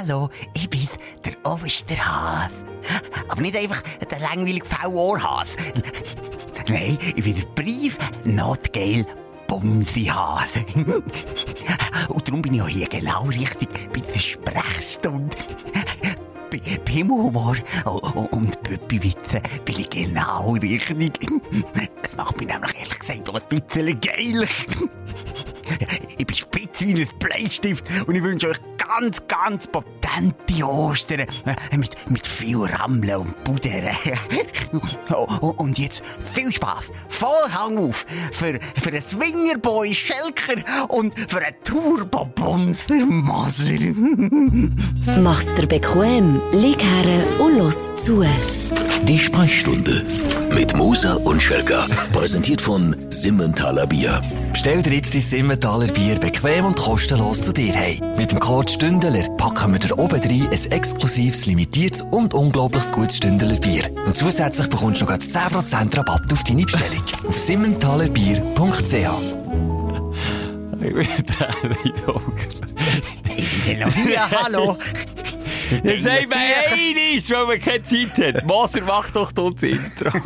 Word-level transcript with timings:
hallo, 0.00 0.30
ich 0.54 0.68
bin 0.70 0.88
der 1.24 1.34
Osterhas. 1.44 2.50
Aber 3.28 3.42
nicht 3.42 3.56
einfach 3.56 3.82
der 4.10 4.20
langweilige 4.20 4.64
V-Ohrhas. 4.64 5.56
Nein, 6.68 6.96
ich 7.16 7.24
bin 7.24 7.34
der 7.34 7.46
Brief 7.54 7.98
Notgeil 8.24 9.06
Bumsihase. 9.46 10.64
Und 12.08 12.28
darum 12.28 12.42
bin 12.42 12.54
ich 12.54 12.62
auch 12.62 12.68
hier 12.68 12.88
genau 12.88 13.24
richtig 13.24 13.68
bei 13.92 14.00
der 14.00 14.20
Sprechstunde. 14.20 15.36
Bei 16.50 16.58
Pimmelhumor 16.58 17.56
und 18.30 18.62
Püppiwitze 18.62 19.42
bin 19.64 19.80
ich 19.80 19.90
genau 19.90 20.52
richtig. 20.52 21.10
Das 22.02 22.16
macht 22.16 22.38
mich 22.38 22.48
nämlich 22.48 22.74
ehrlich 22.74 22.98
gesagt 22.98 23.28
auch 23.28 23.34
ein 23.34 23.48
bisschen 23.48 24.00
geil. 24.00 24.46
Ich 26.18 26.26
bin 26.26 26.36
spitz 26.36 26.80
wie 26.80 27.00
ein 27.00 27.08
Bleistift 27.18 27.86
und 28.06 28.14
ich 28.14 28.22
wünsche 28.22 28.48
euch 28.48 28.58
ganz, 28.76 29.22
ganz 29.28 29.66
potente 29.66 30.64
Ostern. 30.64 31.20
Äh, 31.20 31.76
mit, 31.76 32.10
mit 32.10 32.26
viel 32.26 32.58
Rammeln 32.58 33.16
und 33.16 33.44
Pudern. 33.44 33.94
und 35.56 35.78
jetzt 35.78 36.02
viel 36.34 36.52
Spaß. 36.52 36.84
Voll 37.08 37.52
Hang 37.52 37.78
auf 37.78 38.04
für, 38.32 38.58
für 38.80 38.90
einen 38.90 39.02
Swingerboy 39.02 39.94
Schelker 39.94 40.88
und 40.88 41.14
für 41.28 41.38
einen 41.38 41.56
Turbo-Bumser 41.64 43.06
Maser. 43.06 43.74
Mach's 45.20 45.54
dir 45.54 45.66
bequem, 45.66 46.40
lieg 46.52 46.82
her 46.82 47.40
und 47.40 47.58
los 47.58 47.94
zu. 47.94 48.24
Die 49.04 49.18
Sprechstunde 49.18 50.04
mit 50.54 50.76
Musa 50.76 51.14
und 51.14 51.42
Schelka. 51.42 51.86
Präsentiert 52.12 52.60
von 52.60 52.96
Simmentaler 53.10 53.86
Bier. 53.86 54.20
Bestell 54.52 54.82
dir 54.82 54.94
jetzt 54.94 55.14
dein 55.14 55.20
Simmentaler 55.20 55.86
Bier 55.86 56.18
bequem 56.18 56.64
und 56.64 56.78
kostenlos 56.78 57.40
zu 57.40 57.52
dir 57.52 57.72
hey. 57.72 58.00
Mit 58.16 58.32
dem 58.32 58.40
Code 58.40 58.72
Stündler 58.72 59.22
packen 59.36 59.72
wir 59.72 59.80
dir 59.80 59.98
oben 59.98 60.20
rein 60.20 60.48
ein 60.50 60.72
exklusives, 60.72 61.46
limitiertes 61.46 62.02
und 62.02 62.34
unglaubliches 62.34 62.92
gutes 62.92 63.16
Stündler 63.16 63.58
Bier. 63.58 63.84
Und 64.06 64.16
zusätzlich 64.16 64.68
bekommst 64.68 65.00
du 65.00 65.06
noch 65.06 65.12
10% 65.12 65.96
Rabatt 65.96 66.32
auf 66.32 66.44
deine 66.44 66.64
Bestellung. 66.64 67.02
auf 67.28 67.38
simmentalerbier.ch 67.38 68.82
Ich 70.80 70.92
bin 73.64 73.78
noch 73.84 73.94
hier, 73.94 74.30
hallo. 74.30 74.76
Das 75.84 76.02
sagt 76.02 76.28
man 76.28 76.38
einiges, 76.38 77.30
weil 77.30 77.46
man 77.46 77.60
keine 77.60 77.82
Zeit 77.82 78.18
hat. 78.18 78.44
Moser, 78.44 78.82
mach 78.86 79.10
doch 79.10 79.32
das 79.32 79.62
Intro. 79.62 80.10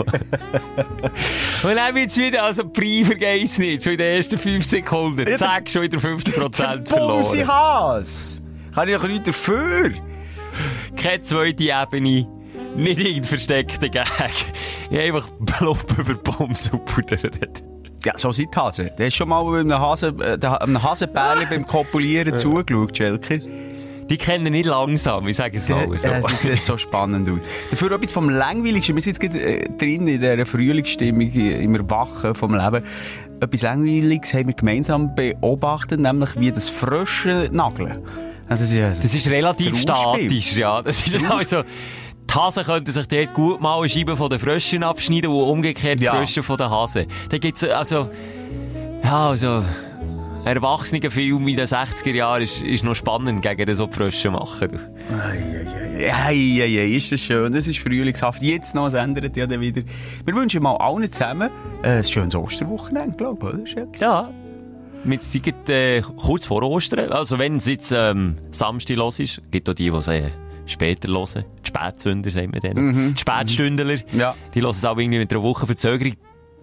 Und 1.62 1.76
dann 1.76 1.94
wird's 1.94 2.16
wieder, 2.16 2.44
also 2.44 2.64
Briefer 2.64 3.14
geht's 3.14 3.58
nicht. 3.58 3.84
Schon 3.84 3.92
in 3.92 3.98
den 3.98 4.16
ersten 4.16 4.38
5 4.38 4.64
Sekunden. 4.64 5.36
Zack, 5.36 5.70
schon 5.70 5.82
wieder 5.82 5.98
50% 5.98 6.88
verloren. 6.88 7.48
Has. 7.48 8.40
Kann 8.74 8.88
ich 8.88 8.96
doch 8.96 9.06
nichts 9.06 9.26
dafür. 9.26 9.90
Keine 10.96 11.22
zweite 11.22 11.64
Ebene. 11.64 12.26
Nicht 12.76 12.98
irgendein 12.98 13.24
versteckter 13.24 13.88
Gag. 13.88 14.06
Ich 14.90 14.98
habe 14.98 15.16
einfach 15.16 15.28
Blub 15.38 15.86
über 15.98 16.40
und 16.40 16.84
pudert. 16.84 17.62
Ja, 18.04 18.18
so 18.18 18.32
sind 18.32 18.54
Hasen. 18.54 18.90
Du 18.96 19.04
hast 19.04 19.14
schon 19.14 19.28
mal 19.28 19.42
einem, 19.58 19.78
Hasen, 19.78 20.20
äh, 20.20 20.38
einem 20.44 20.82
Hasenbärli 20.82 21.46
beim 21.50 21.66
Kopulieren 21.66 22.36
zugeschaut, 22.36 22.96
Schelker. 22.96 23.38
Die 24.08 24.18
kennen 24.18 24.52
nicht 24.52 24.66
langsam, 24.66 25.26
ich 25.28 25.36
sage 25.36 25.58
es 25.58 25.68
mal 25.68 25.86
so. 25.98 26.08
Das 26.08 26.42
sieht 26.42 26.64
so 26.64 26.76
spannend 26.76 27.28
aus. 27.28 27.38
Dafür 27.70 27.92
etwas 27.92 28.12
vom 28.12 28.28
Langweiligsten. 28.28 28.94
Wir 28.94 29.02
sind 29.02 29.22
jetzt 29.22 29.34
äh, 29.34 29.68
drin 29.78 30.06
in 30.06 30.20
dieser 30.20 30.44
Frühlingsstimmung, 30.44 31.32
im 31.32 31.74
Erwachen 31.74 32.34
vom 32.34 32.54
Leben. 32.54 32.84
Etwas 33.40 33.62
Langweiliges 33.62 34.34
haben 34.34 34.48
wir 34.48 34.54
gemeinsam 34.54 35.14
beobachtet, 35.14 36.00
nämlich 36.00 36.38
wie 36.38 36.52
das 36.52 36.68
Frösche 36.68 37.48
nageln. 37.50 37.98
Das 38.48 38.60
ist, 38.60 38.74
ja, 38.74 38.88
das 38.88 39.02
ist 39.02 39.28
relativ 39.30 39.80
statisch, 39.80 40.56
ja. 40.56 40.82
Das 40.82 41.06
ist 41.06 41.16
also, 41.30 41.62
die 41.62 42.34
Hasen 42.34 42.64
könnten 42.64 42.92
sich 42.92 43.06
dort 43.06 43.34
gut 43.34 43.60
mal 43.60 43.78
eine 43.78 43.88
Scheibe 43.88 44.16
von 44.16 44.28
den 44.28 44.38
Fröschen 44.38 44.82
abschneiden 44.82 45.30
und 45.30 45.42
umgekehrt 45.42 46.00
die 46.00 46.04
ja. 46.04 46.14
Frösche 46.14 46.42
von 46.42 46.56
den 46.58 46.70
Hasen. 46.70 47.06
Da 47.30 47.38
gibt's 47.38 47.64
also, 47.64 48.10
ja, 49.02 49.28
also, 49.28 49.64
erwachsenen 50.44 51.10
Film 51.10 51.48
in 51.48 51.56
den 51.56 51.66
60er 51.66 52.14
Jahren 52.14 52.42
ist, 52.42 52.62
ist 52.62 52.84
noch 52.84 52.94
spannend, 52.94 53.42
gegen 53.42 53.66
das 53.66 53.78
so 53.78 53.88
Frösche 53.88 54.30
machen. 54.30 54.78
Ei, 55.98 56.60
ei, 56.62 56.62
ei, 56.62 56.96
ist 56.96 57.12
das 57.12 57.20
schön, 57.20 57.54
es 57.54 57.66
ist 57.66 57.78
frühlingshaft. 57.78 58.42
Jetzt 58.42 58.74
noch, 58.74 58.88
es 58.88 58.94
ändert 58.94 59.36
ja 59.36 59.46
dann 59.46 59.60
wieder. 59.60 59.82
Wir 60.24 60.34
wünschen 60.34 60.62
mal 60.62 60.76
allen 60.76 61.10
zusammen 61.10 61.50
äh, 61.82 61.98
ein 61.98 62.04
schönes 62.04 62.34
Osterwochenende, 62.34 63.16
glaube 63.16 63.62
ich, 63.64 63.76
oder? 63.76 63.86
Ja. 63.98 64.30
Wir 65.04 65.18
sind 65.20 65.68
äh, 65.68 66.00
kurz 66.00 66.46
vor 66.46 66.62
Ostern. 66.62 67.10
Also 67.10 67.38
wenn 67.38 67.56
es 67.56 67.66
jetzt 67.66 67.92
ähm, 67.92 68.38
Samstag 68.50 68.96
los 68.96 69.18
ist, 69.20 69.42
gibt 69.50 69.68
es 69.68 69.72
auch 69.72 69.76
die, 69.76 69.90
die 69.90 70.02
sagen, 70.02 70.30
später 70.66 71.08
hören. 71.08 71.44
Die 71.62 71.68
Spätsünder, 71.68 72.30
sagen 72.30 72.52
wir 72.52 72.60
denen. 72.60 72.86
Mhm. 72.86 73.14
Die 73.14 73.20
Spätstündler. 73.20 73.98
Ja. 74.12 74.34
Die 74.54 74.60
hören 74.60 74.70
es 74.70 74.84
auch 74.84 74.96
irgendwie 74.96 75.18
mit 75.18 75.30
einer 75.30 75.42
Woche 75.42 75.66
Verzögerung 75.66 76.14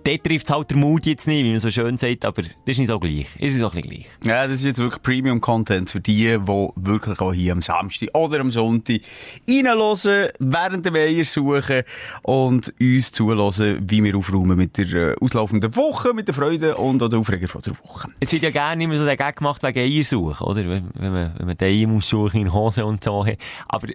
dort 0.04 0.24
trifft 0.24 0.46
es 0.46 0.54
halt 0.54 0.70
der 0.70 0.78
Mut 0.78 1.06
jetzt 1.06 1.28
nicht, 1.28 1.44
wie 1.44 1.52
man 1.52 1.60
so 1.60 1.70
schön 1.70 1.98
sagt, 1.98 2.26
aber 2.26 2.42
das 2.42 2.52
ist 2.66 2.78
nicht 2.80 2.88
so 2.88 3.00
gleich. 3.00 3.28
Ist 3.36 3.54
nicht 3.54 3.60
so 3.60 3.70
gleich. 3.70 4.08
Ja, 4.24 4.46
das 4.46 4.56
ist 4.56 4.66
jetzt 4.66 4.80
wirklich 4.80 5.02
Premium-Content 5.02 5.90
für 5.90 6.00
die, 6.00 6.38
die 6.38 6.70
wirklich 6.76 7.20
auch 7.20 7.34
hier 7.34 7.54
am 7.54 7.62
Samstag 7.62 8.10
oder 8.14 8.40
am 8.40 8.52
Sonntag 8.52 9.02
reinhören, 9.50 10.30
während 10.40 10.86
der 10.86 10.94
Weiher 10.94 11.26
suchen 11.26 11.84
und 12.24 12.74
uns 12.80 13.12
zuhören, 13.12 13.90
wie 13.90 14.04
wir 14.04 14.16
aufräumen 14.16 14.58
mit 14.58 14.78
der 14.78 14.94
äh, 14.94 15.16
auslaufenden 15.22 15.76
Woche, 15.76 16.14
mit 16.14 16.28
der 16.28 16.36
Freude 16.36 16.76
und 16.78 17.02
der 17.02 17.20
Aufreger 17.20 17.48
von 17.48 17.62
der 17.62 17.74
Woche. 17.80 18.10
Es 18.20 18.32
wird 18.32 18.44
ja 18.44 18.52
gerne 18.52 18.84
immer 18.84 18.98
so 18.98 19.06
der 19.06 19.18
Gag 19.18 19.38
gemacht 19.38 19.64
wegen 19.64 19.80
Eiersuchen, 19.80 20.46
oder? 20.46 20.68
Wenn, 20.68 20.90
wenn 20.94 21.12
man, 21.12 21.34
wenn 21.38 21.48
man 21.48 21.58
den 21.58 21.68
Eier 21.68 21.88
muss 21.88 22.10
suchen 22.10 22.42
in 22.42 22.54
Hose 22.54 22.86
und 22.86 23.04
so. 23.04 23.26
Aber 23.68 23.88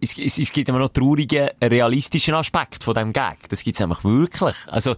es, 0.00 0.18
es, 0.18 0.38
es 0.38 0.52
gibt 0.52 0.68
immer 0.68 0.78
noch 0.78 0.88
traurigen, 0.88 1.48
realistischen 1.62 2.34
Aspekt 2.34 2.84
von 2.84 2.94
diesem 2.94 3.12
Gag. 3.12 3.48
Das 3.48 3.62
gibt's 3.62 3.80
nämlich 3.80 4.02
wirklich. 4.04 4.56
Also, 4.66 4.94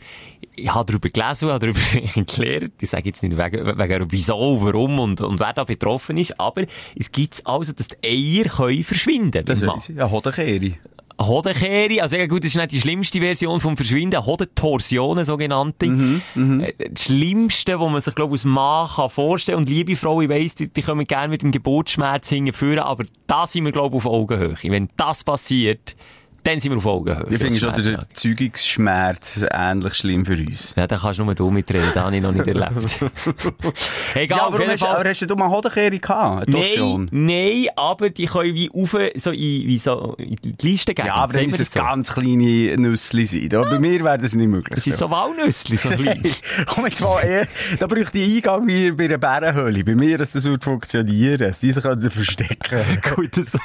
ich 0.54 0.72
habe 0.72 0.84
darüber 0.84 1.08
gelesen, 1.08 1.48
habe 1.48 1.58
darüber 1.58 2.24
gelernt. 2.36 2.72
Ich 2.80 2.90
sage 2.90 3.06
jetzt 3.06 3.22
nicht 3.22 3.36
wegen, 3.36 3.78
wegen 3.78 4.12
wieso, 4.12 4.58
warum 4.62 4.98
und, 4.98 5.20
und 5.20 5.40
wer 5.40 5.52
da 5.52 5.64
betroffen 5.64 6.16
ist, 6.16 6.38
aber 6.38 6.64
es 6.94 7.10
gibt 7.10 7.40
also, 7.44 7.72
dass 7.72 7.88
die 7.88 8.40
Eier 8.40 8.48
können 8.48 8.84
verschwinden. 8.84 9.44
Das 9.44 9.62
ist 9.62 9.88
ja 9.88 10.10
Hodenkehre. 10.10 10.72
Hodenkehre, 11.20 12.02
also 12.02 12.16
ja 12.16 12.26
gut, 12.26 12.44
das 12.44 12.52
ist 12.52 12.56
nicht 12.56 12.72
die 12.72 12.80
schlimmste 12.80 13.20
Version 13.20 13.60
vom 13.60 13.76
Verschwinden, 13.76 14.24
Hodentorsionen 14.24 15.24
sogenannte. 15.24 15.86
Mhm, 15.86 16.22
mh. 16.34 16.64
Äh, 16.64 16.90
das 16.90 17.04
Schlimmste, 17.04 17.78
was 17.78 17.90
man 17.90 18.00
sich, 18.00 18.14
glaube 18.14 18.34
ich, 18.34 18.40
als 18.40 18.44
Mann 18.44 18.88
kann 18.88 19.10
vorstellen 19.10 19.58
und 19.58 19.68
liebe 19.68 19.96
Frau, 19.96 20.20
ich 20.20 20.28
weiss, 20.28 20.54
die, 20.54 20.72
die 20.72 20.82
kommen 20.82 21.06
gerne 21.06 21.28
mit 21.28 21.42
dem 21.42 21.52
Geburtsschmerz 21.52 22.28
hingeführen, 22.28 22.80
aber 22.80 23.04
da 23.26 23.46
sind 23.46 23.64
wir, 23.64 23.72
glaube 23.72 23.96
ich, 23.96 24.04
auf 24.04 24.12
Augenhöhe. 24.12 24.56
Wenn 24.62 24.88
das 24.96 25.24
passiert, 25.24 25.96
dann 26.42 26.60
sind 26.60 26.72
wir 26.72 26.78
auf 26.78 26.86
Augenhöhe. 26.86 27.26
Ich 27.30 27.38
finde 27.38 27.58
schon 27.58 27.82
der 27.82 28.06
Zeugungsschmerz 28.14 29.44
ähnlich 29.50 29.94
schlimm 29.94 30.24
für 30.24 30.36
uns. 30.36 30.74
Ja, 30.76 30.86
da 30.86 30.96
kannst 30.96 31.18
du 31.18 31.24
nur 31.24 31.34
du 31.34 31.50
mitreden, 31.50 31.90
das 31.94 32.04
habe 32.04 32.16
ich 32.16 32.22
noch 32.22 32.32
nicht 32.32 32.46
erlebt. 32.46 33.00
Egal, 34.14 34.38
ja, 34.38 34.46
aber, 34.46 34.66
hast, 34.66 34.82
aber 34.82 35.08
hast 35.08 35.20
du 35.20 35.36
mal 35.36 35.50
Hodenkehre 35.50 35.98
gehabt? 35.98 36.48
Nein, 36.48 37.08
nein, 37.10 37.66
aber 37.76 38.10
die 38.10 38.26
können 38.26 38.54
wie 38.54 38.70
auf, 38.70 38.96
so 39.16 39.30
in, 39.30 39.38
wie 39.38 39.78
so 39.78 40.14
in 40.18 40.36
die 40.36 40.54
Liste 40.62 40.94
gehen. 40.94 41.06
Ja, 41.06 41.14
aber 41.14 41.34
dann 41.34 41.46
müssen 41.46 41.62
es 41.62 41.72
so? 41.72 41.80
ganz 41.80 42.12
kleine 42.12 42.76
Nüssli 42.76 43.26
sein. 43.26 43.54
Aber 43.54 43.70
bei 43.70 43.78
mir 43.78 44.02
wäre 44.02 44.18
das 44.18 44.34
nicht 44.34 44.48
möglich. 44.48 44.74
Das 44.74 44.84
sind 44.84 44.96
so 44.96 45.10
Walnüssli, 45.10 45.76
so 45.76 45.90
klein. 45.90 46.22
Komm 46.66 46.86
jetzt 46.86 47.00
mal, 47.00 47.20
eher, 47.22 47.46
da 47.78 47.86
bräuchte 47.86 48.18
ich 48.18 48.36
Eingang 48.36 48.66
wie 48.66 48.90
bei 48.92 49.04
einer 49.04 49.18
Bärenhöhle. 49.18 49.84
Bei 49.84 49.94
mir, 49.94 50.18
dass 50.18 50.32
das 50.32 50.44
würde 50.44 50.64
funktionieren. 50.64 51.54
Die 51.60 51.72
sich 51.72 51.82
verstecken. 51.82 53.00
Gut, 53.14 53.36
das, 53.36 53.56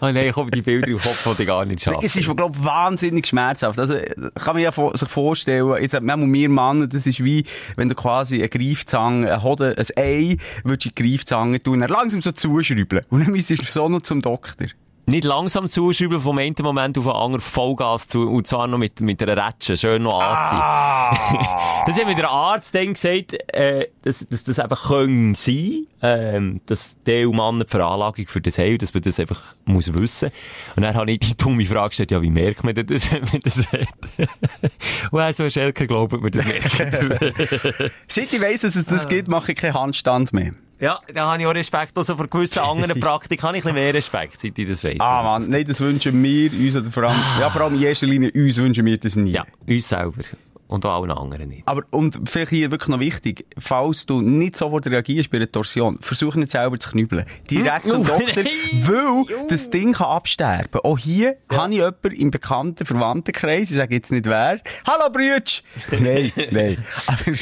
oh 0.00 0.10
nein, 0.10 0.30
komm, 0.32 0.50
die 0.50 0.62
Bilder 0.62 0.88
im 0.88 0.98
Kopf, 0.98 1.36
die 1.36 1.44
gar 1.44 1.64
nicht 1.64 1.82
es 2.02 2.16
ist, 2.16 2.36
glaube 2.36 2.56
ich, 2.58 2.64
wahnsinnig 2.64 3.26
schmerzhaft. 3.26 3.78
Also, 3.78 3.94
kann 4.34 4.54
man 4.54 4.62
ja 4.62 4.72
sich 4.72 5.08
vorstellen, 5.08 5.74
jetzt, 5.80 6.00
man 6.00 6.32
wir 6.32 6.48
Mann, 6.48 6.88
das 6.88 7.06
ist 7.06 7.22
wie, 7.22 7.44
wenn 7.76 7.88
du 7.88 7.94
quasi 7.94 8.36
eine 8.36 8.48
Greifzange, 8.48 9.32
ein 9.32 9.42
Hoden, 9.42 9.74
ein 9.76 9.86
Ei, 9.96 10.36
würdest 10.64 10.86
du 10.86 10.90
die 10.90 11.10
Greifzange 11.10 11.62
tun, 11.62 11.80
dann 11.80 11.90
langsam 11.90 12.22
so 12.22 12.32
zuschrauben. 12.32 13.00
Und 13.08 13.24
dann 13.24 13.32
müsstest 13.32 13.62
du 13.62 13.66
so 13.66 13.88
noch 13.88 14.02
zum 14.02 14.22
Doktor 14.22 14.66
nicht 15.06 15.24
langsam 15.24 15.68
zuschreiben, 15.68 16.20
vom 16.20 16.38
einen 16.38 16.54
Moment 16.60 16.96
auf 16.98 17.04
den 17.04 17.12
anderen 17.12 17.40
Vollgas 17.40 18.08
zu, 18.08 18.28
und 18.28 18.46
zwar 18.46 18.66
noch 18.66 18.78
mit, 18.78 19.00
mit 19.00 19.22
einer 19.22 19.46
Rätsche, 19.46 19.76
schön 19.76 20.02
noch 20.02 20.20
anziehen. 20.20 20.60
Ah. 20.60 21.82
das 21.86 21.98
hat 21.98 22.06
mir 22.06 22.14
der 22.14 22.30
Arzt 22.30 22.74
dann 22.74 22.94
gesagt, 22.94 23.34
äh, 23.52 23.88
dass, 24.02 24.26
dass 24.28 24.44
das 24.44 24.58
einfach 24.58 24.88
können 24.88 25.34
sein, 25.34 25.86
ähm, 26.02 26.60
dass 26.66 26.96
der 27.06 27.28
Mann 27.28 27.56
eine 27.56 27.66
Veranlagung 27.66 28.26
für 28.26 28.40
das 28.40 28.58
haben, 28.58 28.78
dass 28.78 28.94
man 28.94 29.02
das 29.02 29.18
einfach 29.18 29.40
muss 29.64 29.92
wissen. 29.92 30.30
Und 30.76 30.82
dann 30.82 30.94
habe 30.94 31.10
ich 31.10 31.18
die 31.18 31.36
dumme 31.36 31.66
Frage 31.66 31.88
gestellt, 31.88 32.10
ja, 32.12 32.22
wie 32.22 32.30
merkt 32.30 32.62
man 32.64 32.74
das, 32.74 33.12
wenn 33.12 33.22
man 33.22 33.40
das 33.42 33.70
hat? 33.72 33.88
und 35.10 35.20
er 35.20 35.32
so, 35.32 35.48
Schelker 35.50 35.86
glaubt 35.86 36.12
man 36.20 36.30
das 36.30 36.44
merkt. 36.44 37.92
Seit 38.08 38.32
ich 38.32 38.40
weiss, 38.40 38.60
dass 38.60 38.76
es 38.76 38.86
das 38.86 39.08
gibt, 39.08 39.28
mache 39.28 39.52
ich 39.52 39.58
keinen 39.58 39.74
Handstand 39.74 40.32
mehr. 40.32 40.52
Ja, 40.80 40.98
da 41.12 41.30
habe 41.30 41.42
ich 41.42 41.46
auch 41.46 41.54
Respekt. 41.54 41.96
Also 41.96 42.16
vor 42.16 42.26
gewissen 42.26 42.60
anderen 42.60 42.98
Praktiken 43.00 43.42
habe 43.42 43.58
ich 43.58 43.64
ein 43.64 43.72
bisschen 43.72 43.84
mehr 43.84 43.94
Respekt, 43.94 44.40
seit 44.40 44.58
ich 44.58 44.68
das 44.68 44.82
weiss. 44.82 44.96
Ah, 45.00 45.22
Mann, 45.22 45.48
nein, 45.50 45.64
das 45.66 45.80
wünschen 45.80 46.22
wir 46.22 46.52
uns, 46.52 46.76
oder 46.76 46.90
vor 46.90 47.02
allem, 47.04 47.18
ja, 47.38 47.50
vor 47.50 47.62
allem 47.62 47.74
in 47.74 47.82
erster 47.82 48.06
Linie 48.06 48.30
uns 48.34 48.56
wünschen 48.56 48.84
wir 48.86 48.96
das 48.98 49.16
nie. 49.16 49.32
Ja, 49.32 49.44
uns 49.66 49.88
selber. 49.88 50.22
Und 50.68 50.86
auch 50.86 51.00
allen 51.02 51.10
anderen 51.10 51.48
nicht. 51.48 51.66
Aber, 51.66 51.82
und 51.90 52.20
vielleicht 52.28 52.50
hier 52.50 52.70
wirklich 52.70 52.88
noch 52.88 53.00
wichtig, 53.00 53.44
falls 53.58 54.06
du 54.06 54.20
nicht 54.20 54.56
sofort 54.56 54.86
reagierst 54.86 55.28
bei 55.30 55.38
einer 55.38 55.50
Torsion, 55.50 55.98
versuch 56.00 56.36
nicht 56.36 56.52
selber 56.52 56.78
zu 56.78 56.90
knüppeln. 56.90 57.24
Direkt 57.50 57.86
Hm? 57.86 57.90
zum 57.90 58.00
Oh, 58.02 58.04
Doktor, 58.18 58.44
weil 58.44 59.46
das 59.48 59.68
Ding 59.70 59.94
kann 59.94 60.06
absterben. 60.06 60.80
Auch 60.84 60.96
hier 60.96 61.38
habe 61.52 61.72
ich 61.72 61.78
jemanden 61.78 62.12
im 62.12 62.30
bekannten 62.30 62.86
Verwandtenkreis, 62.86 63.70
ich 63.72 63.76
sage 63.78 63.96
jetzt 63.96 64.12
nicht 64.12 64.26
wer, 64.26 64.60
Hallo 64.86 65.12
Brütsch! 65.12 65.62
nein, 65.90 66.30
nein. 66.52 66.78
Aber, 67.06 67.36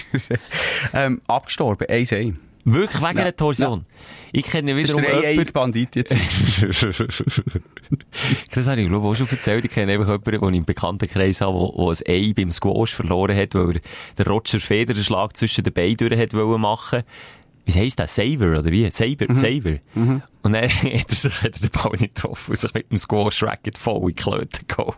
ähm, 0.95 1.21
abgestorben, 1.29 1.87
eins 1.87 2.13
ein. 2.15 2.39
Wirklich 2.65 3.03
wegen 3.03 3.19
einer 3.19 3.37
Torsion. 3.37 3.87
Ich 4.33 4.45
kenne 4.45 4.73
Das 4.73 4.83
ist 4.83 4.89
wiederum 4.89 5.03
jemanden... 5.05 5.27
eineige 5.27 5.53
Bandit 5.53 5.97
jetzt. 5.97 6.17
Das 8.53 8.67
habe 8.67 8.83
ich, 8.83 8.89
glaube 8.89 9.07
ich, 9.07 9.13
auch 9.13 9.15
schon 9.15 9.29
erzählt. 9.31 9.65
Ich 9.65 9.71
kenne 9.71 9.93
einfach 9.93 10.07
jemanden, 10.07 10.41
den 10.41 10.55
ich 10.55 10.59
im 10.59 10.65
Bekanntenkreis 10.67 11.41
habe, 11.41 11.73
der, 11.75 11.89
ein 11.89 11.97
Ei 12.07 12.33
beim 12.35 12.53
Squash 12.53 12.95
verloren 12.95 13.35
hat, 13.35 13.55
weil 13.55 13.77
er 13.77 13.81
den 14.19 14.27
Roger 14.27 14.61
Federer 14.61 14.95
den 14.95 15.05
Schlag 15.05 15.37
zwischen 15.37 15.65
den 15.65 15.73
Beinen 15.73 16.19
hat 16.19 16.35
wollen 16.35 16.61
machen. 16.61 17.03
Wie 17.65 17.73
heisst 17.73 17.99
das? 17.99 18.15
Saver, 18.15 18.59
oder 18.59 18.71
wie? 18.71 18.91
Saber, 18.91 19.35
Saver. 19.35 19.79
Und 19.95 20.53
dann 20.53 20.69
hat 20.69 21.09
er 21.09 21.15
sich 21.15 21.43
hat 21.43 21.63
den 21.63 21.71
Ball 21.71 21.93
nicht 21.93 22.15
getroffen 22.15 22.51
und 22.51 22.59
sich 22.59 22.75
mit 22.75 22.91
dem 22.91 22.99
Squash-Racket 22.99 23.79
voll 23.79 24.03
in 24.03 24.09
die 24.09 24.15
Klöte 24.15 24.61
gehauen. 24.67 24.95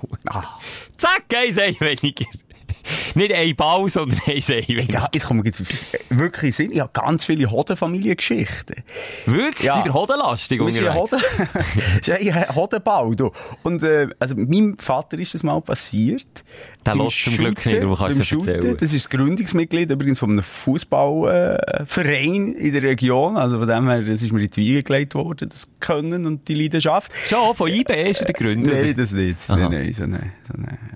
Zack, 0.96 1.24
ein 1.34 1.58
Ei 1.58 1.76
weniger. 1.78 2.26
Nicht 3.14 3.32
ein 3.32 3.56
Ball, 3.56 3.88
sondern 3.88 4.20
ein 4.26 4.48
weniger. 4.48 4.92
da, 4.92 5.08
jetzt 5.12 5.30
mir 5.30 5.44
jetzt 5.44 5.62
wirklich 6.08 6.56
Sinn. 6.56 6.72
Ich 6.72 6.80
habe 6.80 6.90
ganz 6.92 7.24
viele 7.24 7.50
Hodenfamiliengeschichten. 7.50 8.82
Wirklich? 9.26 9.66
Ja. 9.66 9.74
Seid 9.74 9.86
ihr 9.86 9.94
hodenlastig 9.94 10.60
Wir 10.60 10.72
sind? 10.72 10.94
Hoden, 10.94 11.20
das 11.20 12.08
ist 12.20 12.32
ein 12.32 12.54
Hodenbau, 12.54 13.14
du. 13.14 13.30
Und, 13.62 13.82
äh, 13.82 14.08
also, 14.18 14.36
meinem 14.36 14.78
Vater 14.78 15.18
ist 15.18 15.34
das 15.34 15.42
mal 15.42 15.60
passiert. 15.60 16.44
Der 16.86 16.94
hört 16.94 17.10
zum 17.10 17.36
Glück 17.36 17.66
nicht, 17.66 17.82
darum 17.82 17.96
kannst 17.96 18.32
du 18.32 18.38
erzählen. 18.38 18.74
Das 18.78 18.94
ist 18.94 19.10
Gründungsmitglied 19.10 19.90
übrigens 19.90 20.18
von 20.18 20.30
einem 20.30 20.42
Fußballverein 20.42 22.54
in 22.54 22.72
der 22.72 22.82
Region. 22.82 23.36
Also 23.36 23.58
von 23.58 23.68
dem 23.68 23.86
her, 23.88 24.00
das 24.02 24.22
ist 24.22 24.32
mir 24.32 24.40
in 24.40 24.50
die 24.50 24.60
Wiege 24.60 24.82
gelegt 24.82 25.14
worden, 25.14 25.50
das 25.50 25.68
Können 25.78 26.24
und 26.26 26.48
die 26.48 26.54
Leidenschaft. 26.54 27.12
Schon, 27.28 27.54
von 27.54 27.70
IB 27.70 28.10
ist 28.10 28.22
er 28.22 28.26
der 28.26 28.34
Gründer. 28.34 28.72
Nein, 28.72 28.94
das 28.96 29.12
nicht. 29.12 29.36
Nein, 29.48 29.70
nein, 29.70 29.92
so 29.92 30.04
ein 30.04 30.32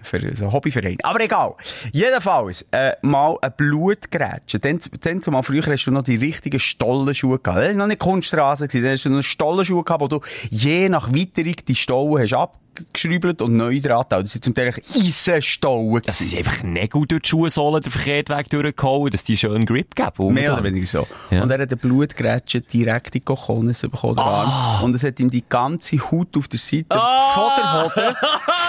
so 0.04 0.16
eine, 0.16 0.36
so 0.36 0.44
ein 0.44 0.52
Hobbyverein. 0.52 0.98
Aber 1.02 1.20
egal. 1.20 1.54
Jedenfalls, 1.92 2.66
äh, 2.70 2.92
mal 3.02 3.36
ein 3.40 3.52
Blutgrätsche. 3.56 4.58
Dann, 4.58 4.78
dann 5.00 5.22
zumal 5.22 5.42
früher 5.42 5.64
hast 5.66 5.84
du 5.84 5.90
noch 5.90 6.02
die 6.02 6.16
richtigen 6.16 6.60
Stollenschuhe 6.60 7.38
gehabt. 7.38 7.60
Das 7.60 7.68
war 7.68 7.74
noch 7.74 7.86
nicht 7.86 8.00
Kunststraße. 8.00 8.68
Dann 8.68 8.84
hast 8.84 9.04
du 9.04 9.10
noch 9.10 9.22
Stollenschuhe 9.22 9.84
gehabt, 9.84 10.00
wo 10.00 10.08
du 10.08 10.20
je 10.50 10.88
nach 10.88 11.12
Weiterung 11.12 11.56
die 11.66 11.74
Stollen 11.74 12.22
hast 12.22 12.34
abgeschrübelt 12.80 13.42
und 13.42 13.56
neu 13.56 13.80
dran. 13.80 14.04
Das 14.08 14.32
sind 14.32 14.44
zum 14.44 14.54
Teil 14.54 14.72
Eisenstollen 14.94 16.02
Das 16.04 16.20
ist 16.20 16.36
einfach 16.36 16.62
Nägel 16.62 17.06
durch 17.06 17.22
die 17.22 17.28
Schuhsohle 17.28 17.80
den 17.80 17.90
verkehrten 17.90 18.36
Weg 18.36 18.50
durchgehauen, 18.50 19.10
dass 19.10 19.24
die 19.24 19.36
schön 19.36 19.66
Grip 19.66 19.94
geben. 19.94 20.34
Mehr 20.34 20.54
oder 20.54 20.64
weniger 20.64 20.86
so. 20.86 21.06
Ja. 21.30 21.42
Und 21.42 21.50
er 21.50 21.60
hat 21.60 21.68
eine 21.68 21.76
Blutgrätsche 21.76 22.60
direkt 22.60 23.14
in 23.14 23.20
die 23.20 23.20
Cojones 23.20 23.82
bekommen, 23.82 24.18
Ah. 24.18 24.80
Und 24.82 24.94
es 24.94 25.02
hat 25.02 25.20
ihm 25.20 25.30
die 25.30 25.44
ganze 25.44 25.98
Haut 26.10 26.36
auf 26.36 26.48
der 26.48 26.58
Seite 26.58 26.86
von 26.90 27.50
der 27.56 27.84
Hode, 27.84 28.16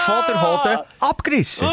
von 0.04 0.14
der 0.28 0.42
Hode 0.42 0.84
abgerissen. 1.00 1.66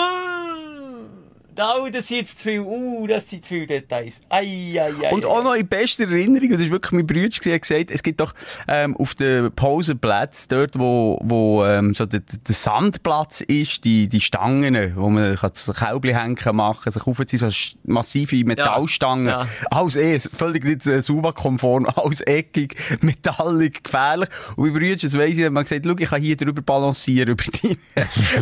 Oh, 1.60 1.88
das 1.92 2.08
sind 2.08 2.18
jetzt 2.18 2.40
zu 2.40 2.50
viel, 2.50 2.60
uh, 2.62 3.06
das 3.08 3.30
sind 3.30 3.44
zu 3.44 3.50
viele 3.50 3.68
Details. 3.68 4.22
Ei, 4.30 4.80
ei, 4.80 4.92
ei, 5.02 5.14
Und 5.14 5.26
auch 5.26 5.44
noch 5.44 5.54
in 5.54 5.68
bester 5.68 6.04
Erinnerung, 6.04 6.50
das 6.50 6.60
ist 6.60 6.72
wirklich 6.72 6.92
mein 6.92 7.06
Bruder 7.06 7.30
gewesen, 7.30 7.54
hat 7.54 7.62
gesagt, 7.62 7.92
es 7.92 8.02
gibt 8.02 8.20
doch, 8.20 8.34
ähm, 8.68 8.96
auf 8.98 9.16
den 9.16 9.52
Pausenplätzen, 9.52 10.48
dort, 10.50 10.80
wo, 10.80 11.20
wo, 11.24 11.66
ähm, 11.66 11.94
so 11.94 12.06
der, 12.06 12.22
der 12.22 12.56
Sandplatz 12.56 13.42
ist, 13.42 13.86
die, 13.86 14.08
die 14.08 14.22
Stangen, 14.22 14.96
wo 14.96 15.10
man 15.10 15.36
kann 15.36 15.52
so 15.54 15.74
Käubli 15.74 16.14
hängen 16.14 16.38
machen, 16.56 16.92
sich 16.92 17.06
aufziehen, 17.06 17.40
so 17.40 17.50
massive 17.84 18.44
Metallstangen. 18.46 19.28
Ja. 19.28 19.48
Alles 19.70 19.96
eh, 19.96 20.20
völlig 20.20 20.64
nicht 20.64 20.86
äh, 20.86 21.02
Suva-konform, 21.02 21.86
alles 21.96 22.22
eckig, 22.22 22.76
metallig, 23.02 23.84
gefährlich. 23.84 24.30
Und 24.56 24.66
mein 24.66 24.74
Bruder, 24.74 24.96
das 24.96 25.18
weiss 25.18 25.38
ich, 25.38 25.46
hat 25.46 25.52
mal 25.52 25.64
gesagt, 25.64 25.86
schau, 25.86 25.96
ich 25.98 26.10
kann 26.10 26.22
hier 26.22 26.38
drüber 26.38 26.62
balancieren, 26.62 27.30
über 27.30 27.44
die 27.44 27.78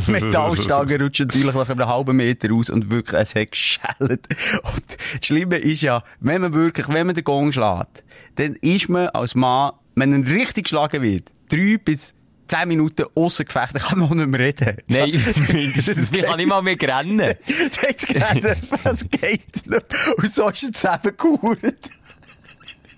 Metallstangen, 0.12 1.02
rutscht 1.02 1.22
natürlich 1.22 1.56
nach 1.56 1.69
einem 1.69 1.88
halben 1.88 2.16
Meter 2.16 2.50
raus 2.50 2.69
und 2.69 2.90
wirklich, 3.01 3.21
es 3.21 3.36
hat 3.36 3.51
geschellt. 3.51 4.27
Und 4.63 4.83
das 4.88 5.25
Schlimme 5.25 5.57
ist 5.57 5.81
ja, 5.81 6.03
wenn 6.19 6.42
man 6.42 6.53
wirklich, 6.53 6.88
wenn 6.89 7.07
man 7.07 7.15
den 7.15 7.24
Gong 7.24 7.51
schlägt, 7.51 8.03
dann 8.36 8.56
ist 8.62 8.89
man 8.89 9.07
als 9.09 9.36
Mann, 9.36 9.74
wenn 9.95 10.13
er 10.13 10.31
richtig 10.31 10.65
geschlagen 10.65 11.01
wird, 11.01 11.30
drei 11.50 11.77
bis 11.77 12.13
zehn 12.48 12.68
Minuten 12.68 13.06
ausser 13.15 13.45
Gefecht, 13.45 13.75
kann 13.75 14.00
man 14.00 14.09
auch 14.09 14.13
nicht 14.13 14.27
mehr 14.27 14.39
reden. 14.39 14.77
Nein, 14.88 15.12
mindestens. 15.53 16.12
Ich 16.12 16.24
kann 16.24 16.38
nicht 16.38 16.48
mal 16.48 16.62
mehr 16.62 16.75
rennen. 16.80 17.36
Das 17.48 17.81
hat 17.81 17.98
gerade, 18.07 18.57
was 18.83 19.06
geht 19.09 19.65
nicht. 19.65 19.86
Und 20.18 20.36
so 20.36 20.50
ist 20.50 20.63
es 20.63 20.83
eben 20.83 21.18
gehauert. 21.18 21.89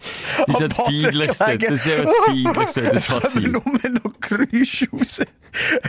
Das 0.48 0.56
ist 0.56 0.60
ja 0.62 0.68
das 0.68 0.78
Peinlichste. 0.78 1.58
Das 1.70 1.86
ist 1.86 1.88
ja 1.88 2.04
das 2.04 2.14
Peinlichste, 2.26 2.82
das 2.82 2.96
Es 2.96 3.08
kommen 3.08 3.22
passiert. 3.22 3.52
nur 3.52 4.02
noch 4.04 4.14
Geräusche 4.20 4.88
raus. 4.92 5.22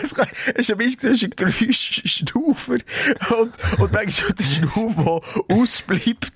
Es 0.02 0.14
kann- 0.14 0.28
es 0.54 0.68
ist 0.68 0.70
ein 0.72 0.76
bisschen 0.76 1.30
ein 1.30 1.30
Geräuschschnaufer. 1.36 2.72
Und, 2.74 3.80
und 3.80 3.92
manchmal 3.92 4.12
schon 4.12 4.34
der 4.36 4.44
Schnauf, 4.44 4.94
der 5.48 5.56
ausbleibt. 5.56 6.32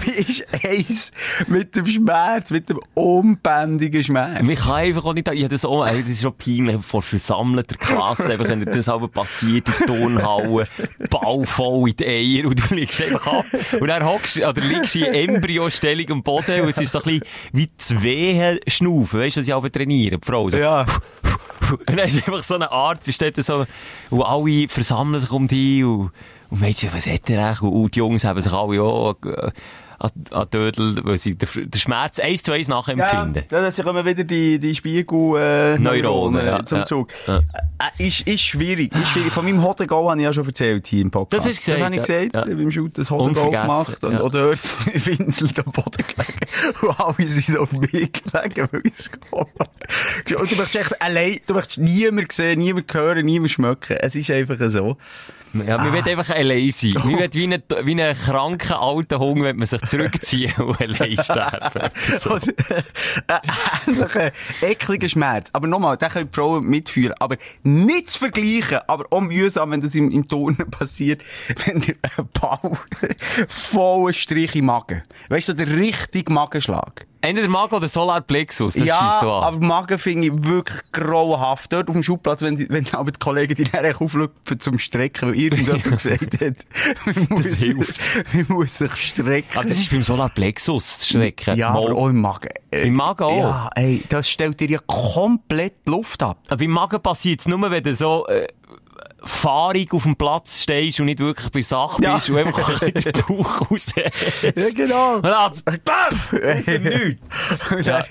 Wie 0.00 0.10
ist 0.10 0.44
eins 0.64 1.12
mit 1.46 1.76
dem 1.76 1.86
Schmerz, 1.86 2.50
mit 2.50 2.68
dem 2.68 2.80
unbändigen 2.94 4.02
Schmerz? 4.02 4.42
Man 4.42 4.56
kann 4.56 4.72
einfach 4.74 5.04
auch 5.04 5.14
nicht, 5.14 5.28
ich 5.28 5.48
das 5.48 5.64
auch, 5.64 5.86
das 5.86 5.96
ist 5.98 6.22
schon 6.22 6.36
peinlich, 6.36 6.76
vor 6.84 7.02
versammelter 7.02 7.76
Klasse, 7.76 8.32
einfach, 8.32 8.48
wenn 8.48 8.64
das 8.64 8.88
aber 8.88 9.06
passiert, 9.08 9.68
in 9.68 9.74
die 9.80 9.84
Turnhalle, 9.86 10.66
Ball 11.10 11.46
voll 11.46 11.90
in 11.90 11.96
die 11.96 12.06
Eier, 12.06 12.48
und 12.48 12.58
du 12.70 12.74
liegst 12.74 13.02
einfach 13.02 13.26
ab, 13.26 13.44
und 13.78 13.86
dann 13.86 14.04
hockst, 14.04 14.38
oder 14.38 14.60
liegst 14.60 14.96
in 14.96 15.04
Embryostellung 15.04 16.10
am 16.10 16.22
Boden, 16.24 16.62
und 16.62 16.74
ist 16.82 16.92
so 16.92 16.98
ein 16.98 17.04
bisschen 17.04 17.24
wie 17.52 17.70
zwei 17.76 18.60
Schnaufen, 18.66 19.20
weißt 19.20 19.36
du, 19.36 19.40
was 19.40 19.46
ich 19.46 19.54
auch 19.54 19.68
trainiere, 19.68 20.18
die 20.18 20.26
Frau, 20.26 20.48
so. 20.50 20.56
Ja. 20.56 20.86
Und 21.70 21.88
dann 21.88 22.06
ist 22.06 22.16
einfach 22.16 22.42
so 22.42 22.56
eine 22.56 22.70
Art, 22.70 23.02
besteht 23.04 23.42
so, 23.42 23.64
und 24.10 24.22
alle 24.22 24.68
versammeln 24.68 25.20
sich 25.20 25.30
um 25.30 25.48
dich, 25.48 25.84
und, 25.84 26.10
und 26.50 26.60
Mädchen, 26.60 26.90
was 26.92 27.06
hat 27.06 27.30
er 27.30 27.46
eigentlich? 27.46 27.62
Und, 27.62 27.94
die 27.94 27.98
Jungs 27.98 28.24
haben 28.24 28.40
sich 28.40 28.52
alle 28.52 28.82
auch, 28.82 29.16
an, 30.02 30.10
an 30.32 30.48
Dödel, 30.50 30.96
weil 31.04 31.16
sie 31.16 31.36
den, 31.36 31.48
den 31.70 31.78
Schmerz 31.80 32.18
eins 32.18 32.42
zu 32.42 32.52
eins 32.52 32.66
nachempfinden. 32.66 33.44
Ja, 33.50 33.70
da 33.70 33.82
kommen 33.82 34.04
wieder 34.04 34.24
die, 34.24 34.58
die 34.58 34.74
Spiegel, 34.74 35.36
äh, 35.36 35.78
Neuronen, 35.78 36.02
Neuronen 36.02 36.46
ja, 36.46 36.66
zum 36.66 36.78
ja, 36.78 36.84
Zug. 36.84 37.08
ja. 37.26 37.36
Äh, 37.38 38.06
ist, 38.06 38.22
ist 38.26 38.42
schwierig, 38.42 38.92
ist 38.94 39.08
schwierig. 39.08 39.32
Von 39.32 39.44
meinem 39.44 39.62
Hottegau 39.62 40.10
habe 40.10 40.18
ich 40.20 40.24
ja 40.24 40.32
schon 40.32 40.46
erzählt 40.46 40.88
hier 40.88 41.02
im 41.02 41.10
Podcast. 41.10 41.46
Das 41.46 41.52
hast 41.56 41.66
du 41.66 41.70
Das 41.70 41.76
gesagt, 41.78 41.94
habe 41.94 41.94
ich 41.94 42.30
gesagt, 42.32 42.48
Ja. 42.48 42.54
beim 42.54 42.70
Shoot 42.70 42.98
das 42.98 43.10
Unvergessen, 43.10 43.50
gemacht 43.52 44.04
und 44.04 44.12
ja. 44.12 44.20
auch 44.20 44.30
dort 44.30 45.06
Winsel 45.06 45.50
am 45.64 45.72
Boden 45.72 46.04
gelegen. 46.06 46.82
Und 46.82 47.00
alle 47.00 47.28
sind 47.28 47.58
auf 47.58 47.72
mich 47.72 47.90
gelegen, 47.92 48.68
weil 48.72 48.80
ich 48.84 48.92
es 48.98 49.10
habe. 49.30 50.40
Und 50.40 50.50
du 50.50 50.56
möchtest 50.56 50.76
echt 50.76 51.02
allein, 51.02 51.38
du 51.46 51.54
möchtest 51.54 51.78
niemand 51.78 52.32
sehen, 52.32 52.58
niemand 52.58 52.92
hören, 52.92 53.24
niemand 53.24 53.52
schmecken. 53.52 53.96
Es 54.00 54.16
ist 54.16 54.30
einfach 54.30 54.56
so. 54.68 54.96
Ja, 55.54 55.76
man 55.78 55.92
will 55.92 56.02
einfach 56.02 56.34
allein 56.34 56.70
sein. 56.70 56.92
Man 56.94 57.18
will 57.18 57.28
wie 57.32 57.44
ein, 57.44 57.62
wie 57.84 58.02
ein 58.02 58.16
kranker 58.16 58.80
alter 58.80 59.18
Hund, 59.18 59.42
wenn 59.42 59.56
man 59.56 59.66
sich 59.66 59.82
zurückziehen 59.82 60.54
und 60.56 60.80
allein 60.80 61.16
sterben. 61.16 61.90
So. 62.18 62.36
Äh, 62.36 63.40
ähnlicher, 63.86 64.32
ekliger 64.60 65.08
Schmerz. 65.08 65.48
Aber 65.52 65.66
nochmal, 65.66 65.96
den 65.96 66.08
können 66.08 66.28
die 66.30 66.36
Frauen 66.36 66.64
mitführen. 66.64 67.14
Aber 67.18 67.36
nicht 67.62 68.10
zu 68.10 68.18
vergleichen, 68.20 68.80
aber 68.86 69.06
auch 69.10 69.20
mühsam, 69.20 69.70
wenn 69.70 69.80
das 69.80 69.94
im, 69.94 70.10
im 70.10 70.26
Turnen 70.26 70.56
passiert, 70.70 71.22
wenn 71.66 71.82
ein 71.82 72.28
Ball 72.40 72.58
vollen 73.48 74.14
Strich 74.14 74.54
im 74.56 74.66
Magen. 74.66 75.02
Weißt 75.28 75.48
du, 75.48 75.52
der 75.54 75.68
richtige 75.68 76.32
Magenschlag. 76.32 77.06
Entweder 77.24 77.48
Magen 77.48 77.76
oder 77.76 77.88
Solarplexus, 77.88 78.74
das 78.74 78.84
ja, 78.84 78.98
schießt 78.98 79.22
du 79.22 79.30
an. 79.30 79.44
aber 79.44 79.58
Magen 79.64 79.96
finde 79.96 80.26
ich 80.26 80.44
wirklich 80.44 80.80
grauenhaft. 80.90 81.72
Dort 81.72 81.88
auf 81.88 81.94
dem 81.94 82.02
Schubplatz, 82.02 82.42
wenn, 82.42 82.58
wenn 82.68 82.84
aber 82.92 83.12
die 83.12 83.18
Kollegen 83.20 83.54
die 83.54 83.62
nachher 83.62 83.94
auflüpfen 84.00 84.58
zum 84.58 84.78
Strecken, 84.78 85.28
weil 85.28 85.38
irgendjemand 85.38 85.84
gesagt 85.90 86.40
hat, 86.40 86.56
man 87.06 87.26
muss, 87.30 87.46
hilft. 87.54 88.34
man 88.34 88.46
muss 88.48 88.78
sich 88.78 88.94
strecken. 88.96 89.56
Aber 89.56 89.68
das 89.68 89.78
ist 89.78 89.90
beim 89.90 90.02
Solarplexus 90.02 90.98
das 90.98 91.08
Schrecken. 91.08 91.56
ja, 91.56 91.70
Mal. 91.70 91.84
aber 91.86 91.96
auch 91.96 92.08
im 92.08 92.20
Magen. 92.20 92.48
Äh, 92.72 92.88
Im 92.88 92.94
Magen 92.94 93.22
auch? 93.22 93.38
Ja, 93.38 93.70
ey, 93.76 94.02
das 94.08 94.28
stellt 94.28 94.58
dir 94.58 94.68
ja 94.70 94.78
komplett 94.86 95.88
Luft 95.88 96.22
ab. 96.24 96.38
Aber 96.48 96.56
beim 96.56 96.70
Magen 96.70 97.00
passiert 97.00 97.40
es 97.40 97.46
nur, 97.46 97.70
wenn 97.70 97.82
du 97.84 97.94
so 97.94 98.26
äh, 98.26 98.48
fahrig 99.24 99.92
auf 99.94 100.02
dem 100.04 100.16
Platz 100.16 100.62
stehst 100.62 101.00
und 101.00 101.06
nicht 101.06 101.18
wirklich 101.18 101.50
bei 101.50 101.62
Sache 101.62 102.02
Ja. 102.02 102.16
bist 102.16 102.30
und 102.30 102.38
einfach 102.38 102.78
den 102.80 103.12
Bauch 103.28 103.70
raus 103.70 103.86
Ja, 103.96 104.70
genau. 104.74 105.16
Und 105.16 105.24
dann 105.24 105.52
BAM! 105.84 106.20
Aus 106.58 106.64
dem 106.64 106.82
Nichts. 106.82 107.86
Ja. 107.86 108.04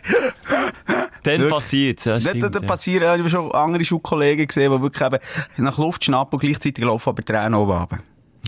Dann 1.24 1.50
passiert 1.50 2.04
ja, 2.06 2.14
Da, 2.16 2.20
stimmt. 2.22 2.44
da, 2.44 2.50
da 2.50 2.60
ja. 2.60 2.68
passieren, 2.68 3.04
ich 3.04 3.20
habe 3.20 3.30
schon 3.30 3.52
andere 3.52 3.86
Schulkollegen 3.86 4.48
gesehen, 4.48 4.72
die 4.72 4.82
wirklich 4.82 5.04
eben 5.06 5.20
nach 5.58 5.78
Luft 5.78 6.04
schnappen 6.04 6.40
und 6.40 6.40
gleichzeitig 6.40 6.84
laufen 6.84 7.10
aber 7.10 7.24
Tränen 7.24 7.54
oben 7.56 7.72
runter. 7.72 8.00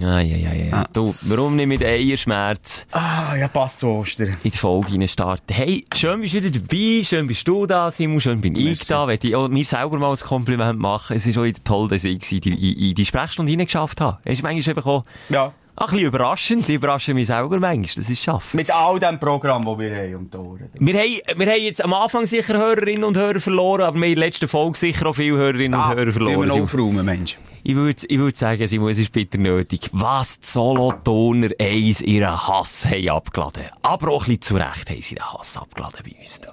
Ah, 0.01 0.19
ja, 0.21 0.35
ja, 0.35 0.53
ja. 0.53 0.83
Du, 0.91 1.13
warum 1.21 1.55
nicht 1.55 1.67
mit 1.67 1.83
Eierschmerz 1.85 2.85
Ah, 2.91 3.35
ja, 3.37 3.47
passt 3.47 3.79
zu 3.79 3.87
Ostern. 3.87 4.35
in 4.43 4.51
die 4.51 4.57
Folge 4.57 4.91
hinein 4.91 5.07
starten? 5.07 5.53
Hey, 5.53 5.85
schön 5.95 6.19
bist 6.21 6.33
du 6.33 6.43
wieder 6.43 6.59
dabei, 6.59 7.03
schön 7.03 7.27
bist 7.27 7.47
du 7.47 7.67
da, 7.67 7.91
Simon, 7.91 8.19
schön 8.19 8.41
bin 8.41 8.55
ich 8.55 8.65
Merci. 8.65 8.87
da. 8.89 9.07
Wenn 9.07 9.19
ich 9.21 9.35
auch 9.35 9.47
mir 9.49 9.63
selber 9.63 9.99
mal 9.99 10.09
ein 10.11 10.17
Kompliment 10.19 10.79
machen, 10.79 11.15
es 11.15 11.27
ist 11.27 11.37
auch 11.37 11.43
wieder 11.43 11.63
toll, 11.63 11.89
dass 11.89 12.03
ich 12.05 12.31
in 12.31 12.41
die, 12.41 12.89
in, 12.89 12.95
die 12.95 13.05
Sprechstunde 13.05 13.51
hineingeschafft 13.51 14.01
habe. 14.01 14.17
Es 14.23 14.33
ist 14.33 14.43
manchmal 14.43 14.75
einfach 14.75 14.89
auch, 14.89 15.05
Ja. 15.29 15.53
Ein 15.75 15.87
bisschen 15.87 16.05
überraschend. 16.05 16.69
Ich 16.69 16.75
überrasche 16.75 17.15
mich 17.15 17.25
selber 17.27 17.59
manchmal, 17.59 17.95
das 17.95 18.07
ist 18.09 18.21
schaffen. 18.23 18.57
Mit 18.57 18.69
all 18.69 18.99
dem 18.99 19.19
Programm, 19.19 19.63
das 19.63 19.77
wir 19.79 19.95
haben 19.95 20.15
um 20.15 20.29
die 20.29 20.37
Ohren. 20.37 20.69
Wir 20.75 20.93
haben, 20.99 21.39
wir 21.39 21.47
haben 21.51 21.61
jetzt 21.61 21.83
am 21.83 21.93
Anfang 21.95 22.27
sicher 22.27 22.53
Hörerinnen 22.55 23.03
und 23.03 23.17
Hörer 23.17 23.39
verloren, 23.39 23.81
aber 23.81 23.95
wir 23.97 24.01
haben 24.05 24.09
in 24.11 24.15
der 24.15 24.25
letzten 24.27 24.47
Folge 24.47 24.77
sicher 24.77 25.07
auch 25.07 25.13
viele 25.15 25.35
Hörerinnen 25.37 25.79
und 25.79 25.87
Hörer 25.87 26.07
Ah, 26.07 26.11
verloren. 26.11 26.39
wir 26.41 26.45
noch 26.45 26.59
aufräumen, 26.61 27.03
Mensch. 27.03 27.37
Ich 27.65 27.75
würde 27.75 28.05
ich 28.07 28.17
würd 28.17 28.35
sagen, 28.35 28.67
Simon, 28.67 28.89
es 28.89 28.97
ist 28.97 29.11
bitter 29.13 29.37
nötig, 29.37 29.89
was 29.93 30.39
die 30.41 30.47
Solothurner 30.47 31.49
eins 31.59 32.01
ihren 32.01 32.47
Hass 32.47 32.85
haben 32.85 33.07
abgeladen. 33.09 33.63
Aber 33.81 34.09
auch 34.11 34.23
ein 34.23 34.37
bisschen 34.37 34.41
zu 34.41 34.55
Recht 34.55 34.89
haben 34.89 35.01
sie 35.01 35.15
ihren 35.15 35.33
Hass 35.33 35.55
abgeladen 35.55 35.99
bei 36.03 36.21
uns. 36.21 36.41
Da. 36.41 36.51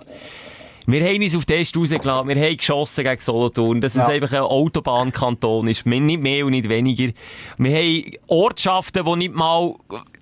Wir 0.87 1.05
haben 1.05 1.23
uns 1.23 1.37
auf 1.37 1.45
den 1.45 1.59
Test 1.59 1.77
rausgelassen, 1.77 2.29
wir 2.29 2.37
haben 2.37 2.57
geschossen 2.57 3.05
gegen 3.05 3.21
Solothurn, 3.21 3.81
dass 3.81 3.95
es 3.97 4.07
Ja. 4.07 4.15
einfach 4.15 4.33
ein 4.33 4.41
Autobahnkanton 4.41 5.69
ist, 5.69 5.85
nicht 5.85 6.21
mehr 6.21 6.45
und 6.45 6.53
nicht 6.53 6.69
weniger. 6.69 7.13
Wir 7.59 7.77
haben 7.77 8.13
Ortschaften, 8.29 9.05
die 9.05 9.17
nicht 9.17 9.35
mal 9.35 9.75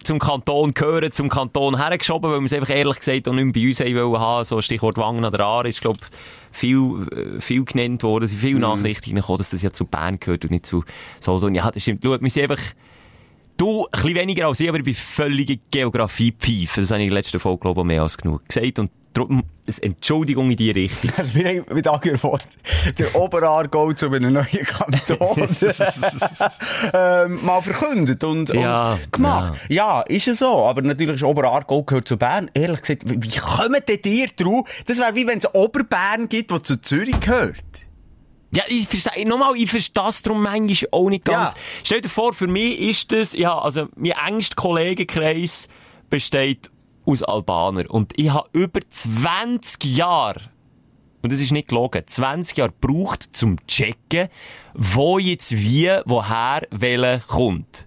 zum 0.09 0.19
Kanton 0.19 0.73
gehören, 0.73 1.13
zum 1.13 1.29
Kanton 1.29 1.77
hergeschoben, 1.77 2.31
weil 2.31 2.41
wir 2.41 2.47
es 2.47 2.53
einfach 2.55 2.71
ehrlich 2.71 2.99
gesagt 2.99 3.29
auch 3.29 3.35
nicht 3.35 3.45
mehr 3.45 3.53
bei 3.53 3.69
uns 3.69 3.81
haben 3.81 3.95
wollen 3.95 4.21
haben. 4.21 4.45
So 4.47 4.63
Stichwort 4.63 4.97
Wangen 4.97 5.23
an 5.23 5.31
der 5.31 5.41
Aar 5.41 5.67
ist, 5.67 5.83
glaube 5.83 6.01
viel, 6.51 7.07
äh, 7.13 7.41
viel 7.43 7.65
genannt 7.65 8.03
worden. 8.03 8.25
Es 8.25 8.31
sind 8.31 8.41
viele 8.41 8.59
Nachrichten 8.59 9.15
gekommen, 9.15 9.37
dass 9.37 9.51
das 9.51 9.61
ja 9.61 9.71
zu 9.71 9.85
Bern 9.85 10.19
gehört 10.19 10.45
und 10.45 10.51
nicht 10.51 10.65
zu 10.65 10.83
Solothurn. 11.21 11.55
Ja, 11.55 11.71
das 11.71 11.83
stimmt. 11.83 12.01
Schau, 12.03 12.19
wir 12.19 12.31
sind 12.31 12.51
einfach 12.51 12.65
Du, 13.59 13.87
ein 13.87 13.91
bisschen 13.91 14.15
weniger 14.15 14.47
als 14.47 14.61
ich, 14.61 14.69
aber 14.69 14.79
ich 14.79 14.85
bin 14.85 14.95
völlige 14.95 15.59
Geografie-Pfeife. 15.73 16.81
Das 16.81 16.93
habe 16.93 17.01
ich 17.01 17.09
in 17.09 17.11
der 17.11 17.19
letzten 17.19 17.41
Folge, 17.41 17.63
glaube 17.63 17.81
ich, 17.81 17.87
mehr 17.89 18.03
als 18.03 18.17
genug 18.17 18.49
gesagt. 18.49 18.79
Und 18.79 18.93
darum, 19.13 19.43
eine 19.67 19.83
Entschuldigung 19.83 20.51
in 20.51 20.57
die 20.57 20.71
Richtung. 20.71 21.11
Also 21.17 21.35
wir 21.35 21.49
haben 21.49 21.75
mit 21.75 21.87
anderen 21.87 22.23
Worten 22.23 22.49
der 22.99 23.15
Oberaargau 23.15 23.93
zu 23.93 24.07
einem 24.07 24.33
neuen 24.33 24.47
Kanton 24.47 25.37
ähm, 26.95 27.45
mal 27.45 27.63
verkündet 27.63 28.23
und, 28.25 28.51
Ja, 28.51 28.93
und 28.93 29.13
gemacht. 29.13 29.55
Ja. 29.69 30.03
ist 30.03 30.29
es 30.29 30.39
so. 30.39 30.65
Aber 30.65 30.83
natürlich 30.83 31.17
ist 31.17 31.23
Oberaargau 31.23 31.83
gehört 31.83 32.09
zu 32.09 32.17
Bern. 32.17 32.51
Ehrlich 32.55 32.81
gesagt, 32.83 33.03
wie 33.07 33.39
kommen 33.39 33.83
denn 33.87 34.03
dir 34.03 34.29
drauf? 34.37 34.69
Das 34.87 34.99
wäre 34.99 35.15
wie 35.15 35.27
wenn 35.27 35.39
es 35.39 35.55
Oberbern 35.55 36.29
gibt, 36.29 36.51
das 36.51 36.63
zu 36.63 36.81
Zürich 36.81 37.19
gehört. 37.21 37.57
Ja, 38.51 38.65
ich 38.67 38.89
verstehe, 38.89 39.29
nochmal, 39.29 39.55
ich 39.57 39.69
verstehe 39.69 40.05
das 40.05 40.23
darum 40.23 40.43
manchmal 40.43 40.89
auch 40.93 41.11
nicht 41.11 41.25
ganz. 41.25 41.53
Ja. 41.53 41.59
Stell 41.85 42.01
dir 42.01 42.09
vor, 42.09 42.33
für 42.33 42.47
mich 42.47 42.81
ist 42.81 43.13
das, 43.13 43.35
ja, 43.35 43.59
also, 43.59 43.89
mein 43.95 44.13
engster 44.27 44.55
Kollegenkreis 44.55 45.69
besteht 46.09 46.71
aus 47.09 47.23
Albaner. 47.23 47.91
Und 47.91 48.13
ich 48.17 48.31
habe 48.31 48.49
über 48.53 48.81
20 48.89 49.85
Jahre, 49.97 50.41
und 51.23 51.33
das 51.33 51.41
ist 51.41 51.53
nicht 51.53 51.69
gelogen, 51.69 52.03
20 52.07 52.57
Jahre 52.59 52.73
gebraucht, 52.81 53.29
zum 53.33 53.57
checken, 53.67 54.29
wo 54.75 55.19
jetzt 55.19 55.53
wie, 55.57 55.91
woher, 56.05 56.63
welcher 56.71 57.21
kommt. 57.21 57.87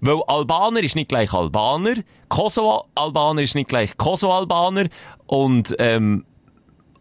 Weil 0.00 0.22
Albaner 0.28 0.82
ist 0.82 0.94
nicht 0.94 1.08
gleich 1.08 1.32
Albaner, 1.32 1.96
Kosovo-Albaner 2.28 3.42
ist 3.42 3.54
nicht 3.54 3.68
gleich 3.68 3.96
Kosovo-Albaner 3.96 4.88
und, 5.26 5.74
ähm, 5.78 6.24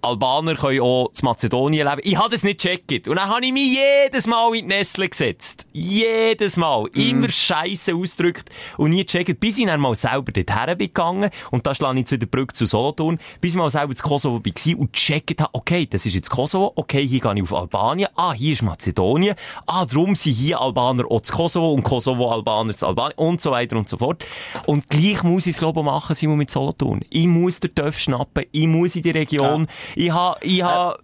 Albaner 0.02 0.56
können 0.56 0.82
auch 0.82 1.12
zu 1.12 1.26
Mazedonien 1.26 1.88
leben. 1.88 2.02
Ich 2.04 2.18
habe 2.18 2.30
das 2.30 2.44
nicht 2.44 2.62
gecheckt. 2.62 3.08
Und 3.08 3.18
dann 3.18 3.30
habe 3.30 3.46
ich 3.46 3.52
mich 3.52 3.78
jedes 3.78 4.28
Mal 4.28 4.56
in 4.56 4.68
die 4.68 4.76
Nestle 4.76 5.10
gesetzt. 5.10 5.66
Jedes 5.74 6.58
Mal. 6.58 6.88
Immer 6.94 7.30
Scheiße 7.30 7.96
ausgedrückt 7.96 8.50
und 8.78 8.92
nie 8.92 9.06
gecheckt, 9.06 9.40
bis 9.40 9.58
ich 9.58 9.66
dann 9.66 9.80
mal 9.80 9.96
selber 9.96 10.32
dorthin 10.32 10.78
bin 10.78 10.88
gegangen. 10.88 11.30
Und 11.52 11.66
da 11.66 11.76
schlage 11.76 12.00
ich 12.00 12.06
zu 12.06 12.18
der 12.18 12.28
Brücke 12.28 12.54
zu 12.54 12.66
Solothurn, 12.66 13.20
bis 13.42 13.52
ich 13.52 13.58
mal 13.58 13.70
selber 13.70 13.96
zu 13.96 14.04
Kosovo 14.04 14.42
war 14.44 14.80
und 14.80 14.94
gecheckt 14.94 15.42
habe, 15.42 15.50
okay, 15.54 15.88
das 15.90 16.06
ist 16.06 16.16
jetzt 16.16 16.30
Kosovo, 16.30 16.74
okay, 16.76 17.06
hier 17.06 17.20
gehe 17.20 17.34
ich 17.36 17.44
auf 17.44 17.54
Albanien, 17.54 18.10
ah, 18.16 18.34
hier 18.34 18.54
ist 18.54 18.62
Mazedonien, 18.62 19.36
ah, 19.66 19.86
darum 19.86 20.16
sind 20.16 20.34
hier 20.34 20.60
Albaner 20.60 21.04
auch 21.10 21.22
zu 21.22 21.34
Kosovo 21.34 21.74
und 21.74 21.84
Kosovo-Albaner 21.84 22.74
zu 22.74 22.88
Albanien 22.88 23.18
und 23.18 23.42
so 23.42 23.52
weiter 23.52 23.78
und 23.78 23.90
so 23.90 23.98
fort. 23.98 24.26
Und 24.66 24.90
gleich 24.90 25.24
muss 25.24 25.48
ich 25.48 25.56
es, 25.56 25.60
glaube 25.60 25.80
ich, 25.80 25.86
machen, 25.86 26.16
Simon, 26.16 26.38
mit 26.38 26.52
Solothurn. 26.52 27.02
Ich 27.10 27.28
muss 27.28 27.60
den 27.60 27.74
Töff 27.74 28.00
schnappen, 28.00 28.46
ich 28.52 28.68
muss 28.68 28.96
in 28.96 29.04
die 29.04 29.12
Region, 29.12 29.68
ich 29.96 30.12
habe, 30.12 30.38
ich 30.42 30.62
habe 30.62 31.00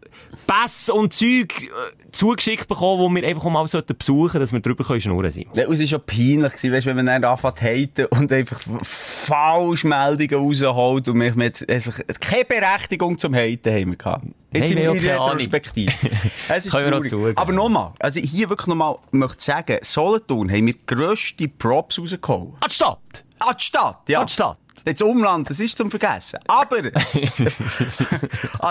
Pässe 0.48 0.94
und 0.94 1.14
Zeug 1.14 1.54
äh, 1.62 1.68
zugeschickt 2.12 2.68
bekommen, 2.68 3.16
die 3.16 3.22
wir 3.22 3.30
einfach 3.30 3.44
mal 3.46 3.68
sollten 3.68 3.98
besuchen, 3.98 4.40
dass 4.40 4.52
wir 4.52 4.60
drüber 4.60 5.00
schnurren 5.00 5.32
sind. 5.32 5.56
Ja, 5.56 5.66
es 5.66 5.80
war 5.80 5.88
schon 5.88 6.02
peinlich, 6.06 6.54
weißt, 6.54 6.86
wenn 6.86 6.96
man 6.96 7.06
dann 7.06 7.24
anfängt 7.24 7.58
zu 7.58 7.64
haten 7.64 8.06
und 8.08 8.32
einfach 8.32 8.62
Falschmeldungen 8.82 10.36
rausholt 10.36 11.08
und 11.08 11.18
mich 11.18 11.36
mit 11.36 11.70
einfach 11.70 12.00
keine 12.20 12.46
Berechtigung 12.46 13.18
zum 13.18 13.34
Haten 13.34 13.74
haben 13.74 13.90
wir 13.92 13.98
gehabt. 13.98 14.26
Jetzt 14.54 14.74
Nein, 14.74 14.84
in 14.84 14.94
wir 14.94 15.12
meiner. 15.18 15.26
Retrospektive. 15.26 15.92
es 16.50 16.66
ist 16.68 16.74
wir 16.74 17.10
traurig. 17.10 17.38
Aber 17.38 17.54
nochmal, 17.54 17.92
also 18.00 18.20
hier 18.20 18.50
wirklich 18.50 18.68
nochmal 18.68 18.98
möchte 19.12 19.38
ich 19.38 19.44
sagen, 19.44 19.78
Solothurn 19.82 20.52
haben 20.52 20.68
wir 20.68 20.76
grösste 20.86 21.48
Props 21.48 22.00
rausgeholt. 22.00 22.54
An 22.60 22.68
die 22.70 22.76
Stadt! 22.76 23.24
An 23.40 23.56
die 23.58 23.64
Stadt, 23.64 24.10
ja. 24.10 24.20
An 24.20 24.28
die 24.28 24.34
Stadt! 24.34 24.60
Jetzt 24.86 25.02
Umland, 25.02 25.50
das 25.50 25.60
ist 25.60 25.78
zum 25.78 25.90
Vergessen. 25.90 26.40
Aber, 26.48 26.78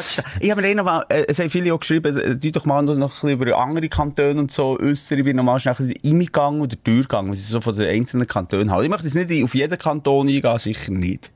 Stadt. 0.02 0.25
Ich 0.40 0.50
habe 0.50 0.61
mir 0.61 0.68
eh 0.71 0.75
noch 0.75 0.85
mal, 0.85 1.04
äh, 1.09 1.25
es 1.28 1.38
haben 1.38 1.49
viele 1.50 1.73
auch 1.73 1.80
geschrieben, 1.80 2.16
äh, 2.18 2.38
tu 2.38 2.50
doch 2.50 2.64
mal 2.66 2.82
noch 2.82 2.94
ein 2.97 3.00
bisschen 3.09 3.30
über 3.30 3.56
andere 3.56 3.88
Kantone 3.88 4.38
und 4.40 4.50
so 4.52 4.78
äußern. 4.78 5.18
Ich 5.18 5.25
bin 5.25 5.37
nochmal 5.37 5.59
schnell 5.61 5.75
ein 5.78 5.87
bisschen 5.88 6.61
oder 6.61 6.76
durchgegangen, 6.76 7.30
was 7.30 7.38
ich 7.38 7.47
so 7.49 7.61
von 7.61 7.76
den 7.76 7.88
einzelnen 7.88 8.26
Kantonen 8.26 8.71
halte. 8.71 8.85
Ich 8.85 8.90
möchte 8.90 9.06
jetzt 9.09 9.28
nicht 9.30 9.44
auf 9.44 9.54
jeden 9.54 9.78
Kanton 9.78 10.28
eingehen, 10.28 10.59
sicher 10.59 10.92
nicht. 10.92 11.30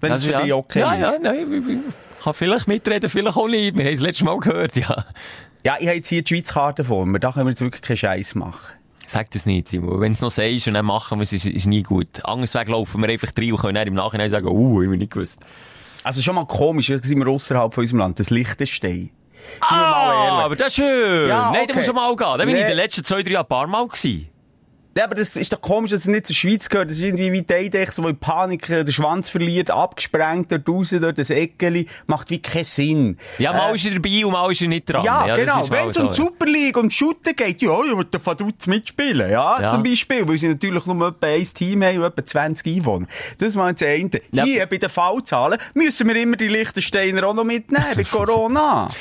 Wenn 0.00 0.12
es 0.12 0.22
Also, 0.22 0.32
für 0.38 0.42
dich 0.44 0.52
okay 0.52 0.80
ja, 0.80 0.92
ist. 0.94 1.00
ja, 1.00 1.14
nein, 1.20 1.52
ich- 1.52 1.68
ich 2.18 2.24
kann 2.24 2.34
vielleicht 2.34 2.68
mitreden, 2.68 3.08
vielleicht 3.10 3.36
auch 3.36 3.48
nicht. 3.48 3.76
Wir 3.76 3.84
haben 3.86 3.94
es 3.94 4.00
letztes 4.00 4.24
Mal 4.24 4.38
gehört, 4.38 4.76
ja. 4.76 5.04
Ja, 5.64 5.76
ich 5.78 5.86
habe 5.86 5.96
jetzt 5.96 6.08
hier 6.08 6.22
die 6.22 6.34
Schweiz-Karte 6.34 6.84
vor 6.84 7.04
mir. 7.06 7.18
Da 7.20 7.32
können 7.32 7.46
wir 7.46 7.50
jetzt 7.50 7.60
wirklich 7.60 7.82
keinen 7.82 7.96
Scheiß 7.96 8.34
machen. 8.34 8.60
Sag 9.10 9.28
das 9.32 9.44
nicht, 9.44 9.66
Simon. 9.66 10.00
Wenn 10.00 10.12
es 10.12 10.20
noch 10.20 10.30
sagst 10.30 10.68
und 10.68 10.74
dann 10.74 10.86
machen 10.86 11.18
wir 11.18 11.24
es, 11.24 11.32
ist, 11.32 11.44
ist 11.44 11.66
nie 11.66 11.82
gut. 11.82 12.24
Andersweg 12.24 12.68
laufen 12.68 13.02
wir 13.02 13.08
einfach 13.08 13.32
rein 13.36 13.50
und 13.50 13.58
können 13.58 13.74
dann 13.74 13.88
im 13.88 13.94
Nachhinein 13.94 14.30
sagen, 14.30 14.46
uh, 14.46 14.82
ich 14.82 14.88
bin 14.88 15.00
nicht 15.00 15.10
gewusst. 15.10 15.36
Also 16.04 16.22
schon 16.22 16.36
mal 16.36 16.46
komisch, 16.46 16.86
sind 16.86 17.18
wir 17.18 17.26
außerhalb 17.26 17.74
von 17.74 17.82
unserem 17.82 17.98
Land. 17.98 18.20
Das 18.20 18.30
Liechtenstein. 18.30 19.10
Ah, 19.62 20.42
aber 20.44 20.54
das 20.54 20.68
ist 20.68 20.74
schön. 20.76 21.28
Ja, 21.28 21.50
Nein, 21.50 21.54
da 21.54 21.60
okay. 21.62 21.72
musst 21.74 21.88
du 21.88 21.92
mal 21.92 22.14
gehen. 22.14 22.26
Da 22.28 22.36
bin 22.36 22.50
ich 22.50 22.54
Nee. 22.54 22.60
in 22.60 22.66
den 22.68 22.76
letzten 22.76 23.02
zwei, 23.02 23.24
drei 23.24 23.32
Jahren 23.32 23.46
ein 23.46 23.48
paar 23.48 23.66
Mal 23.66 23.88
gewesen. 23.88 24.28
Ja, 25.00 25.06
aber 25.06 25.14
das 25.14 25.34
ist 25.34 25.50
doch 25.50 25.62
komisch, 25.62 25.92
dass 25.92 26.00
es 26.00 26.06
nicht 26.08 26.26
zur 26.26 26.36
Schweiz 26.36 26.68
gehört. 26.68 26.90
Das 26.90 26.98
ist 26.98 27.02
irgendwie 27.02 27.32
wie 27.32 27.40
die 27.40 27.54
Eidechse, 27.54 28.02
die 28.02 28.08
in 28.08 28.18
Panik 28.18 28.66
den 28.66 28.92
Schwanz 28.92 29.30
verliert, 29.30 29.70
abgesprengt 29.70 30.52
dort 30.52 30.68
raus, 30.68 30.94
dort 31.00 31.16
das 31.16 31.30
Eckeli. 31.30 31.86
Macht 32.06 32.28
wie 32.28 32.38
keinen 32.42 32.64
Sinn. 32.64 33.16
Ja, 33.38 33.54
mal 33.54 33.72
Äh, 33.72 33.76
ist 33.76 33.86
er 33.86 33.92
dabei 33.94 34.26
und 34.26 34.32
mal 34.32 34.52
ist 34.52 34.60
er 34.60 34.68
nicht 34.68 34.90
dran. 34.92 35.02
Ja, 35.02 35.26
das 35.26 35.38
genau. 35.38 35.70
Wenn 35.70 35.88
es 35.88 35.96
um 35.96 36.08
die. 36.08 36.12
Super 36.14 36.44
League 36.44 36.76
und 36.76 36.92
Shooten 36.92 37.34
geht, 37.34 37.62
ja, 37.62 37.72
ich 37.82 37.96
würde 37.96 38.20
Vaduz 38.22 38.66
mitspielen. 38.66 39.30
Ja, 39.30 39.58
Ja. 39.58 39.70
zum 39.72 39.82
Beispiel. 39.82 40.28
Weil 40.28 40.36
sie 40.36 40.48
natürlich 40.48 40.84
nur 40.84 41.08
etwa 41.08 41.26
ein 41.28 41.44
Team 41.44 41.82
haben 41.82 41.96
und 41.98 42.04
etwa 42.04 42.26
20 42.26 42.66
Einwohner. 42.76 43.06
Das 43.38 43.56
war 43.56 43.72
das 43.72 43.82
eine. 43.88 44.10
Ja. 44.32 44.44
Hier, 44.44 44.66
bei 44.66 44.76
den 44.76 44.90
Fallzahlen, 44.90 45.58
müssen 45.72 46.08
wir 46.08 46.16
immer 46.16 46.36
die 46.36 46.48
Liechtensteiner 46.48 47.26
auch 47.26 47.32
noch 47.34 47.44
mitnehmen, 47.44 47.86
bei 47.96 48.04
Corona. 48.04 48.90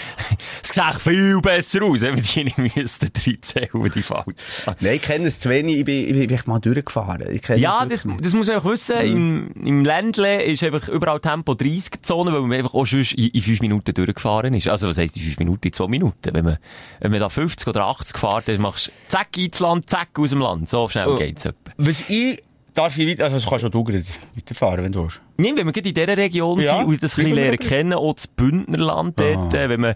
Es 0.63 0.69
sieht 0.75 1.01
viel 1.01 1.41
besser 1.41 1.83
aus, 1.83 2.01
wenn 2.01 2.15
wir 2.15 2.21
die 2.23 2.43
nicht 2.43 2.57
müssten 2.57 3.09
13 3.11 3.69
über 3.73 3.89
die 3.89 4.03
Falls. 4.03 4.65
Nein, 4.79 4.95
ich 4.95 5.01
kenne 5.01 5.27
es 5.27 5.39
zu 5.39 5.49
wenig. 5.49 5.85
Bin, 5.89 6.07
ich 6.07 6.13
bin, 6.13 6.27
bin 6.27 6.39
mal 6.45 6.59
durchgefahren. 6.59 7.21
Ja, 7.57 7.83
es 7.83 7.89
das, 7.89 8.05
wirklich 8.05 8.21
das 8.21 8.33
muss 8.35 8.47
man 8.47 8.57
einfach 8.57 8.69
wissen. 8.69 8.97
Im, 8.97 9.51
Im 9.65 9.83
Ländle 9.83 10.43
ist 10.43 10.63
einfach 10.63 10.87
überall 10.87 11.19
Tempo 11.19 11.55
30 11.55 12.01
Zone, 12.03 12.31
weil 12.31 12.41
man 12.41 12.53
einfach 12.53 12.73
auch 12.75 12.85
schon 12.85 12.99
in, 12.99 13.27
in 13.29 13.41
5 13.41 13.61
Minuten 13.61 13.93
durchgefahren 13.93 14.53
ist. 14.53 14.67
Also, 14.67 14.87
was 14.87 14.97
heisst 14.97 15.15
in 15.17 15.23
5 15.23 15.39
Minuten? 15.39 15.67
In 15.67 15.73
2 15.73 15.87
Minuten. 15.87 16.33
Wenn 16.33 16.45
man, 16.45 16.57
wenn 16.99 17.11
man 17.11 17.19
da 17.19 17.29
50 17.29 17.67
oder 17.67 17.85
80 17.87 18.17
fährt, 18.17 18.47
dann 18.47 18.61
machst 18.61 18.87
du 18.87 18.91
zack 19.07 19.35
ins 19.37 19.59
Land, 19.59 19.89
zack 19.89 20.09
aus 20.19 20.29
dem 20.29 20.39
Land. 20.39 20.69
So 20.69 20.87
schnell 20.87 21.07
Oh. 21.07 21.15
geht's 21.17 21.45
etwa. 21.45 21.71
Was 21.77 22.03
ich, 22.07 22.37
darf 22.73 22.97
ich 22.97 23.07
weiter, 23.09 23.23
also 23.25 23.37
das 23.37 23.45
kannst 23.47 23.61
schon 23.63 23.71
du 23.71 23.83
gerade 23.83 24.03
weiterfahren, 24.35 24.83
wenn 24.83 24.91
du 24.91 25.01
willst. 25.03 25.21
Nein, 25.37 25.57
wenn 25.57 25.65
wir 25.65 25.73
gerade 25.73 25.89
in 25.89 25.95
dieser 25.95 26.17
Region 26.17 26.59
Ja, 26.59 26.77
sind 26.77 26.87
und 26.87 27.01
das 27.03 27.17
ein 27.17 27.23
bisschen 27.23 27.35
lernen 27.35 27.57
kennen, 27.57 27.93
auch 27.93 28.13
das 28.13 28.27
Bündnerland 28.27 29.19
dort, 29.19 29.53
äh, 29.55 29.69
wenn 29.69 29.81
man 29.81 29.95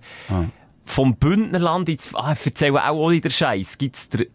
vom 0.86 1.16
Bündnerland 1.16 1.88
ins, 1.90 2.10
ah, 2.14 2.34
ich 2.38 2.46
erzähle 2.46 2.84
auch 2.90 3.10
wieder 3.12 3.30
Scheiß, 3.30 3.78
gibt's 3.78 4.10
der 4.10 4.26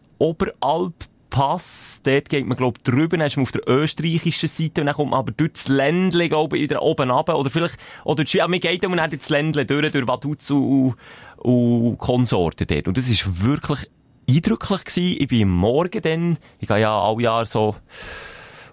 Oberalppass, 1.29 2.01
dort 2.05 2.29
geht 2.29 2.47
man, 2.47 2.57
glaub 2.57 2.83
drüber, 2.85 3.17
dann 3.17 3.27
ist 3.27 3.37
man 3.37 3.45
auf 3.45 3.53
der 3.53 3.69
österreichischen 3.69 4.49
Seite 4.49 4.81
und 4.81 4.87
dann 4.87 4.97
kommt 4.97 5.11
man 5.11 5.21
aber 5.21 5.33
durch 5.33 5.53
das 5.53 5.69
Ländle, 5.69 6.29
glaub 6.29 6.53
ich, 6.55 6.63
wieder 6.63 6.83
oben 6.83 7.11
runter, 7.11 7.39
oder 7.39 7.51
vielleicht, 7.51 7.77
oder 8.05 8.25
ja, 8.27 8.49
man 8.49 8.61
geht 8.61 8.83
dann 8.83 8.97
durch 8.97 9.19
das 9.19 9.29
Ländle 9.29 9.67
durch, 9.67 9.93
durch 9.93 10.07
Vaduz 10.07 10.51
und, 10.51 10.95
und 11.37 11.99
Konsorten 11.99 12.67
dort. 12.67 12.89
Und 12.89 12.97
das 12.97 13.09
ist 13.09 13.45
wirklich 13.45 13.91
eindrücklich 14.29 14.85
gewesen. 14.85 15.17
Ich 15.21 15.29
bin 15.29 15.43
am 15.43 15.57
morgen 15.57 16.03
dann, 16.03 16.39
ich 16.59 16.69
gehe 16.69 16.81
ja 16.81 16.99
alle 16.99 17.23
Jahre 17.23 17.47
so, 17.47 17.77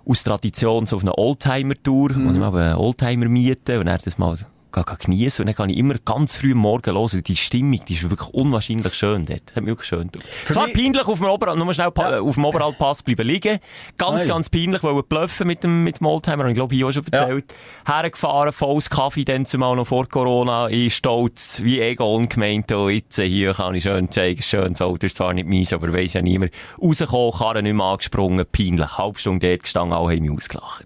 aus 0.07 0.23
Tradition 0.23 0.85
so 0.85 0.97
auf 0.97 1.01
eine 1.01 1.17
Oldtimer-Tour, 1.17 2.11
wo 2.15 2.31
ich 2.31 2.37
mal 2.37 2.55
einen 2.55 2.75
Oldtimer 2.75 3.27
miete 3.27 3.79
und 3.79 3.87
dann 3.87 3.99
das 4.03 4.17
mal 4.17 4.37
geniessen. 4.83 5.41
Und 5.43 5.47
dann 5.47 5.55
kann 5.55 5.69
ich 5.69 5.77
immer 5.77 5.95
ganz 6.03 6.35
früh 6.37 6.51
am 6.51 6.59
Morgen 6.59 6.91
hören. 6.93 7.23
Die 7.23 7.35
Stimmung, 7.35 7.79
die 7.87 7.93
ist 7.93 8.09
wirklich 8.09 8.29
unwahrscheinlich 8.29 8.93
schön 8.93 9.25
dort. 9.25 9.41
Hat 9.55 9.63
mich 9.63 9.67
wirklich 9.67 9.87
schön 9.87 10.11
getan. 10.11 10.27
Zwar 10.51 10.65
mich- 10.65 10.73
peinlich 10.75 11.05
auf 11.07 11.19
dem 11.19 11.27
Oberhalt, 11.27 11.57
nur 11.57 11.73
schnell 11.73 11.91
pa- 11.91 12.19
auf 12.19 12.33
dem 12.35 12.45
Oberhaltpass 12.45 13.03
bleiben 13.03 13.27
liegen. 13.27 13.59
Ganz, 13.97 14.23
Hey. 14.23 14.29
ganz 14.29 14.49
peinlich, 14.49 14.83
weil 14.83 14.95
wir 14.95 15.03
bluffen 15.03 15.47
mit 15.47 15.63
dem, 15.63 15.83
mit 15.83 15.99
dem 15.99 16.07
Oldtimer. 16.07 16.43
Und 16.43 16.49
ich 16.49 16.55
glaube, 16.55 16.75
ich 16.75 16.83
auch 16.83 16.91
schon 16.91 17.05
erzählt. 17.11 17.53
Hergefahren, 17.85 18.51
volles 18.53 18.89
Kaffee, 18.89 19.23
dann 19.25 19.45
zumal 19.45 19.75
noch 19.75 19.87
vor 19.87 20.07
Corona, 20.07 20.67
ich 20.69 20.95
stolz, 20.95 21.61
wie 21.63 21.79
Egon 21.79 22.27
gemeint, 22.29 22.71
oh, 22.71 22.89
jetzt 22.89 23.19
hier 23.19 23.53
kann 23.53 23.75
ich 23.75 23.83
schön 23.83 24.11
zeigen, 24.11 24.41
schönes 24.41 24.81
Auto, 24.81 25.05
ist 25.05 25.17
zwar 25.17 25.33
nicht 25.33 25.47
meins, 25.47 25.71
aber 25.73 25.91
weiss 25.93 26.13
ja 26.13 26.21
niemand. 26.21 26.51
Rausgekommen, 26.81 27.31
Karren 27.37 27.63
nicht 27.63 27.73
mehr 27.73 27.85
angesprungen, 27.85 28.45
peinlich. 28.51 28.97
Halb 28.97 29.17
Stunde 29.19 29.47
dort 29.49 29.63
gestanden, 29.63 29.93
alle 29.97 30.15
haben 30.15 30.23
mich 30.23 30.31
ausgelacht. 30.31 30.85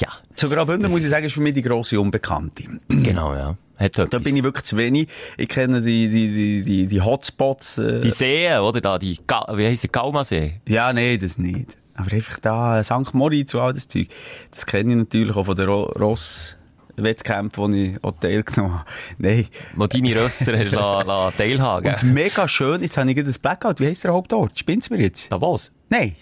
Ja, 0.00 0.08
Zu 0.34 0.48
Graubünden 0.48 0.90
muss 0.90 1.02
ich 1.04 1.10
sagen, 1.10 1.26
ist 1.26 1.34
für 1.34 1.40
mich 1.42 1.54
die 1.54 1.62
grosse 1.62 2.00
Unbekannte. 2.00 2.64
genau, 2.88 3.34
ja. 3.34 3.56
Hat 3.76 3.98
Da 3.98 4.04
etwas. 4.04 4.22
bin 4.22 4.36
ich 4.36 4.42
wirklich 4.42 4.64
zu 4.64 4.76
wenig. 4.76 5.08
Ich 5.36 5.48
kenne 5.48 5.80
die, 5.82 6.08
die, 6.08 6.62
die, 6.64 6.86
die, 6.86 7.00
Hotspots. 7.00 7.78
Äh, 7.78 8.00
Die 8.00 8.10
Seen, 8.10 8.60
oder 8.60 8.80
da, 8.80 8.98
die, 8.98 9.18
Ga 9.26 9.46
wie 9.56 9.66
heisst 9.66 9.82
der, 9.82 9.90
Gaumasee? 9.90 10.60
Ja, 10.68 10.92
nee, 10.92 11.16
das 11.18 11.38
nicht. 11.38 11.76
Aber 11.94 12.12
einfach 12.12 12.38
da, 12.38 12.82
St. 12.84 13.14
Moritz 13.14 13.52
und 13.54 13.60
all 13.60 13.72
das 13.74 13.88
Zeug. 13.88 14.08
Das 14.52 14.64
kenne 14.66 14.90
ich 14.92 14.96
natürlich 14.96 15.36
auch 15.36 15.44
von 15.44 15.56
den 15.56 15.68
Ro 15.68 15.84
Ross. 15.98 16.56
Wettkämpfen, 16.96 17.72
die 17.72 17.92
ich 17.92 18.04
auch 18.04 18.12
teilgenommen 18.12 18.80
habe. 18.80 18.90
Nein. 19.18 19.46
Wo 19.74 19.86
deine 19.86 20.14
Rösser 20.16 20.58
hast 20.58 20.72
la, 20.72 21.00
la 21.02 21.30
teilhaben. 21.30 21.94
Und 21.94 22.02
mega 22.12 22.46
schön, 22.46 22.82
jetzt 22.82 22.98
habe 22.98 23.10
ich 23.10 23.24
das 23.24 23.38
Blackout. 23.38 23.80
Wie 23.80 23.86
heisst 23.86 24.04
der 24.04 24.12
Hauptort? 24.12 24.58
Spinnt's 24.58 24.90
mir 24.90 24.98
jetzt? 25.00 25.32
Da 25.32 25.40
was? 25.40 25.70
Nein. 25.88 26.14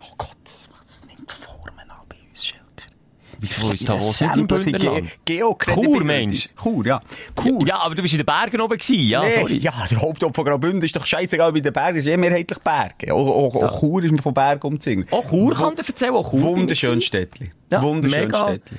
Oh 0.00 0.14
Gott, 0.16 0.36
das 0.44 0.70
macht 0.70 0.86
es 0.88 1.02
nicht 1.04 1.30
Formen 1.30 1.78
an 1.80 1.96
bei 2.08 2.16
uns, 2.30 2.46
Schelker. 2.46 2.88
Wieso 3.42 3.72
ist 3.72 3.88
da 3.88 3.94
was 3.94 4.20
nicht 4.20 4.36
im 4.36 4.46
Bündnerland? 4.46 5.18
Ge 5.24 5.40
Chur, 5.40 6.04
Mensch. 6.04 6.48
Chur, 6.60 6.86
ja. 6.86 7.02
Chur. 7.40 7.66
Ja, 7.66 7.80
aber 7.80 7.94
du 7.96 8.02
bist 8.02 8.14
in 8.14 8.18
den 8.18 8.26
Bergen 8.26 8.60
oben 8.60 8.78
gewesen, 8.78 9.00
ja, 9.08 9.22
Nee, 9.22 9.38
sorry. 9.40 9.56
ja, 9.58 9.72
der 9.90 10.00
Hauptort 10.00 10.34
von 10.34 10.44
Graubünden 10.44 10.82
ist 10.82 10.94
doch 10.96 11.04
scheißegal 11.04 11.52
bei 11.52 11.60
den 11.60 11.72
Bergen, 11.72 11.98
ist 11.98 12.06
eh 12.06 12.16
mehrheitlich 12.16 12.58
Berge. 12.60 13.12
Auch, 13.12 13.26
auch, 13.28 13.56
auch 13.62 13.80
Chur 13.80 14.02
ist 14.04 14.12
mir 14.12 14.22
von 14.22 14.32
Bergen 14.32 14.66
umzingelt. 14.66 15.12
Auch 15.12 15.28
Chur 15.28 15.54
kann 15.54 15.74
dir 15.74 15.82
erzählen, 15.86 16.14
auch 16.14 16.30
Chur. 16.30 16.40
Wunderschön 16.40 17.00
Städtli. 17.00 17.50
Ja, 17.70 17.82
Wunderschön 17.82 18.20
mega. 18.26 18.38
Städtli. 18.48 18.76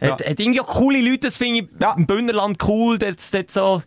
gewesen. 0.00 0.12
Hat, 0.12 0.26
hat 0.26 0.40
irgendwie 0.40 0.60
auch 0.60 0.66
coole 0.66 1.00
Leute, 1.00 1.20
das 1.26 1.36
finde 1.36 1.60
ich 1.60 1.68
Ja. 1.80 1.92
im 1.94 2.06
Bündnerland 2.06 2.62
cool, 2.66 2.98
dort, 2.98 3.16
dort 3.32 3.50
so, 3.50 3.82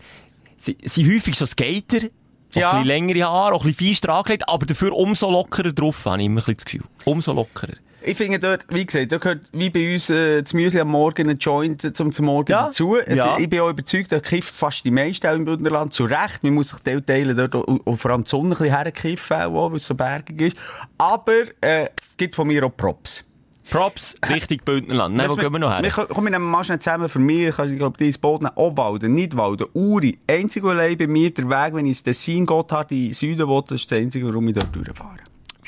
sie, 0.60 0.78
sie 0.84 1.06
häufig 1.12 1.36
so 1.36 1.46
Skater, 1.46 2.08
Ja. 2.54 2.72
ein 2.72 2.84
bisschen 2.84 2.88
längere 2.88 3.24
Haare, 3.30 3.56
auch 3.56 3.64
ein 3.64 3.72
bisschen 3.74 3.90
feister 3.96 4.14
angelegt, 4.14 4.44
aber 4.48 4.66
dafür 4.66 4.92
umso 4.96 5.30
lockerer 5.32 5.72
drauf, 5.72 6.06
habe 6.06 6.20
ich 6.20 6.26
immer 6.28 6.42
ein 6.42 6.46
bisschen 6.46 6.56
das 6.58 6.66
Gefühl. 6.66 6.84
Umso 7.06 7.34
lockerer. 7.34 7.74
Ich 8.02 8.16
finde 8.18 8.40
dort, 8.40 8.66
wie 8.70 8.86
gesagt, 8.86 9.12
da 9.12 9.18
gehört 9.18 9.42
wie 9.52 9.70
bei 9.70 9.94
uns 9.94 10.10
äh, 10.10 10.42
das 10.42 10.54
Müsli 10.54 10.80
am 10.80 10.88
Morgen 10.90 11.30
ein 11.30 11.38
Joint 11.38 11.84
äh, 11.84 11.94
zum, 11.94 12.14
zum 12.14 12.26
Morgen 12.28 12.52
Ja. 12.52 12.66
dazu. 12.66 12.96
Es, 12.98 13.16
Ja. 13.16 13.38
Ich 13.38 13.50
bin 13.50 13.60
auch 13.60 13.70
überzeugt, 13.70 14.12
da 14.12 14.20
kifft 14.20 14.54
fast 14.54 14.86
die 14.86 14.92
meisten 14.92 15.28
auch 15.28 15.34
im 15.36 15.46
Bündnerland 15.46 15.94
zu 15.94 16.06
Recht. 16.06 16.44
Man 16.44 16.54
muss 16.54 16.70
sich 16.70 16.80
teil- 16.80 17.02
teilen, 17.02 17.36
dort 17.36 17.56
auch, 17.56 17.66
auch 17.86 17.96
vor 17.96 18.12
allem 18.12 18.24
die 18.24 18.30
Sonne 18.30 18.46
ein 18.56 18.58
bisschen 18.58 18.76
herkiffen, 18.76 19.38
auch, 19.38 19.70
weil 19.72 19.78
es 19.78 19.86
so 19.86 19.96
bergig 19.96 20.42
ist. 20.42 20.58
Aber 20.98 21.34
äh, 21.62 21.86
es 21.86 22.16
gibt 22.18 22.36
von 22.36 22.48
mir 22.48 22.66
auch 22.66 22.76
Props. 22.76 23.26
Props, 23.70 24.16
richtig 24.30 24.66
Bündnerland. 24.66 25.16
Nein, 25.16 25.30
wo 25.30 25.36
gehen 25.36 25.52
wir 25.52 25.60
noch 25.60 25.70
her? 25.72 25.84
Wir, 25.84 25.92
kommen- 25.92 26.32
nehmen 26.32 26.46
mal 26.50 26.64
schnell 26.64 26.80
zusammen. 26.80 27.08
Für 27.08 27.20
mich, 27.20 27.50
ich 27.50 27.78
glaube, 27.78 27.98
dieses 28.00 28.18
Boden, 28.18 28.48
Obwalden, 28.56 29.14
Nidwalden, 29.14 29.68
Uri. 29.74 30.18
Einzig 30.28 30.64
und 30.64 30.72
allein 30.72 30.98
bei 30.98 31.06
mir 31.06 31.32
der 31.32 31.48
Weg, 31.50 31.76
wenn 31.76 31.86
ich 31.86 31.90
ins 31.92 32.04
Tessin 32.04 32.48
Gotthard 32.48 32.92
in 32.92 33.06
den 33.06 33.14
Süden 33.14 33.48
will, 33.48 33.62
das 33.68 33.82
ist 33.82 33.92
das 33.92 34.00
Einzige, 34.00 34.26
warum 34.28 34.48
ich 34.48 34.56
dort 34.56 34.76
durchfahre. 34.76 35.18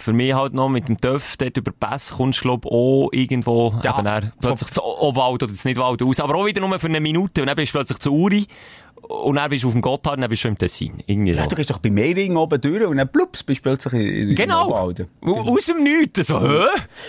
Für 0.02 0.14
mich 0.14 0.34
halt 0.34 0.54
noch 0.54 0.68
mit 0.70 0.88
dem 0.90 0.98
Töff 0.98 1.38
dort 1.38 1.56
über 1.58 1.72
Pass 1.72 2.12
kommst 2.14 2.40
du, 2.40 2.44
glaub 2.44 2.66
auch 2.66 3.10
irgendwo 3.12 3.74
Ja. 3.84 3.94
eben 3.96 4.06
dann 4.06 4.32
plötzlich 4.42 4.72
zu 4.72 4.84
Obwald 4.84 5.44
oder 5.44 5.54
zu 5.54 5.68
Nidwald 5.68 6.02
aus. 6.04 6.20
Aber 6.20 6.36
auch 6.36 6.46
wieder 6.46 6.60
nur 6.66 6.80
für 6.80 6.88
eine 6.88 7.00
Minute. 7.00 7.42
Und 7.42 7.48
dann 7.48 7.56
bist 7.56 7.74
du 7.74 7.78
plötzlich 7.78 8.00
zu 8.00 8.12
Uri. 8.14 8.48
Und 9.08 9.36
dann 9.36 9.50
bist 9.50 9.64
du 9.64 9.68
auf 9.68 9.74
dem 9.74 9.82
Gotthard 9.82 10.16
und 10.18 10.22
dann 10.22 10.30
bist 10.30 10.42
du 10.42 10.48
schon 10.48 10.52
im 10.52 10.58
Tessin. 10.58 11.04
Irgendwie 11.08 11.34
so. 11.34 11.42
Ja, 11.42 11.48
du 11.48 11.56
gehst 11.56 11.70
doch 11.70 11.80
bei 11.80 11.90
Mehring 11.90 12.36
oben 12.38 12.62
durch 12.62 12.86
und 12.86 12.98
dann 12.98 13.12
plups, 13.12 13.44
bist 13.44 13.60
du 13.60 13.64
plötzlich 13.64 13.94
in, 13.94 14.30
in 14.30 14.36
Genau. 14.36 14.68
Obwalden. 14.68 15.08
Au- 15.26 15.54
Aus 15.56 15.66
dem 15.66 15.84
Nichts. 15.84 16.28
So, 16.28 16.40
hä? 16.40 16.66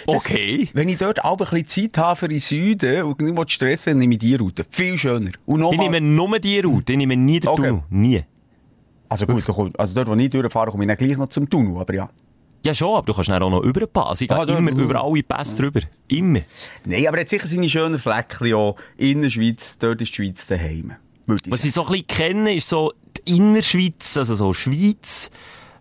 Okay. 0.07 0.69
Wenn 0.73 0.89
ich 0.89 0.97
dort 0.97 1.23
auch 1.25 1.39
ein 1.39 1.47
bisschen 1.63 1.93
Zeit 1.93 1.99
habe 1.99 2.17
für 2.17 2.29
den 2.29 2.41
Süden 2.41 3.03
und 3.05 3.21
nicht 3.21 3.37
will 3.37 3.49
stressen 3.49 3.93
dann 3.93 3.99
nehme 3.99 4.15
ich 4.15 4.21
die 4.21 4.35
Route. 4.35 4.65
Viel 4.71 4.97
schöner. 4.97 5.31
Und 5.47 5.63
Ich 5.73 5.79
nehme 5.79 6.01
nur 6.01 6.39
die 6.39 6.61
Route. 6.61 6.93
Ich 6.93 6.99
nehme 6.99 7.17
nie 7.17 7.41
den 7.41 7.49
Okay. 7.49 7.69
Tunnel. 7.69 7.83
Nie. 7.91 8.25
also 9.09 9.27
gut, 9.27 9.45
also 9.79 9.95
dort, 9.95 10.09
wo 10.09 10.15
ich 10.15 10.31
durchfahre, 10.31 10.71
komme 10.71 10.85
ich 10.85 10.89
dann 10.89 10.97
gleich 10.97 11.19
noch 11.19 11.29
zum 11.29 11.49
Tunnel, 11.49 11.79
aber 11.79 11.95
ja. 11.95 12.09
Ja, 12.65 12.75
schon, 12.75 12.97
aber 12.97 13.07
du 13.07 13.15
kannst 13.15 13.29
dann 13.29 13.43
auch 13.43 13.51
noch 13.51 13.63
überpassen. 13.63 14.25
Ich 14.25 14.29
gehe 14.29 14.39
Ah, 14.39 14.45
immer 14.59 14.71
über 14.71 15.03
alle 15.03 15.23
Pässe 15.23 15.57
drüber. 15.57 15.81
Immer. 16.09 16.43
Nein, 16.85 17.07
aber 17.09 17.17
er 17.19 17.23
hat 17.23 17.29
sicher 17.29 17.49
seine 17.49 17.69
schönen 17.69 17.99
Fleckchen 17.99 18.55
auch 18.55 18.77
in 18.97 19.23
der 19.23 19.31
Schweiz, 19.31 19.79
dort 19.79 20.01
ist 20.01 20.11
die 20.11 20.15
Schweiz 20.17 20.47
daheim. 20.47 20.93
Was 21.27 21.65
ich 21.65 21.73
so 21.73 21.83
ein 21.87 21.93
bisschen 21.93 22.07
kenne, 22.07 22.55
ist 22.55 22.69
so 22.69 22.93
die 23.27 23.37
Innerschweiz, 23.37 24.17
also 24.17 24.35
so 24.35 24.53
Schweiz, 24.53 25.31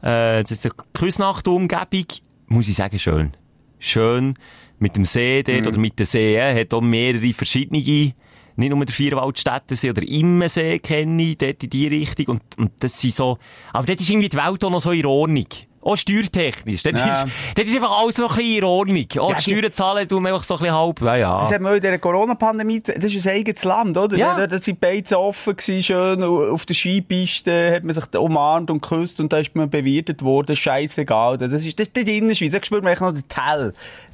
äh, 0.02 0.42
das 0.44 0.52
ist 0.52 0.66
eine 0.66 0.74
Küsnacht-Umgebung, 0.94 2.06
muss 2.48 2.68
ich 2.68 2.76
sagen, 2.76 2.98
schön. 3.00 3.32
Schön. 3.80 4.34
Mit 4.80 4.96
dem 4.96 5.06
See 5.06 5.44
dort, 5.44 5.68
oder 5.68 5.78
mit 5.78 6.00
den 6.00 6.06
Seen, 6.08 6.58
hat 6.58 6.74
auch 6.74 6.82
mehrere 6.82 7.34
verschiedene, 7.34 7.80
nicht 7.80 8.16
nur 8.58 8.86
der 8.86 8.94
Vierwaldstättersee 8.94 9.92
oder 9.92 10.02
Immensee 10.02 10.80
kenne 10.80 11.22
ich, 11.24 11.38
dort 11.38 11.64
in 11.64 11.70
die 11.70 11.88
Richtung, 11.88 12.26
und, 12.28 12.42
und 12.58 12.72
das 12.80 13.00
sind 13.00 13.14
so, 13.14 13.38
aber 13.74 13.86
dort 13.86 14.02
ist 14.02 14.10
irgendwie 14.10 14.30
die 14.30 14.38
Welt 14.38 14.64
auch 14.64 14.70
noch 14.72 14.82
so 14.82 14.92
in 14.92 15.06
Ordnung. 15.06 15.46
Auch 15.84 15.96
steuertechnisch. 15.96 16.84
Dort, 16.84 17.00
Ja. 17.00 17.24
ist, 17.24 17.26
dort 17.56 17.68
ist 17.68 17.76
einfach 17.76 18.00
alles 18.02 18.16
so 18.16 18.28
ein 18.28 18.36
bisschen 18.36 18.58
in 18.58 18.64
Ordnung. 18.64 19.06
Auch 19.18 19.30
Ja, 19.32 19.36
die 19.38 19.42
Steuern 19.52 19.74
zahlen, 19.74 20.08
tun 20.08 20.22
wir 20.24 20.30
einfach 20.30 20.44
so 20.44 20.54
ein 20.56 20.60
bisschen 20.60 20.76
halb, 20.76 21.02
ja, 21.02 21.16
ja. 21.16 21.40
Das 21.40 21.52
hat 21.52 21.60
man 21.62 21.74
in 21.76 21.82
dieser 21.82 21.98
Corona-Pandemie, 21.98 22.82
das 22.82 23.04
ist 23.04 23.28
ein 23.28 23.36
eigenes 23.36 23.64
Land, 23.64 23.98
oder? 23.98 24.16
Ja. 24.16 24.38
Da, 24.38 24.48
da 24.48 24.60
sind 24.60 24.80
Beizen 24.80 25.16
offen 25.16 25.56
gewesen, 25.56 25.82
schön, 25.84 26.24
auf 26.24 26.66
der 26.68 26.76
Skipiste 26.76 27.74
hat 27.76 27.84
man 27.84 27.96
sich 27.96 28.04
umarmt 28.16 28.70
und 28.70 28.82
geküsst 28.82 29.20
und 29.20 29.34
da 29.34 29.40
ist 29.40 29.56
man 29.56 29.70
bewirtet 29.70 30.22
worden, 30.22 30.56
scheißegal. 30.56 31.38
Das 31.38 31.52
ist, 31.52 31.80
das 31.80 31.88
ist 31.88 31.96
die 31.98 32.18
Innerschweiz, 32.18 32.52
da 32.52 32.60
spürt 32.64 32.84
man 32.84 32.94
echt 32.94 33.02
noch 33.02 33.12
den 33.12 33.28
Tell. 33.28 33.74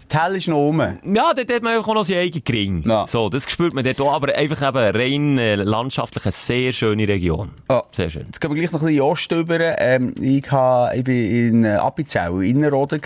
Tell 0.10 0.36
ist 0.36 0.48
noch 0.48 0.58
rum. 0.58 0.80
Ja, 0.80 1.34
dort 1.34 1.52
hat 1.52 1.64
man 1.64 1.76
einfach 1.76 1.90
auch 1.90 1.94
noch 1.96 2.06
seinen 2.06 2.22
eigenen 2.22 2.44
Gring. 2.44 2.84
Ja. 2.88 3.06
So, 3.08 3.30
das 3.30 3.50
spürt 3.50 3.74
man 3.74 3.84
dort 3.84 4.00
auch, 4.00 4.14
aber 4.14 4.34
einfach 4.36 4.62
eben 4.62 4.96
rein 4.96 5.38
äh, 5.38 5.56
landschaftlich 5.56 6.26
eine 6.26 6.32
sehr 6.32 6.72
schöne 6.72 7.08
Region. 7.08 7.52
Ja. 7.70 7.84
Sehr 7.92 8.10
schön. 8.10 8.26
Jetzt 8.26 8.40
gehen 8.40 8.52
wir 8.52 8.56
gleich 8.56 8.72
noch 8.72 8.82
ein 8.82 8.86
bisschen 8.86 8.98
in 8.98 9.02
Ost 9.04 9.32
über. 9.32 9.60
Ähm, 9.80 10.16
ich, 10.20 10.50
ha, 10.52 10.94
ich 10.94 11.04
bin 11.04 11.26
in 11.26 11.64
äh, 11.66 11.76
Appenzell, 11.76 12.44
Innerrhoden. 12.44 13.02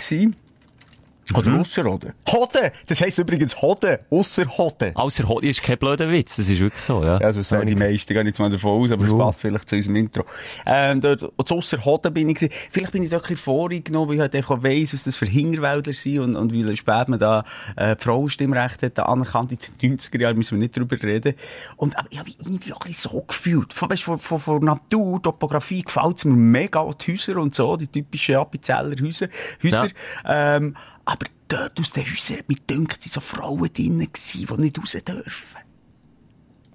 Oder 1.34 1.60
Ausserrhoden. 1.60 2.12
Hoden! 2.30 2.70
Das 2.86 3.00
heisst 3.00 3.18
übrigens 3.18 3.60
Hoden, 3.60 3.98
Ausserhoden. 4.10 4.94
Ausser 4.96 5.28
Hot 5.28 5.44
ist 5.44 5.62
kein 5.62 5.78
blöder 5.78 6.10
Witz, 6.10 6.36
das 6.36 6.48
ist 6.48 6.60
wirklich 6.60 6.82
so, 6.82 7.02
ja. 7.02 7.18
Ja, 7.20 7.32
so 7.32 7.42
sagen 7.42 7.66
die 7.66 7.74
meisten, 7.74 8.12
ich 8.16 8.24
jetzt 8.24 8.38
mal 8.38 8.50
davon 8.50 8.82
aus, 8.82 8.90
aber 8.90 9.04
es 9.04 9.10
Ja. 9.12 9.18
passt 9.18 9.40
vielleicht 9.40 9.68
zu 9.68 9.76
unserem 9.76 9.96
Intro. 9.96 10.24
Ähm, 10.66 11.00
dort, 11.00 11.20
zu 11.44 11.54
Ausserhoden 11.56 12.12
bin 12.12 12.28
ich 12.30 12.36
gewesen. 12.36 12.52
Vielleicht 12.70 12.92
bin 12.92 13.02
ich 13.02 13.10
dort 13.10 13.22
ein 13.24 13.28
bisschen 13.28 13.44
vorgenommen, 13.44 14.08
weil 14.08 14.14
ich 14.16 14.20
halt 14.20 14.34
einfach 14.36 14.62
weiss, 14.62 14.94
was 14.94 15.04
das 15.04 15.16
für 15.16 15.26
Hinterwälder 15.26 15.92
sind 15.92 16.18
und, 16.20 16.36
und 16.36 16.52
wie 16.52 16.76
spät 16.76 17.08
man 17.08 17.18
da, 17.18 17.44
äh, 17.76 17.96
die 17.96 18.02
Frauenstimmrechte 18.02 18.86
hat, 18.86 18.98
da 18.98 19.04
anerkannt 19.04 19.52
in 19.52 19.58
den 19.80 19.98
90er 19.98 20.20
Jahren, 20.20 20.36
müssen 20.36 20.56
wir 20.56 20.62
nicht 20.62 20.76
drüber 20.76 20.96
reden. 21.02 21.34
Und, 21.76 21.98
aber 21.98 22.08
ich 22.10 22.18
habe 22.18 22.28
mich 22.28 22.38
irgendwie 22.40 22.72
auch 22.72 22.80
ein 22.80 22.88
bisschen 22.88 23.10
so 23.10 23.22
gefühlt. 23.22 23.72
Von, 23.72 23.90
weißt, 23.90 24.02
von, 24.02 24.18
von, 24.18 24.38
von 24.38 24.64
Natur, 24.64 25.22
Topografie 25.22 25.82
gefällt 25.82 26.18
es 26.18 26.24
mir 26.24 26.32
mega, 26.34 26.88
die 27.06 27.12
Häuser 27.12 27.36
und 27.36 27.54
so, 27.54 27.76
die 27.76 27.88
typischen 27.88 28.36
Appenzeller 28.36 28.96
Häuser. 29.02 29.28
Häuser. 29.62 29.88
Ähm, 30.26 30.76
aber 31.04 31.26
dort 31.48 31.78
aus 31.80 31.92
den 31.92 32.04
Häusern 32.04 32.40
mich 32.48 32.66
gedacht, 32.66 33.02
sind 33.02 33.12
so 33.12 33.20
Frauen 33.20 33.70
drinnen 33.72 34.06
gewesen, 34.12 34.46
die 34.56 34.60
nicht 34.60 34.78
raus 34.78 34.92
dürfen. 35.06 35.58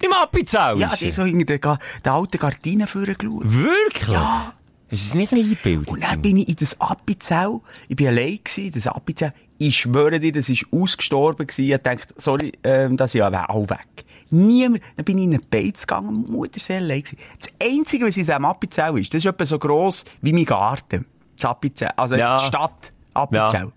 Im 0.03 0.13
Appenzell? 0.13 0.77
Ja, 0.77 0.95
die 0.95 1.11
so 1.11 1.23
hinter 1.23 1.45
den, 1.45 1.59
Ga- 1.61 1.79
den 2.05 2.11
alten 2.11 2.37
Gardinen 2.37 2.87
vorgeschaut. 2.87 3.43
Wirklich? 3.45 4.09
Ja. 4.09 4.53
Ist 4.89 5.05
es 5.07 5.13
nicht 5.15 5.33
ein 5.33 5.39
Einbild? 5.39 5.87
Und 5.87 6.01
dann 6.03 6.21
bin 6.21 6.37
ich 6.37 6.47
in 6.47 6.55
das 6.55 6.79
Appenzell, 6.79 7.59
ich 7.89 7.95
bin 7.95 8.07
allein 8.07 8.39
gewesen, 8.43 8.71
das 8.71 8.87
Appenzell, 8.87 9.33
ich 9.57 9.75
schwöre 9.75 10.19
dir, 10.19 10.31
das 10.31 10.47
ist 10.49 10.65
ausgestorben 10.71 11.47
gewesen, 11.47 11.71
ich 11.73 11.77
dachte, 11.81 12.13
sorry, 12.17 12.53
ähm, 12.63 12.95
das 12.95 13.13
ist 13.13 13.19
ja 13.19 13.49
auch 13.49 13.69
weg. 13.69 14.05
Niemand, 14.29 14.81
dann 14.95 15.03
bin 15.03 15.17
ich 15.17 15.23
in 15.25 15.33
einen 15.33 15.49
Beiz 15.49 15.81
gegangen, 15.81 16.25
Mutter 16.29 16.59
sehr 16.59 16.77
allein 16.77 17.01
gewesen. 17.01 17.17
Das 17.39 17.49
Einzige, 17.61 18.05
was 18.05 18.15
in 18.17 18.23
diesem 18.25 18.45
Appenzell 18.45 18.97
ist, 18.99 19.13
das 19.13 19.19
ist 19.19 19.25
etwa 19.25 19.45
so 19.45 19.57
gross 19.59 20.05
wie 20.21 20.31
mein 20.31 20.45
Garten. 20.45 21.05
Das 21.35 21.45
Appenzell, 21.45 21.91
also 21.97 22.15
Ja. 22.15 22.35
die 22.37 22.43
Stadt 22.45 22.93
Appenzell. 23.17 23.71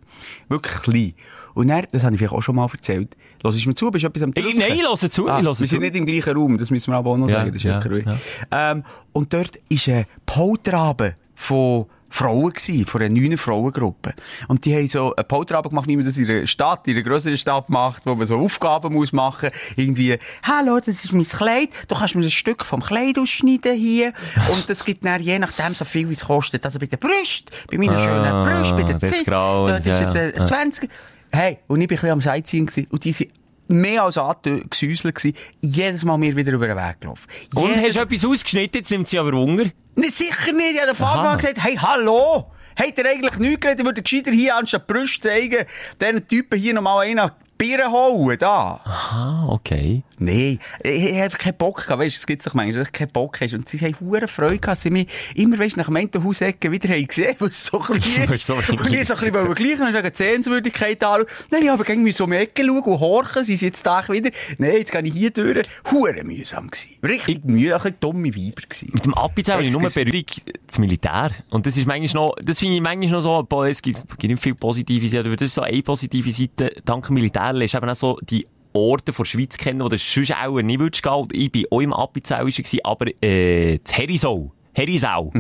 Wirklich 0.48 0.74
klein. 0.82 1.12
Und 1.54 1.68
dann, 1.68 1.84
das 1.92 2.04
habe 2.04 2.14
ich 2.14 2.18
vielleicht 2.20 2.34
auch 2.34 2.42
schon 2.42 2.56
mal 2.56 2.68
erzählt, 2.72 3.16
Lass 3.42 3.56
ich 3.56 3.66
mir 3.66 3.74
zu, 3.74 3.90
bist 3.90 4.04
du 4.04 4.08
etwas 4.08 4.22
am 4.22 4.32
Ich- 4.34 4.42
Drücken? 4.42 4.58
nein, 4.58 4.72
ich 4.74 4.82
höre 4.82 4.96
zu, 4.96 5.06
ich 5.06 5.18
Ah, 5.32 5.36
höre 5.40 5.44
wir 5.44 5.54
zu. 5.54 5.66
sind 5.66 5.80
nicht 5.80 5.96
im 5.96 6.04
gleichen 6.06 6.36
Raum, 6.36 6.58
das 6.58 6.70
müssen 6.70 6.92
wir 6.92 6.96
aber 6.98 7.10
auch 7.10 7.16
noch 7.16 7.28
Ja, 7.28 7.36
sagen, 7.38 7.48
das 7.48 7.56
ist 7.56 7.62
ja, 7.64 7.80
ja, 7.80 7.96
ja, 7.96 8.16
ja. 8.52 8.72
ähm, 8.72 8.84
Und 9.12 9.32
dort 9.32 9.56
war 9.70 9.94
ein 9.94 10.04
Polterabend 10.26 11.14
von 11.34 11.86
Frauen 12.10 12.52
gsi, 12.52 12.84
von 12.84 13.00
einer 13.00 13.14
neuen 13.14 13.38
Frauengruppe. 13.38 14.14
Und 14.48 14.64
die 14.64 14.74
haben 14.74 14.88
so 14.88 15.14
einen 15.14 15.26
Polterabend 15.26 15.70
gemacht, 15.70 15.88
wie 15.88 15.96
man 15.96 16.04
das 16.04 16.18
in 16.18 16.28
einer 16.28 16.46
Stadt, 16.46 16.86
in 16.88 16.96
einer 16.96 17.02
grösseren 17.02 17.38
Stadt 17.38 17.70
macht, 17.70 18.04
wo 18.04 18.14
man 18.14 18.26
so 18.26 18.36
Aufgaben 18.36 18.92
muss 18.92 19.12
machen. 19.12 19.50
Irgendwie, 19.76 20.18
hallo, 20.42 20.78
das 20.78 21.04
ist 21.04 21.12
mein 21.12 21.24
Kleid, 21.24 21.70
du 21.88 21.94
kannst 21.94 22.14
mir 22.14 22.24
ein 22.24 22.30
Stück 22.30 22.64
vom 22.64 22.82
Kleid 22.82 23.18
ausschneiden 23.18 23.76
hier. 23.76 24.12
Und 24.52 24.68
das 24.68 24.84
gibt 24.84 25.04
dann 25.04 25.22
je 25.22 25.38
nachdem 25.38 25.74
so 25.74 25.84
viel, 25.84 26.08
wie 26.08 26.14
es 26.14 26.24
kostet. 26.24 26.64
Also 26.64 26.78
bei 26.78 26.86
den 26.86 26.98
Brüsten, 26.98 27.46
bei 27.70 27.78
meinen 27.78 27.96
Ah, 27.96 28.04
schönen 28.04 28.42
Brüsten, 28.42 28.98
bei 28.98 29.08
Zähnen, 29.08 29.24
Grauen, 29.24 29.70
dort 29.70 29.86
ist 29.86 30.00
es 30.00 30.14
äh, 30.14 30.36
ja. 30.36 30.44
20. 30.44 30.90
Hey, 31.32 31.58
und 31.68 31.80
ich 31.80 31.86
bin 31.86 31.96
ein 31.96 32.00
bisschen 32.00 32.10
am 32.10 32.20
Sightseeing 32.20 32.66
gewesen, 32.66 32.88
und 32.90 33.04
die 33.04 33.12
sind 33.12 33.30
mehr 33.70 34.04
als 34.04 34.18
angesäuselt 34.18 35.14
gewesen. 35.14 35.36
Jedes 35.60 36.04
Mal 36.04 36.18
mir 36.18 36.34
wieder 36.36 36.52
über 36.52 36.66
den 36.66 36.76
Weg 36.76 37.00
gelaufen. 37.00 37.26
Und 37.54 37.68
Jedes 37.68 37.84
hast 37.84 37.96
du 37.96 38.00
etwas 38.00 38.24
ausgeschnitten, 38.24 38.78
jetzt 38.78 38.90
nimmt 38.90 39.08
sie 39.08 39.18
aber 39.18 39.32
Hunger. 39.32 39.66
Nee, 39.94 40.08
sicher 40.08 40.52
nicht. 40.52 40.74
Ich 40.74 40.82
habe 40.82 40.94
von 40.94 41.06
Anfang 41.06 41.36
gesagt, 41.38 41.62
hey, 41.62 41.76
hallo! 41.76 42.50
Habt 42.78 42.98
ihr 42.98 43.06
eigentlich 43.06 43.36
nichts 43.38 43.60
geredet? 43.60 43.84
Würde 43.84 44.02
gescheiter 44.02 44.30
hier 44.32 44.56
anstatt 44.56 44.86
Brüste 44.86 45.28
zeigen, 45.28 45.66
diesen 46.00 46.28
Typen 46.28 46.58
hier 46.58 46.74
nochmal 46.74 47.06
einen 47.06 47.30
Birne 47.60 47.92
hauen, 47.92 48.38
da. 48.38 48.80
Ah, 48.86 49.46
okay. 49.48 50.02
Nee, 50.18 50.58
ich, 50.82 51.10
ich 51.10 51.20
habe 51.20 51.36
keinen 51.36 51.58
Bock 51.58 51.84
gehabt, 51.84 52.00
weißt 52.00 52.16
du, 52.16 52.20
es 52.20 52.26
gibt 52.26 52.46
doch 52.46 52.54
manchmal, 52.54 52.84
dass 52.84 52.90
du 52.90 52.98
keinen 52.98 53.12
Bock 53.12 53.38
hast. 53.38 53.52
Und 53.52 53.68
sie 53.68 53.78
haben 53.80 53.94
hure 54.00 54.28
Freude 54.28 54.58
gehabt, 54.58 54.68
dass 54.68 54.82
sie 54.82 54.90
mich 54.90 55.08
immer, 55.34 55.58
weißt 55.58 55.76
du, 55.76 55.80
nach 55.80 55.86
dem 55.88 55.96
Entenhausecken 55.96 56.72
wieder 56.72 56.88
haben 56.88 57.06
gesehen, 57.06 57.36
weil 57.38 57.48
es 57.48 57.66
so 57.66 57.78
klein 57.78 58.00
ist. 58.32 58.46
so 58.46 58.54
und 58.54 58.62
ich 58.62 59.06
so 59.06 59.14
ein 59.14 59.30
bisschen 59.30 59.54
gleich 59.54 59.92
dann 59.92 60.02
die 60.02 60.10
Sehenswürdigkeit 60.16 61.04
anschauen. 61.04 61.26
Nein, 61.50 61.62
ich 61.64 61.68
habe 61.68 61.84
gegen 61.84 62.10
so 62.12 62.24
um 62.24 62.30
die 62.30 62.38
Ecke 62.38 62.64
schauen 62.64 62.80
und 62.80 63.00
horchen, 63.00 63.44
sie 63.44 63.56
sind 63.56 63.68
jetzt 63.68 63.86
da 63.86 64.08
wieder. 64.08 64.30
Nein, 64.56 64.76
jetzt 64.78 64.92
gehe 64.92 65.02
ich 65.02 65.12
hier 65.12 65.30
durch. 65.30 65.66
Hure 65.90 66.24
mühsam 66.24 66.70
gewesen. 66.70 66.96
Richtig 67.02 67.44
mühsam, 67.44 67.82
ein 67.84 67.94
dumme 68.00 68.34
Weiber 68.34 68.62
gewesen. 68.62 68.90
Mit 68.90 69.04
dem 69.04 69.12
Appenzell 69.12 69.56
habe 69.56 69.66
ich 69.66 69.72
nur. 69.72 69.82
Berührung 69.82 70.24
das 70.66 70.78
Militär. 70.78 71.30
Und 71.50 71.66
das 71.66 71.76
ist 71.76 71.86
manchmal 71.86 72.24
noch, 72.24 72.36
das 72.42 72.58
finde 72.58 72.76
ich 72.76 72.80
manchmal 72.80 73.20
noch 73.20 73.46
so, 73.48 73.64
es 73.64 73.82
gibt, 73.82 73.98
gibt 74.18 74.30
nicht 74.30 74.42
viel 74.42 74.54
positive 74.54 75.08
Seiten, 75.08 75.26
aber 75.26 75.36
das 75.36 75.48
ist 75.48 75.54
so 75.54 75.62
eine 75.62 75.82
positive 75.82 76.30
Seite. 76.30 76.72
Dank 76.84 77.10
Militär 77.10 77.49
lernst 77.56 77.74
du 77.74 77.78
eben 77.78 77.88
auch 77.88 77.96
so 77.96 78.18
die 78.22 78.46
Orte 78.72 79.12
der 79.12 79.24
Schweiz 79.24 79.56
kennen, 79.56 79.80
wo 79.80 79.88
du 79.88 79.98
sonst 79.98 80.32
auch 80.32 80.60
nicht 80.60 80.78
würdest 80.78 81.02
gehen. 81.02 81.28
Ich 81.32 81.50
bin 81.50 81.66
auch 81.70 81.80
im 81.80 81.92
Appenzell 81.92 82.46
aber, 82.84 83.06
äh, 83.22 83.78
das 83.78 83.96
Herisau. 83.96 84.52
Herisau. 84.72 85.30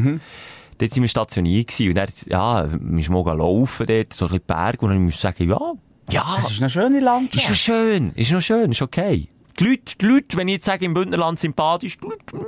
Dort 0.78 0.94
sind 0.94 1.02
wir 1.02 1.08
stationiert 1.08 1.68
gewesen. 1.68 1.88
Und 1.90 1.94
dann, 1.96 2.08
ja, 2.26 2.68
wir 2.70 3.10
mal 3.10 3.36
laufen 3.36 3.86
dort, 3.86 4.12
so 4.12 4.24
ein 4.24 4.30
bisschen 4.30 4.46
Berg. 4.46 4.82
Und 4.82 4.90
dann 4.90 5.04
musst 5.04 5.18
du 5.18 5.22
sagen, 5.22 5.48
ja, 5.48 5.72
ja. 6.10 6.36
Es 6.38 6.50
ist 6.50 6.60
eine 6.60 6.70
schöne 6.70 7.00
Landschaft. 7.00 7.44
Ist 7.44 7.50
noch 7.50 7.56
schön, 7.56 8.12
ist 8.14 8.32
noch 8.32 8.40
schön, 8.40 8.72
ist 8.72 8.82
okay. 8.82 9.28
Die 9.58 9.64
Leute, 9.64 9.98
die 10.00 10.06
Leute, 10.06 10.36
wenn 10.36 10.48
ich 10.48 10.54
jetzt 10.54 10.64
sage, 10.64 10.84
im 10.84 10.94
Bündnerland 10.94 11.38
sympathisch, 11.38 11.98
die 11.98 12.06
Leute, 12.06 12.46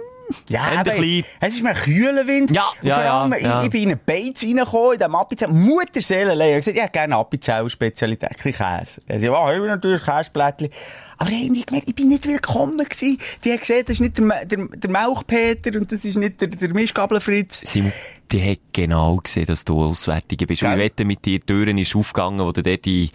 Ja, 0.49 0.63
aber 0.79 0.95
es 0.97 1.55
ist 1.55 1.63
mir 1.63 1.71
ein 1.71 1.77
kühler 1.77 2.27
Wind. 2.27 2.51
Ja, 2.51 2.65
Und 2.81 2.89
ja, 2.89 2.95
vor 2.95 3.05
allem, 3.05 3.33
ja, 3.33 3.39
ja. 3.39 3.59
Ich, 3.61 3.67
ich 3.67 3.71
bin 3.71 3.83
in 3.83 3.89
einen 3.91 4.01
Beiz 4.05 4.43
reingekommen, 4.43 4.93
in 4.93 4.99
diesem 4.99 5.15
Appenzell. 5.15 5.49
Mutterseelenleer. 5.49 6.47
Ich 6.47 6.53
habe 6.53 6.61
gesagt, 6.61 6.77
ich 6.77 6.83
hätte 6.83 6.93
gerne 6.93 7.17
Appenzell-Spezialität, 7.17 8.31
ein 8.31 8.37
bisschen 8.43 8.53
Käse. 8.53 9.01
Also, 9.09 9.27
ja, 9.27 9.33
haben 9.33 9.63
wir 9.63 9.69
natürlich 9.69 10.03
Käseblättchen. 10.03 10.71
Aber 11.19 11.31
ich 11.31 11.49
habe 11.49 11.61
gemerkt, 11.61 11.89
ich 11.89 11.95
bin 11.95 12.09
nicht 12.09 12.27
willkommen 12.27 12.79
gewesen. 12.79 13.19
Die 13.45 13.51
haben 13.53 13.61
gesehen, 13.61 13.85
das 13.87 13.95
ist 13.95 14.01
nicht 14.01 14.19
der, 14.19 14.45
der, 14.45 14.67
der 14.67 14.91
Melchpeter 14.91 15.79
und 15.79 15.93
das 15.93 16.05
ist 16.05 16.17
nicht 16.17 16.41
der, 16.41 16.49
der 16.49 16.75
Mischgabelfritz. 16.75 17.63
Simon, 17.65 17.93
die 18.33 18.51
hat 18.51 18.59
genau 18.73 19.17
gesehen, 19.17 19.47
dass 19.47 19.65
du 19.65 19.85
Auswärtiger 19.85 20.47
bist. 20.47 20.63
Und 20.63 20.71
Gell? 20.71 20.79
ich 20.79 20.85
wette, 20.85 21.05
mit 21.05 21.25
dir 21.25 21.39
die 21.39 21.47
Türen 21.47 21.79
ist 21.79 21.95
aufgegangen, 21.95 22.41
wo 22.41 22.51
du 22.51 22.63
dort 22.63 22.87
in, 22.87 23.11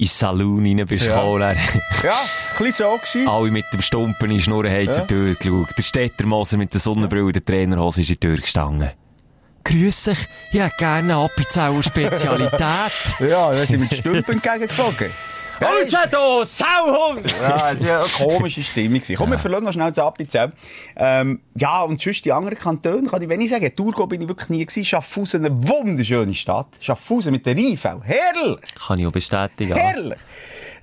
ins 0.00 0.18
Saloon 0.18 0.64
rein 0.66 0.86
bist 0.86 1.06
Ja. 1.06 1.14
gekommen. 1.16 1.56
Ja, 2.02 2.14
ein 2.58 2.64
bisschen 2.64 2.74
so 2.74 2.96
gewesen. 2.96 3.28
Alle 3.28 3.50
mit 3.50 3.64
dem 3.72 3.82
Stumpen 3.82 4.30
in 4.30 4.40
Schnurren 4.40 4.72
haben 4.72 4.90
zur 4.90 5.06
Tür 5.06 5.34
geschaut. 5.34 5.68
Der 5.76 5.82
Stettermoser 5.82 6.56
mit 6.56 6.72
der 6.72 6.80
Sonnenbrille 6.80 7.24
und 7.26 7.36
der 7.36 7.44
Trainerhose 7.44 8.00
ist 8.00 8.08
in 8.08 8.14
die 8.14 8.20
Tür 8.20 8.36
gestanden. 8.38 8.90
Grüß 9.64 10.04
dich, 10.04 10.18
ich 10.52 10.58
hätte 10.60 10.74
gerne 10.78 11.14
eine 11.14 11.24
Appenzeller 11.24 11.82
Spezialität. 11.82 12.60
Ja, 13.20 13.52
da 13.52 13.66
sind 13.66 13.82
wir 13.82 13.88
die 13.88 13.96
Stümpen 13.96 14.36
entgegengeflogen. 14.36 15.10
Raus 15.60 15.90
da, 16.10 16.44
Sauhund! 16.44 17.30
Ja, 17.40 17.72
es 17.72 17.84
war 17.86 18.00
eine 18.00 18.08
komische 18.08 18.62
Stimmung. 18.62 19.00
gewesen. 19.00 19.16
Komm, 19.16 19.30
wir 19.30 19.38
verlassen 19.38 19.64
noch 19.64 19.72
schnell 19.72 19.90
das 19.90 19.98
Appenzell. 19.98 20.52
Ähm, 20.96 21.40
ja, 21.54 21.82
und 21.82 22.00
sonst 22.00 22.24
die 22.24 22.32
anderen 22.32 22.58
Kantone, 22.58 23.08
kann 23.08 23.20
ich 23.22 23.28
wenig 23.28 23.50
sagen. 23.50 23.70
Thurgau 23.74 24.06
bin 24.06 24.22
ich 24.22 24.28
wirklich 24.28 24.48
nie 24.48 24.64
gewesen. 24.64 24.84
Schaffhausen, 24.84 25.44
eine 25.44 25.68
wunderschöne 25.68 26.34
Stadt. 26.34 26.68
Schaffhausen 26.80 27.32
mit 27.32 27.44
der 27.44 27.56
Rheinfeld. 27.56 28.02
Herrlich! 28.04 28.74
Kann 28.86 28.98
ich 28.98 29.06
auch 29.06 29.12
bestätigen. 29.12 29.74
Herrlich! 29.74 30.18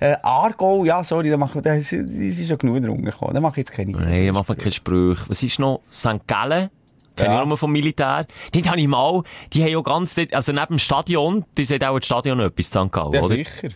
Äh, 0.00 0.16
Aargau, 0.22 0.84
ja, 0.84 1.02
sorry, 1.02 1.28
da 1.28 1.36
machen, 1.36 1.60
da 1.60 1.74
ist, 1.74 1.92
da 1.92 1.96
ist 1.96 2.48
schon 2.48 2.58
genug 2.58 2.82
drunter 2.82 3.10
gekommen. 3.10 3.34
Da 3.34 3.40
mache 3.40 3.54
ich 3.54 3.68
jetzt 3.68 3.72
keine 3.72 3.90
Nein, 3.92 4.26
da 4.26 4.32
macht 4.32 4.48
man 4.48 4.58
keine 4.58 4.72
Sprüche. 4.72 5.24
Was 5.28 5.42
ist 5.42 5.58
noch? 5.58 5.80
St. 5.92 6.26
Gallen? 6.26 6.70
Kenne 7.18 7.34
Ja. 7.34 7.42
ich 7.42 7.48
nur 7.48 7.58
vom 7.58 7.72
Militär. 7.72 8.26
Dort 8.52 8.68
habe 8.68 8.80
ich 8.80 8.88
mal, 8.88 9.22
die 9.52 9.62
haben 9.62 9.70
ja 9.72 9.80
ganz, 9.80 10.14
dort- 10.14 10.32
also 10.34 10.52
neben 10.52 10.66
dem 10.68 10.78
Stadion, 10.78 11.44
die 11.56 11.64
sagt 11.64 11.84
auch 11.84 11.98
das 11.98 12.06
Stadion 12.06 12.40
etwas, 12.40 12.66
St. 12.68 12.90
Gallen, 12.90 13.12
Ja, 13.12 13.22
oder? 13.22 13.34
sicher. 13.36 13.68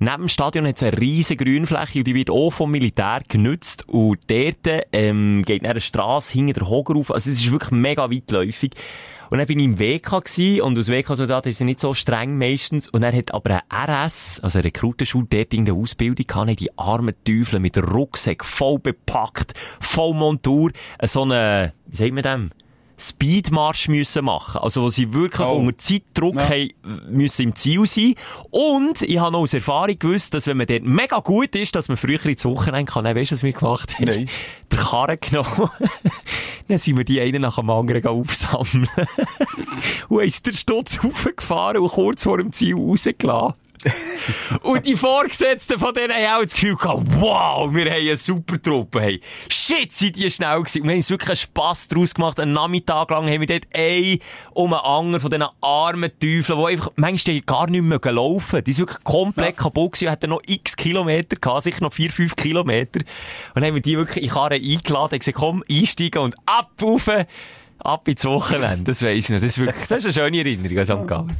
Neben 0.00 0.16
dem 0.22 0.28
Stadion 0.28 0.64
hat 0.66 0.76
es 0.76 0.82
eine 0.84 0.96
riesige 1.00 1.44
Grünfläche 1.44 1.98
und 1.98 2.06
die 2.06 2.14
wird 2.14 2.30
auch 2.30 2.50
vom 2.50 2.70
Militär 2.70 3.20
genutzt. 3.28 3.84
Und 3.88 4.18
dort 4.30 4.84
ähm, 4.92 5.42
geht 5.44 5.66
eine 5.66 5.80
Strasse 5.80 6.32
hinter 6.34 6.60
der 6.60 6.68
Hoger 6.68 6.94
auf. 6.96 7.10
Also 7.10 7.30
es 7.30 7.38
ist 7.42 7.50
wirklich 7.50 7.72
mega 7.72 8.08
weitläufig. 8.08 8.72
Und 9.30 9.38
dann 9.38 9.46
bin 9.46 9.58
ich 9.58 9.64
im 9.66 9.78
WK 9.78 10.20
gewesen, 10.24 10.62
und 10.62 10.78
aus 10.78 10.88
WK-Soldat 10.88 11.46
ist 11.46 11.60
er 11.60 11.66
nicht 11.66 11.80
so 11.80 11.92
streng 11.92 12.38
meistens. 12.38 12.88
Und 12.88 13.02
er 13.02 13.12
hat 13.12 13.34
aber 13.34 13.60
ein 13.68 13.90
RS, 14.06 14.40
also 14.42 14.58
eine 14.58 14.66
Rekrutenschule, 14.66 15.26
dort 15.28 15.52
in 15.52 15.64
der 15.66 15.74
Ausbildung 15.74 16.26
gehabt, 16.26 16.60
die 16.60 16.78
armen 16.78 17.14
Teufel 17.26 17.58
mit 17.60 17.76
Rucksack 17.76 18.42
voll 18.44 18.78
bepackt, 18.78 19.52
voll 19.80 20.14
Montur, 20.14 20.70
äh, 20.98 21.06
so 21.08 21.22
eine, 21.24 21.74
wie 21.88 21.96
sagt 21.96 22.12
man 22.12 22.22
dem? 22.22 22.50
Speedmarsch 22.98 23.88
müssen 23.88 24.24
machen. 24.24 24.60
Also, 24.60 24.82
wo 24.82 24.88
sie 24.90 25.12
wirklich 25.12 25.46
Oh. 25.46 25.52
unter 25.52 25.78
Zeitdruck 25.78 26.34
Ja. 26.36 26.48
haben, 26.50 26.70
müssen 27.10 27.42
im 27.42 27.54
Ziel 27.54 27.86
sein. 27.86 28.14
Und 28.50 29.02
ich 29.02 29.18
habe 29.18 29.32
noch 29.32 29.40
aus 29.40 29.54
Erfahrung 29.54 29.98
gewusst, 29.98 30.34
dass 30.34 30.46
wenn 30.46 30.56
man 30.56 30.66
dort 30.66 30.82
mega 30.82 31.18
gut 31.20 31.54
ist, 31.54 31.74
dass 31.76 31.88
man 31.88 31.96
früher 31.96 32.24
ins 32.26 32.44
Wochenende 32.44 32.90
kann. 32.90 33.04
Weißt 33.04 33.30
du, 33.30 33.34
was 33.36 33.42
wir 33.42 33.52
gemacht 33.52 33.94
haben? 33.98 34.04
Nein. 34.06 34.28
Der 34.72 34.78
Karren 34.80 35.18
genommen. 35.20 35.70
Dann 36.68 36.78
sind 36.78 36.96
wir 36.98 37.04
die 37.04 37.20
einen 37.20 37.40
nach 37.42 37.56
dem 37.56 37.70
anderen 37.70 38.04
aufsammeln. 38.06 38.88
und 40.08 40.20
haben 40.20 40.32
den 40.46 40.52
Stutz 40.52 41.02
hochgefahren 41.02 41.80
und 41.80 41.88
kurz 41.90 42.24
vor 42.24 42.36
dem 42.38 42.52
Ziel 42.52 42.74
rausgelassen. 42.74 43.54
Und 44.62 44.86
die 44.86 44.96
Vorgesetzten 44.96 45.78
von 45.78 45.94
denen 45.94 46.12
haben 46.12 46.38
auch 46.38 46.42
das 46.42 46.52
Gefühl 46.52 46.76
gehabt, 46.76 47.02
wow, 47.20 47.72
wir 47.72 47.84
haben 47.86 48.00
eine 48.00 48.16
super 48.16 48.60
Truppe. 48.60 49.00
Hey, 49.00 49.20
shit, 49.48 49.92
sind 49.92 50.16
die 50.16 50.30
schnell 50.30 50.58
gewesen. 50.58 50.82
Und 50.82 50.88
wir 50.88 50.94
haben 50.94 51.08
wirklich 51.08 51.28
einen 51.28 51.36
Spass 51.36 51.88
draus 51.88 52.14
gemacht. 52.14 52.40
Einen 52.40 52.52
Nachmittag 52.52 53.10
lang 53.10 53.26
haben 53.26 53.40
wir 53.40 53.46
dort 53.46 53.66
ein 53.74 54.18
um 54.52 54.72
einen 54.72 54.82
anderen 54.82 55.20
von 55.20 55.30
diesen 55.30 55.46
armen 55.60 56.10
Teufeln, 56.18 56.58
die 56.58 56.66
einfach, 56.66 56.90
manchmal 56.96 57.40
gar 57.42 57.70
nicht 57.70 57.82
mehr 57.82 58.00
laufen. 58.12 58.64
Die 58.64 58.72
sind 58.72 58.88
wirklich 58.88 59.04
komplett 59.04 59.56
kaputt 59.56 59.92
gewesen 59.92 60.10
hatten 60.10 60.30
noch 60.30 60.42
x 60.46 60.76
Kilometer 60.76 61.36
gehabt, 61.36 61.62
sicher 61.62 61.82
noch 61.82 61.92
vier, 61.92 62.10
fünf 62.10 62.36
Kilometer. 62.36 63.00
Und 63.00 63.56
dann 63.56 63.64
haben 63.64 63.74
wir 63.74 63.82
die 63.82 63.96
wirklich 63.96 64.24
in 64.24 64.30
Karren 64.30 64.62
eingeladen 64.62 65.12
und 65.12 65.18
gesagt, 65.18 65.36
komm, 65.36 65.64
einsteigen 65.70 66.22
und 66.22 66.34
ab, 66.46 66.70
rauf, 66.82 67.08
ab 67.78 68.08
ins 68.08 68.24
Wochenende. 68.24 68.84
Das 68.84 69.02
weiss 69.02 69.24
ich 69.24 69.30
noch. 69.30 69.40
Das 69.40 69.50
ist 69.50 69.58
wirklich, 69.58 69.86
das 69.88 70.04
ist 70.04 70.18
eine 70.18 70.26
schöne 70.26 70.38
Erinnerung 70.38 70.78
an 70.78 70.84
St. 70.84 71.06
Gallen. 71.06 71.36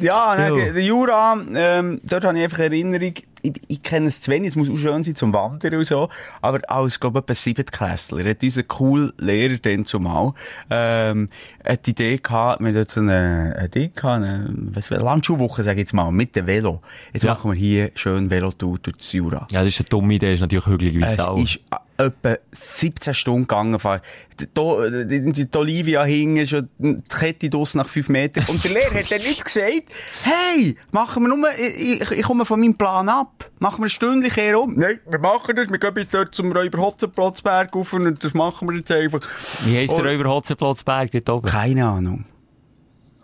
Ja, 0.00 0.34
nein, 0.36 0.54
Ja. 0.56 0.72
der- 0.72 0.82
Jura, 0.82 1.36
ähm, 1.54 2.00
dort 2.04 2.24
habe 2.24 2.38
ich 2.38 2.44
einfach 2.44 2.58
Erinnerung, 2.60 3.12
ich, 3.44 3.52
ich 3.66 3.82
kenne 3.82 4.06
es 4.06 4.20
zu 4.20 4.30
wenig, 4.30 4.50
es 4.50 4.56
muss 4.56 4.70
auch 4.70 4.76
schön 4.76 5.02
sein 5.02 5.16
zum 5.16 5.34
Wandern 5.34 5.74
und 5.74 5.84
so, 5.84 6.08
aber 6.40 6.60
als, 6.70 7.00
glaube 7.00 7.18
ich, 7.18 7.22
etwa 7.24 7.34
Siebtklässler 7.34 8.24
hat 8.30 8.42
unser 8.42 8.62
cool 8.78 9.12
Lehrer 9.18 9.58
dann 9.58 9.84
zumal, 9.84 10.32
ähm, 10.70 11.28
hat 11.66 11.86
die 11.86 11.90
Idee 11.90 12.18
gehabt, 12.18 12.60
wir 12.60 12.68
hatten 12.68 12.74
dort 12.76 12.90
so 12.90 13.00
eine, 13.00 13.54
eine 13.58 13.68
Ding 13.68 13.92
gehabt, 13.94 14.24
eine, 14.24 14.46
was, 14.72 14.90
eine 14.92 15.02
Landschulwoche, 15.02 15.62
sag 15.64 15.72
ich 15.72 15.80
jetzt 15.80 15.92
mal, 15.92 16.10
mit 16.12 16.36
dem 16.36 16.46
Velo. 16.46 16.82
Jetzt 17.12 17.24
Ja. 17.24 17.34
machen 17.34 17.50
wir 17.52 17.58
hier 17.58 17.90
schön 17.96 18.30
Velotour 18.30 18.78
durch 18.80 18.96
das 18.96 19.12
Jura. 19.12 19.46
Ja, 19.50 19.60
das 19.64 19.68
ist 19.74 19.80
eine 19.80 19.88
dumme 19.88 20.14
Idee, 20.14 20.26
das 20.26 20.34
ist 20.34 20.40
natürlich 20.42 20.66
hügelig 20.66 20.94
wie 20.96 21.02
Es 21.02 21.16
Sau. 21.16 21.36
ist 21.36 21.58
äh, 21.98 22.04
etwa 22.06 22.36
17 22.52 23.12
Stunden 23.12 23.42
gegangen. 23.48 23.78
fahren. 23.80 24.00
Die, 24.40 24.46
die, 24.46 25.46
die, 25.46 25.58
Olivia 25.58 26.04
hing 26.04 26.46
schon 26.46 26.68
die 26.78 26.96
Kette 27.08 27.50
draus 27.50 27.74
nach 27.74 27.88
5 27.88 28.08
Metern. 28.08 28.44
Und 28.48 28.64
der 28.64 28.70
Lehrer 28.72 28.94
hat 29.00 29.10
dann 29.10 29.18
nicht 29.20 29.44
gesagt, 29.44 29.81
hey, 30.22 30.76
machen 30.92 31.22
wir 31.22 31.28
nur, 31.34 31.48
ich, 31.58 32.00
ich, 32.02 32.10
ich 32.10 32.22
komme 32.22 32.44
von 32.44 32.60
meinem 32.60 32.76
Plan 32.76 33.08
ab. 33.08 33.50
Machen 33.58 33.78
wir 33.80 33.86
ein 33.86 33.90
Stündchen 33.90 34.30
herum. 34.32 34.74
Nein, 34.76 35.00
wir 35.08 35.18
machen 35.18 35.54
das. 35.56 35.68
Wir 35.70 35.78
gehen 35.78 35.92
jetzt 35.96 36.14
dort 36.14 36.34
zum 36.34 36.52
Räuber 36.52 36.78
Hotzenplatzberg 36.78 37.74
rauf 37.74 37.92
und 37.92 38.22
das 38.22 38.34
machen 38.34 38.68
wir 38.68 38.76
jetzt 38.78 38.90
einfach. 38.90 39.20
Wie 39.64 39.76
heisst 39.76 39.92
der 39.96 40.00
Und- 40.04 40.06
Räuber 40.06 40.30
Hotzenplatzberg 40.30 41.10
dort 41.12 41.28
oben? 41.30 41.48
Keine 41.48 41.86
Ahnung. 41.86 42.24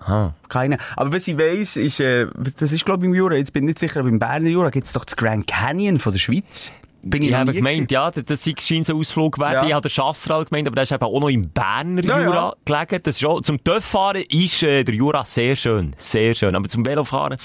Aha. 0.01 0.35
Keine. 0.49 0.79
Aber 0.97 1.13
was 1.13 1.27
ich 1.29 1.37
weiss, 1.39 1.77
ist, 1.77 2.01
äh, 2.01 2.27
das 2.57 2.73
ist, 2.73 2.85
glaube 2.85 3.05
ich, 3.05 3.09
im 3.11 3.15
Jura, 3.15 3.35
jetzt 3.35 3.53
bin 3.53 3.65
ich 3.65 3.69
nicht 3.69 3.79
sicher, 3.81 4.01
aber 4.01 4.09
im 4.09 4.19
Berner 4.19 4.49
Jura 4.49 4.71
gibt 4.71 4.87
es 4.87 4.93
doch 4.93 5.05
das 5.05 5.17
Grand 5.17 5.47
Canyon 5.47 5.99
von 5.99 6.13
der 6.13 6.19
Schweiz. 6.21 6.73
Bin 7.11 7.23
ich 7.23 7.33
habe 7.35 7.53
gemeint, 7.53 7.75
gewesen. 7.77 7.87
ja, 7.91 8.11
das- 8.11 8.47
ist 8.47 8.61
scheint 8.63 8.87
so 8.87 8.95
ein 8.95 9.01
Ausflug 9.01 9.39
wert. 9.39 9.53
Ja. 9.55 9.67
Ich 9.67 9.73
habe 9.73 9.89
den 9.89 9.93
Chasseral 9.95 10.45
gemeint, 10.45 10.67
aber 10.69 10.75
der 10.77 10.85
ist 10.85 10.93
eben 10.93 11.03
auch 11.05 11.21
noch 11.21 11.29
im 11.29 11.49
Berner 11.51 12.05
Ja, 12.05 12.23
Jura 12.25 12.35
ja. 12.35 12.55
gelegen. 12.87 13.03
Das 13.05 13.17
ist 13.17 13.25
auch, 13.25 13.41
zum 13.43 13.63
Töfffahren 13.63 14.23
ist 14.29 14.63
äh, 14.63 14.85
der 14.85 14.95
Jura 14.95 15.25
sehr 15.25 15.57
schön. 15.57 15.95
Sehr 15.97 16.35
schön. 16.35 16.55
Aber 16.55 16.69
zum 16.69 16.85
Velofahren 16.85 17.37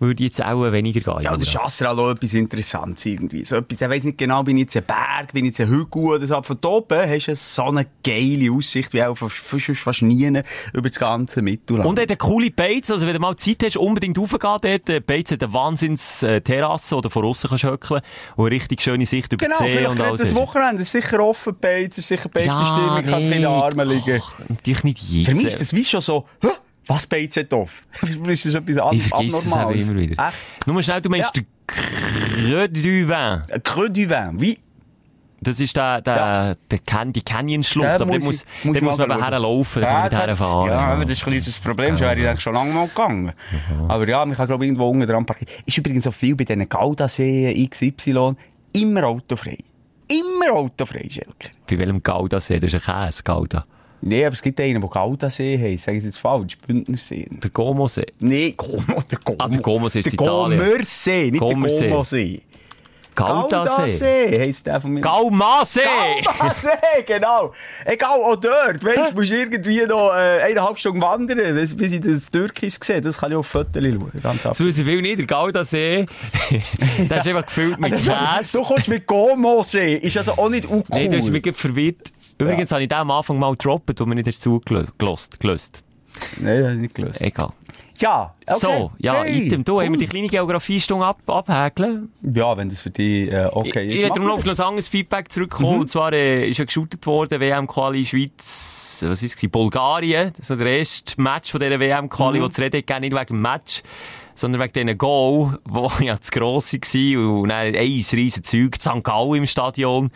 würde 0.00 0.22
ich 0.22 0.28
jetzt 0.30 0.42
auch 0.44 0.70
weniger 0.72 1.00
gehen. 1.00 1.22
Ja, 1.22 1.32
Jura. 1.34 1.66
ist 1.66 1.82
auch 1.86 2.10
etwas 2.10 2.34
Interessantes 2.34 3.04
irgendwie. 3.06 3.44
So 3.44 3.56
etwas, 3.56 3.80
ich 3.80 3.88
weiss 3.88 4.04
nicht 4.04 4.18
genau, 4.18 4.42
bin 4.42 4.56
ich 4.56 4.62
jetzt 4.62 4.76
ein 4.76 4.84
Berg, 4.84 5.32
bin 5.32 5.44
ich 5.44 5.50
jetzt 5.50 5.60
ein 5.60 5.68
Hügel 5.68 6.02
oder 6.04 6.26
so. 6.26 6.34
Aber 6.36 6.44
von 6.44 6.58
da 6.60 6.68
oben 6.68 6.98
hast 7.10 7.26
du 7.28 7.36
so 7.36 7.64
eine 7.64 7.86
geile 8.02 8.52
Aussicht, 8.52 8.92
wie 8.92 9.02
auch 9.02 9.14
fast, 9.16 9.36
fast, 9.36 9.70
fast 9.76 10.02
nie 10.02 10.26
über 10.72 10.88
das 10.88 10.98
ganze 10.98 11.42
Mittelland. 11.42 11.86
Und 11.86 11.98
er 11.98 12.02
hat 12.02 12.10
eine 12.10 12.16
coole 12.16 12.50
Beiz, 12.50 12.90
also 12.90 13.06
wenn 13.06 13.14
du 13.14 13.20
mal 13.20 13.36
Zeit 13.36 13.62
hast, 13.64 13.76
unbedingt 13.76 14.18
raufgehen 14.18 14.40
dort. 14.62 14.88
Die 14.88 15.00
Beiz 15.00 15.30
hat 15.32 15.42
eine 15.42 15.52
Wahnsinns-Terrasse, 15.52 16.96
oder 16.96 17.10
von 17.10 17.24
aussen 17.24 17.48
kannst 17.48 17.64
höckeln 17.64 18.00
und 18.36 18.46
eine 18.46 18.54
richtig 18.54 18.82
schöne 18.82 19.06
Sicht 19.06 19.32
über 19.32 19.44
genau, 19.44 19.58
die 19.62 19.70
See 19.72 19.86
und 19.86 20.00
alles. 20.00 20.20
das 20.20 20.30
hast. 20.30 20.36
Wochenende, 20.36 20.82
ist 20.82 20.92
sicher 20.92 21.20
offen, 21.20 21.56
Beiz, 21.60 21.98
ist 21.98 22.08
sicher 22.08 22.28
beste 22.28 22.50
Stimmung, 22.50 22.98
ich 22.98 23.04
kann 23.06 23.18
es 23.18 23.24
in 23.24 23.30
den 23.30 23.46
Armen 23.46 23.88
liegen. 23.88 24.20
Och, 24.20 24.32
natürlich 24.48 24.84
nicht 24.84 25.02
jetzt. 25.10 25.28
Für 25.28 25.34
mich 25.36 25.46
ist 25.46 25.60
das 25.60 25.72
wie 25.72 25.84
schon 25.84 26.00
so, 26.00 26.26
hä? 26.42 26.48
was 26.86 27.06
Beiz 27.06 27.36
hat 27.36 27.52
auf? 27.54 27.86
Ist 28.28 28.44
das 28.46 28.54
etwas 28.54 28.76
an 28.76 28.94
Ich 28.96 29.12
Abnormales. 29.12 29.88
immer 29.88 30.00
wieder. 30.00 30.28
Echt? 30.28 30.66
Nur 30.66 30.82
schnell, 30.82 31.00
du 31.00 31.08
meinst 31.08 31.34
Ja. 31.34 31.42
Creux 31.66 32.68
du 32.68 33.08
Vin. 33.08 33.62
Creux 33.62 33.88
du 33.90 34.08
Vin, 34.10 34.40
wie? 34.40 34.58
Das 35.44 35.60
ist 35.60 35.76
der, 35.76 36.00
der, 36.00 36.16
Ja. 36.16 36.54
der 36.70 36.78
Can 36.80 37.12
die 37.12 37.22
Canyon-Schlucht. 37.22 37.86
Aber 37.86 38.06
muss 38.06 38.24
muss, 38.24 38.34
ich- 38.42 38.64
muss 38.64 38.74
dort 38.74 38.76
ich 38.76 38.82
muss 38.82 38.98
man 38.98 39.10
schauen. 39.10 39.22
herlaufen, 39.22 39.82
da 39.82 39.86
kann 39.88 40.00
man 40.02 40.10
nicht 40.10 40.20
herfahren. 40.26 40.68
Ja, 40.70 40.78
aber 40.78 41.02
das 41.04 41.12
ist 41.12 41.26
ein 41.26 41.42
das 41.44 41.58
Problem. 41.60 41.96
Schon 41.96 42.06
wäre 42.06 42.20
ich 42.20 42.26
eigentlich 42.28 42.40
schon 42.40 42.54
lange 42.54 42.72
mal 42.72 42.88
gegangen. 42.88 43.32
Aber 43.88 44.08
ja, 44.08 44.24
man 44.26 44.36
kann, 44.36 44.46
glaube 44.46 44.64
ich, 44.64 44.68
irgendwo 44.70 44.88
unten 44.90 45.06
dran 45.06 45.24
parkieren. 45.24 45.52
Ist 45.64 45.78
übrigens 45.78 46.04
so 46.04 46.10
viel 46.10 46.34
bei 46.34 46.44
diesen 46.44 46.68
Gaudaseen 46.68 47.70
XY 47.70 48.34
immer 48.72 49.04
autofrei. 49.04 49.58
Immer 50.08 50.52
autofrei, 50.54 51.06
Schelker. 51.08 51.50
Bei 51.68 51.78
welchem 51.78 52.02
Gouda 52.02 52.40
See? 52.40 52.58
Das 52.60 52.74
ist 52.74 52.88
ein 52.88 53.06
Käse. 53.10 53.62
Nee, 54.06 54.26
aber 54.26 54.34
es 54.34 54.42
gibt 54.42 54.60
einen, 54.60 54.82
der 54.82 54.90
Gaudasee 54.90 55.58
heisst. 55.58 55.84
Sag 55.84 55.94
ich 55.94 56.04
jetzt 56.04 56.18
falsch? 56.18 56.58
Bündnersee. 56.66 57.26
Der 57.42 57.48
Gomo-See. 57.48 58.04
Nee, 58.18 58.52
Como, 58.52 58.76
der 59.10 59.18
Como. 59.24 59.38
Ah, 59.40 59.48
der 59.48 59.62
Gomosee 59.62 60.00
ist 60.00 60.06
der 60.06 60.12
Italien. 60.12 60.60
Gommersee, 60.60 61.30
nicht 61.30 61.40
Gommersee. 61.40 61.80
der 61.80 61.90
Gomosee. 61.90 62.42
Gaudasee 63.14 64.38
heisst 64.40 64.66
der 64.66 64.80
von 64.80 64.92
mir. 64.92 65.00
Gaumasee, 65.00 65.80
genau. 67.06 67.52
Egal, 67.84 68.20
auch 68.20 68.36
dort. 68.36 68.84
Weißt 68.84 69.12
du, 69.12 69.14
musst 69.14 69.32
irgendwie 69.32 69.84
noch 69.86 70.12
äh, 70.14 70.42
eineinhalb 70.42 70.78
Stunden 70.78 71.00
wandern, 71.00 71.38
bis 71.54 71.76
bis 71.76 71.92
ich 71.92 72.00
das 72.00 72.28
Türkisch 72.30 72.74
sehe. 72.82 73.00
Das 73.00 73.18
kann 73.18 73.30
ich 73.30 73.36
auf 73.36 73.46
Fotos 73.46 73.82
schauen. 73.82 74.10
Ganz 74.22 74.42
Das 74.42 74.46
absolut. 74.46 74.76
ich 74.78 74.86
will 74.86 75.02
nicht. 75.02 75.18
Der 75.20 75.26
Gaudasee, 75.26 76.06
der 76.98 77.18
ist 77.18 77.28
einfach 77.28 77.46
gefüllt 77.46 77.78
mit 77.80 77.92
Also, 77.94 78.12
Käse. 78.12 78.58
du 78.58 78.64
kommst 78.64 78.88
mit 78.88 79.06
Gomosee. 79.06 79.94
Ist 79.96 80.16
also 80.16 80.32
auch 80.32 80.48
nicht 80.48 80.66
uncool. 80.66 80.84
Nein, 81.00 81.10
du 81.10 81.18
hast 81.18 81.30
mich 81.30 81.56
verwirrt. 81.56 82.12
Übrigens 82.38 82.72
habe 82.72 82.82
ich 82.82 82.88
den 82.88 82.98
am 82.98 83.10
Anfang 83.12 83.38
mal 83.38 83.52
gedroppt 83.52 84.00
und 84.00 84.08
mir 84.08 84.16
nicht 84.16 84.26
erst 84.26 84.42
zugelost. 84.42 85.38
Gelöst. 85.38 85.82
Nein, 86.38 86.56
das 86.56 86.64
habe 86.64 86.74
ich 86.74 86.80
nicht 86.80 86.94
gelöst. 86.94 87.20
Egal. 87.22 87.50
Ja, 87.98 88.34
okay. 88.46 88.58
So, 88.58 88.90
ja, 88.98 89.22
Hey, 89.22 89.46
Item. 89.46 89.64
Du, 89.64 89.80
haben 89.80 89.86
wir 89.86 89.90
cool. 89.92 89.96
die 89.98 90.06
kleine 90.06 90.28
Geografiestunde 90.28 91.06
ab, 91.06 91.18
abhäkeln. 91.26 92.12
Ja, 92.22 92.56
wenn 92.56 92.68
das 92.68 92.80
für 92.80 92.90
dich 92.90 93.30
äh, 93.30 93.48
okay 93.52 93.84
Ich 93.84 93.96
ist. 93.96 94.02
werde 94.02 94.20
machen 94.20 94.22
darum 94.22 94.26
noch 94.44 94.52
auf 94.52 94.58
ein 94.60 94.66
anderes 94.66 94.88
Feedback 94.88 95.30
zurückkommen. 95.30 95.80
Und 95.80 95.90
zwar 95.90 96.12
äh, 96.12 96.48
ist 96.48 96.58
ja 96.58 96.64
geshootet 96.64 97.06
worden, 97.06 97.40
WM-Quali 97.40 98.04
Schweiz, 98.04 99.04
was 99.06 99.22
ist 99.22 99.42
es, 99.42 99.50
Bulgarien. 99.50 100.32
Das 100.36 100.50
ist 100.50 100.58
der 100.60 100.66
erste 100.66 101.20
Match 101.20 101.50
von 101.52 101.60
dieser 101.60 101.78
WM-Quali, 101.78 102.40
wo 102.42 102.48
zu 102.48 102.60
reden 102.60 102.80
gegeben, 102.80 103.00
nicht 103.02 103.14
wegen 103.14 103.26
dem 103.26 103.40
Match, 103.42 103.82
sondern 104.34 104.60
wegen 104.60 104.72
diesen 104.72 104.98
Goal, 104.98 105.58
wo 105.64 105.90
ja 106.00 106.20
zu 106.20 106.32
grosse 106.32 106.78
war 106.78 107.40
und 107.42 107.48
dann 107.50 107.58
ein 107.58 107.74
riesen 107.76 108.42
Zeug, 108.44 108.76
St. 108.80 109.02
Gallen 109.04 109.34
im 109.34 109.46
Stadion. 109.46 110.10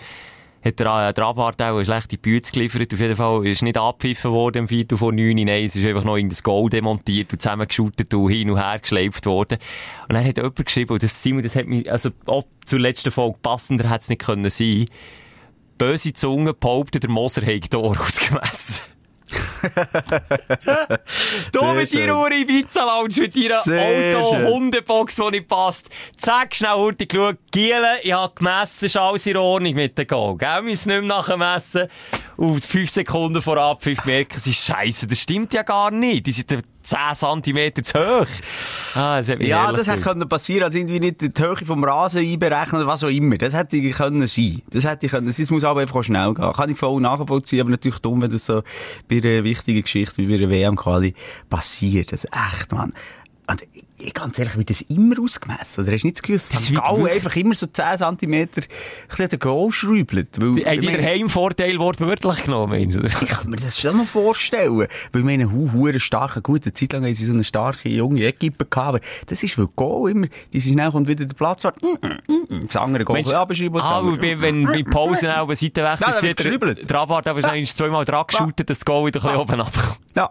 Hat 0.65 0.79
der, 0.79 1.13
der 1.13 1.25
Abwart 1.25 1.63
auch 1.63 1.77
eine 1.77 1.85
schlechte 1.85 2.19
Bütze 2.19 2.53
geliefert. 2.53 2.93
Auf 2.93 3.01
jeden 3.01 3.17
Fall 3.17 3.47
ist 3.47 3.63
nicht 3.63 3.79
abgepfiffen 3.79 4.33
worden 4.33 4.59
im 4.59 4.69
Viertel 4.69 4.99
vor 4.99 5.13
neun. 5.13 5.37
Nein, 5.37 5.65
es 5.65 5.77
ist 5.77 5.85
einfach 5.85 6.05
noch 6.05 6.17
in 6.17 6.29
das 6.29 6.43
Goal 6.43 6.69
demontiert 6.69 7.33
und 7.33 7.41
zusammengeschootet 7.41 8.13
und 8.13 8.29
hin 8.31 8.51
und 8.51 8.59
her 8.59 8.79
geschleift 8.81 9.27
worden. 9.27 9.59
Und 10.09 10.15
dann 10.15 10.25
hat 10.25 10.37
jemand 10.37 10.57
geschrieben, 10.57 10.93
und 10.95 11.03
das, 11.03 11.23
Simon, 11.23 11.43
das 11.43 11.55
hat 11.55 11.67
mich, 11.67 11.91
also 11.91 12.11
auch 12.27 12.45
zur 12.65 12.81
letzten 12.81 13.13
Folge 13.13 13.39
passender 13.41 13.89
hätte 13.89 14.03
es 14.03 14.09
nicht 14.09 14.21
können 14.23 14.51
sein. 14.51 14.87
Böse 15.79 16.13
Zunge 16.13 16.55
behauptet, 16.55 17.05
der 17.05 17.11
Moser 17.11 17.43
hätte 17.43 17.69
Tor 17.71 17.97
ausgemessen. 18.01 18.83
du 21.53 21.65
mit 21.75 21.95
deiner 21.95 22.19
Uhr 22.19 22.33
Ibiza 22.33 22.85
Lounge, 22.85 23.21
mit 23.21 23.37
deiner. 23.37 23.61
Auto-Hundebox, 23.61 25.17
die 25.17 25.31
nicht 25.31 25.49
passt. 25.49 25.91
Zack, 26.17 26.55
schnell 26.55 26.75
hurtig 26.75 27.11
geschaut. 27.11 27.39
Giele, 27.51 27.99
ich 28.03 28.13
habe 28.13 28.35
gemessen, 28.35 28.87
ist 28.87 28.97
alles 28.97 29.27
in 29.27 29.37
Ordnung 29.37 29.75
mit 29.75 29.99
dem 29.99 30.07
Goal. 30.07 30.37
Gell, 30.37 30.49
wir 30.49 30.63
müssen 30.63 30.89
nicht 30.89 31.01
mehr 31.01 31.17
nachher 31.17 31.37
messen. 31.37 31.89
Auf 32.37 32.65
fünf 32.65 32.91
Sekunden 32.91 33.43
vor 33.43 33.57
Abpfiff 33.57 34.05
merken 34.05 34.39
sie, 34.39 34.55
Scheiße, 34.55 35.07
das 35.07 35.21
stimmt 35.21 35.53
ja 35.55 35.63
gar 35.63 35.91
nicht. 35.91 36.27
Die 36.27 36.33
sind 36.33 36.51
10 36.89 37.43
cm 37.45 37.85
zu 37.85 37.99
hoch. 37.99 38.27
Ah, 38.95 39.17
das 39.19 39.29
Ja, 39.41 39.73
das 39.73 39.87
hätte 39.87 40.01
können 40.01 40.29
passieren, 40.29 40.65
also 40.65 40.79
irgendwie 40.79 41.01
nicht 41.01 41.21
die 41.21 41.43
Höhe 41.43 41.57
vom 41.57 41.85
Rasen 41.85 42.21
einberechnen 42.21 42.81
oder 42.81 42.91
was 42.91 43.05
auch 43.05 43.09
immer. 43.09 43.37
Das 43.37 43.53
hätte 43.53 43.81
können 43.91 44.27
sein. 44.27 44.63
Das 44.71 44.85
hätte 44.85 45.09
können, 45.09 45.27
das 45.27 45.51
muss 45.51 45.65
aber 45.65 45.83
einfach 45.83 46.03
schnell 46.03 46.33
gehen. 46.35 46.53
Kann 46.53 46.71
ich 46.71 46.79
voll 46.79 47.01
nachvollziehen, 47.01 47.61
aber 47.61 47.71
natürlich 47.71 47.99
dumm, 47.99 48.23
wenn 48.23 48.31
das 48.31 48.47
so 48.47 48.63
bei 49.09 49.17
einer 49.17 49.45
wichtigen 49.45 49.83
Geschichte 49.83 50.17
wie 50.19 50.27
bei 50.27 50.43
einer 50.43 50.51
WM-Quali 50.51 51.15
passiert. 51.51 52.13
Das 52.13 52.25
ist 52.25 52.31
echt, 52.33 52.73
Mann. 52.73 52.93
Und 53.51 53.63
ich, 53.97 54.13
ganz 54.13 54.39
ehrlich, 54.39 54.59
wie 54.59 54.65
das 54.67 54.83
immer 54.83 55.19
ausgemessen? 55.23 55.83
Oder 55.83 55.93
hast 55.95 56.03
du 56.03 56.07
nicht 56.09 56.19
das 56.19 56.23
Gefühl, 56.23 56.37
dass 56.37 56.49
Das 56.51 56.65
St. 56.65 56.79
einfach 57.11 57.35
immer 57.37 57.55
so 57.55 57.67
10 57.67 57.97
cm 58.21 58.49
den 59.31 59.39
Goal 59.39 59.73
schräubelt? 59.73 60.29
Weil, 60.39 60.49
Haben 60.49 60.65
meine- 60.65 60.81
den 60.99 61.03
Heimvorteil 61.05 61.79
wortwörtlich 61.79 62.43
genommen, 62.45 62.69
meinst 62.71 62.97
du? 62.97 63.01
oder? 63.01 63.09
ich 63.09 63.29
kann 63.29 63.51
mir 63.51 63.57
das 63.57 63.81
schon 63.81 63.97
noch 63.97 64.07
vorstellen. 64.07 64.77
Weil 64.79 64.89
ich 65.15 65.25
meine, 65.25 65.51
hu, 65.51 65.71
hu, 65.73 65.91
starke, 65.99 66.43
gut, 66.43 66.65
eine 66.65 66.75
Zeit 66.75 66.93
lang 66.93 67.05
haben 67.05 67.15
sie 67.15 67.25
so 67.25 67.33
eine 67.33 67.43
starke, 67.43 67.89
junge 67.89 68.23
Equipe 68.23 68.67
gehabt, 68.67 68.89
aber 68.89 69.01
das 69.27 69.43
ist, 69.43 69.57
weil 69.57 69.67
Goal 69.75 70.11
immer, 70.11 70.27
die 70.53 70.61
sind 70.61 70.75
schnell 70.75 70.91
kommt 70.91 71.09
wieder 71.09 71.25
der 71.25 71.35
Platz, 71.35 71.65
mm, 71.65 71.69
mm, 72.07 72.09
mm, 72.29 72.55
mm, 72.55 72.67
das 72.67 72.77
andere 72.77 73.05
Goal 73.05 73.19
abschreiben 73.35 73.81
Ah, 73.81 74.03
bei- 74.21 74.41
wenn 74.43 74.65
bei 74.65 74.83
Pausen 74.83 75.31
auch 75.31 75.47
eine 75.47 75.57
Seite 75.57 75.81
Ja, 75.81 75.93
wechselt, 75.93 76.39
da 76.39 76.67
sieht 76.75 76.91
der 76.91 76.99
Abwart 76.99 77.27
aber 77.27 77.43
wahrscheinlich 77.43 77.75
zweimal 77.75 78.05
dran 78.05 78.25
geschootet, 78.27 78.69
dass 78.69 78.81
das 78.81 78.85
Goal 78.85 79.07
wieder 79.07 79.21
ein 79.21 79.23
bisschen 79.23 79.41
oben 79.41 79.61
abkommt. 79.63 79.99
Ja. 80.15 80.31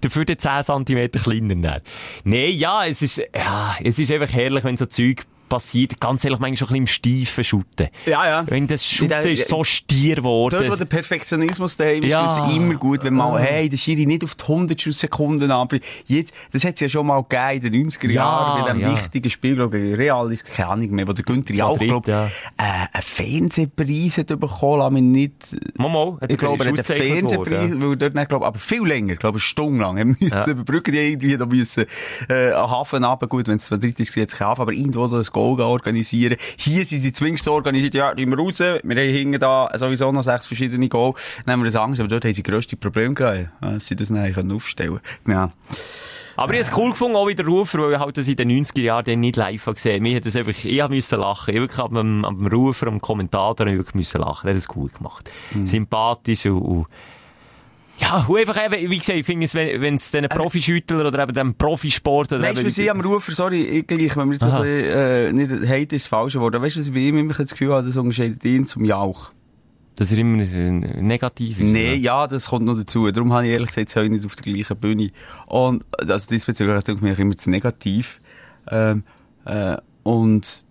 Dafür 0.00 0.24
der 0.24 0.38
10 0.38 0.62
cm 0.64 1.10
kleiner. 1.10 1.80
Nee, 2.24 2.48
ja, 2.50 2.86
es 2.86 3.02
ist, 3.02 3.22
ja, 3.34 3.76
es 3.82 3.98
ist 3.98 4.10
einfach 4.10 4.32
herrlich, 4.32 4.64
wenn 4.64 4.76
so 4.76 4.86
Zeug 4.86 5.24
passiert. 5.48 6.00
Ganz 6.00 6.24
ehrlich, 6.24 6.38
manchmal 6.40 6.56
schon 6.56 6.68
ein 6.76 6.84
bisschen 6.84 7.12
im 7.14 7.24
Steifen 7.24 7.44
shooten. 7.44 7.88
Ja, 8.06 8.26
ja. 8.26 8.44
Wenn 8.46 8.66
das 8.66 8.84
Shooten 8.86 9.10
Ja, 9.12 9.20
ist 9.20 9.48
so 9.48 9.64
stier 9.64 10.16
Dort, 10.16 10.24
wo 10.24 10.48
geworden. 10.48 10.78
der 10.78 10.84
Perfektionismus 10.86 11.76
daheim 11.76 12.02
ist, 12.02 12.10
Ja. 12.10 12.32
tut's 12.32 12.54
immer 12.56 12.74
gut, 12.74 13.02
wenn 13.04 13.14
mal, 13.14 13.40
hey, 13.40 13.68
der 13.68 13.76
Schiri 13.76 14.06
nicht 14.06 14.24
auf 14.24 14.34
die 14.34 14.44
100 14.44 14.80
Sekunden 14.80 15.50
ab. 15.50 15.72
Jetzt, 16.06 16.32
das 16.52 16.64
hat's 16.64 16.80
ja 16.80 16.88
schon 16.88 17.06
mal 17.06 17.22
gegeben 17.22 17.66
in 17.66 17.72
den 17.72 17.90
90er 17.90 18.06
Ja, 18.08 18.12
Jahren, 18.12 18.62
bei 18.62 18.72
dem 18.72 18.80
ja. 18.80 18.92
wichtigen 18.92 19.30
Spiel, 19.30 19.54
glaube 19.56 19.78
ich, 19.78 19.98
Real 19.98 20.32
ist 20.32 20.44
keine 20.52 20.68
Ahnung 20.70 20.90
mehr, 20.90 21.06
wo 21.08 21.12
der 21.12 21.24
Günther 21.24 21.54
ja 21.54 21.66
auch, 21.66 21.72
Madrid, 21.74 21.88
glaube 21.88 22.10
ja. 22.10 22.26
äh, 22.26 22.86
einen 22.92 23.02
Fernsehpreis 23.02 24.18
hat 24.18 24.28
bekommen, 24.28 24.78
lass 24.78 24.92
mich 24.92 25.02
nicht, 25.02 25.32
Mama, 25.78 26.18
hat 26.20 26.30
Ich 26.30 26.38
glaube, 26.38 26.64
er 26.64 26.72
hat 26.72 26.90
einen 26.90 27.02
Fernsehpreis, 27.02 27.70
worden, 27.70 27.82
weil 27.82 27.96
dort, 27.96 28.16
dann, 28.16 28.26
glaube 28.28 28.46
aber 28.46 28.58
viel 28.58 28.84
länger, 28.86 29.16
glaube, 29.16 29.36
eine 29.36 29.40
Stunde 29.40 29.82
lang, 29.82 29.98
haben 29.98 30.16
müssen 30.18 30.50
überbrücken, 30.50 30.92
die 30.92 30.98
irgendwie 30.98 31.36
da 31.36 31.46
müssen, 31.46 31.84
äh, 32.28 32.52
Hafen 32.52 33.04
runter, 33.04 33.26
gut, 33.26 33.48
wenn 33.48 33.56
es 33.56 33.66
dritt 33.68 33.98
ist, 34.00 34.14
jetzt 34.16 34.36
kein 34.36 34.48
Hafen, 34.48 34.62
aber 34.62 34.72
irgendwo 34.72 35.06
da 35.06 35.22
Goal 35.36 35.60
organisieren. 35.60 36.36
Hier 36.56 36.86
sind 36.86 37.02
sie 37.02 37.12
zumindest 37.12 37.44
so 37.44 37.52
organisiert, 37.52 37.94
ja, 37.94 38.14
gehen 38.14 38.30
wir 38.30 38.38
raus, 38.38 38.58
wir 38.58 38.80
haben 38.82 38.96
hinten 38.96 39.38
da 39.38 39.70
sowieso 39.74 40.10
noch 40.10 40.22
sechs 40.22 40.46
verschiedene 40.46 40.88
Goal, 40.88 41.12
nehmen 41.46 41.62
wir 41.62 41.70
das 41.70 41.76
Angst, 41.76 42.00
aber 42.00 42.08
dort 42.08 42.24
haben 42.24 42.32
sie 42.32 42.42
grösste 42.42 42.76
Probleme 42.76 43.12
gehabt, 43.12 43.50
dass 43.60 43.86
sie 43.86 43.96
das 43.96 44.08
nicht 44.08 44.38
aufstellen 44.38 45.00
Ja. 45.26 45.52
Aber 46.38 46.52
ich 46.52 46.60
habe 46.60 46.70
es 46.70 46.76
cool 46.76 46.90
gefunden, 46.90 47.16
auch 47.16 47.28
wieder 47.28 47.44
Rufer, 47.44 47.78
weil 47.78 47.92
ich 47.94 47.98
halt 47.98 48.16
das 48.16 48.28
in 48.28 48.36
den 48.36 48.50
90er 48.50 48.80
Jahren 48.82 49.20
nicht 49.20 49.36
live 49.36 49.66
habe 49.66 49.74
gesehen. 49.74 50.02
Mir 50.02 50.16
hat 50.16 50.26
das 50.26 50.36
einfach, 50.36 50.52
ich 50.52 50.80
habe 50.80 50.94
müssen 50.94 51.18
lachen. 51.18 51.54
Ich 51.54 51.60
wirklich 51.60 51.78
am, 51.78 52.24
am 52.24 52.46
Rufer, 52.46 52.88
am 52.88 53.00
Kommentator, 53.00 53.66
habe 53.66 53.70
ich 53.70 53.78
wirklich 53.78 53.94
müssen 53.94 54.20
lachen. 54.20 54.46
Der 54.46 54.54
hat 54.54 54.58
es 54.58 54.68
gut 54.68 54.94
gemacht. 54.94 55.30
Mhm. 55.54 55.66
Sympathisch 55.66 56.44
und, 56.44 56.60
und 56.60 56.86
ja, 57.98 58.24
und 58.28 58.38
einfach 58.38 58.64
eben, 58.64 58.90
wie 58.90 58.98
gesagt, 58.98 59.18
ich 59.18 59.26
finde 59.26 59.46
es, 59.46 59.54
wenn 59.54 59.94
es 59.94 60.10
diesen 60.10 60.28
Profischüttler 60.28 61.06
oder 61.06 61.22
eben 61.22 61.32
dem 61.32 61.54
Profisport 61.54 62.32
oder 62.32 62.42
Weißt 62.42 62.60
du, 62.60 62.66
was 62.66 62.78
ich 62.78 62.90
am 62.90 63.00
Rufer, 63.00 63.32
sorry, 63.32 63.62
ich 63.62 63.86
gleich, 63.86 64.16
wenn 64.16 64.28
wir 64.28 64.34
jetzt 64.34 64.42
Aha. 64.42 64.60
ein 64.60 64.62
bisschen, 64.62 64.92
äh, 64.92 65.32
nicht, 65.32 65.68
hate 65.70 65.96
ist 65.96 66.04
das 66.04 66.06
falsche 66.08 66.40
Wort, 66.40 66.54
aber 66.54 66.64
weißt 66.66 66.76
du, 66.76 66.80
was 66.80 66.86
ich 66.88 66.92
bei 66.92 67.00
ihm 67.00 67.18
immer 67.18 67.32
das 67.32 67.50
Gefühl 67.50 67.72
habe, 67.72 67.86
das 67.86 67.96
unterscheidet 67.96 68.44
ihn 68.44 68.66
zum 68.66 68.84
Jauch. 68.84 69.30
dass 69.96 70.12
er 70.12 70.18
immer 70.18 70.36
negativ 70.36 71.58
ist. 71.58 71.64
Nee, 71.64 71.92
oder? 71.92 71.94
ja, 71.94 72.26
das 72.26 72.48
kommt 72.48 72.66
noch 72.66 72.76
dazu. 72.76 73.10
Darum 73.10 73.32
habe 73.32 73.46
ich 73.46 73.52
ehrlich 73.52 73.68
gesagt 73.68 73.96
heute 73.96 74.10
nicht 74.10 74.26
auf 74.26 74.36
der 74.36 74.52
gleichen 74.52 74.76
Bühne. 74.76 75.10
Und, 75.46 75.84
also 75.98 76.28
diesbezüglich 76.28 76.84
denke 76.84 77.06
ich 77.06 77.16
mir 77.16 77.18
immer 77.18 77.36
zu 77.36 77.48
negativ. 77.48 78.20
Ähm, 78.70 79.04
äh, 79.46 79.78
und, 80.02 80.64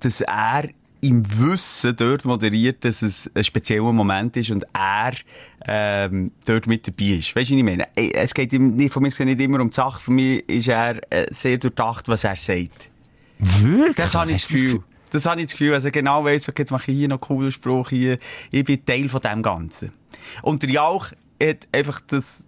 dass 0.00 0.20
er 0.20 0.68
im 1.00 1.22
Wissen 1.38 1.94
dort 1.96 2.24
moderiert, 2.24 2.84
dass 2.84 3.02
es 3.02 3.30
ein 3.34 3.44
spezieller 3.44 3.92
Moment 3.92 4.36
ist 4.36 4.50
und 4.50 4.64
er 4.72 5.12
ähm, 5.66 6.32
dort 6.46 6.66
mit 6.66 6.86
dabei 6.86 7.16
ist. 7.18 7.34
Weißt 7.34 7.50
du, 7.50 7.54
was 7.54 7.58
ich 7.58 7.64
meine? 7.64 7.86
Es 7.94 8.34
geht 8.34 8.52
ihm 8.52 8.76
nicht, 8.76 8.92
von 8.92 9.02
mir 9.02 9.10
nicht 9.10 9.40
immer 9.40 9.60
um 9.60 9.70
die 9.70 9.74
Sache. 9.74 10.02
Für 10.02 10.10
mich 10.10 10.48
ist 10.48 10.68
er 10.68 11.00
äh, 11.12 11.26
sehr 11.30 11.58
durchdacht, 11.58 12.08
was 12.08 12.24
er 12.24 12.36
sagt. 12.36 12.90
Wirklich? 13.38 13.96
Das 13.96 14.14
habe 14.14 14.32
ich 14.32 14.42
das 14.42 14.48
Gefühl. 14.48 14.82
Das 15.10 15.26
habe 15.26 15.40
ich 15.40 15.46
das 15.46 15.52
Gefühl, 15.52 15.72
also 15.72 15.90
genau 15.90 16.24
weiss, 16.24 16.48
okay, 16.48 16.62
jetzt 16.62 16.70
mache 16.70 16.90
ich 16.90 16.98
hier 16.98 17.08
noch 17.08 17.16
einen 17.16 17.20
coolen 17.20 17.52
Spruch, 17.52 17.88
hier, 17.88 18.18
ich 18.50 18.64
bin 18.64 18.84
Teil 18.84 19.08
von 19.08 19.20
dem 19.20 19.42
Ganzen. 19.42 19.92
Und 20.42 20.62
der 20.62 20.70
Jauch 20.70 21.12
hat 21.42 21.68
einfach 21.72 22.00
das 22.00 22.44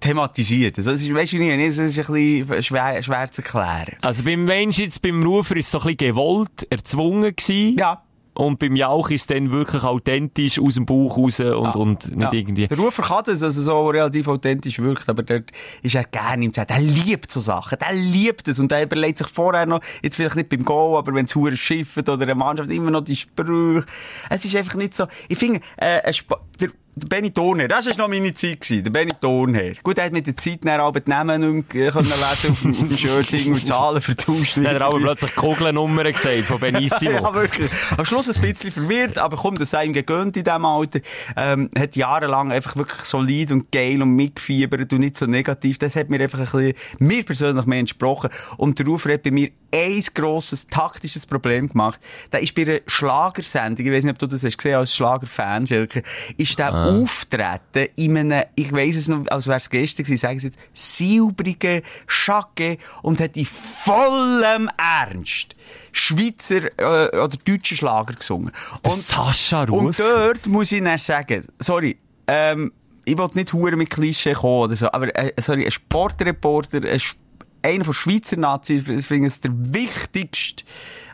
thematisiert. 0.00 0.78
Also, 0.78 0.92
es 0.92 1.02
ist, 1.02 1.14
weißt 1.14 1.32
du 1.32 1.38
nicht, 1.38 1.50
es 1.58 1.78
ist 1.78 1.98
ein 2.08 2.14
bisschen 2.14 2.62
schwer, 2.62 3.02
schwer 3.02 3.30
zu 3.30 3.42
erklären. 3.42 3.96
Also 4.02 4.24
beim 4.24 4.44
Mensch 4.44 4.78
jetzt, 4.78 5.02
beim 5.02 5.22
Rufer 5.22 5.56
ist 5.56 5.66
es 5.66 5.72
so 5.72 5.78
ein 5.80 5.84
bisschen 5.96 6.10
gewollt, 6.14 6.66
erzwungen 6.70 7.34
gewesen. 7.34 7.76
Ja. 7.78 8.02
Und 8.34 8.58
beim 8.58 8.76
Jauch 8.76 9.08
ist 9.08 9.22
es 9.22 9.26
dann 9.28 9.50
wirklich 9.50 9.82
authentisch 9.82 10.60
aus 10.60 10.74
dem 10.74 10.84
Bauch 10.84 11.16
raus 11.16 11.40
und, 11.40 11.74
und 11.74 12.08
nicht 12.14 12.20
Ja. 12.20 12.32
irgendwie. 12.34 12.66
Der 12.66 12.76
Rufer 12.76 13.02
kann 13.02 13.22
das, 13.24 13.42
also 13.42 13.62
so 13.62 13.86
relativ 13.86 14.28
authentisch 14.28 14.78
wirkt, 14.78 15.08
aber 15.08 15.22
dort 15.22 15.50
ist 15.82 15.94
er 15.94 16.04
gerne 16.04 16.44
im 16.44 16.52
Zelt. 16.52 16.70
Er 16.70 16.78
liebt 16.80 17.32
so 17.32 17.40
Sachen. 17.40 17.78
Der 17.78 17.94
liebt 17.94 18.46
es. 18.46 18.58
Und 18.60 18.70
er 18.72 18.82
überlegt 18.82 19.16
sich 19.16 19.28
vorher 19.28 19.64
noch, 19.64 19.80
jetzt 20.02 20.16
vielleicht 20.16 20.36
nicht 20.36 20.50
beim 20.50 20.66
Goal, 20.66 20.98
aber 20.98 21.14
wenn 21.14 21.24
es 21.24 21.34
hure 21.34 21.56
schifft 21.56 22.10
oder 22.10 22.24
eine 22.24 22.34
Mannschaft, 22.34 22.70
immer 22.70 22.90
noch 22.90 23.00
die 23.04 23.16
Sprüche. 23.16 23.86
Es 24.28 24.44
ist 24.44 24.54
einfach 24.54 24.74
nicht 24.74 24.94
so, 24.94 25.06
ich 25.30 25.38
finde, 25.38 25.60
äh, 25.78 26.02
ein 26.02 26.10
Sp 26.12 26.36
der 26.60 26.68
Benny 26.98 27.30
Thurnherr, 27.30 27.68
das 27.68 27.86
war 27.90 27.96
noch 27.98 28.08
meine 28.08 28.32
Zeit, 28.32 28.62
gewesen, 28.62 28.82
der 28.82 28.90
Benny 28.90 29.12
Thurnherr. 29.20 29.74
Gut, 29.82 29.98
er 29.98 30.06
hat 30.06 30.12
mit 30.12 30.26
der 30.26 30.34
Zeit 30.34 30.60
dann 30.64 30.80
aber 30.80 31.00
die 31.00 31.10
Namen 31.10 31.56
nicht 31.56 31.74
mehr 31.74 31.92
können 31.92 32.06
lesen 32.08 32.50
auf, 32.52 32.62
dem- 32.62 32.70
auf 32.80 32.88
dem 32.88 32.96
Shirt 32.96 33.32
und 33.46 33.66
Zahlen 33.66 34.00
vertauscht. 34.00 34.56
Dann 34.56 34.66
hat 34.66 34.72
er 34.76 34.80
aber 34.86 34.98
plötzlich 35.00 35.34
Kugelnummern 35.36 36.10
gesagt 36.10 36.44
von 36.44 36.58
Benissimo. 36.58 37.10
ja, 37.22 37.34
wirklich. 37.34 37.70
Am 37.98 38.04
Schluss 38.06 38.34
ein 38.34 38.40
bisschen 38.40 38.72
verwirrt, 38.72 39.18
aber 39.18 39.36
komm, 39.36 39.56
das 39.56 39.70
sei 39.72 39.84
ihm 39.84 39.92
gegönnt 39.92 40.38
in 40.38 40.44
diesem 40.44 40.64
Alter. 40.64 41.00
Ähm, 41.36 41.68
hat 41.78 41.96
jahrelang 41.96 42.50
einfach 42.50 42.76
wirklich 42.76 43.00
solid 43.02 43.52
und 43.52 43.70
geil 43.70 44.00
und 44.00 44.12
mitgefiebert 44.16 44.90
und 44.90 45.00
nicht 45.00 45.18
so 45.18 45.26
negativ. 45.26 45.76
Das 45.76 45.96
hat 45.96 46.08
mir 46.08 46.18
einfach 46.22 46.38
ein 46.38 46.44
bisschen, 46.46 46.72
mir 46.98 47.22
persönlich 47.24 47.66
mehr 47.66 47.80
entsprochen. 47.80 48.30
Und 48.56 48.78
der 48.78 48.86
Rufer 48.86 49.12
hat 49.12 49.22
bei 49.22 49.30
mir 49.32 49.50
ein 49.70 50.02
grosses 50.14 50.66
taktisches 50.68 51.26
Problem 51.26 51.68
gemacht. 51.68 52.00
Da 52.30 52.38
ist 52.38 52.54
bei 52.54 52.62
einer 52.62 52.78
Schlagersendung, 52.86 53.84
ich 53.84 53.92
weiß 53.92 54.04
nicht, 54.04 54.12
ob 54.14 54.18
du 54.18 54.26
das 54.26 54.42
hast 54.42 54.56
gesehen 54.56 54.76
als 54.76 54.94
Schlagerfan, 54.96 55.66
Schelke, 55.66 56.02
ist 56.38 56.58
der 56.58 56.85
auftreten 56.86 57.88
in 57.96 58.16
einem, 58.16 58.44
ich 58.54 58.72
weiss 58.72 58.96
es 58.96 59.08
noch, 59.08 59.26
als 59.28 59.46
wäre 59.46 59.58
es 59.58 59.70
gestern 59.70 60.04
gewesen, 60.04 60.20
sagen 60.20 60.38
sie 60.38 60.46
jetzt, 60.48 60.58
silbrigen 60.72 61.82
Schacke 62.06 62.78
und 63.02 63.20
hat 63.20 63.36
in 63.36 63.46
vollem 63.46 64.68
Ernst 64.76 65.56
Schweizer 65.92 66.66
äh, 66.78 67.16
oder 67.16 67.36
deutsche 67.44 67.76
Schlager 67.76 68.14
gesungen. 68.14 68.52
Der 68.84 68.92
Sascha 68.92 69.64
Ruf. 69.64 69.84
Und 69.84 69.98
dort 69.98 70.46
muss 70.46 70.72
ich 70.72 70.82
dann 70.82 70.98
sagen, 70.98 71.44
sorry, 71.58 71.98
ähm, 72.26 72.72
ich 73.04 73.16
will 73.16 73.28
nicht 73.34 73.52
hure 73.52 73.76
mit 73.76 73.90
Klischee 73.90 74.34
kommen 74.34 74.64
oder 74.64 74.76
so, 74.76 74.90
aber 74.92 75.14
äh, 75.16 75.32
sorry, 75.40 75.64
ein 75.64 75.70
Sportreporter, 75.70 76.78
ein 76.78 76.98
Sp 77.00 77.18
einer 77.62 77.84
von 77.84 77.94
Schweizer 77.94 78.36
Nazis, 78.36 78.88
ich 78.88 79.06
finde 79.06 79.28
es 79.28 79.40
der 79.40 79.50
wichtigste 79.52 80.64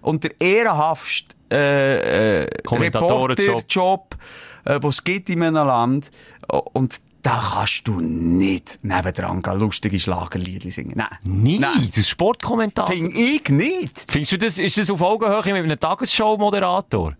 und 0.02 0.24
der 0.24 0.38
ehrenhafteste 0.40 1.35
äh, 1.50 2.42
äh. 2.42 2.46
Reporterjob, 2.70 4.16
äh, 4.64 4.81
den 4.81 4.90
es 4.90 5.05
gibt 5.05 5.31
in 5.31 5.42
einem 5.42 5.66
Land. 5.66 6.11
Und 6.48 7.01
da 7.22 7.40
kannst 7.55 7.87
du 7.87 8.01
nicht 8.01 8.81
nebendran 8.83 9.42
gehen, 9.42 9.59
lustige 9.59 9.98
Schlagerlieder 9.98 10.70
singen. 10.70 10.94
Nein. 10.96 11.09
Nie, 11.22 11.59
Nein. 11.59 11.87
das 11.88 11.98
ist 11.98 12.09
Sportkommentator. 12.09 12.92
Finde 12.92 13.16
ich 13.16 13.48
nicht. 13.48 14.07
Findest 14.09 14.33
du 14.33 14.38
das, 14.38 14.59
ist 14.59 14.77
das 14.77 14.90
auf 14.90 15.01
Augenhöhe 15.01 15.55
mit 15.55 15.62
einem 15.62 15.79
Tagesschau-Moderator? 15.79 17.14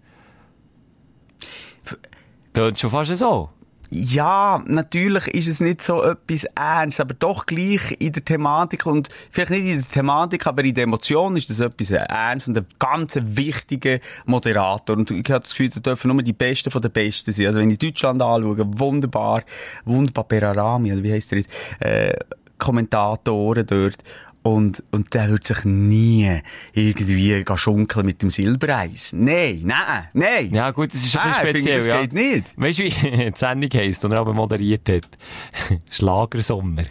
Tönt 2.53 2.79
schon 2.79 2.91
fast 2.91 3.17
so. 3.17 3.51
Ja, 3.95 4.65
natürlich 4.67 5.27
ist 5.29 5.49
es 5.49 5.61
nicht 5.61 5.83
so 5.83 6.03
etwas 6.03 6.45
ernst, 6.55 6.99
aber 6.99 7.13
doch 7.13 7.45
gleich 7.45 7.95
in 7.99 8.13
der 8.13 8.25
Thematik 8.25 8.87
und 8.87 9.11
vielleicht 9.31 9.51
nicht 9.51 9.67
in 9.67 9.81
der 9.81 9.87
Thematik, 9.87 10.47
aber 10.47 10.65
in 10.65 10.75
der 10.75 10.85
Emotion 10.85 11.37
ist 11.37 11.51
das 11.51 11.61
etwas 11.61 11.91
ernst 11.91 12.49
und 12.49 12.57
ein 12.57 12.65
ganz 12.79 13.19
wichtiger 13.23 13.99
Moderator. 14.25 14.97
Und 14.97 15.11
ich 15.11 15.29
habe 15.29 15.41
das 15.41 15.51
Gefühl, 15.51 15.69
da 15.69 15.81
dürfen 15.81 16.11
nur 16.11 16.23
die 16.23 16.33
Besten 16.33 16.71
von 16.71 16.81
den 16.81 16.91
Besten 16.91 17.33
sein. 17.33 17.49
Also 17.49 17.59
wenn 17.59 17.69
ich 17.69 17.77
Deutschland 17.77 18.23
anschaue, 18.23 18.57
wunderbar, 18.79 19.43
wunderbar 19.85 20.25
Perarami, 20.25 20.91
oder 20.91 21.03
wie 21.03 21.13
heisst 21.13 21.31
der 21.31 21.41
jetzt, 21.41 21.51
äh, 21.81 22.15
Kommentatoren 22.57 23.67
dort. 23.67 23.99
Und, 24.43 24.83
und 24.91 25.15
der 25.15 25.31
wird 25.31 25.45
sich 25.45 25.65
nie 25.65 26.41
irgendwie 26.73 27.45
schunkeln 27.55 28.07
mit 28.07 28.23
dem 28.23 28.31
Silbereis. 28.31 29.13
Nein, 29.13 29.63
nein, 29.65 30.09
nein. 30.15 30.51
Ja 30.53 30.73
gut, 30.73 30.93
das 30.93 31.05
ist 31.05 31.17
ein 31.17 31.29
bisschen 31.29 31.47
ich 31.47 31.53
finde, 31.53 31.61
speziell, 31.61 31.77
das 31.79 31.87
ja. 31.87 32.01
geht 32.01 32.13
nicht. 32.13 32.61
Weißt 32.61 32.79
du, 32.81 32.83
wie 32.85 33.31
die 33.31 33.33
Sendung 33.37 33.71
heisst, 33.73 34.05
und 34.05 34.13
er 34.13 34.19
aber 34.19 34.35
moderiert 34.35 34.89
hat? 34.89 35.09
Schlagersommer. 35.91 36.85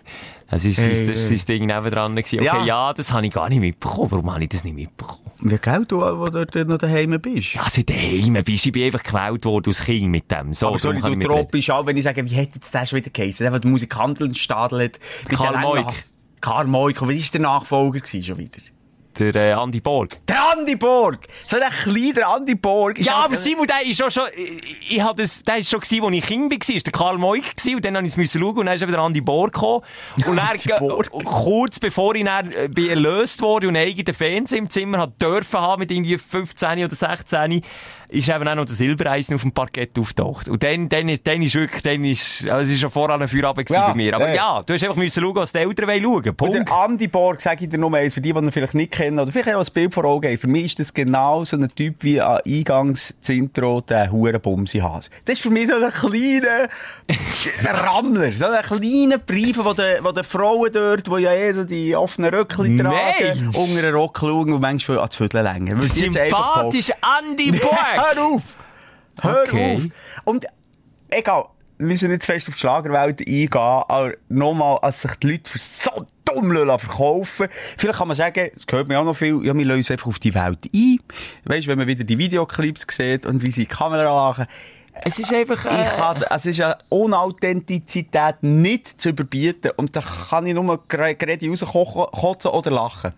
Das 0.50 0.66
ist, 0.66 0.80
Hey, 0.80 1.08
das 1.08 1.30
sein 1.30 1.42
Ding 1.48 1.66
nebendran 1.66 2.16
gewesen. 2.16 2.40
Okay, 2.40 2.46
Ja. 2.46 2.66
ja. 2.66 2.94
das 2.94 3.12
habe 3.12 3.26
ich 3.26 3.32
gar 3.32 3.48
nicht 3.50 3.60
mitbekommen. 3.60 4.12
Warum 4.12 4.34
habe 4.34 4.44
ich 4.44 4.50
das 4.50 4.64
nicht 4.64 4.76
mitbekommen? 4.76 5.20
Wie 5.44 5.58
gell, 5.58 5.86
du, 5.88 6.02
wo 6.02 6.30
du 6.30 6.46
dort 6.46 6.68
noch 6.68 6.78
daheim 6.78 7.20
bist? 7.20 7.54
Ja, 7.56 7.68
seit 7.68 7.90
daheim 7.90 8.34
bist 8.44 8.66
ich 8.66 8.72
bin 8.72 8.84
einfach 8.84 9.02
gewählt 9.02 9.44
worden 9.46 9.70
aus 9.70 9.84
Kind 9.84 10.10
mit 10.10 10.30
dem. 10.30 10.54
So, 10.54 10.68
Aber 10.68 10.78
sorry, 10.80 11.02
du 11.02 11.16
tropisch 11.20 11.70
auch, 11.72 11.86
wenn 11.86 11.98
ich 11.98 12.04
sage, 12.04 12.24
wie 12.30 12.36
hätte 12.36 12.60
das 12.72 12.90
schon 12.90 12.98
wieder 12.98 13.10
geheißen? 13.10 13.44
Der, 13.44 13.60
der 13.60 13.72
hat. 14.84 15.00
mit 15.30 15.38
Karl 15.38 15.58
Moik. 15.62 16.06
Karl 16.42 16.68
Moik. 16.68 17.02
Und 17.02 17.10
wie 17.10 17.22
war 17.22 17.30
der 17.32 17.42
Nachfolger 17.42 18.00
gewesen, 18.00 18.24
schon 18.24 18.38
wieder? 18.38 18.60
Der 19.20 19.36
äh, 19.36 19.52
Andi 19.54 19.82
Borg. 19.82 20.18
Der 20.28 20.52
Andi 20.52 20.76
Borg! 20.76 21.28
So 21.46 21.58
der 21.58 21.70
kleine 21.70 22.26
Andi 22.26 22.56
Borg. 22.56 22.98
Ja, 23.00 23.18
halt- 23.18 23.26
aber 23.26 23.36
Simon, 23.36 23.68
der 23.68 23.86
ist 23.86 24.02
auch 24.02 24.10
schon, 24.10 24.24
ich, 24.36 24.98
ich 24.98 25.04
das, 25.04 25.44
der 25.44 25.58
ist 25.58 25.70
schon 25.70 25.82
gewesen, 25.82 26.06
als 26.06 26.16
ich 26.16 26.26
Kind 26.26 26.52
war, 26.52 26.76
ist 26.76 26.86
der 26.86 26.94
Karl 26.94 27.18
Moik 27.18 27.58
gewesen, 27.58 27.76
und 27.76 27.86
dann 27.86 27.98
habe 27.98 28.08
ich 28.08 28.18
es 28.18 28.32
schauen, 28.32 28.58
und 28.58 28.66
dann 28.66 28.76
ist 28.76 28.88
wieder 28.88 29.00
Andi 29.00 29.22
Borg 29.22 29.54
gekommen. 29.54 29.84
Und 30.26 30.38
äh, 30.38 31.24
kurz 31.26 31.78
bevor 31.80 32.16
ich 32.16 32.24
dann, 32.24 32.52
äh, 32.52 32.70
bin 32.74 32.90
erlöst 32.90 33.42
wurde 33.42 33.68
und 33.68 33.76
einen 33.76 33.88
eigenen 33.88 34.14
Fernseher 34.16 34.60
im 34.60 34.70
Zimmer 34.70 35.00
hat 35.00 35.22
dürfen 35.22 35.60
haben, 35.60 35.82
mit 35.82 35.92
irgendwie 35.92 36.18
15 36.18 36.86
oder 36.86 36.96
16, 36.96 37.62
ist 38.12 38.28
eben 38.28 38.46
auch 38.46 38.56
noch 38.56 38.66
der 38.66 38.76
Silbereisen 38.76 39.36
auf 39.36 39.42
dem 39.42 39.54
Parkett 39.54 39.98
auftaucht. 39.98 40.50
Und 40.50 40.62
dann, 40.64 40.90
dann, 40.90 41.18
dann 41.24 41.42
ist 41.42 41.56
wirklich, 41.56 41.82
dann 41.82 42.04
ist, 42.04 42.48
also 42.50 42.66
es 42.66 42.74
ist 42.74 42.82
schon 42.82 42.92
voran 42.92 43.22
ein 43.22 43.28
Feierabend 43.28 43.70
Ja, 43.70 43.88
bei 43.88 43.96
mir. 43.96 44.14
Aber 44.16 44.28
ja. 44.28 44.36
ja, 44.36 44.64
du 44.66 44.74
hast 44.74 44.84
einfach 44.84 44.98
müssen 44.98 45.24
schauen, 45.24 45.36
was 45.36 45.54
die 45.54 45.60
Eltern 45.60 45.88
wollen 45.88 46.04
schauen. 46.04 46.28
Und 46.30 46.38
Punkt. 46.38 46.70
der 46.70 46.78
Andi 46.78 47.08
Borg, 47.08 47.40
sage 47.40 47.64
ich 47.64 47.70
dir 47.70 47.78
nur 47.78 47.94
eins, 47.94 48.14
für 48.14 48.20
die, 48.20 48.34
die 48.34 48.40
ihn 48.40 48.52
vielleicht 48.52 48.74
nicht 48.74 48.92
kennen, 48.92 49.18
oder 49.18 49.32
vielleicht 49.32 49.56
auch 49.56 49.66
ein 49.66 49.74
Bild 49.74 49.94
vor 49.94 50.04
Augen. 50.04 50.38
Für 50.38 50.48
mich 50.48 50.66
ist 50.66 50.80
das 50.80 50.94
genau 50.94 51.46
so 51.46 51.56
ein 51.56 51.70
Typ 51.74 51.96
wie 52.02 52.20
an 52.20 52.42
Eingangs 52.46 53.16
das 53.22 53.30
Intro, 53.30 53.80
der 53.80 54.12
Hurenbumsi-Hase. 54.12 55.10
Das 55.24 55.36
ist 55.36 55.42
für 55.42 55.50
mich 55.50 55.70
so 55.70 55.76
ein 55.76 55.90
kleiner 55.90 56.68
Rammler, 57.82 58.34
so 58.34 58.48
ein 58.48 58.62
kleiner 58.62 59.20
Brief, 59.20 59.58
wo 59.58 59.72
die, 59.74 60.04
wo 60.04 60.12
die 60.12 60.24
Frauen 60.24 60.70
dort, 60.74 61.08
die 61.08 61.22
ja 61.22 61.32
eh 61.32 61.54
so 61.54 61.64
die 61.64 61.96
offenen 61.96 62.34
Röckchen 62.34 62.78
tragen, 62.78 63.52
unter 63.54 63.82
den 63.82 63.94
Rock 63.96 64.20
schauen 64.20 64.52
und 64.52 64.60
manchmal 64.60 64.98
länger. 64.98 65.80
Weil 65.80 65.88
die 65.88 66.02
jetzt 66.02 66.18
einfach 66.18 66.56
Sympathisch 66.56 66.92
Andi 67.02 67.52
Borg! 67.52 68.01
Hör 68.02 68.26
auf! 68.26 68.58
Hör 69.22 69.44
Okay. 69.44 69.76
auf! 69.76 70.24
Und, 70.26 70.46
egal, 71.10 71.46
wir 71.78 71.88
müssen 71.88 72.10
nicht 72.10 72.22
zu 72.22 72.28
fest 72.32 72.48
auf 72.48 72.54
die 72.56 72.60
Schlagerwelt 72.60 73.20
eingehen, 73.20 73.50
aber 73.54 74.14
nochmal, 74.30 74.78
als 74.82 75.02
sich 75.02 75.16
die 75.16 75.32
Leute 75.32 75.50
für 75.50 75.60
so 75.60 76.06
dumm 76.26 76.52
verkaufen 76.80 77.48
Vielleicht 77.78 78.00
kann 78.00 78.08
man 78.08 78.16
sagen, 78.18 78.52
das 78.54 78.68
gehört 78.68 78.88
mir 78.88 79.00
auch 79.00 79.04
noch 79.04 79.16
viel, 79.16 79.44
ja, 79.44 79.54
wir 79.56 79.74
uns 79.74 79.92
einfach 79.92 80.08
auf 80.08 80.20
die 80.20 80.34
Welt 80.34 80.70
ein. 80.74 81.00
Weißt 81.46 81.66
du, 81.66 81.72
wenn 81.72 81.78
man 81.78 81.88
wieder 81.88 82.04
die 82.04 82.18
Videoclips 82.18 82.86
sieht 82.90 83.26
und 83.26 83.44
wie 83.44 83.52
sie 83.52 83.62
die 83.62 83.68
Kamera 83.68 84.04
lachen. 84.04 84.46
Es 85.04 85.18
ist 85.18 85.34
einfach, 85.34 85.66
Ich 85.66 85.72
äh, 85.72 85.98
kann, 85.98 86.24
es 86.30 86.46
ist 86.46 86.62
eine 86.62 86.78
Unauthentizität 86.90 88.36
nicht 88.42 89.02
zu 89.02 89.10
überbieten. 89.10 89.72
Und 89.78 89.96
da 89.96 90.02
kann 90.02 90.46
ich 90.46 90.54
nur 90.54 90.84
gerade 90.88 91.18
rauskotzen 91.50 92.52
oder 92.52 92.72
lachen. 92.72 93.14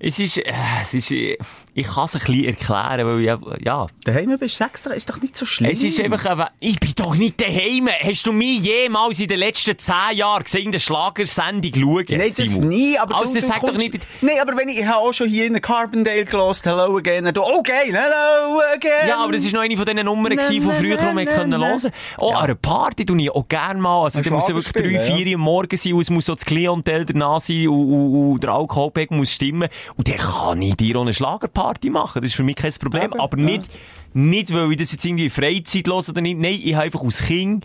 Es 0.00 0.18
ist, 0.20 0.38
äh, 0.38 0.52
es 0.80 0.94
ist, 0.94 1.10
äh, 1.10 1.36
ich 1.74 1.86
kann 1.86 2.04
es 2.04 2.14
ein 2.14 2.20
bisschen 2.20 2.44
erklären, 2.44 3.06
weil 3.06 3.24
äh, 3.24 3.64
ja, 3.64 3.86
Daheim 4.04 4.38
bist 4.38 4.60
du 4.60 4.64
extra, 4.64 4.92
ist 4.92 5.10
doch 5.10 5.20
nicht 5.20 5.36
so 5.36 5.44
schlimm. 5.44 5.70
Es 5.70 5.82
ist 5.82 6.00
einfach, 6.00 6.50
ich 6.60 6.78
bin 6.78 6.92
doch 6.96 7.14
nicht 7.14 7.40
daheim. 7.40 7.88
Hast 7.88 8.26
du 8.26 8.32
mich 8.32 8.60
jemals 8.64 9.18
in 9.18 9.28
den 9.28 9.40
letzten 9.40 9.76
zehn 9.78 9.94
Jahren 10.14 10.44
gesehen, 10.44 10.68
eine 10.68 10.78
Schlagersendung 10.78 11.72
schauen? 11.74 12.04
Nein, 12.10 12.32
das 12.36 12.56
nie, 12.58 12.98
aber 12.98 13.16
Also, 13.16 13.34
du, 13.34 13.40
das 13.40 13.48
du 13.48 13.54
sag 13.54 13.66
doch 13.66 13.76
nicht, 13.76 13.98
Nein, 14.20 14.36
aber 14.40 14.56
wenn 14.56 14.68
ich, 14.68 14.78
ich 14.78 14.86
habe 14.86 14.98
auch 14.98 15.12
schon 15.12 15.28
hier 15.28 15.46
in 15.46 15.52
der 15.52 15.62
Carbondale 15.62 16.24
gelost, 16.24 16.64
Hello 16.64 16.96
Again, 16.96 17.32
du, 17.34 17.42
oh 17.42 17.62
geil, 17.62 17.92
Hello 17.92 18.60
Again. 18.74 19.08
Ja, 19.08 19.18
aber 19.18 19.32
das 19.32 19.44
war 19.46 19.52
noch 19.52 19.60
eine 19.60 19.76
von 19.76 19.86
diesen 19.86 20.04
Nummern 20.04 20.32
Na, 20.36 20.42
von 20.42 20.72
früher, 20.74 20.96
die 20.96 21.14
man 21.14 21.28
hören 21.28 21.84
Oh, 22.18 22.30
an 22.30 22.44
einer 22.44 22.54
Party 22.54 23.04
tue 23.04 23.20
ich 23.20 23.30
auch 23.30 23.48
gerne 23.48 23.80
mal. 23.80 24.04
Also, 24.04 24.20
da 24.20 24.30
muss 24.30 24.48
ja 24.48 24.54
wirklich 24.54 24.72
drei, 24.72 24.90
ja. 24.90 25.00
vier 25.00 25.26
Uhr 25.26 25.34
am 25.34 25.40
Morgen 25.40 25.76
sein 25.76 25.92
und 25.92 26.00
es 26.02 26.10
muss 26.10 26.26
so 26.26 26.34
das 26.34 26.44
Klientel 26.44 27.04
danach 27.04 27.40
sein 27.40 27.68
und, 27.68 27.92
und, 27.92 28.32
und 28.32 28.42
der 28.44 28.50
Alkoholpegel 28.50 29.16
muss 29.16 29.32
stimmen. 29.32 29.68
Und 29.96 30.08
dann 30.08 30.16
kann 30.16 30.62
ich 30.62 30.76
dir 30.76 30.96
auch 30.96 31.02
eine 31.02 31.14
Schlagerparty 31.14 31.90
machen. 31.90 32.20
Das 32.20 32.30
ist 32.30 32.36
für 32.36 32.42
mich 32.42 32.56
kein 32.56 32.72
Problem. 32.72 33.04
Eben, 33.04 33.20
aber 33.20 33.38
ja. 33.38 33.44
nicht, 33.44 33.64
nicht, 34.14 34.52
weil 34.52 34.70
ich 34.72 34.78
das 34.78 34.92
jetzt 34.92 35.04
irgendwie 35.04 35.30
Freizeit 35.30 35.86
höre 35.86 36.08
oder 36.08 36.20
nicht. 36.20 36.38
Nein, 36.38 36.60
ich 36.62 36.74
habe 36.74 36.84
einfach 36.84 37.02
als 37.02 37.22
Kind 37.22 37.64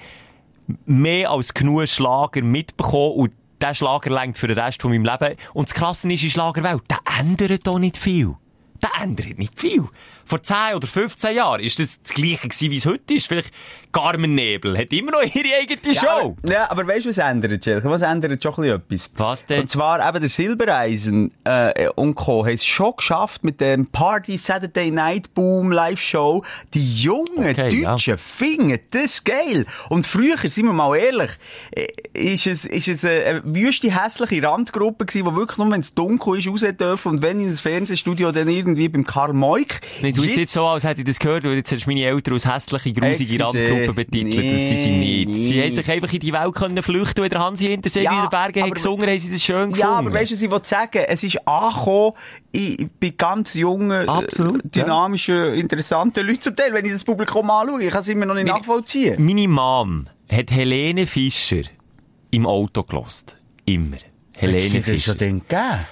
mehr 0.85 1.31
als 1.31 1.53
genug 1.53 1.87
Schlager 1.87 2.41
mitbekommen 2.41 3.13
und 3.15 3.31
der 3.61 3.73
Schlager 3.73 4.09
längt 4.09 4.37
für 4.37 4.47
den 4.47 4.57
Rest 4.57 4.81
von 4.81 4.91
meinem 4.91 5.05
Leben. 5.05 5.35
Und 5.53 5.69
das 5.69 5.73
Krasse 5.73 6.11
ist 6.11 6.23
in 6.23 6.29
Schlagerwelt, 6.29 6.83
der 6.89 6.99
ändert 7.19 7.65
doch 7.65 7.79
nicht 7.79 7.97
viel. 7.97 8.35
Der 8.83 8.91
ändert 9.01 9.39
nicht 9.39 9.59
viel. 9.59 9.87
Vor 10.25 10.41
10 10.41 10.75
oder 10.75 10.87
15 10.87 11.35
Jahren 11.35 11.61
ist 11.61 11.79
das 11.79 12.01
das 12.01 12.13
Gleiche 12.13 12.47
gewesen, 12.47 12.71
wie 12.71 12.77
es 12.77 12.85
heute 12.85 13.13
ist. 13.13 13.27
Vielleicht 13.27 13.51
Carmen 13.91 14.33
Nebel 14.35 14.77
hat 14.77 14.91
immer 14.91 15.11
noch 15.11 15.21
ihre 15.21 15.55
eigene 15.59 15.93
ja, 15.93 16.01
Show. 16.01 16.35
Aber, 16.41 16.51
ja, 16.51 16.71
aber 16.71 16.87
weißt 16.87 17.05
du, 17.05 17.09
was 17.09 17.17
ändert, 17.17 17.65
Jelke? 17.65 17.89
Was 17.89 18.01
ändert 18.01 18.41
schon 18.41 18.53
ein 18.53 18.81
bisschen 18.87 19.09
etwas? 19.09 19.11
Was 19.17 19.45
denn? 19.45 19.61
Und 19.61 19.69
zwar 19.69 20.07
eben 20.07 20.19
der 20.19 20.29
Silbereisen 20.29 21.31
äh, 21.43 21.89
und 21.95 22.15
Co. 22.15 22.45
haben 22.45 22.53
es 22.53 22.65
schon 22.65 22.93
geschafft 22.97 23.43
mit 23.43 23.61
dem 23.61 23.85
Party 23.85 24.37
Saturday 24.37 24.89
Night 24.91 25.33
Boom 25.33 25.71
Live 25.71 26.01
Show. 26.01 26.43
Die 26.73 26.95
jungen 26.95 27.27
Okay, 27.37 27.81
ja. 27.81 27.91
Deutschen 27.91 28.17
finden 28.17 28.79
das 28.91 29.23
geil. 29.23 29.65
Und 29.89 30.07
früher, 30.07 30.37
sind 30.37 30.65
wir 30.65 30.73
mal 30.73 30.95
ehrlich, 30.95 31.31
äh, 31.71 31.85
ist 32.13 32.47
es, 32.47 32.65
ist 32.65 32.87
es 32.87 33.05
eine, 33.05 33.25
eine 33.25 33.55
wüste, 33.55 33.91
hässliche 33.91 34.41
Randgruppe 34.41 35.05
gewesen, 35.05 35.25
die 35.25 35.35
wirklich 35.35 35.57
nur, 35.57 35.69
wenn 35.69 35.81
es 35.81 35.93
dunkel 35.93 36.39
ist, 36.39 36.47
raus 36.47 36.65
dürfen 36.79 37.09
und 37.09 37.21
wenn 37.21 37.39
in 37.39 37.51
das 37.51 37.61
Fernsehstudio 37.61 38.31
dann 38.31 38.47
irgendwie 38.47 38.72
beim 38.75 39.03
Karl 39.03 39.33
Moik. 39.33 39.81
Nee, 40.01 40.11
du 40.11 40.23
jetzt 40.23 40.37
nicht 40.37 40.49
so, 40.49 40.65
als 40.65 40.83
hätte 40.83 41.01
ich 41.01 41.07
das 41.07 41.19
gehört, 41.19 41.43
weil 41.43 41.55
jetzt 41.55 41.71
hast 41.71 41.85
du 41.85 41.89
meine 41.89 42.03
Eltern 42.05 42.33
als 42.35 42.45
hässliche, 42.45 42.93
grusige 42.93 43.41
Excuse. 43.43 43.43
Randgruppe 43.43 43.93
betitelt. 43.93 44.33
das 44.35 44.67
sind 44.69 44.77
sie 44.77 44.89
nicht. 44.91 45.27
Nee, 45.29 45.35
Sie 45.37 45.53
nee. 45.53 45.63
haben 45.65 45.73
sich 45.73 45.91
einfach 45.91 46.13
in 46.13 46.19
die 46.19 46.33
Welt 46.33 46.53
können 46.55 46.83
flüchten, 46.83 47.21
und 47.23 47.31
der 47.31 47.39
Hansi 47.39 47.65
Hintersee 47.67 48.03
Ja, 48.03 48.13
in 48.15 48.21
den 48.21 48.29
Bergen 48.29 48.63
hat 48.63 48.75
gesungen, 48.75 49.09
haben 49.09 49.19
sie 49.19 49.31
das 49.31 49.41
schön 49.43 49.69
gefunden. 49.69 49.79
Ja, 49.79 49.89
aber 49.91 50.13
weißt 50.13 50.31
du, 50.31 50.35
was 50.35 50.41
ich 50.41 50.51
wollte 50.51 50.67
sagen? 50.69 51.03
Es 51.07 51.23
ist 51.23 51.47
angekommen, 51.47 52.13
bei 52.99 53.09
ganz 53.17 53.53
jungen, 53.53 54.07
Absolut, 54.09 54.63
äh, 54.65 54.67
dynamischen, 54.69 55.53
interessanten 55.55 56.25
Leuten 56.25 56.41
zum 56.41 56.55
Teil, 56.55 56.73
wenn 56.73 56.85
ich 56.85 56.91
das 56.91 57.03
Publikum 57.03 57.49
anschaue. 57.49 57.83
Ich 57.83 57.89
kann 57.91 58.01
es 58.01 58.07
immer 58.07 58.25
noch 58.25 58.33
nicht 58.35 58.45
Meine- 58.47 58.59
nachvollziehen. 58.59 59.23
Meine 59.23 59.47
Mom 59.47 60.07
hat 60.29 60.51
Helene 60.51 61.07
Fischer 61.07 61.61
im 62.31 62.45
Auto 62.45 62.83
gelost. 62.83 63.35
Immer. 63.65 63.97
Helene 64.35 64.59
Hat 64.59 64.65
es 64.67 64.73
das 64.73 64.83
Fischer. 64.85 65.11
schon 65.11 65.17
gegeben? 65.39 65.85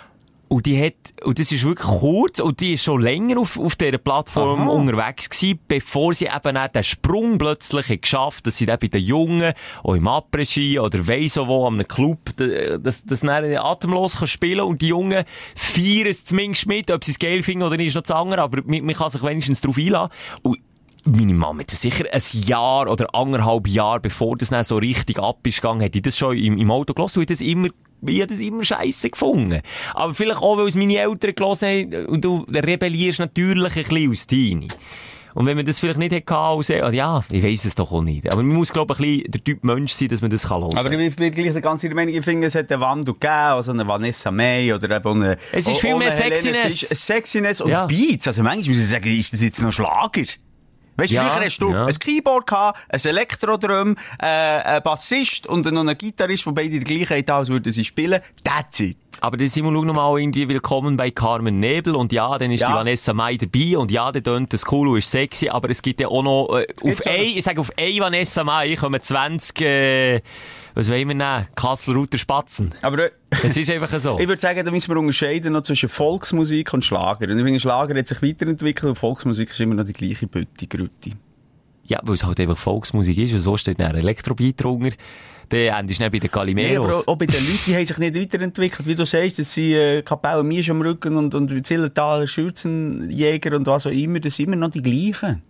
Und 0.51 0.65
die 0.65 0.83
hat, 0.83 0.95
und 1.23 1.39
das 1.39 1.49
ist 1.53 1.63
wirklich 1.63 1.87
kurz, 1.87 2.41
und 2.41 2.59
die 2.59 2.73
ist 2.73 2.83
schon 2.83 2.99
länger 3.01 3.39
auf, 3.39 3.57
auf 3.57 3.77
dieser 3.77 3.97
Plattform 3.97 4.63
Aha. 4.63 4.69
unterwegs 4.69 5.29
gewesen, 5.29 5.59
bevor 5.65 6.13
sie 6.13 6.25
eben 6.25 6.57
auch 6.57 6.67
den 6.67 6.83
Sprung 6.83 7.37
plötzlich 7.37 7.87
hat 7.87 8.01
geschafft, 8.01 8.45
dass 8.47 8.57
sie 8.57 8.65
dann 8.65 8.77
bei 8.77 8.89
den 8.89 9.01
Jungen, 9.01 9.53
auch 9.81 9.93
im 9.95 10.09
Après-Ski 10.09 10.77
oder 10.77 11.07
weiss 11.07 11.37
auch 11.37 11.47
wo, 11.47 11.67
an 11.67 11.75
einem 11.75 11.87
Club, 11.87 12.35
d- 12.37 12.77
das, 12.79 13.05
das 13.05 13.21
dann 13.21 13.45
atemlos 13.55 14.17
kann 14.17 14.27
spielen 14.27 14.65
und 14.65 14.81
die 14.81 14.89
Jungen 14.89 15.23
feiern 15.55 16.07
es 16.07 16.25
zumindest 16.25 16.65
mit, 16.67 16.91
ob 16.91 17.05
sie 17.05 17.11
es 17.11 17.19
geil 17.19 17.43
finden 17.43 17.63
oder 17.63 17.77
nicht, 17.77 17.87
ist 17.87 17.95
noch 17.95 18.01
das 18.01 18.11
andere, 18.11 18.41
aber 18.41 18.61
man, 18.65 18.83
man 18.83 18.95
kann 18.95 19.09
sich 19.09 19.23
wenigstens 19.23 19.61
darauf 19.61 19.77
einladen. 19.77 20.11
Und 20.41 20.59
meine 21.05 21.33
Mama 21.33 21.61
hat 21.61 21.71
sicher 21.71 22.05
ein 22.11 22.21
Jahr 22.45 22.89
oder 22.89 23.07
anderthalb 23.13 23.67
Jahr, 23.67 23.99
bevor 23.99 24.37
das 24.37 24.49
dann 24.49 24.63
so 24.63 24.77
richtig 24.77 25.19
ab 25.19 25.45
ist 25.45 25.61
gegangen, 25.61 25.83
hat 25.83 25.93
die 25.93 26.01
das 26.01 26.17
schon 26.17 26.37
im, 26.37 26.57
im 26.57 26.71
Auto 26.71 26.93
gelassen 26.93 27.19
und 27.19 27.29
ich 27.31 27.37
das 27.39 27.45
immer, 27.45 27.69
ich 28.05 28.21
hab 28.21 28.29
das 28.29 28.39
immer 28.39 28.63
scheiße 28.63 29.09
gefunden. 29.09 29.61
Aber 29.93 30.13
vielleicht 30.13 30.41
auch, 30.41 30.57
weil 30.57 30.67
es 30.67 30.75
meine 30.75 30.97
Eltern 30.97 31.35
gelassen 31.35 31.67
haben 31.67 32.05
und 32.07 32.23
du 32.23 32.45
rebellierst 32.53 33.19
natürlich 33.19 33.75
ein 33.75 33.83
bisschen 33.83 34.09
als 34.09 34.27
Teenie. 34.27 34.67
Und 35.33 35.45
wenn 35.45 35.55
man 35.55 35.65
das 35.65 35.79
vielleicht 35.79 35.99
nicht 35.99 36.11
hätte 36.11 36.35
als, 36.35 36.67
ja, 36.67 37.23
ich 37.29 37.43
weiss 37.43 37.63
es 37.63 37.75
doch 37.75 37.91
auch 37.91 38.01
nicht. 38.01 38.29
Aber 38.29 38.43
man 38.43 38.53
muss, 38.53 38.73
glaube 38.73 38.93
ich, 38.93 38.99
ein 38.99 39.03
bisschen 39.05 39.31
der 39.31 39.43
Typ 39.43 39.63
Mensch 39.63 39.93
sein, 39.93 40.09
dass 40.09 40.21
man 40.21 40.29
das 40.29 40.47
kann 40.49 40.61
hören. 40.61 40.77
Aber 40.77 40.91
ich 40.91 41.15
bin 41.15 41.31
gleich 41.31 41.53
der 41.53 41.61
ganze 41.61 41.89
Meinung, 41.89 42.13
ich 42.13 42.25
finde, 42.25 42.47
es 42.47 42.55
hat 42.55 42.69
einen 42.71 42.81
Wandel 42.81 43.13
gegeben, 43.13 43.31
also 43.31 43.71
eine 43.71 43.87
Vanessa 43.87 44.29
May 44.29 44.73
oder 44.73 44.93
eben 44.93 45.23
eine... 45.23 45.37
Es 45.53 45.67
ist 45.69 45.79
viel 45.79 45.95
mehr 45.95 46.11
Sexiness. 46.11 46.79
Sexiness 46.81 47.61
und 47.61 47.69
Ja. 47.69 47.85
Beats. 47.85 48.27
Also 48.27 48.43
manchmal 48.43 48.75
muss 48.75 48.83
ich 48.83 48.89
sagen, 48.89 49.17
ist 49.17 49.31
das 49.31 49.41
jetzt 49.41 49.61
noch 49.61 49.71
Schlager? 49.71 50.23
Weißt 50.97 51.11
du, 51.11 51.15
Ja, 51.15 51.23
früher 51.25 51.45
hast 51.45 51.57
du 51.59 51.71
ja. 51.71 51.85
ein 51.85 51.93
Keyboard 51.95 52.47
gehabt, 52.47 52.79
ein 52.89 52.99
Elektrodrum, 53.03 53.95
äh, 54.19 54.25
ein 54.25 54.83
Bassist 54.83 55.47
und 55.47 55.65
noch 55.71 55.81
einen 55.81 55.97
Gitarrist, 55.97 56.45
die 56.45 56.51
beide 56.51 56.69
die 56.69 56.79
gleiche 56.81 57.15
haben, 57.15 57.29
als 57.39 57.49
würden 57.49 57.71
sie 57.71 57.83
spielen. 57.85 58.21
That's 58.43 58.79
it. 58.81 58.97
Aber 59.19 59.37
dann 59.37 59.47
sind 59.47 59.63
wir 59.65 59.71
schau 59.73 59.83
noch 59.83 59.93
mal 59.93 60.19
irgendwie 60.19 60.47
willkommen 60.47 60.97
bei 60.97 61.11
Carmen 61.11 61.59
Nebel 61.59 61.95
und 61.95 62.11
ja, 62.11 62.37
dann 62.37 62.51
ist 62.51 62.61
Ja. 62.61 62.67
die 62.69 62.73
Vanessa 62.73 63.13
Mai 63.13 63.37
dabei 63.37 63.77
und 63.77 63.91
ja, 63.91 64.11
dann 64.11 64.23
tönt 64.23 64.53
das 64.53 64.63
cool 64.71 64.87
und 64.89 64.97
ist 64.97 65.11
sexy, 65.11 65.49
aber 65.49 65.69
es 65.69 65.81
gibt 65.81 65.99
ja 66.01 66.07
auch 66.07 66.23
noch, 66.23 66.57
äh, 66.57 66.67
auf 66.83 67.05
ein, 67.05 67.21
ich 67.21 67.43
sage 67.43 67.59
auf 67.59 67.71
ein 67.77 67.99
Vanessa 67.99 68.43
Mai 68.43 68.75
kommen 68.75 69.01
20, 69.01 69.61
äh, 69.61 70.21
was 70.73 70.89
wollen 70.89 71.07
wir 71.07 71.15
nehmen? 71.15 71.47
Kassel-Ruter 71.55 72.17
Spatzen. 72.17 72.73
Aber 72.81 73.05
äh, 73.05 73.11
Es 73.43 73.57
ist 73.57 73.69
einfach 73.69 73.99
so. 73.99 74.17
ich 74.19 74.27
würde 74.27 74.41
sagen, 74.41 74.63
da 74.65 74.71
müssen 74.71 74.93
wir 74.93 74.99
unterscheiden 74.99 75.53
noch 75.53 75.61
zwischen 75.61 75.89
Volksmusik 75.89 76.73
und 76.73 76.83
Schlager. 76.85 77.27
Und 77.29 77.37
ich 77.37 77.43
finde, 77.43 77.59
Schlager 77.59 77.97
hat 77.97 78.07
sich 78.07 78.21
weiterentwickelt 78.21 78.89
und 78.91 78.95
Volksmusik 78.97 79.51
ist 79.51 79.59
immer 79.59 79.75
noch 79.75 79.85
die 79.85 79.93
gleiche 79.93 80.27
Bütti, 80.27 80.67
Grütti. 80.67 81.13
Ja, 81.85 81.99
weil 82.03 82.15
es 82.15 82.23
halt 82.23 82.39
einfach 82.39 82.57
Volksmusik 82.57 83.17
ist 83.17 83.33
und 83.33 83.39
so 83.39 83.57
steht 83.57 83.79
dann 83.79 83.91
ein 83.91 83.97
Elektrobeat 83.97 84.63
drunter. 84.63 84.95
Dann 85.49 85.59
endest 85.59 85.99
du 85.99 86.03
nicht 86.09 86.11
bei 86.13 86.19
den 86.45 86.55
Nee, 86.55 86.77
aber 86.77 86.85
Calimeros. 86.85 87.07
auch, 87.09 87.17
bei 87.17 87.25
den 87.25 87.35
Leuten, 87.45 87.59
die 87.67 87.75
haben 87.75 87.85
sich 87.85 87.97
nicht 87.97 88.15
weiterentwickelt. 88.15 88.87
Wie 88.87 88.95
du 88.95 89.05
sagst, 89.05 89.39
dass 89.39 89.51
sie 89.53 89.73
äh, 89.73 90.01
Kapelle 90.01 90.43
Miesch 90.43 90.69
am 90.69 90.81
Rücken 90.81 91.17
und, 91.17 91.35
und 91.35 91.67
Zillertaler 91.67 92.25
Schürzenjäger 92.25 93.57
und 93.57 93.67
was 93.67 93.85
auch 93.85 93.91
immer, 93.91 94.21
das 94.21 94.37
sind 94.37 94.47
immer 94.47 94.55
noch 94.55 94.69
die 94.69 94.81
gleichen. 94.81 95.41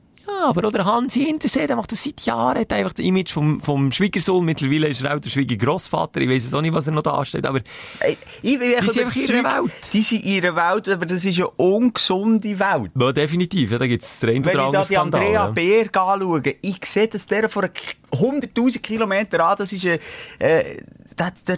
Aber 0.43 0.67
oder 0.67 0.85
Hansi 0.85 1.25
Hintersee, 1.25 1.67
der 1.67 1.75
macht 1.75 1.91
das 1.91 2.03
seit 2.03 2.21
Jahren, 2.21 2.59
hat 2.59 2.73
einfach 2.73 2.93
das 2.93 3.05
Image 3.05 3.31
vom, 3.31 3.61
vom 3.61 3.91
Schwiegersohn, 3.91 4.43
mittlerweile 4.43 4.87
ist 4.87 5.01
er 5.01 5.15
auch 5.15 5.19
der 5.19 5.29
Schwiegergrossvater, 5.29 6.21
ich 6.21 6.29
weiss 6.29 6.45
es 6.45 6.53
auch 6.53 6.61
nicht, 6.61 6.73
was 6.73 6.87
er 6.87 6.93
noch 6.93 7.03
da 7.03 7.23
steht, 7.25 7.45
aber 7.45 7.61
Ey, 7.99 8.17
ich 8.41 8.59
bin 8.59 8.71
echt 8.71 8.91
sind 8.91 9.05
einfach 9.05 9.15
in 9.15 9.27
ihrer 9.27 9.43
Welt. 9.43 9.71
Die 9.93 10.01
sind 10.01 10.23
in 10.23 10.29
ihrer 10.29 10.55
Welt, 10.55 10.89
aber 10.89 11.05
das 11.05 11.25
ist 11.25 11.37
eine 11.37 11.49
ungesunde 11.49 12.59
Welt. 12.59 12.91
ja, 12.99 13.11
definitiv, 13.11 13.71
ja, 13.71 13.77
da 13.77 13.87
gibt 13.87 14.03
es 14.03 14.19
den 14.19 14.29
einen 14.29 14.45
Wenn 14.45 14.59
ich 14.59 14.71
da 14.71 14.81
die 14.81 14.93
Skandal. 14.93 15.21
Andrea 15.21 15.45
ja. 15.45 15.47
Berg 15.51 15.97
anschaue, 15.97 16.43
ich 16.61 16.85
sehe, 16.85 17.07
dass 17.07 17.25
der 17.25 17.49
vor 17.49 17.69
100.000 18.11 18.79
Kilometern 18.79 19.41
an, 19.41 19.55
das 19.57 19.73
ist 19.73 19.85
ein, 19.85 19.99
äh, 20.39 20.77
da, 21.15 21.29
da, 21.45 21.55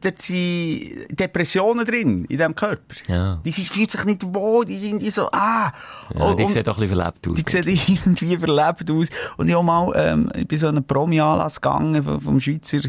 da 0.00 0.10
sind 0.18 1.06
Depressionen 1.18 1.84
drin, 1.84 2.24
in 2.24 2.36
diesem 2.36 2.54
Körper. 2.54 2.94
Ja. 3.06 3.40
Die 3.44 3.50
sind, 3.52 3.68
fühlen 3.68 3.88
sich 3.88 4.04
nicht 4.04 4.22
wohl, 4.34 4.64
die 4.64 4.78
sind 4.78 5.00
die 5.02 5.10
so, 5.10 5.28
ah. 5.30 5.72
Ja, 6.14 6.24
Und- 6.24 6.38
die 6.38 6.46
sieht 6.48 6.66
doch 6.66 6.76
ein 6.78 6.80
bisschen 6.88 6.98
verlebt 6.98 7.28
aus. 7.28 7.34
Die 7.34 7.44
sieht 7.50 7.88
irgendwie 7.88 8.38
verlebt 8.38 8.90
aus. 8.90 9.06
Und 9.36 9.48
ich 9.48 9.54
habe 9.54 9.64
mal, 9.64 9.92
ähm, 9.96 10.30
ich 10.36 10.46
bin 10.48 10.58
so 10.58 10.68
einen 10.68 10.84
Promi-Anlass 10.84 11.60
gegangen 11.60 12.02
vom, 12.02 12.20
vom 12.20 12.40
Schweizer 12.40 12.80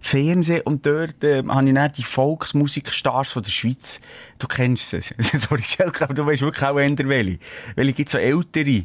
Fernsehen 0.00 0.62
und 0.64 0.84
dort, 0.84 1.22
ähm, 1.22 1.52
habe 1.54 1.68
ich 1.68 1.74
dann 1.74 1.92
die 1.92 2.02
Volksmusikstars 2.02 3.32
von 3.32 3.42
der 3.42 3.50
Schweiz. 3.50 4.00
Du 4.38 4.46
kennst 4.46 4.90
sie. 4.90 5.00
Sorry, 5.48 5.62
Schelke, 5.62 6.04
aber 6.04 6.14
du 6.14 6.26
weißt 6.26 6.42
wirklich 6.42 6.64
auch 6.64 6.78
eher 6.78 6.96
welche. 6.98 7.38
Welche 7.76 7.92
gibt 7.92 8.10
so 8.10 8.18
ältere? 8.18 8.84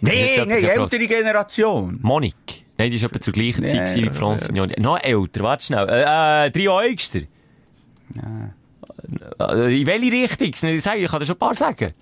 Jetzt 0.00 0.02
nee, 0.02 0.36
etwas- 0.36 0.92
ältere 0.92 1.06
Generation. 1.08 1.98
Monique. 2.02 2.64
Nein, 2.80 2.90
die 2.90 2.96
ist 2.96 3.02
etwa 3.02 3.20
zur 3.20 3.32
gleichen 3.34 3.60
Nee, 3.60 3.66
Zeit 3.68 3.78
gewesen 3.88 4.02
wie 4.04 4.06
aber- 4.08 4.16
Francignotti. 4.16 4.80
Noch 4.82 4.98
älter, 5.02 5.42
warte 5.42 5.64
schnell. 5.66 5.86
Äh, 5.88 6.46
äh, 6.46 6.50
drei 6.50 6.68
Äugster. 6.70 7.20
Äh, 9.38 9.80
in 9.80 9.86
welche 9.86 10.12
Richtung? 10.12 10.46
Ich 10.48 10.60
kann 10.84 10.98
dir 11.20 11.26
schon 11.26 11.34
ein 11.36 11.38
paar 11.38 11.54
sagen. 11.54 11.92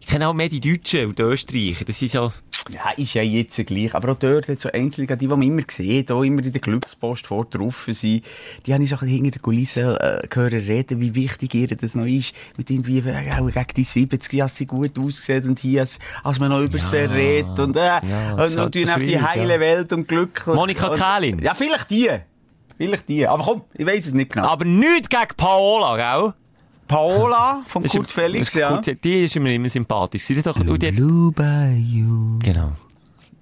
Ich 0.00 0.06
kenne 0.08 0.28
auch 0.28 0.34
mehr 0.34 0.48
die 0.48 0.60
Deutschen 0.60 1.06
und 1.06 1.18
die 1.18 1.22
Österreicher. 1.22 1.84
Das 1.84 1.98
sind 2.00 2.10
so... 2.10 2.32
Ja, 2.70 2.90
ist 2.96 3.14
ja 3.14 3.22
jetzt 3.22 3.56
gleich. 3.66 3.94
Aber 3.94 4.12
auch 4.12 4.16
dort 4.16 4.48
hat 4.48 4.60
so 4.60 4.70
Einzelne, 4.70 5.06
die, 5.06 5.16
die 5.16 5.26
man 5.28 5.42
immer 5.42 5.62
sieht, 5.68 6.10
auch 6.10 6.22
immer 6.22 6.42
in 6.42 6.52
der 6.52 6.60
Glückspost 6.60 7.26
vor 7.26 7.44
drauf 7.44 7.86
sind, 7.88 8.24
die 8.66 8.74
habe 8.74 8.82
ich 8.82 8.90
so 8.90 8.96
ein 8.96 9.00
bisschen 9.00 9.16
hinter 9.16 9.30
der 9.30 9.42
Kulisse 9.42 9.98
äh, 10.00 10.26
gehört 10.28 10.52
reden, 10.52 11.00
wie 11.00 11.14
wichtig 11.14 11.54
ihr 11.54 11.68
das 11.68 11.94
noch 11.94 12.06
ist. 12.06 12.34
Mit 12.56 12.70
irgendwie, 12.70 12.98
äh, 12.98 13.50
gegen 13.52 13.66
die 13.76 13.84
70 13.84 14.42
als 14.42 14.56
sie 14.56 14.66
gut 14.66 14.98
aussehen 14.98 15.48
und 15.48 15.58
hier, 15.60 15.80
als, 15.80 15.98
man 16.40 16.50
noch 16.50 16.60
über 16.60 16.78
sie 16.78 16.96
redet 16.96 17.58
und, 17.58 17.76
äh, 17.76 17.80
Ja, 17.80 18.00
und, 18.32 18.58
und, 18.58 18.76
und 18.76 18.90
auf 18.90 18.98
die 18.98 19.20
heile 19.20 19.54
ja. 19.54 19.60
Welt 19.60 19.92
und 19.92 20.08
glücklich. 20.08 20.54
Monika 20.54 20.94
Kählin. 20.94 21.40
Ja, 21.40 21.54
vielleicht 21.54 21.90
die. 21.90 22.10
Vielleicht 22.76 23.08
die. 23.08 23.26
Aber 23.26 23.42
komm, 23.42 23.62
ich 23.74 23.86
weiß 23.86 24.06
es 24.06 24.14
nicht 24.14 24.32
genau. 24.32 24.48
Aber 24.48 24.64
nichts 24.64 25.08
gegen 25.08 25.34
Paola, 25.36 25.96
gell? 25.96 26.34
Paola 26.88 27.62
von 27.66 27.82
Kurt 27.84 27.94
ist- 28.06 28.12
Felix, 28.12 28.54
ja. 28.54 28.68
Kurt- 28.80 29.02
die 29.04 29.24
ist 29.24 29.36
mir 29.38 29.52
immer 29.54 29.68
sympathisch. 29.68 30.24
Sie 30.24 30.36
hat 30.36 30.46
doch, 30.46 30.56
und 30.58 30.82
die 30.82 30.86
hat, 30.88 30.94
genau. 32.38 32.72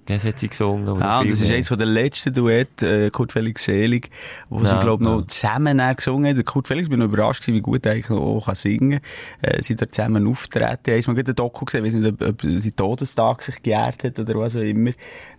Das 0.07 0.22
hat 0.24 0.38
sie 0.38 0.48
gesungen. 0.48 1.00
Ja, 1.00 1.20
und 1.20 1.30
das 1.30 1.40
ist 1.40 1.50
eines 1.50 1.68
von 1.68 1.78
den 1.78 1.88
letzten 1.88 2.34
Duett, 2.34 2.82
äh, 2.82 3.09
Kurt 3.11 3.32
Felix 3.32 3.64
Selig, 3.64 4.11
wo 4.50 4.62
sie, 4.64 4.72
Ja, 4.72 4.78
glaub 4.78 5.00
noch 5.00 5.20
ja. 5.20 5.26
zusammen 5.28 5.78
dann 5.78 5.96
gesungen 5.96 6.26
haben. 6.28 6.34
Der 6.34 6.44
Kurt 6.44 6.66
Felix, 6.68 6.84
ich 6.86 6.90
bin 6.90 6.98
noch 6.98 7.07
überrascht 7.07 7.46
wie 7.46 7.61
gut 7.61 7.86
er 7.86 7.92
eigentlich 7.92 8.11
auch 8.11 8.44
kann 8.44 8.55
singen 8.55 9.00
äh, 9.40 9.62
Sie 9.62 9.76
da 9.76 9.90
zusammen 9.90 10.26
auftreten. 10.26 10.90
Ich 10.98 11.07
habe 11.07 11.14
mal 11.16 11.22
gerade 11.22 11.32
ein 11.32 11.36
Doku 11.36 11.64
gesehen, 11.64 11.84
ich 11.84 11.94
weiß 11.94 12.00
nicht, 12.00 12.22
ob, 12.22 12.28
ob 12.28 12.42
sie 12.42 12.72
Todestag 12.72 13.42
sich 13.42 13.62
geehrt 13.62 14.05
hat 14.05 14.18
oder 14.18 14.34
was 14.38 14.57
auch 14.57 14.61
immer. 14.61 14.90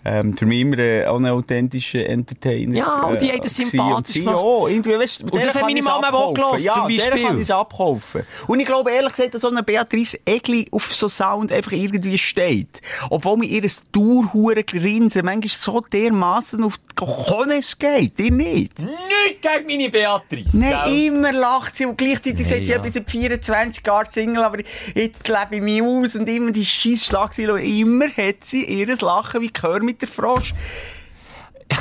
Ähm, 0.03 0.38
für 0.38 0.45
mich 0.45 0.61
immer 0.61 0.78
äh, 0.80 1.05
auch 1.05 1.18
ein 1.18 1.26
authentischer 1.28 2.05
Entertainer. 2.07 2.76
Ja, 2.76 3.03
und 3.03 3.22
die 3.22 3.32
haben 3.32 3.41
das 3.41 3.55
sympathisch 3.55 4.13
sie 4.13 4.20
gemacht. 4.22 4.43
Irgendwie, 4.70 4.99
weißt, 4.99 5.24
Und 5.24 5.34
der 5.34 5.45
das 5.47 5.55
hat 5.55 5.61
kann 5.61 5.72
meine 5.72 5.82
Mama 5.84 6.09
auch 6.11 6.34
gehört, 6.34 6.59
ja, 6.59 6.74
zum 6.74 6.88
der 6.88 6.95
Beispiel. 6.97 7.24
kann 7.24 7.41
ich 7.41 7.53
abkaufen. 7.53 8.22
Und 8.47 8.59
ich 8.59 8.66
glaube, 8.66 8.91
ehrlich 8.91 9.11
gesagt, 9.13 9.34
dass 9.34 9.41
so 9.41 9.47
eine 9.49 9.63
Beatrice 9.63 10.20
Egli 10.26 10.68
auf 10.72 10.93
so 10.93 11.07
Sound 11.07 11.51
einfach 11.51 11.72
irgendwie 11.72 12.18
steht. 12.18 12.82
Obwohl 13.09 13.38
mir 13.38 13.45
ihr 13.47 13.63
Tourhure 13.91 14.55
Grinsen 14.64 15.26
manchmal 15.26 15.49
so 15.49 15.82
dermassen 15.82 16.64
auf 16.64 16.78
die 16.78 16.95
Cojones 16.95 17.78
geht. 17.78 18.20
Ihr 18.20 18.32
nicht? 18.32 18.80
Nichts 18.80 19.41
gegen 19.41 19.68
meine 19.68 19.89
Beatrice. 19.89 20.58
Nein, 20.58 20.76
gell? 20.86 21.06
immer 21.06 21.32
lacht 21.34 21.78
sie 21.78 21.86
und 21.86 21.97
gleichzeitig 21.97 22.47
sagt 22.47 22.66
sie, 22.66 22.72
ja. 22.72 22.78
ja. 22.78 22.82
bis 22.82 22.99
24 23.06 23.86
Jahre 23.86 24.12
Single, 24.12 24.43
aber 24.43 24.60
jetzt 24.93 25.28
lebe 25.28 25.56
ich 25.56 25.62
mich 25.62 25.82
aus 25.82 26.16
und 26.16 26.28
immer 26.28 26.51
die 26.51 26.66
scheiß 26.66 27.06
Schlagzeilen. 27.06 27.51
Und 27.51 27.64
immer 27.64 28.08
hat 28.08 28.43
sie 28.43 28.64
ihr 28.64 28.95
Lachen 28.95 29.41
wie 29.41 29.51
Gehör 29.51 29.82
mit 29.82 30.01
der 30.01 30.08
Frosch. 30.08 30.53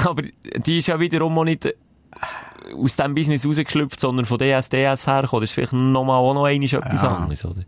Aber 0.05 0.23
die 0.23 0.79
ist 0.79 0.89
ja 0.89 0.99
wiederum 0.99 1.39
auch 1.39 1.45
nicht 1.45 1.65
äh, 1.65 1.75
aus 2.77 2.97
diesem 2.97 3.15
Business 3.15 3.47
rausgeschlüpft, 3.47 4.01
sondern 4.01 4.27
von 4.27 4.39
DSDS 4.39 5.07
hergekommen. 5.07 5.43
Das 5.43 5.51
ist 5.51 5.55
vielleicht 5.55 5.73
nochmal 5.73 6.17
auch 6.19 6.35
noch 6.35 6.45
einmal 6.45 6.67
etwas 6.69 7.05
anderes, 7.05 7.45
oder? 7.45 7.63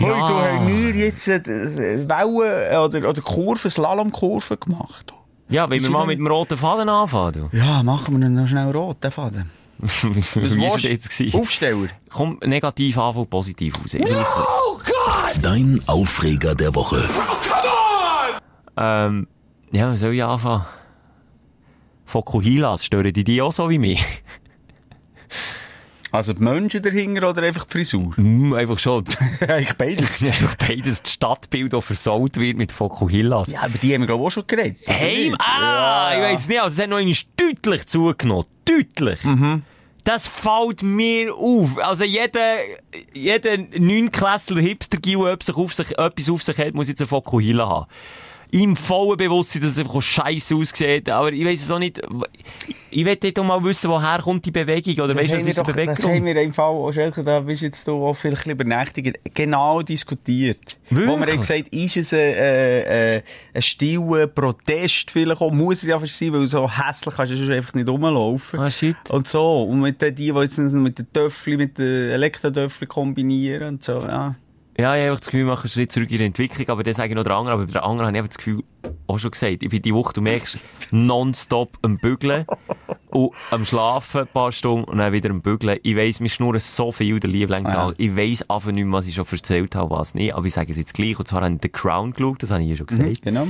Heute 0.00 0.12
Ja. 0.12 0.52
haben 0.52 0.66
wir 0.68 0.90
jetzt 0.94 1.28
äh, 1.28 1.36
äh, 1.36 2.08
Wellen 2.08 2.78
oder, 2.84 3.08
oder 3.08 3.22
Kurven, 3.22 3.70
Slalomkurven 3.70 4.58
gemacht. 4.60 5.12
Ja, 5.48 5.68
wenn 5.68 5.82
wir 5.82 5.90
mal 5.90 6.06
mit 6.06 6.18
dem 6.18 6.26
roten 6.26 6.56
Faden 6.56 6.88
anfangen, 6.88 7.48
du. 7.50 7.56
Ja, 7.56 7.82
machen 7.82 8.18
wir 8.18 8.26
ihn 8.26 8.34
noch 8.34 8.48
schnell 8.48 8.70
rot, 8.70 9.02
den 9.04 9.10
Faden. 9.10 9.50
Wie 9.78 10.60
war 10.60 10.78
der 10.78 10.90
jetzt? 10.92 11.10
gewesen? 11.10 11.40
Aufsteller. 11.40 11.88
Komm, 12.10 12.38
negativ 12.44 12.96
anfangen, 12.98 13.26
positiv 13.26 13.74
raus. 13.76 13.94
Ist 13.94 13.94
nicht 13.94 14.16
Dein 15.42 15.80
Aufreger 15.86 16.54
der 16.54 16.74
Woche. 16.74 17.02
Ähm, 18.76 19.26
ja, 19.72 19.92
was 19.92 20.00
soll 20.00 20.14
ich 20.14 20.22
anfangen? 20.22 20.64
Fokuhilas, 22.12 22.84
stören 22.84 23.12
die 23.12 23.24
die 23.24 23.40
auch 23.40 23.52
so 23.52 23.70
wie 23.70 23.78
mich? 23.78 24.04
Also 26.10 26.34
die 26.34 26.42
Menschen 26.42 26.82
dahinter 26.82 27.30
oder 27.30 27.42
einfach 27.42 27.64
die 27.64 27.78
Frisur? 27.78 28.12
Mm, 28.22 28.52
einfach 28.52 28.78
schon. 28.78 29.04
Eigentlich 29.40 29.72
beides. 29.78 30.22
einfach 30.22 30.56
beides, 30.56 31.02
das 31.02 31.12
Stadtbild, 31.14 31.72
das 31.72 31.84
versaut 31.84 32.36
wird 32.36 32.58
mit 32.58 32.70
Fokuhillas. 32.70 33.48
Ja, 33.48 33.62
aber 33.62 33.78
die 33.78 33.94
haben 33.94 34.02
wir 34.02 34.06
glaube 34.08 34.22
ich 34.22 34.26
auch 34.26 34.30
schon 34.30 34.46
geredet. 34.46 34.76
Hey, 34.84 35.32
ah, 35.38 36.12
ich 36.14 36.20
weiss 36.20 36.48
nicht, 36.48 36.60
also 36.60 36.74
es 36.74 36.82
hat 36.82 36.90
noch 36.90 36.98
einmal 36.98 37.16
deutlich 37.36 37.86
zugenommen. 37.86 38.44
Deutlich. 38.66 39.24
Mhm. 39.24 39.62
Das 40.04 40.26
fällt 40.26 40.82
mir 40.82 41.34
auf. 41.34 41.78
Also 41.78 42.04
jeder, 42.04 42.56
jeder 43.14 43.56
Neunklässler 43.78 44.60
Hipster, 44.60 44.98
der 44.98 45.36
sich 45.40 45.56
auf 45.56 45.72
sich, 45.72 45.98
etwas 45.98 46.28
auf 46.28 46.42
sich 46.42 46.58
hat, 46.58 46.74
muss 46.74 46.88
jetzt 46.88 47.00
eine 47.00 47.08
Fokuhila 47.08 47.66
haben. 47.66 47.86
Im 48.54 48.76
vollen 48.76 49.16
Bewusstsein, 49.16 49.62
dass 49.62 49.72
es 49.72 49.78
einfach 49.78 50.02
scheiße 50.02 50.54
aussieht. 50.54 51.08
Aber 51.08 51.32
ich 51.32 51.42
weiss 51.42 51.62
es 51.62 51.70
auch 51.70 51.78
nicht. 51.78 52.02
Ich 52.90 53.02
will 53.02 53.16
doch 53.16 53.44
mal 53.44 53.64
wissen, 53.64 53.88
woher 53.88 54.18
kommt 54.18 54.44
die 54.44 54.50
Bewegung, 54.50 54.92
oder 55.02 55.16
weißt 55.16 55.30
du, 55.32 55.36
was 55.38 55.44
ist 55.46 55.56
doch- 55.56 55.64
Das 55.72 56.04
haben 56.04 56.24
wir 56.26 56.36
im 56.36 56.52
Fall, 56.52 56.66
auch 56.66 56.92
Schelke, 56.92 57.24
da 57.24 57.40
bist 57.40 57.62
jetzt 57.62 57.88
du 57.88 57.92
auch 58.06 58.12
vielleicht 58.14 58.46
übernächtigt, 58.46 59.18
genau 59.32 59.80
diskutiert. 59.80 60.76
Wirklich? 60.90 61.08
Wo 61.08 61.16
man 61.16 61.30
hat 61.30 61.38
gesagt, 61.38 61.68
ist 61.70 61.96
es 61.96 62.12
ein, 62.12 62.18
äh, 62.18 63.16
äh, 63.16 63.22
ein 63.54 63.62
stiller 63.62 64.26
Protest 64.26 65.10
vielleicht 65.10 65.40
auch, 65.40 65.50
muss 65.50 65.82
es 65.82 65.88
ja 65.88 65.98
fast 65.98 66.18
sein, 66.18 66.34
weil 66.34 66.46
so 66.46 66.68
hässlich 66.70 67.14
kannst 67.16 67.32
du 67.32 67.54
einfach 67.54 67.72
nicht 67.72 67.88
rumlaufen. 67.88 68.60
Ah, 68.60 68.70
shit. 68.70 68.96
Und 69.08 69.26
so. 69.28 69.62
Und 69.62 69.80
mit 69.80 70.02
den, 70.02 70.14
die, 70.14 70.30
die 70.30 70.38
jetzt 70.40 70.58
mit 70.58 70.98
den 70.98 71.10
Töffel, 71.10 71.56
mit 71.56 71.78
den 71.78 72.10
Elektrodöffel 72.10 72.86
kombinieren 72.86 73.68
und 73.68 73.82
so, 73.82 73.98
ja. 74.00 74.34
Ja, 74.78 74.96
ich 74.96 75.06
habe 75.06 75.18
das 75.18 75.26
Gefühl, 75.26 75.40
wir 75.40 75.52
machen 75.52 75.64
einen 75.64 75.70
Schritt 75.70 75.92
zurück 75.92 76.10
in 76.10 76.18
die 76.18 76.24
Entwicklung, 76.24 76.68
aber 76.68 76.82
das 76.82 76.96
sage 76.96 77.10
ich 77.10 77.14
noch 77.14 77.24
der 77.24 77.34
andere. 77.34 77.54
Aber 77.54 77.66
bei 77.66 77.72
der 77.72 77.84
anderen 77.84 78.16
habe 78.16 78.26
ich 78.26 78.30
das 78.30 78.38
Gefühl, 78.38 78.64
auch 79.06 79.18
schon 79.18 79.30
gesagt, 79.30 79.62
ich 79.62 79.68
bin 79.68 79.82
die 79.82 79.92
Woche, 79.92 80.14
du 80.14 80.22
merkst, 80.22 80.58
nonstop 80.92 81.78
am 81.82 81.98
Bügeln 81.98 82.46
und 83.10 83.32
am 83.50 83.66
Schlafen 83.66 84.22
ein 84.22 84.26
paar 84.28 84.50
Stunden 84.50 84.84
und 84.84 84.98
dann 84.98 85.12
wieder 85.12 85.28
am 85.28 85.42
Bügeln. 85.42 85.78
Ich 85.82 85.94
weiss, 85.94 86.20
wir 86.20 86.30
schnurren 86.30 86.60
so 86.60 86.90
viel, 86.90 87.20
der 87.20 87.28
Liebling. 87.28 87.66
Ja. 87.66 87.88
Ja. 87.88 87.94
Ich 87.98 88.16
weiss 88.16 88.48
einfach 88.48 88.72
nicht 88.72 88.84
mehr, 88.84 88.98
was 88.98 89.06
ich 89.06 89.14
schon 89.14 89.26
erzählt 89.30 89.74
habe, 89.74 89.90
was 89.90 90.14
nicht. 90.14 90.34
Aber 90.34 90.46
ich 90.46 90.54
sage 90.54 90.72
es 90.72 90.78
jetzt 90.78 90.94
gleich. 90.94 91.18
Und 91.18 91.28
zwar 91.28 91.42
habe 91.42 91.54
ich 91.54 91.60
The 91.62 91.68
Crown 91.68 92.12
geschaut, 92.12 92.42
das 92.42 92.50
habe 92.50 92.62
ich 92.62 92.70
ja 92.70 92.76
schon 92.76 92.86
gesagt. 92.86 93.22
Genau. 93.22 93.48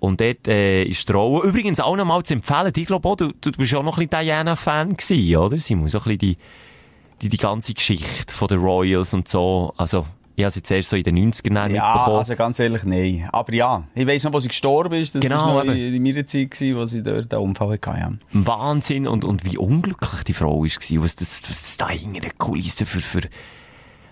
Und 0.00 0.20
dort 0.20 0.46
äh, 0.46 0.84
ist 0.84 1.12
Rolle, 1.12 1.48
übrigens 1.48 1.80
auch 1.80 1.96
noch 1.96 2.04
mal 2.04 2.22
zu 2.22 2.34
empfehlen, 2.34 2.72
ich 2.74 2.86
glaube 2.86 3.08
auch, 3.08 3.16
du, 3.16 3.32
du 3.40 3.50
bist 3.52 3.74
auch 3.74 3.82
noch 3.82 3.98
ein 3.98 4.06
bisschen 4.08 4.24
Diana-Fan 4.24 4.94
gewesen, 4.94 5.36
oder? 5.36 5.58
Simon, 5.58 5.88
so 5.88 5.98
ein 5.98 6.04
bisschen 6.04 6.18
die, 6.18 6.36
die, 7.22 7.28
die 7.28 7.36
ganze 7.36 7.74
Geschichte 7.74 8.32
von 8.32 8.46
den 8.46 8.58
Royals 8.58 9.12
und 9.12 9.26
so. 9.26 9.74
Also, 9.76 10.06
ich 10.38 10.44
habe 10.44 10.50
es 10.50 10.54
jetzt 10.54 10.70
erst 10.70 10.90
so 10.90 10.96
in 10.96 11.02
den 11.02 11.18
90ern 11.32 11.54
dann 11.54 11.74
Ja, 11.74 11.92
mitbekommen. 11.92 12.16
also 12.18 12.36
ganz 12.36 12.60
ehrlich, 12.60 12.84
nein. 12.84 13.28
Aber 13.32 13.52
ja, 13.52 13.82
ich 13.96 14.06
weiss 14.06 14.22
noch, 14.22 14.32
wo 14.32 14.38
sie 14.38 14.46
gestorben 14.46 14.94
ist. 14.94 15.12
Das 15.16 15.20
Genau, 15.20 15.58
ist 15.58 15.66
noch 15.66 15.74
in, 15.74 15.94
in 15.94 16.00
meiner 16.02 16.24
Zeit 16.26 16.52
gewesen, 16.52 16.76
wo 16.76 16.86
sie 16.86 17.02
dort 17.02 17.32
den 17.32 17.38
Unfall 17.40 17.72
hatte. 17.72 17.90
Ja. 17.98 18.12
Wahnsinn 18.30 19.08
und, 19.08 19.24
und 19.24 19.44
wie 19.44 19.58
unglücklich 19.58 20.22
die 20.22 20.34
Frau 20.34 20.60
war, 20.62 21.02
was 21.02 21.16
das, 21.16 21.42
was 21.42 21.60
das 21.62 21.76
da 21.76 21.88
hinter 21.88 22.20
den 22.20 22.38
Kulissen 22.38 22.86
für, 22.86 23.00
für, 23.00 23.22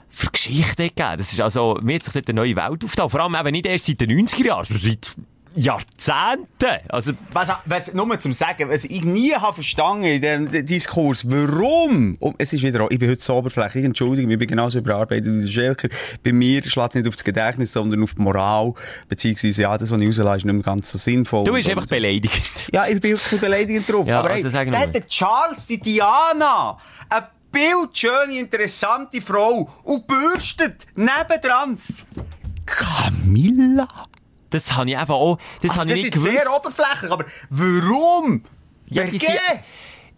für 0.08 0.30
Geschichte 0.32 0.84
hat 0.86 0.96
gegeben. 0.96 1.14
Das 1.18 1.32
ist 1.32 1.40
also, 1.40 1.78
mir 1.82 1.94
hat 1.94 2.02
sich 2.02 2.12
dort 2.12 2.28
eine 2.28 2.40
neue 2.40 2.56
Welt 2.56 2.84
aufgetan. 2.84 3.08
Vor 3.08 3.20
allem 3.20 3.36
eben 3.36 3.52
nicht 3.52 3.66
erst 3.66 3.86
seit 3.86 4.00
den 4.00 4.10
90er 4.10 4.46
Jahren, 4.46 4.64
sondern 4.64 4.84
seit 4.84 5.14
Jahrzehnten. 5.56 6.80
Also, 6.88 7.12
Was, 7.32 7.52
was, 7.64 7.94
nur 7.94 8.20
zum 8.20 8.32
Sagen, 8.32 8.68
was 8.68 8.84
ich 8.84 9.02
nie 9.04 9.32
habe 9.34 9.54
verstanden 9.54 10.04
in 10.04 10.20
diesem 10.20 10.66
Diskurs, 10.66 11.24
warum? 11.28 12.16
Und 12.20 12.36
es 12.38 12.52
ist 12.52 12.62
wieder, 12.62 12.86
ich 12.90 12.98
bin 12.98 13.10
heute 13.10 13.22
so 13.22 13.34
oberflächlich, 13.34 13.84
entschuldige 13.84 14.30
ich 14.30 14.38
bin 14.38 14.48
genauso 14.48 14.78
überarbeitet 14.78 15.26
wie 15.26 15.40
der 15.40 15.46
Schelker. 15.48 15.88
Bei 16.22 16.32
mir 16.32 16.62
schlägt 16.62 16.90
es 16.90 16.94
nicht 16.96 17.08
auf 17.08 17.16
das 17.16 17.24
Gedächtnis, 17.24 17.72
sondern 17.72 18.02
auf 18.02 18.14
die 18.14 18.22
Moral, 18.22 18.74
beziehungsweise, 19.08 19.62
ja, 19.62 19.76
das, 19.78 19.90
was 19.90 20.00
ich 20.00 20.08
rauslasse, 20.08 20.36
ist 20.36 20.44
nicht 20.44 20.54
mehr 20.54 20.62
ganz 20.62 20.92
so 20.92 20.98
sinnvoll. 20.98 21.44
du 21.44 21.52
bist 21.52 21.68
einfach 21.70 21.86
beleidigend. 21.86 22.68
Ja, 22.72 22.86
ich 22.86 23.00
bin 23.00 23.12
wirklich 23.12 23.40
beleidigend 23.40 23.90
drauf. 23.90 24.06
Ja, 24.16 24.20
aber 24.20 24.30
also 24.30 24.50
sag 24.50 24.70
der 24.70 24.86
der 24.86 25.08
Charles, 25.08 25.66
die 25.66 25.80
Diana, 25.80 26.78
eine 27.08 27.26
bildschöne, 27.50 28.38
interessante 28.38 29.20
Frau 29.20 29.68
und 29.82 30.06
bürstet 30.06 30.86
nebendran. 30.94 31.78
Camilla? 32.66 33.88
Das 34.50 34.74
habe 34.76 34.88
ich 34.90 34.96
einfach 34.96 35.14
auch, 35.14 35.38
das 35.60 35.70
Also, 35.72 35.80
habe 35.82 35.90
das 35.90 35.98
ich 35.98 36.04
ist 36.06 36.14
nicht 36.14 36.24
gewusst. 36.24 36.42
sehr 36.44 36.54
oberflächlich, 36.56 37.10
aber 37.10 37.24
warum? 37.50 38.42
Ja, 38.88 39.02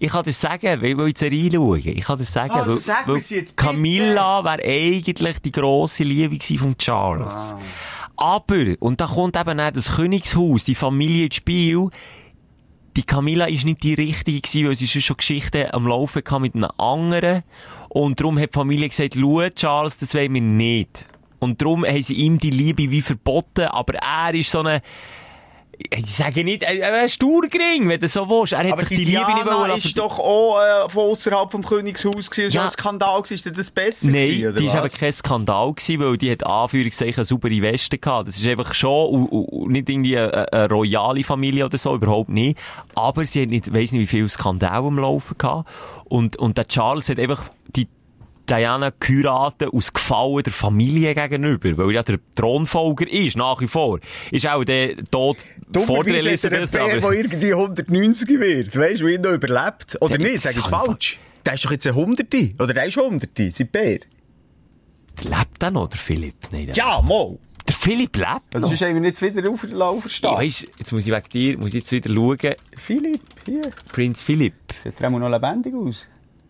Ich 0.00 0.10
kann 0.12 0.24
das 0.24 0.40
sagen, 0.40 0.82
weil, 0.82 1.12
die 1.12 1.18
Serie 1.18 1.50
schaue. 1.52 1.78
Ich 1.78 2.04
kann 2.04 2.18
das 2.18 2.32
sagen, 2.32 2.52
Also 2.52 2.72
weil, 2.74 2.80
sag 2.80 3.08
weil 3.08 3.18
jetzt. 3.18 3.56
Camilla 3.56 4.44
wäre 4.44 4.62
eigentlich 4.62 5.38
die 5.40 5.52
grosse 5.52 6.04
Liebe 6.04 6.38
von 6.58 6.76
Charles. 6.78 7.32
Ah. 7.34 7.58
Aber, 8.16 8.74
und 8.80 9.00
da 9.00 9.06
kommt 9.06 9.36
eben 9.36 9.60
auch 9.60 9.70
das 9.70 9.96
Königshaus, 9.96 10.64
die 10.64 10.74
Familie 10.74 11.26
ins 11.26 11.36
Spiel, 11.36 11.88
die 12.96 13.04
Camilla 13.04 13.46
ist 13.46 13.64
nicht 13.64 13.82
die 13.84 13.94
richtige 13.94 14.40
gewesen, 14.40 14.66
weil 14.66 14.74
sie 14.74 14.88
schon 14.88 15.02
schon 15.02 15.16
Geschichten 15.16 15.66
am 15.70 15.86
Laufen 15.86 16.22
hatte 16.24 16.40
mit 16.40 16.54
einem 16.56 16.68
anderen. 16.78 17.44
Und 17.88 18.18
darum 18.20 18.38
hat 18.38 18.50
die 18.54 18.58
Familie 18.58 18.88
gesagt, 18.88 19.14
schau, 19.14 19.48
Charles, 19.50 19.98
das 19.98 20.14
wollen 20.14 20.34
wir 20.34 20.40
nicht. 20.40 21.06
Und 21.38 21.62
darum 21.62 21.84
haben 21.84 22.02
sie 22.02 22.14
ihm 22.14 22.38
die 22.38 22.50
Liebe 22.50 22.90
wie 22.90 23.02
verboten, 23.02 23.66
aber 23.66 23.94
er 23.94 24.34
ist 24.34 24.50
so 24.50 24.60
eine, 24.60 24.82
ich 25.78 26.06
sage 26.06 26.42
nicht, 26.42 26.64
er 26.64 27.04
ist 27.04 27.14
sturgring, 27.14 27.88
wenn 27.88 28.00
du 28.00 28.08
so 28.08 28.28
willst. 28.28 28.52
Er 28.52 28.60
hat 28.60 28.72
Aber 28.72 28.80
sich 28.80 28.88
die, 28.88 28.96
die 29.04 29.12
Liebe 29.12 29.32
nicht 29.32 29.46
wollen 29.46 29.78
ist 29.78 29.96
doch 29.96 30.18
auch 30.18 30.58
äh, 30.58 30.88
von 30.88 31.04
außerhalb 31.10 31.52
vom 31.52 31.64
Königshaus 31.64 32.30
gewesen. 32.30 32.52
Ja. 32.52 32.60
Ja. 32.60 32.62
ein 32.62 32.68
Skandal 32.68 33.22
gewesen. 33.22 33.34
Ist 33.34 33.46
denn 33.46 33.54
das 33.54 33.70
besser 33.70 34.06
Nein, 34.08 34.14
gewesen, 34.28 34.48
oder 34.48 34.60
die 34.60 34.66
war 34.66 34.82
was? 34.82 34.94
eben 34.94 35.00
kein 35.00 35.12
Skandal 35.12 35.72
gewesen, 35.72 36.00
weil 36.00 36.16
die 36.16 36.32
hat 36.32 36.44
Anführungszeichen 36.44 37.24
saubere 37.24 37.62
Weste 37.62 37.96
gehabt. 37.96 38.26
Das 38.26 38.36
ist 38.38 38.46
einfach 38.48 38.74
schon, 38.74 39.08
und, 39.08 39.26
und 39.28 39.70
nicht 39.70 39.88
irgendwie 39.88 40.18
eine, 40.18 40.52
eine 40.52 40.68
royale 40.68 41.22
Familie 41.22 41.66
oder 41.66 41.78
so, 41.78 41.94
überhaupt 41.94 42.30
nicht. 42.30 42.58
Aber 42.96 43.24
sie 43.24 43.42
hat 43.42 43.48
nicht, 43.48 43.72
weiss 43.72 43.92
nicht, 43.92 44.00
wie 44.00 44.06
viel 44.06 44.28
Skandal 44.28 44.84
am 44.84 44.98
Laufen 44.98 45.38
gehabt. 45.38 45.70
Und, 46.06 46.36
und 46.36 46.58
der 46.58 46.66
Charles 46.66 47.08
hat 47.08 47.20
einfach 47.20 47.50
die 47.76 47.86
Diana 48.48 48.90
geheiratet 48.98 49.72
aus 49.72 49.92
Gefallen 49.92 50.42
der 50.42 50.52
Familie 50.52 51.14
gegenüber, 51.14 51.76
weil 51.76 51.86
er 51.88 51.92
ja 51.92 52.02
der 52.02 52.18
Thronfolger 52.34 53.06
ist, 53.10 53.36
nach 53.36 53.60
wie 53.60 53.68
vor. 53.68 54.00
Ist 54.30 54.46
auch 54.46 54.64
der 54.64 54.96
Tod 55.10 55.36
vor 55.86 56.04
der 56.04 56.14
er 56.14 56.26
Elisabeth. 56.26 56.70
Bär, 56.70 57.00
der 57.00 57.12
irgendwie 57.12 57.52
190 57.54 58.28
wird. 58.40 58.76
Weißt 58.76 59.00
du, 59.02 59.06
wie 59.06 59.14
er 59.14 59.20
noch 59.20 59.32
überlebt? 59.32 59.98
Oder 60.00 60.18
Ja, 60.18 60.26
nicht? 60.26 60.40
Sag 60.40 60.56
ich 60.56 60.64
falsch? 60.66 61.18
Der 61.44 61.54
ist 61.54 61.64
doch 61.64 61.70
jetzt 61.72 61.86
ein 61.86 61.94
Hunderte. 61.94 62.54
Oder 62.58 62.74
der 62.74 62.86
ist 62.86 62.96
Hunderte, 62.96 63.50
sein 63.50 63.68
Bär. 63.68 63.98
Lebt 65.22 65.62
er 65.62 65.70
noch, 65.70 65.88
der 65.88 65.98
Philipp? 65.98 66.36
Nein, 66.52 66.66
der, 66.66 66.74
Ja, 66.74 67.02
mal. 67.02 67.38
der 67.66 67.74
Philipp 67.74 68.16
lebt 68.16 68.54
Also 68.54 68.60
noch. 68.60 68.68
sonst 68.68 68.82
haben 68.82 68.94
wir 68.94 69.00
nicht 69.00 69.20
wieder 69.20 69.50
auf, 69.50 69.64
auferstehen. 69.72 70.32
Ja, 70.32 70.38
weisst, 70.38 70.66
jetzt 70.78 70.92
muss 70.92 71.06
ich 71.06 71.12
wegen 71.12 71.28
dir, 71.32 71.56
muss 71.58 71.68
ich 71.68 71.74
jetzt 71.74 71.92
wieder 71.92 72.14
schauen. 72.14 72.54
Philipp, 72.76 73.20
hier. 73.44 73.62
Prinz 73.92 74.22
Philipp. 74.22 74.54
Sieht 74.82 75.00
er 75.00 75.10
noch 75.10 75.28
lebendig 75.28 75.74
aus? 75.74 76.06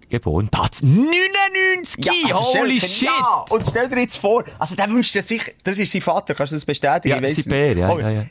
Geboren. 0.08 0.48
Das 0.50 0.82
99! 0.82 2.10
also 2.32 2.58
Holy 2.58 2.80
Schelke, 2.80 2.94
shit! 2.94 3.08
Ja. 3.08 3.44
Und 3.50 3.66
stell 3.68 3.88
dir 3.88 4.00
jetzt 4.00 4.16
vor, 4.16 4.44
also 4.58 4.74
der 4.74 4.88
wünscht 4.90 5.12
sich 5.12 5.24
sicher, 5.24 5.52
das 5.64 5.78
ist 5.78 5.92
sein 5.92 6.02
Vater, 6.02 6.34
kannst 6.34 6.52
du 6.52 6.56
das 6.56 6.64
bestätigen? 6.64 7.14
Ja, 7.14 7.20
nicht. 7.20 7.46
ja, 7.46 7.90
Oh, 7.90 7.98
ja, 7.98 8.10
ja. 8.10 8.26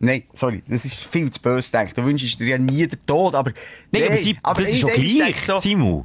Nein, 0.00 0.24
sorry, 0.32 0.62
das 0.68 0.84
ist 0.84 1.04
viel 1.04 1.30
zu 1.30 1.42
böse 1.42 1.72
gedacht. 1.72 1.98
Du 1.98 2.04
wünschst 2.04 2.38
dir 2.38 2.46
ja 2.46 2.58
nie 2.58 2.86
den 2.86 3.04
Tod, 3.04 3.34
aber... 3.34 3.52
Nein, 3.90 4.04
aber, 4.06 4.16
sie, 4.16 4.38
das 4.42 4.70
ist 4.70 4.80
schon 4.80 4.92
gleich, 4.92 5.44
so, 5.44 5.58
Simu. 5.58 6.04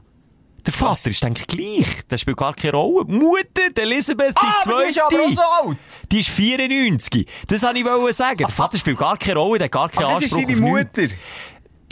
Der 0.66 0.74
Vater 0.74 1.10
ist, 1.10 1.22
denke 1.22 1.42
ich, 1.42 1.48
gleich. 1.48 2.02
Das 2.08 2.22
spielt 2.22 2.38
gar 2.38 2.54
keine 2.54 2.74
Rolle. 2.74 3.06
Mutter, 3.06 3.70
die 3.76 3.82
Elisabeth, 3.82 4.30
die 4.30 4.46
Ah, 4.48 4.62
aber 4.64 4.84
die 4.84 4.90
ist 4.90 5.00
aber 5.00 5.08
auch 5.08 5.20
zweite, 5.20 5.36
so 5.36 5.68
alt. 5.70 5.78
die 6.12 6.20
ist 6.22 6.30
94. 6.30 7.28
Das 7.50 7.64
wollte 7.64 8.10
ich 8.10 8.16
sagen. 8.16 8.38
Der 8.38 8.48
Vater 8.48 8.78
spielt 8.78 8.98
gar 8.98 9.18
keine 9.18 9.36
Rolle, 9.36 9.60
der 9.60 9.66
hat 9.66 9.72
gar 9.74 9.90
keinen 9.90 10.06
Aber 10.06 10.14
das 10.14 10.24
ist 10.24 10.34
Anspruch 10.34 10.56
seine 10.56 10.72
auf 10.72 10.96
nichts. 10.96 11.14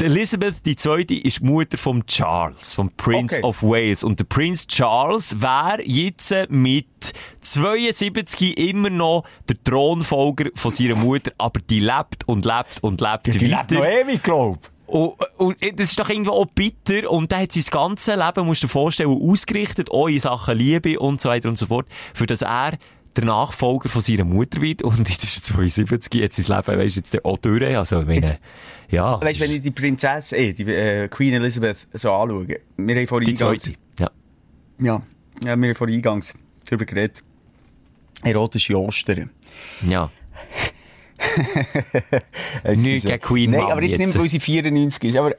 Die 0.01 0.07
Elizabeth 0.07 0.65
die 0.65 0.75
zweite 0.75 1.13
ist 1.13 1.41
die 1.41 1.43
Mutter 1.43 1.77
von 1.77 2.03
Charles, 2.07 2.73
vom 2.73 2.89
Prince 2.97 3.35
Okay. 3.35 3.43
of 3.45 3.61
Wales. 3.61 4.03
Und 4.03 4.17
der 4.19 4.23
Prinz 4.23 4.65
Charles 4.65 5.39
wäre 5.39 5.83
jetzt 5.85 6.33
mit 6.49 6.87
72 7.41 8.57
immer 8.57 8.89
noch 8.89 9.25
der 9.47 9.63
Thronfolger 9.63 10.49
von 10.55 10.71
seiner 10.71 10.95
Mutter, 10.95 11.31
aber 11.37 11.59
die 11.69 11.81
lebt 11.81 12.27
und 12.27 12.45
lebt 12.45 12.81
und 12.81 12.99
lebt 12.99 13.27
Die 13.27 13.31
lebt 13.45 13.51
weiter. 13.51 13.75
noch 13.75 13.85
ewig, 13.85 14.23
glaub. 14.23 14.71
Und, 14.87 15.13
und 15.37 15.57
das 15.61 15.91
ist 15.91 15.99
doch 15.99 16.09
irgendwo 16.09 16.31
auch 16.31 16.47
bitter. 16.47 17.11
Und 17.11 17.31
der 17.31 17.41
hat 17.41 17.51
sein 17.51 17.63
ganzes 17.69 18.15
Leben, 18.15 18.47
musst 18.47 18.63
du 18.63 18.67
dir 18.67 18.71
vorstellen, 18.71 19.11
ausgerichtet, 19.11 19.91
auch 19.91 20.07
in 20.07 20.19
Sachen 20.19 20.57
Liebe 20.57 20.99
und 20.99 21.21
so 21.21 21.29
weiter 21.29 21.47
und 21.47 21.59
so 21.59 21.67
fort, 21.67 21.85
für 22.15 22.25
das 22.25 22.41
er 22.41 22.71
der 23.15 23.25
Nachfolger 23.25 23.89
von 23.89 24.01
seiner 24.01 24.25
Mutter 24.25 24.61
wird. 24.61 24.81
Und 24.81 25.09
jetzt 25.09 25.23
ist 25.23 25.49
er 25.49 25.55
72, 25.55 26.13
jetzt 26.13 26.41
sein 26.41 26.57
Leben, 26.57 26.79
weisst 26.79 26.95
du, 26.95 26.99
jetzt 26.99 27.25
auch 27.25 27.37
durch. 27.37 27.77
Also, 27.77 28.01
meine, 28.01 28.37
ja. 28.89 29.21
Weißt 29.21 29.39
du, 29.39 29.43
wenn 29.43 29.51
ich 29.51 29.61
die 29.61 29.71
Prinzessin, 29.71 30.37
eh, 30.37 30.53
die 30.53 30.63
äh, 30.63 31.07
Queen 31.07 31.33
Elizabeth 31.33 31.77
so 31.93 32.11
anschaue, 32.11 32.47
wir 32.77 32.95
haben 32.95 33.07
vor 33.07 33.21
die 33.21 33.31
Eingangs... 33.31 33.71
Ja. 33.99 34.11
Ja, 34.79 35.01
ja, 35.43 35.55
wir 35.55 35.69
haben 35.69 35.75
vor 35.75 35.87
Eingangs 35.87 36.33
darüber 36.65 36.85
geredet. 36.85 37.23
Erotische 38.23 38.77
Ostern. 38.77 39.29
Ja. 39.87 40.09
Nicht 42.75 43.05
gegen 43.05 43.21
Queen 43.21 43.51
Nein, 43.51 43.61
aber 43.61 43.81
jetzt, 43.83 43.99
jetzt. 43.99 44.07
nicht, 44.07 44.19
weil 44.19 44.29
sie 44.29 44.39
94 44.39 45.03
ist, 45.09 45.17
aber 45.17 45.35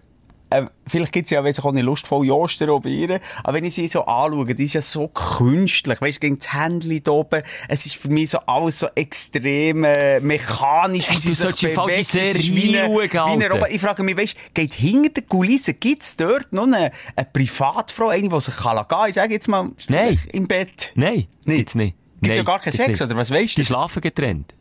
äh, 0.53 0.67
vielleicht 0.87 1.13
gibt's 1.13 1.31
ja, 1.31 1.43
weiss 1.45 1.59
ich 1.59 1.65
auch 1.65 1.73
lustvolle 1.73 2.33
Ostern 2.35 2.71
auch 2.71 2.81
bei 2.81 2.91
ihr, 2.91 3.21
aber 3.45 3.55
wenn 3.59 3.65
ich 3.65 3.75
sie 3.75 3.89
so 3.89 4.05
anschaue, 4.05 4.55
die 4.55 4.65
ist 4.65 4.75
ja 4.75 4.83
so 4.83 5.09
künstlich, 5.09 6.01
weißt 6.01 6.17
du, 6.17 6.21
gegen 6.21 6.39
das 6.39 6.53
Händchen 6.53 7.03
da 7.05 7.11
oben, 7.13 7.43
es 7.69 7.87
ist 7.87 7.97
für 7.97 8.09
mich 8.09 8.31
so 8.31 8.39
alles 8.47 8.79
so 8.79 8.89
extrem 8.95 9.85
äh, 9.85 10.21
mechanisch, 10.21 11.09
wie 11.11 11.17
sie 11.17 11.29
du 11.31 11.35
sich 11.35 11.39
solltest 11.39 11.63
die 11.63 11.67
bewegt. 11.69 12.01
Es 12.01 12.15
ist 12.15 12.33
Serie 12.33 12.57
wie 12.57 12.79
eine- 12.79 13.09
schauen, 13.09 13.41
wie 13.41 13.45
eine. 13.45 13.69
Ich 13.71 13.81
frage 13.81 14.03
mich, 14.03 14.17
weißt, 14.17 14.37
geht 14.55 14.75
hinter 14.75 15.09
der 15.11 15.23
Kulisse, 15.25 15.75
gibt's 15.75 16.17
dort 16.17 16.53
noch 16.53 16.65
eine, 16.65 16.91
eine 17.17 17.29
Privatfrau, 17.33 18.09
eine, 18.09 18.29
die 18.29 18.41
sich 18.41 18.57
kann 18.57 18.77
gehen, 18.89 18.99
ich 19.09 19.15
sage 19.15 19.35
jetzt 19.35 19.49
mal, 19.49 19.71
Nein. 19.89 20.19
im 20.33 20.47
Bett? 20.47 20.93
Nein, 20.95 21.27
Nicht? 21.45 21.57
gibt's 21.59 21.75
nicht. 21.75 21.97
Gibt's 22.21 22.37
ja 22.39 22.43
Nein, 22.45 22.47
gar 22.47 22.61
keinen 22.61 22.73
Sex, 22.73 22.89
nicht. 22.89 23.03
oder 23.03 23.17
was 23.17 23.31
Die 23.57 23.63
du? 23.63 23.65
schlafen 23.65 24.01
getrennt. 24.01 24.55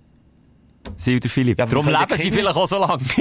Sie 0.97 1.15
und 1.15 1.23
der 1.23 1.31
Philipp. 1.31 1.57
Ja, 1.59 1.65
Darum 1.65 1.87
leben 1.87 2.15
sie 2.17 2.31
vielleicht 2.31 2.55
auch 2.55 2.67
so 2.67 2.77
lange. 2.79 3.01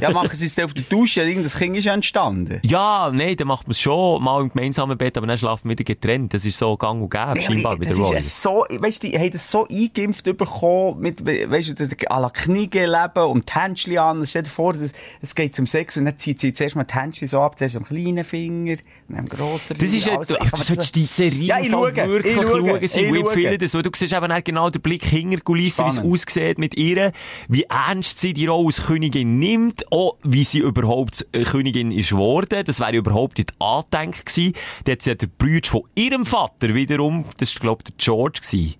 Ja, 0.00 0.10
machen 0.10 0.28
sie 0.34 0.44
es 0.44 0.54
dann 0.54 0.66
auf 0.66 0.74
der 0.74 0.84
Dusche, 0.84 1.22
irgendein 1.22 1.50
Kind 1.50 1.74
ist 1.78 1.86
entstanden. 1.86 2.60
ja, 2.62 3.10
nein, 3.10 3.34
dann 3.36 3.48
macht 3.48 3.66
man 3.66 3.70
es 3.72 3.80
schon 3.80 4.22
mal 4.22 4.42
im 4.42 4.50
gemeinsamen 4.50 4.98
Bett, 4.98 5.16
aber 5.16 5.26
dann 5.26 5.38
schlafen 5.38 5.70
wir 5.70 5.72
wieder 5.72 5.84
getrennt. 5.84 6.34
Das 6.34 6.44
ist 6.44 6.58
so 6.58 6.76
gang 6.76 7.00
und 7.00 7.08
gäbe, 7.10 7.40
scheinbar, 7.40 7.78
bei 7.78 7.86
das 7.86 7.94
der 7.96 8.04
ist 8.04 8.10
Royals. 8.12 8.42
so, 8.42 8.66
weißt 8.68 9.02
du, 9.02 9.08
die 9.10 9.18
haben 9.18 9.30
das 9.30 9.50
so 9.50 9.66
eingeimpft 9.66 10.24
bekommen, 10.36 11.00
mit, 11.00 11.24
weißt 11.24 11.80
du, 11.80 11.84
à 12.10 12.20
la 12.20 12.28
Knie 12.28 12.68
leben 12.70 13.24
und 13.30 13.48
die 13.48 13.54
Händchen 13.58 13.96
an. 13.96 14.26
Stell 14.26 14.42
dir 14.42 14.50
vor, 14.50 14.74
es 15.22 15.34
geht 15.34 15.56
zum 15.56 15.66
Sex 15.66 15.96
und 15.96 16.04
dann 16.04 16.18
zieht 16.18 16.40
sie 16.40 16.52
zuerst 16.52 16.76
mal 16.76 16.84
die 16.84 16.92
Händchen 16.94 17.26
so 17.28 17.40
ab, 17.40 17.58
zuerst 17.58 17.76
am 17.76 17.84
kleinen 17.84 18.22
Finger, 18.24 18.76
dann 19.08 19.20
am 19.20 19.28
grossen 19.30 19.78
Das 19.78 19.90
ist 19.90 20.04
Finger. 20.04 20.12
ja, 20.14 20.18
Also, 20.18 20.34
du, 20.36 20.44
ich 20.44 20.50
du 20.50 20.56
solltest 20.58 20.78
das- 20.78 20.92
die 20.92 21.06
Serie 21.06 21.42
Ja, 21.44 21.58
ich 21.60 21.70
schaue, 21.70 21.96
wirklich 21.96 22.36
ich 22.36 22.42
schaue, 22.42 22.50
schauen. 22.50 22.78
Sie 22.80 22.84
ich 23.00 23.08
schaue. 23.08 23.18
empfehlen 23.20 23.58
das, 23.58 23.72
weil 23.74 23.82
du 23.82 23.90
siehst 23.94 24.12
eben 24.12 24.44
genau 24.44 24.68
den 24.68 24.82
Blick 24.82 25.04
hinter 25.06 25.40
Kulissen, 25.40 25.86
wie 25.86 25.88
es 25.88 25.98
aussieht 25.98 26.58
mit 26.58 26.76
ihr, 26.76 27.05
wie 27.48 27.64
ernst 27.64 28.20
sie 28.20 28.34
die 28.34 28.46
Rolle 28.46 28.66
als 28.66 28.86
Königin 28.86 29.38
nimmt, 29.38 29.90
auch 29.92 30.16
wie 30.22 30.44
sie 30.44 30.60
überhaupt 30.60 31.26
äh, 31.32 31.44
Königin 31.44 31.92
ist 31.92 32.10
geworden. 32.10 32.62
Das 32.64 32.80
wäre 32.80 32.96
überhaupt 32.96 33.38
nicht 33.38 33.52
angedenkt 33.60 34.26
gewesen. 34.26 34.52
Da 34.84 34.92
hat 34.92 35.02
sie 35.02 35.16
der 35.16 35.26
Bruder 35.26 35.68
von 35.68 35.82
ihrem 35.94 36.26
Vater 36.26 36.74
wiederum, 36.74 37.24
das 37.38 37.54
war, 37.54 37.60
glaube 37.60 37.82
ich, 37.86 37.94
der 37.94 38.04
George 38.04 38.40
gewesen. 38.42 38.74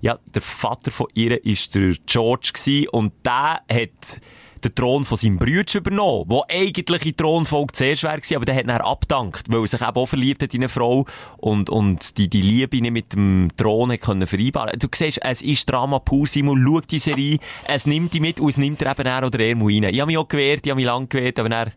Ja, 0.00 0.18
der 0.26 0.42
Vater 0.42 0.90
von 0.90 1.06
ihr 1.14 1.44
ist 1.44 1.74
der 1.74 1.94
George 2.06 2.50
gewesen 2.54 2.88
und 2.88 3.12
der 3.24 3.62
hat 3.70 4.20
den 4.64 4.74
Thron 4.74 5.04
von 5.04 5.16
seinem 5.16 5.38
Bruder 5.38 5.74
übernommen, 5.76 6.24
wo 6.28 6.44
eigentlich 6.48 7.06
in 7.06 7.16
Thronfolge 7.16 7.72
zuerst 7.72 8.02
wäre 8.02 8.16
gewesen, 8.16 8.36
aber 8.36 8.44
der 8.44 8.56
hat 8.56 8.68
dann 8.68 8.80
abgedankt, 8.80 9.46
weil 9.50 9.60
er 9.60 9.68
sich 9.68 9.80
eben 9.80 9.90
auch 9.90 10.06
verliebt 10.06 10.42
hat 10.42 10.54
in 10.54 10.62
eine 10.62 10.68
Frau 10.68 11.04
und, 11.38 11.70
und 11.70 12.16
die, 12.18 12.28
die 12.28 12.42
Liebe 12.42 12.80
nicht 12.80 12.92
mit 12.92 13.12
dem 13.12 13.48
Thron 13.56 13.98
können 13.98 14.26
vereinbaren. 14.26 14.78
Du 14.78 14.88
siehst, 14.94 15.20
es 15.22 15.42
ist 15.42 15.68
Drama 15.70 15.98
pur, 15.98 16.26
Simon, 16.26 16.62
schau 16.64 16.80
die 16.80 16.98
Serie, 16.98 17.38
es 17.66 17.86
nimmt 17.86 18.14
die 18.14 18.20
mit 18.20 18.40
und 18.40 18.48
es 18.48 18.58
nimmt 18.58 18.82
er 18.82 18.92
eben 18.92 19.06
er 19.06 19.26
oder 19.26 19.40
er 19.40 19.56
mal 19.56 19.66
rein. 19.66 19.84
Ich 19.84 20.00
habe 20.00 20.06
mich 20.06 20.18
auch 20.18 20.28
gewehrt, 20.28 20.60
ich 20.64 20.70
habe 20.70 20.80
mich 20.80 20.86
lang 20.86 21.08
gewehrt, 21.08 21.38
aber 21.38 21.48
dann, 21.48 21.72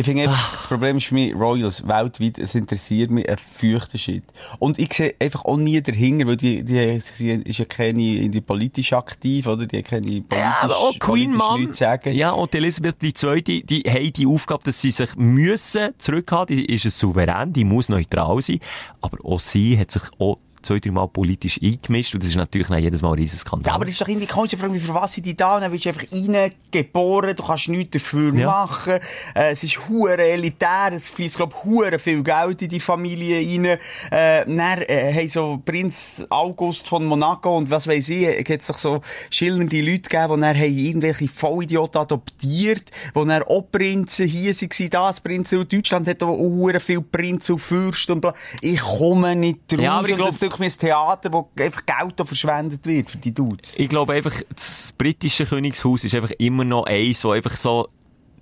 Ich 0.00 0.06
finde 0.06 0.22
Ah. 0.22 0.30
einfach, 0.30 0.56
das 0.56 0.66
Problem 0.66 0.96
ist 0.96 1.06
für 1.06 1.14
mich, 1.14 1.34
Royals 1.34 1.86
weltweit, 1.86 2.38
es 2.38 2.54
interessiert 2.54 3.10
mich 3.10 3.28
ein 3.28 3.36
feuchter 3.36 3.98
Shit. 3.98 4.22
Und 4.58 4.78
ich 4.78 4.94
sehe 4.94 5.14
einfach 5.20 5.44
auch 5.44 5.58
nie 5.58 5.82
dahinter, 5.82 6.26
weil 6.26 6.36
die, 6.38 6.64
die, 6.64 7.00
sie 7.00 7.32
ist 7.32 7.58
ja 7.58 7.66
keine, 7.66 8.00
irgendwie 8.02 8.40
politisch 8.40 8.94
aktiv, 8.94 9.46
oder? 9.46 9.66
Die 9.66 9.82
keine 9.82 10.06
politisch, 10.06 10.38
Ja, 10.38 10.56
aber 10.62 10.76
auch 10.78 10.98
Queen 10.98 11.36
Mom. 11.36 11.72
sagen. 11.74 12.14
Ja, 12.14 12.30
und 12.30 12.54
Elisabeth 12.54 12.96
II, 13.02 13.42
die, 13.42 13.62
die 13.66 13.82
haben 13.82 14.12
die 14.12 14.26
Aufgabe, 14.26 14.62
dass 14.64 14.80
sie 14.80 14.90
sich 14.90 15.14
müssen 15.16 15.90
zurückhalten. 15.98 16.56
Die 16.56 16.64
ist 16.74 16.86
ein 16.86 16.90
Souverän, 16.92 17.52
die 17.52 17.64
muss 17.64 17.90
neutral 17.90 18.40
sein. 18.40 18.60
Aber 19.02 19.18
auch 19.24 19.40
sie 19.40 19.78
hat 19.78 19.90
sich 19.90 20.02
auch 20.18 20.38
zwei, 20.62 20.78
drei 20.78 20.90
Mal 20.90 21.06
politisch 21.08 21.58
eingemischt. 21.62 22.14
Und 22.14 22.22
das 22.22 22.30
ist 22.30 22.36
natürlich 22.36 22.68
dann 22.68 22.82
jedes 22.82 23.02
Mal 23.02 23.08
ein 23.12 23.18
riesen 23.18 23.38
Skandal. 23.38 23.70
Ja, 23.70 23.74
aber 23.76 23.84
das 23.84 23.92
ist 23.92 24.00
doch 24.00 24.08
irgendwie 24.08 24.26
komisch. 24.26 24.54
Frage 24.56 24.78
für 24.78 24.94
was 24.94 25.12
sind 25.12 25.26
die 25.26 25.36
da? 25.36 25.60
Dann 25.60 25.72
wirst 25.72 25.84
du 25.84 25.88
einfach 25.90 26.04
reingeboren, 26.12 27.34
du 27.36 27.42
kannst 27.44 27.68
nichts 27.68 27.92
dafür 27.92 28.34
Ja. 28.34 28.46
machen. 28.46 28.94
Äh, 29.34 29.50
es 29.52 29.62
ist 29.62 29.88
hure 29.88 30.22
elitär, 30.22 30.90
es 30.92 31.10
fließt, 31.10 31.36
glaub 31.36 31.54
ich, 31.64 32.00
viel 32.00 32.22
Geld 32.22 32.62
in 32.62 32.68
die 32.68 32.80
Familie 32.80 33.36
rein. 33.38 33.78
Äh, 34.10 34.44
dann, 34.46 34.82
äh, 34.82 35.12
haben 35.14 35.28
so 35.28 35.62
Prinz 35.64 36.24
August 36.30 36.88
von 36.88 37.04
Monaco 37.04 37.56
und 37.56 37.70
was 37.70 37.86
weiss 37.86 38.08
ich, 38.08 38.22
äh, 38.22 38.42
gibt's 38.42 38.66
doch 38.66 38.78
so 38.78 39.00
schillernde 39.30 39.80
Leute 39.80 40.08
gegeben, 40.08 40.34
die 40.34 40.40
dann 40.40 40.56
haben 40.56 40.78
irgendwelche 40.78 41.28
Vollidioten 41.28 42.00
adoptiert, 42.00 42.82
die 43.14 43.26
dann 43.26 43.42
auch 43.42 43.62
Prinzen 43.70 44.26
hier 44.26 44.54
waren, 44.54 44.90
das 44.90 45.20
Prinzen 45.20 45.58
und 45.60 45.72
Deutschland 45.72 46.06
hat 46.06 46.22
auch 46.22 46.36
hure 46.36 46.80
viel 46.80 47.00
Prinzen 47.00 47.52
und 47.52 47.58
Fürsten 47.60 48.12
und 48.12 48.20
bla. 48.20 48.34
Ich 48.60 48.80
komme 48.80 49.34
nicht 49.36 49.60
draus. 49.68 49.80
Ja, 49.80 49.98
aber 49.98 50.08
ich 50.08 50.16
glaub- 50.16 50.28
das 50.28 50.38
wirklich 50.50 50.74
ein 50.74 50.78
Theater, 50.78 51.32
wo 51.32 51.48
einfach 51.58 51.82
Geld 51.86 52.26
verschwendet 52.26 52.86
wird 52.86 53.10
für 53.10 53.18
die 53.18 53.32
Dudes. 53.32 53.74
Ich 53.78 53.88
glaube 53.88 54.14
einfach, 54.14 54.34
das 54.54 54.92
britische 54.96 55.46
Königshaus 55.46 56.04
ist 56.04 56.14
einfach 56.14 56.32
immer 56.38 56.64
noch 56.64 56.86
eins, 56.86 57.24
wo 57.24 57.30
einfach 57.30 57.56
so 57.56 57.88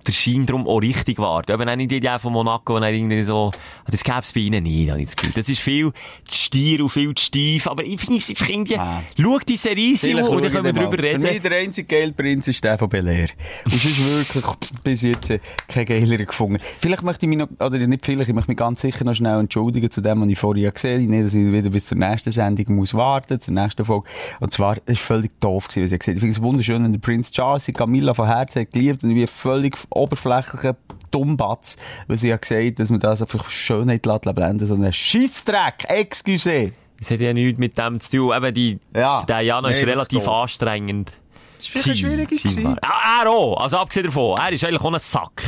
der 0.08 0.12
Schein 0.12 0.46
drum 0.46 0.66
auch 0.66 0.78
richtig 0.80 1.18
war. 1.18 1.48
Eben 1.48 1.68
auch 1.68 1.76
nicht 1.76 1.90
die 1.90 1.96
Idee 1.98 2.18
von 2.18 2.32
Monaco, 2.32 2.76
und 2.76 2.82
irgendwie 2.82 3.22
so, 3.22 3.50
das 3.90 4.02
gäb's 4.02 4.32
bei 4.32 4.40
ihnen 4.40 4.64
nie, 4.64 4.90
habe 4.90 5.00
ich 5.00 5.06
das 5.06 5.16
Gefühl. 5.16 5.32
Das 5.36 5.48
ist 5.48 5.60
viel 5.60 5.92
zu 6.24 6.36
stier 6.38 6.82
und 6.82 6.88
viel 6.88 7.14
zu 7.14 7.24
steif, 7.26 7.66
aber 7.66 7.84
ich 7.84 8.00
finde, 8.00 8.16
ich 8.26 8.38
finde, 8.38 8.80
Ah. 8.80 9.02
schau 9.20 9.38
die 9.46 9.56
Serie, 9.56 9.96
Simon, 9.96 10.24
und 10.24 10.42
dann 10.44 10.52
können 10.52 10.64
wir 10.64 10.72
drüber 10.72 10.96
Für 10.96 11.02
reden. 11.02 11.22
mich 11.22 11.40
der 11.40 11.58
einzige 11.58 11.86
geile 11.86 12.12
Prinz 12.12 12.48
ist 12.48 12.62
der 12.64 12.78
von 12.78 12.88
Bel 12.88 13.06
Air. 13.06 13.28
Und 13.64 13.74
es 13.74 13.84
ist 13.84 14.04
wirklich 14.04 14.44
bis 14.82 15.02
jetzt 15.02 15.32
kein 15.68 15.84
geileren 15.86 16.26
gefunden. 16.26 16.58
Vielleicht 16.80 17.02
möchte 17.02 17.26
ich 17.26 17.28
mich 17.28 17.38
noch, 17.38 17.48
oder 17.60 17.78
nicht 17.78 18.04
vielleicht, 18.04 18.28
ich 18.28 18.34
möchte 18.34 18.50
mich 18.50 18.58
ganz 18.58 18.80
sicher 18.80 19.04
noch 19.04 19.14
schnell 19.14 19.38
entschuldigen 19.38 19.90
zu 19.90 20.00
dem, 20.00 20.20
was 20.22 20.28
ich 20.28 20.38
vorher 20.38 20.72
gesehen 20.72 21.02
habe. 21.02 21.10
Nicht, 21.10 21.26
dass 21.26 21.34
ich 21.34 21.52
wieder 21.52 21.70
bis 21.70 21.86
zur 21.86 21.98
nächsten 21.98 22.30
Sendung 22.32 22.76
muss 22.76 22.94
warten, 22.94 23.40
zur 23.40 23.54
nächsten 23.54 23.84
Folge. 23.84 24.08
Und 24.40 24.52
zwar, 24.52 24.76
es 24.86 24.96
war 24.98 25.16
völlig 25.16 25.38
doof 25.40 25.68
gewesen, 25.68 25.84
was 25.84 25.92
ich 25.92 25.98
gesehen 25.98 26.12
habe. 26.14 26.18
Ich 26.18 26.20
finde 26.20 26.36
es 26.36 26.42
wunderschön, 26.42 26.82
wenn 26.84 26.92
der 26.92 27.00
Prinz 27.00 27.30
Charles 27.30 27.66
Camilla 27.74 28.14
von 28.14 28.26
Herzen 28.26 28.66
geliebt 28.70 29.04
und 29.04 29.10
ich 29.10 29.16
bin 29.16 29.26
völlig 29.26 29.76
oberflächlicher 29.98 30.76
Dummbatz, 31.10 31.76
weil 32.06 32.16
sie 32.18 32.28
ja 32.28 32.36
gesagt 32.36 32.78
dass 32.78 32.90
man 32.90 33.00
das 33.00 33.22
einfach 33.22 33.48
Schönheit 33.48 34.04
lässt 34.06 34.34
blenden, 34.34 34.66
so 34.66 34.74
einen 34.74 34.92
Scheissdreck, 34.92 35.84
excuse. 35.88 36.72
Das 36.98 37.10
hat 37.10 37.20
ja 37.20 37.32
nichts 37.32 37.58
mit 37.58 37.78
dem 37.78 38.00
zu 38.00 38.16
tun. 38.16 38.36
Eben, 38.36 38.54
die, 38.54 38.78
Ja. 38.94 39.22
der 39.22 39.40
Jana 39.42 39.70
ist 39.70 39.84
relativ 39.86 40.24
doof. 40.24 40.42
anstrengend. 40.42 41.12
Das 41.56 41.66
ist 41.68 42.00
vielleicht 42.00 42.28
gewesen. 42.28 42.78
Ah, 42.82 43.22
er 43.22 43.30
auch. 43.30 43.60
Also 43.60 43.78
abgesehen 43.78 44.06
davon, 44.06 44.36
er 44.38 44.52
ist 44.52 44.64
eigentlich 44.64 44.82
auch 44.82 44.92
ein 44.92 44.98
Sack. 45.00 45.42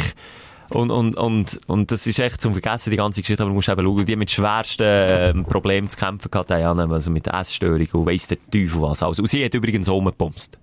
Und, 0.71 0.93
und, 0.93 1.17
und, 1.17 1.61
und 1.67 1.91
das 1.91 2.07
ist 2.07 2.21
echt 2.21 2.41
zum 2.41 2.53
Vergessen, 2.53 2.91
die 2.91 2.97
ganze 2.97 3.21
Geschichte, 3.21 3.43
aber 3.43 3.51
du 3.51 3.55
musst 3.57 3.69
eben 3.69 3.85
schauen, 3.85 4.07
die 4.07 4.15
mit 4.15 4.31
schwersten 4.31 4.85
ähm, 4.87 5.45
Problemen 5.45 5.89
zu 5.89 5.97
kämpfen 5.97 6.31
gehabt, 6.31 6.51
Diana, 6.51 6.89
also 6.89 7.11
mit 7.11 7.27
Essstörungen 7.27 7.91
und 7.91 8.07
weiss 8.07 8.29
der 8.29 8.39
Teufel 8.53 8.81
was. 8.81 9.03
Also, 9.03 9.23
und 9.23 9.29
sie 9.29 9.45
hat 9.45 9.53
übrigens 9.55 9.89
auch 9.89 9.97
umgepumst. 9.97 10.57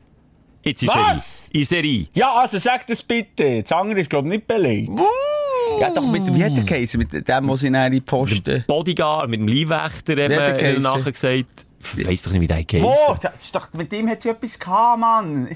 Jetzt 0.63 0.87
Was? 0.87 0.93
Serie. 0.93 1.21
In 1.51 1.65
Serie. 1.65 2.07
Ja, 2.13 2.33
also 2.33 2.59
sag 2.59 2.87
das 2.87 3.03
bitte. 3.03 3.63
Das 3.63 3.71
andere 3.71 4.01
ist, 4.01 4.09
glaube 4.09 4.27
ich, 4.27 4.35
nicht 4.35 4.47
belegt. 4.47 4.91
Ja, 5.79 5.89
doch 5.91 6.07
mit 6.07 6.27
dem, 6.27 6.35
wie 6.35 6.43
hat 6.43 6.55
der 6.55 6.63
geheißen? 6.63 6.97
Mit 6.97 7.13
dem, 7.13 7.45
näher 7.45 7.87
in 7.87 7.91
die 7.91 8.01
Posten... 8.01 8.63
Bodyguard, 8.67 9.29
mit 9.29 9.39
dem 9.39 9.47
Leibwächter 9.47 10.13
haben 10.13 10.31
Wie 10.31 10.35
hat 10.35 10.59
der 10.59 10.59
wir 10.59 10.77
äh, 10.77 10.79
nachher 10.79 11.11
gesagt. 11.11 11.65
Ich 11.95 12.07
weiss 12.07 12.23
doch 12.23 12.31
nicht, 12.31 12.41
wie 12.41 12.47
der 12.47 12.63
geheißen. 12.63 12.89
Wo? 12.89 13.15
Das 13.21 13.43
ist 13.43 13.55
doch, 13.55 13.71
mit 13.73 13.91
dem 13.91 14.09
hat 14.09 14.21
sie 14.21 14.29
etwas 14.29 14.59
gehabt, 14.59 14.99
Mann. 14.99 15.55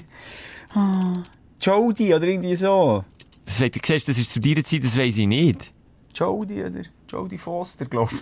Ah, 0.74 1.22
Jodie 1.60 2.14
oder 2.14 2.24
irgendwie 2.24 2.56
so. 2.56 3.04
Das, 3.44 3.58
du 3.58 3.68
siehst, 3.84 4.08
das 4.08 4.18
ist 4.18 4.32
zu 4.32 4.40
dieser 4.40 4.64
Zeit, 4.64 4.84
das 4.84 4.96
weiss 4.96 5.16
ich 5.16 5.26
nicht. 5.26 5.72
Jodie 6.14 6.62
oder 6.62 6.82
Jodie 7.10 7.38
Foster, 7.38 7.86
glaube 7.86 8.12
ich. 8.14 8.20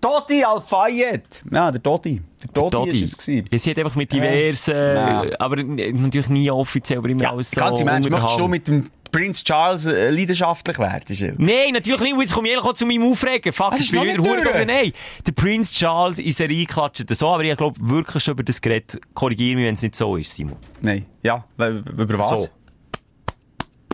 Dodi 0.00 0.44
Al-Fayed. 0.44 1.42
Ja, 1.52 1.70
der 1.70 1.80
Dodi. 1.80 2.20
Der 2.54 2.70
Dodi. 2.70 3.02
ist 3.02 3.18
es 3.18 3.26
gewesen. 3.26 3.48
Sie 3.58 3.70
hat 3.70 3.78
einfach 3.78 3.94
mit 3.96 4.12
diversen, 4.12 4.74
Ja. 4.74 5.24
äh, 5.24 5.36
aber 5.38 5.56
natürlich 5.62 6.28
nie 6.28 6.50
offiziell, 6.50 6.98
aber 6.98 7.08
immer 7.08 7.22
Ja, 7.22 7.30
alles 7.32 7.50
so 7.50 7.60
ganz 7.60 7.80
im 7.80 7.88
Ernst, 7.88 8.10
möchtest 8.10 8.38
du 8.38 8.48
mit 8.48 8.68
dem 8.68 8.86
Prinz 9.12 9.42
Charles 9.44 9.86
äh, 9.86 10.10
leidenschaftlich 10.10 10.78
werden? 10.78 11.34
Nein, 11.38 11.72
natürlich 11.72 12.00
nicht. 12.00 12.16
Jetzt 12.20 12.34
komme 12.34 12.48
ich 12.48 12.54
ehrlich 12.54 12.74
zu 12.74 12.84
meinem 12.86 13.04
Aufregen. 13.10 13.52
Fuck, 13.52 13.70
das 13.70 13.80
ich 13.80 13.86
ist 13.86 13.92
bin 13.92 14.02
wieder 14.02 14.18
nicht 14.18 14.28
Hure 14.28 14.42
durch. 14.42 14.54
oder 14.54 14.64
nein. 14.64 14.92
Der 15.26 15.32
Prince 15.32 15.72
Charles 15.74 16.18
in 16.18 16.32
Serie 16.32 16.66
klatscht 16.66 17.08
das 17.08 17.18
so, 17.20 17.28
aber 17.28 17.44
ich 17.44 17.56
glaube 17.56 17.78
wirklich 17.80 18.22
schon 18.22 18.32
über 18.32 18.42
das 18.42 18.60
Gerät. 18.60 18.98
Korrigiere 19.14 19.56
mich, 19.56 19.66
wenn 19.66 19.74
es 19.74 19.82
nicht 19.82 19.96
so 19.96 20.16
ist, 20.16 20.34
Simon. 20.34 20.56
Nein. 20.82 21.06
Ja, 21.22 21.44
über 21.56 22.18
was? 22.18 22.42
So. 22.42 22.48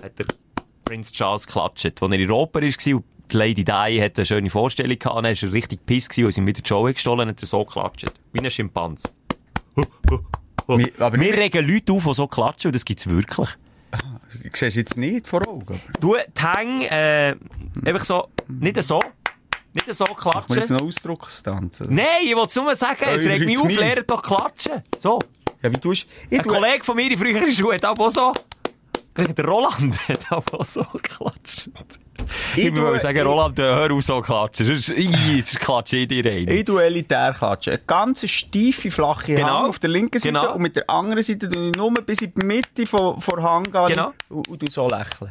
Hat 0.03 0.19
der 0.19 0.27
Prince 0.85 1.13
Charles 1.13 1.47
klatscht. 1.47 2.03
Als 2.03 2.13
er 2.13 2.19
in 2.19 2.31
Oper 2.31 2.61
war 2.61 2.67
und 2.97 3.05
die 3.33 3.37
Lady 3.37 3.65
Di 3.65 3.73
hat 4.01 4.17
eine 4.17 4.27
schöne 4.27 4.51
Vorstellung 4.51 4.99
gehabt, 4.99 5.17
dann 5.17 5.25
war 5.25 5.31
er 5.43 5.53
richtig 5.53 5.85
piss 5.87 6.09
gewesen, 6.09 6.31
sie 6.33 6.41
ihm 6.41 6.47
wieder 6.47 6.61
die 6.63 6.69
Show 6.69 6.83
gestohlen 6.85 7.29
hat 7.29 7.41
er 7.41 7.47
so 7.47 7.65
geklatscht. 7.65 8.13
Wie 8.33 8.41
ein 8.41 8.51
Schimpans. 8.51 9.03
Aber 10.67 10.79
Wir 11.13 11.19
nicht- 11.19 11.37
regen 11.39 11.67
Leute 11.69 11.93
auf, 11.93 12.05
die 12.05 12.15
so 12.15 12.27
klatschen, 12.27 12.69
und 12.69 12.75
das 12.75 12.85
gibt's 12.85 13.07
wirklich. 13.09 13.49
Ich 14.45 14.57
sehe 14.57 14.69
es 14.69 14.77
jetzt 14.77 14.97
nicht 14.97 15.27
vor 15.27 15.47
Augen. 15.47 15.81
Du, 16.01 16.15
die 16.17 16.43
Hänge, 16.43 16.91
äh, 16.91 17.35
einfach 17.85 18.05
so, 18.05 18.29
nicht 18.49 18.83
so, 18.83 19.01
nicht 19.75 19.93
so 19.95 20.05
Machen 20.05 20.25
wir 20.25 20.33
jetzt 20.33 20.47
klatschen. 20.53 20.77
einen 20.79 20.87
Ausdruckstanz? 20.89 21.81
oder? 21.83 21.91
Nein, 21.91 22.07
ich 22.25 22.35
wollte 22.35 22.49
es 22.49 22.55
nur 22.57 22.75
sagen, 22.75 22.97
es 23.03 23.09
Eure 23.21 23.29
regt 23.31 23.45
mich 23.47 23.59
auf, 23.59 23.69
lernt 23.71 24.11
doch 24.11 24.23
klatschen. 24.23 24.83
So. 24.97 25.19
Ja, 25.63 25.71
wie 25.73 25.77
tust 25.79 26.07
Ein 26.31 26.43
Kollege 26.45 26.83
von 26.85 26.97
mir 26.97 27.11
in 27.11 27.19
früheren 27.19 27.53
Schuhe 27.53 27.75
hat 27.75 27.85
auch 27.85 28.11
so, 28.11 28.33
der 29.17 29.45
Roland 29.45 30.09
hat 30.09 30.33
auch 30.33 30.65
so 30.65 30.85
geklatscht. 30.85 31.69
Ich, 32.57 32.67
Ich 32.67 32.75
würde 32.75 32.97
tue- 32.97 33.01
sagen, 33.01 33.21
Roland, 33.27 33.59
äh, 33.59 33.63
hör 33.63 33.93
auf 33.93 34.03
so 34.03 34.21
klatschen, 34.21 34.67
sonst, 34.79 35.59
klatsche 35.61 35.99
ich 35.99 36.09
dir 36.09 36.25
rein. 36.25 36.49
Ich 36.49 36.65
tue 36.65 36.83
elitär 36.85 37.35
klatschen. 37.37 37.75
Eine 37.75 37.83
ganz 37.87 38.29
steife, 38.29 38.91
flache 38.91 39.35
Genau. 39.35 39.49
Hand 39.61 39.69
auf 39.71 39.79
der 39.79 39.91
linken 39.91 40.19
Seite 40.19 40.33
Genau. 40.35 40.55
und 40.55 40.63
mit 40.63 40.77
der 40.77 40.89
anderen 40.89 41.23
Seite 41.23 41.49
tue 41.49 41.71
ich 41.71 41.77
nur 41.77 41.93
bis 41.95 42.23
in 42.23 42.33
die 42.35 42.45
Mitte 42.45 42.87
von, 42.87 43.21
von 43.21 43.43
Hang 43.43 43.65
gehen 43.65 43.87
Genau. 43.87 44.13
und, 44.29 44.49
und 44.49 44.73
so 44.73 44.89
lächeln. 44.89 45.31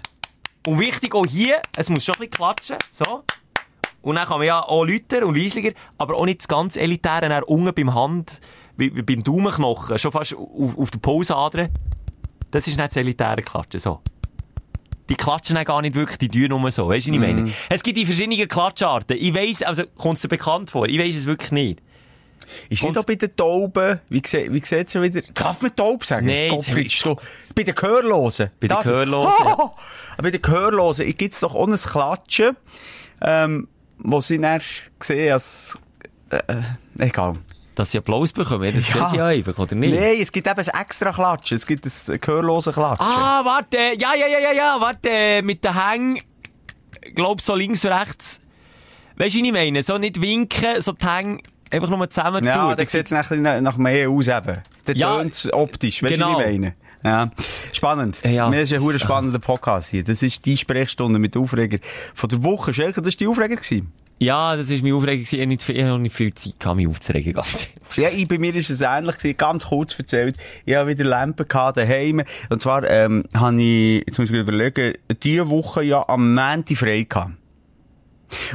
Und 0.68 0.80
wichtig 0.80 1.16
auch 1.16 1.26
hier, 1.26 1.62
es 1.76 1.90
muss 1.90 2.04
schon 2.04 2.16
ein 2.16 2.20
bisschen 2.20 2.32
klatschen, 2.32 2.78
so. 2.92 3.24
Und 4.04 4.16
dann 4.16 4.28
kann 4.28 4.40
man 4.40 4.48
ja 4.48 4.60
auch 4.62 4.84
lauter 4.84 5.26
und 5.26 5.36
leislicher, 5.38 5.72
aber 5.98 6.16
auch 6.16 6.26
nicht 6.26 6.42
das 6.42 6.48
ganz 6.48 6.76
Elitäre, 6.76 7.30
dann 7.30 7.44
unten 7.44 7.74
beim 7.74 7.94
Hand, 7.94 8.42
wie, 8.78 8.90
beim 8.90 9.24
Daumenknochen, 9.24 9.98
schon 10.00 10.12
fast 10.12 10.36
auf, 10.36 10.78
auf 10.78 10.92
der 10.92 11.00
Pausader. 11.00 11.68
Das 12.52 12.68
ist 12.68 12.78
nicht 12.78 12.90
das 12.90 12.96
elitäre 12.98 13.42
Klatschen, 13.42 13.80
so. 13.80 14.02
Die 15.10 15.16
klatschen 15.16 15.56
dann 15.56 15.66
gar 15.66 15.82
nicht 15.82 15.96
wirklich, 15.96 16.18
die 16.20 16.30
tun 16.30 16.62
nur 16.62 16.72
so, 16.72 16.88
weißt 16.88 17.08
du, 17.08 17.12
was 17.12 17.16
ich 17.16 17.20
meine? 17.20 17.52
Es 17.70 17.84
gibt 17.84 17.98
die 17.98 18.06
verschiedenen 18.06 18.48
Klatscharten. 18.48 19.18
Ich 19.20 19.34
weiss, 19.34 19.62
also, 19.62 19.84
kommt 19.98 20.16
es 20.16 20.22
dir 20.22 20.30
bekannt 20.30 20.72
vor? 20.72 20.88
Ich 20.88 20.98
weiss 21.00 21.16
es 21.16 21.26
wirklich 21.26 21.52
nicht. 21.52 21.80
Ist 22.70 22.84
nicht 22.84 22.98
auch 22.98 23.04
bei 23.04 23.16
den 23.16 23.36
Tauben, 23.36 24.00
wie, 24.10 24.22
sie- 24.26 24.52
wie 24.52 24.60
sieht 24.66 24.88
es 24.94 25.02
wieder? 25.02 25.22
Darf 25.34 25.62
man 25.62 25.76
Taub 25.76 26.04
sagen? 26.06 26.26
Nein, 26.26 26.50
Gottfried, 26.50 27.06
du, 27.06 27.16
bei 27.56 27.64
den 27.64 27.76
Gehörlosen. 27.76 28.50
Bei 28.60 28.68
den 28.68 28.78
Gehörlosen, 28.80 29.32
ja. 29.46 29.72
Bei 30.18 30.32
den 30.32 30.42
Gehörlosen 30.42 31.06
gibt 31.16 31.34
es 31.34 31.40
doch 31.42 31.56
auch 31.56 31.68
ein 31.68 31.76
Klatschen, 31.76 32.56
ähm, 33.22 33.68
wo 34.00 34.20
sie 34.22 34.40
dann 34.40 34.62
sehen 35.02 35.34
als, 35.34 35.78
äh, 36.30 36.38
äh, 36.48 36.62
egal. 37.06 37.36
Dass 37.76 37.92
sie 37.92 37.98
Applaus 38.00 38.34
bekommen, 38.34 38.72
das 38.76 38.94
Ja. 38.94 39.06
sie 39.08 39.16
ja 39.18 39.26
einfach, 39.28 39.58
oder 39.58 39.76
nicht? 39.76 39.96
Nein, 39.98 40.18
es 40.20 40.32
gibt 40.32 40.46
eben 40.48 40.60
ein 40.60 40.82
extra 40.82 41.12
Klatschen. 41.14 41.56
Es 41.56 41.66
gibt 41.66 41.86
ein 41.86 42.20
gehörlose 42.20 42.72
Klatschen. 42.74 43.06
Ah, 43.08 43.46
warte, 43.46 43.78
ja, 43.98 44.14
ja, 44.14 44.28
ja, 44.28 44.40
ja, 44.40 44.52
ja, 44.52 44.78
warte, 44.80 45.42
mit 45.44 45.64
den 45.64 45.74
Hängen, 45.74 46.20
glaub 47.16 47.40
so 47.42 47.56
links 47.56 47.86
rechts. 47.86 48.42
Weißt 49.18 49.36
du, 49.36 49.40
was 49.40 49.46
ich 49.48 49.52
meine? 49.54 49.84
So 49.84 49.98
nicht 49.98 50.22
winken, 50.22 50.82
so 50.82 50.92
die 50.92 51.06
Hänge 51.08 51.38
einfach 51.70 51.90
nur 51.90 52.10
zusammen 52.10 52.44
Ja, 52.44 52.68
tun. 52.68 52.76
dann 52.78 52.86
sieht 52.86 53.06
es 53.06 53.12
nach, 53.12 53.30
nach 53.32 53.78
mehr 53.78 54.10
aus 54.10 54.28
eben. 54.28 54.62
Dann 54.86 54.96
Ja, 54.98 55.18
tönt 55.20 55.50
optisch, 55.54 56.04
weißt 56.04 56.14
du, 56.14 56.18
genau. 56.18 56.40
wie 56.40 56.44
ich 56.44 56.60
meine? 56.60 56.76
Ja. 57.04 57.32
Spannend. 57.72 58.18
Ja. 58.24 58.50
Mir 58.50 58.62
ist 58.62 58.74
ein 58.74 58.82
hure 58.82 59.00
spannender 59.00 59.40
Podcast 59.40 59.90
hier. 59.90 60.04
Das 60.04 60.22
ist 60.22 60.46
die 60.46 60.58
Sprechstunde 60.58 61.18
mit 61.20 61.36
Aufreger 61.38 61.80
von 62.14 62.30
der 62.30 62.44
Woche. 62.44 62.74
Schelke, 62.74 63.02
das 63.02 63.14
war 63.14 63.18
die 63.18 63.28
Aufreger 63.28 63.56
gewesen. 63.56 63.92
Ja, 64.22 64.56
das 64.56 64.70
war 64.70 64.78
meine 64.84 64.94
Aufregung. 64.94 65.24
Ich 65.24 65.32
hatte 65.32 65.48
nicht 65.48 65.64
viel, 65.64 65.78
ich 65.78 65.84
hatte 65.84 65.98
nicht 65.98 66.16
viel 66.16 66.32
Zeit, 66.36 66.60
gehabt, 66.60 66.76
mich 66.76 66.88
aufzuregen. 66.88 67.34
Ganz 67.34 67.68
Ja, 67.96 68.08
ich, 68.08 68.28
bei 68.28 68.38
mir 68.38 68.54
ist 68.54 68.70
es 68.70 68.82
ähnlich 68.82 69.18
gewesen. 69.18 69.36
Ganz 69.36 69.66
kurz 69.66 69.98
erzählt. 69.98 70.36
Ich 70.64 70.76
habe 70.76 70.92
wieder 70.92 71.06
Lampen 71.06 71.48
gehabt 71.48 71.78
daheim. 71.78 72.22
Und 72.52 72.62
zwar, 72.62 72.88
ähm, 72.88 73.24
habe 73.34 73.60
ich, 73.60 74.04
jetzt 74.06 74.20
muss 74.20 74.30
ich 74.30 74.38
überlegen, 74.38 74.94
diese 75.24 75.50
Woche 75.50 75.84
ja 75.84 76.08
am 76.08 76.36
Montag 76.36 76.78
frei 76.78 77.02
gehabt. 77.10 77.32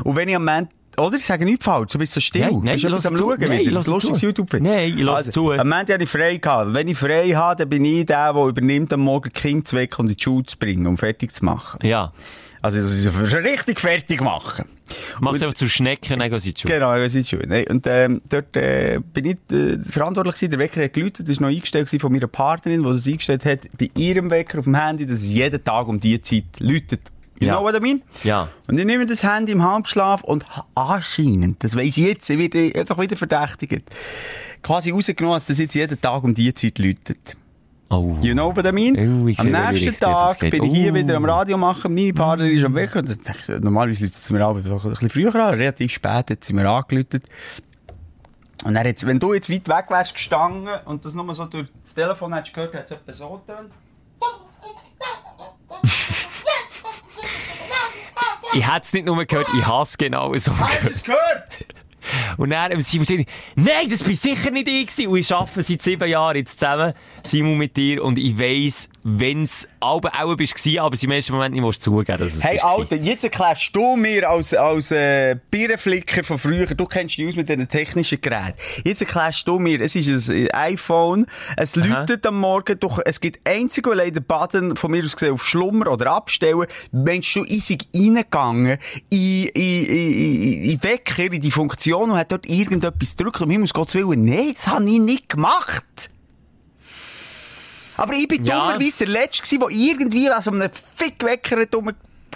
Und 0.04 0.14
wenn 0.14 0.28
ich 0.28 0.36
am 0.36 0.44
Montag, 0.44 0.68
oder? 0.98 1.16
Ich 1.16 1.26
sage 1.26 1.44
nichts 1.44 1.64
falsch, 1.64 1.92
du 1.92 1.98
bist 1.98 2.12
so 2.12 2.20
still. 2.20 2.42
Nein, 2.42 2.60
nein, 2.62 2.74
Bist 2.74 2.84
du 2.84 2.88
etwas 2.88 3.06
am. 3.06 3.16
Schauen 3.16 3.36
Nein, 3.40 3.58
wieder? 3.58 3.72
Das 3.72 3.88
lustiges 3.88 4.20
zu. 4.20 4.26
YouTube-Video. 4.26 4.72
Nein, 4.72 4.94
ich 4.96 5.02
lasse 5.02 5.16
also, 5.16 5.30
zu. 5.32 5.50
Am 5.50 5.68
Montag 5.68 5.94
habe 5.94 6.04
ich 6.04 6.10
frei 6.10 6.36
gehabt. 6.36 6.74
Wenn 6.74 6.86
ich 6.86 6.96
frei 6.96 7.30
habe, 7.30 7.56
dann 7.56 7.68
bin 7.68 7.84
ich 7.84 8.06
der, 8.06 8.32
der 8.32 8.44
übernimmt, 8.44 8.92
am 8.92 9.00
Morgen 9.00 9.32
Kinder 9.32 9.64
zu 9.64 9.74
wecken 9.74 10.02
und 10.02 10.10
in 10.10 10.16
die 10.16 10.22
Schule 10.22 10.46
zu 10.46 10.56
bringen, 10.56 10.86
um 10.86 10.96
fertig 10.96 11.34
zu 11.34 11.44
machen. 11.44 11.84
Ja. 11.84 12.12
Also, 12.74 12.80
das 12.80 12.92
ist 12.92 13.34
richtig 13.34 13.80
fertig 13.80 14.20
machen. 14.20 14.66
Mach's 15.20 15.42
einfach 15.42 15.54
zu 15.54 15.68
Schnecken, 15.68 16.18
dann 16.18 16.30
gehen 16.30 16.40
sie 16.40 16.54
Schule. 16.56 16.74
Genau, 16.74 16.96
das 16.96 17.14
ist 17.14 17.28
schön. 17.28 17.50
Und 17.68 17.86
ähm, 17.88 18.20
dort 18.28 18.56
äh, 18.56 19.00
bin 19.12 19.24
ich 19.24 19.36
äh, 19.50 19.78
verantwortlich 19.82 20.34
gewesen. 20.36 20.50
Der 20.50 20.58
Wecker 20.60 20.84
hat 20.84 20.92
geläutet. 20.92 21.28
Das 21.28 21.40
war 21.40 21.48
noch 21.48 21.54
eingestellt 21.54 21.88
von 22.00 22.12
meiner 22.12 22.26
Partnerin, 22.28 22.82
die 22.82 22.92
das 22.92 23.06
eingestellt 23.06 23.44
hat 23.44 23.60
bei 23.78 23.90
ihrem 23.96 24.30
Wecker 24.30 24.58
auf 24.58 24.64
dem 24.64 24.76
Handy, 24.76 25.06
dass 25.06 25.22
es 25.22 25.28
jeden 25.28 25.62
Tag 25.62 25.88
um 25.88 25.98
diese 25.98 26.20
Zeit 26.22 26.44
läutet. 26.60 27.00
You 27.38 27.48
Ja. 27.48 27.56
know 27.56 27.64
what 27.64 27.74
I 27.74 27.80
mean? 27.80 28.02
Ja. 28.24 28.48
Und 28.66 28.78
ich 28.78 28.84
nehme 28.86 29.04
das 29.04 29.22
Handy 29.22 29.52
im 29.52 29.62
Halbschlaf 29.62 30.22
und 30.22 30.44
anscheinend, 30.74 31.62
das 31.62 31.76
weiss 31.76 31.88
ich 31.88 31.96
jetzt, 31.98 32.30
ich 32.30 32.38
werde 32.38 32.72
einfach 32.78 32.98
wieder 32.98 33.16
verdächtigt, 33.16 33.82
quasi 34.62 34.90
rausgenommen, 34.90 35.36
dass 35.36 35.46
das 35.46 35.58
jetzt 35.58 35.74
jeden 35.74 36.00
Tag 36.00 36.22
um 36.24 36.32
diese 36.32 36.54
Zeit 36.54 36.78
läutet. 36.78 37.36
Oh. 37.88 38.16
You 38.20 38.34
know 38.34 38.54
what 38.54 38.66
I 38.66 38.72
mean? 38.72 38.96
Oh, 38.96 39.28
ich 39.28 39.38
am 39.38 39.50
nächsten 39.50 39.90
es 39.94 40.00
Tag 40.00 40.40
bin 40.40 40.64
ich 40.64 40.72
hier 40.72 40.92
Oh. 40.92 40.94
wieder 40.94 41.16
am 41.16 41.24
Radio 41.24 41.56
machen, 41.56 41.94
meine 41.94 42.12
Partnerin 42.12 42.56
ist 42.56 42.64
am 42.64 42.74
Weg 42.74 42.94
und 42.96 43.08
dachte 43.28 43.60
normalerweise 43.60 44.04
läutet 44.04 44.16
es 44.16 44.30
mir 44.30 44.44
aber 44.44 44.60
doch 44.60 44.84
ein 44.84 44.90
bisschen 44.90 45.10
früher 45.10 45.34
an, 45.36 45.54
relativ 45.54 45.92
spät 45.92 46.30
hat 46.30 46.44
sie 46.44 46.52
mir 46.52 46.68
angeläutet. 46.68 47.24
Und 48.64 48.74
dann 48.74 48.86
jetzt, 48.86 49.06
wenn 49.06 49.20
du 49.20 49.34
jetzt 49.34 49.48
weit 49.48 49.68
weg 49.68 49.84
wärst 49.90 50.14
gestanden 50.14 50.68
und 50.86 51.04
das 51.04 51.14
nur 51.14 51.32
so 51.34 51.44
durch 51.44 51.68
das 51.82 51.94
Telefon 51.94 52.34
hättest 52.34 52.54
gehört, 52.54 52.74
hat 52.74 52.86
es 52.86 52.90
etwa 52.90 53.12
so 53.12 53.42
getönt. 53.46 53.70
Ich 58.54 58.66
hätte 58.66 58.80
es 58.82 58.92
nicht 58.92 59.06
nur 59.06 59.24
gehört, 59.24 59.46
ich 59.56 59.66
hasse 59.66 59.96
genau 59.98 60.34
so. 60.34 60.58
Hast 60.58 60.82
du 60.84 60.88
es 60.88 61.04
gehört? 61.04 61.66
Und 62.36 62.50
dann 62.50 62.72
ähm, 62.72 62.80
Simon 62.80 63.26
nein, 63.56 63.90
das 63.90 64.02
bin 64.04 64.14
sicher 64.14 64.50
nicht 64.50 64.68
ich 64.68 64.86
gewesen. 64.86 65.08
Und 65.10 65.18
ich 65.18 65.34
arbeite 65.34 65.62
seit 65.62 65.82
sieben 65.82 66.08
Jahren 66.08 66.36
jetzt 66.36 66.58
zusammen, 66.58 66.94
Simon, 67.26 67.56
mit 67.56 67.76
dir. 67.76 68.02
Und 68.02 68.18
ich 68.18 68.38
weiss, 68.38 68.88
wenn's 69.02 69.68
Alben 69.80 70.08
auch 70.08 70.36
bist 70.36 70.54
gewesen, 70.54 70.80
aber 70.80 70.96
im 71.00 71.10
ersten 71.10 71.32
Moment 71.32 71.54
nicht 71.54 71.82
zugeben, 71.82 72.18
dass 72.18 72.34
es 72.34 72.44
Hey, 72.44 72.58
Alter, 72.60 72.96
jetzt 72.96 73.24
erklärst 73.24 73.74
du 73.74 73.96
mir 73.96 74.28
als, 74.28 74.54
als 74.54 74.90
äh, 74.90 75.36
Birrenflicker 75.50 76.24
von 76.24 76.38
früher, 76.38 76.66
du 76.66 76.86
kennst 76.86 77.16
dich 77.16 77.28
aus 77.28 77.36
mit 77.36 77.48
diesen 77.48 77.68
technischen 77.68 78.20
Geräten. 78.20 78.54
Jetzt 78.84 79.00
erklärst 79.02 79.46
du 79.46 79.58
mir, 79.58 79.80
es 79.80 79.94
ist 79.94 80.28
ein 80.28 80.50
iPhone, 80.52 81.26
es 81.56 81.76
Aha. 81.76 81.86
läutet 81.86 82.26
am 82.26 82.40
Morgen, 82.40 82.78
doch, 82.80 83.00
es 83.04 83.20
gibt 83.20 83.46
einzig 83.48 83.86
und 83.86 83.92
allein 83.92 84.12
den 84.12 84.24
Button 84.24 84.76
von 84.76 84.90
mir 84.90 85.04
aus 85.04 85.14
gesehen 85.14 85.34
auf 85.34 85.44
Schlummer 85.44 85.90
oder 85.90 86.12
Abstellen. 86.12 86.66
Mensch, 86.90 87.32
du 87.32 87.44
easy 87.44 87.78
reingegangen 87.94 88.78
in, 89.10 89.46
in, 89.48 89.86
in, 89.86 90.62
in, 90.64 90.82
Wecker, 90.82 91.32
in 91.32 91.40
die 91.40 91.50
Funktion 91.50 92.10
und 92.10 92.16
hat 92.16 92.32
dort 92.32 92.46
irgendetwas 92.46 93.16
gedrückt. 93.16 93.40
Um 93.40 93.50
Himmels 93.50 93.72
Gottes 93.72 93.94
Willen, 93.94 94.24
nein, 94.24 94.52
das 94.54 94.68
habe 94.68 94.84
ich 94.84 94.98
nicht 94.98 95.28
gemacht. 95.28 96.10
Aber 97.96 98.12
ich 98.14 98.28
bin 98.28 98.44
Ja. 98.44 98.58
dummerweise 98.72 99.04
der 99.04 99.08
Letzte 99.08 99.58
der 99.58 99.68
irgendwie 99.70 100.30
an 100.30 100.42
so 100.42 100.50
einem 100.50 100.70
Fickwecker 100.96 101.60
hat 101.60 101.74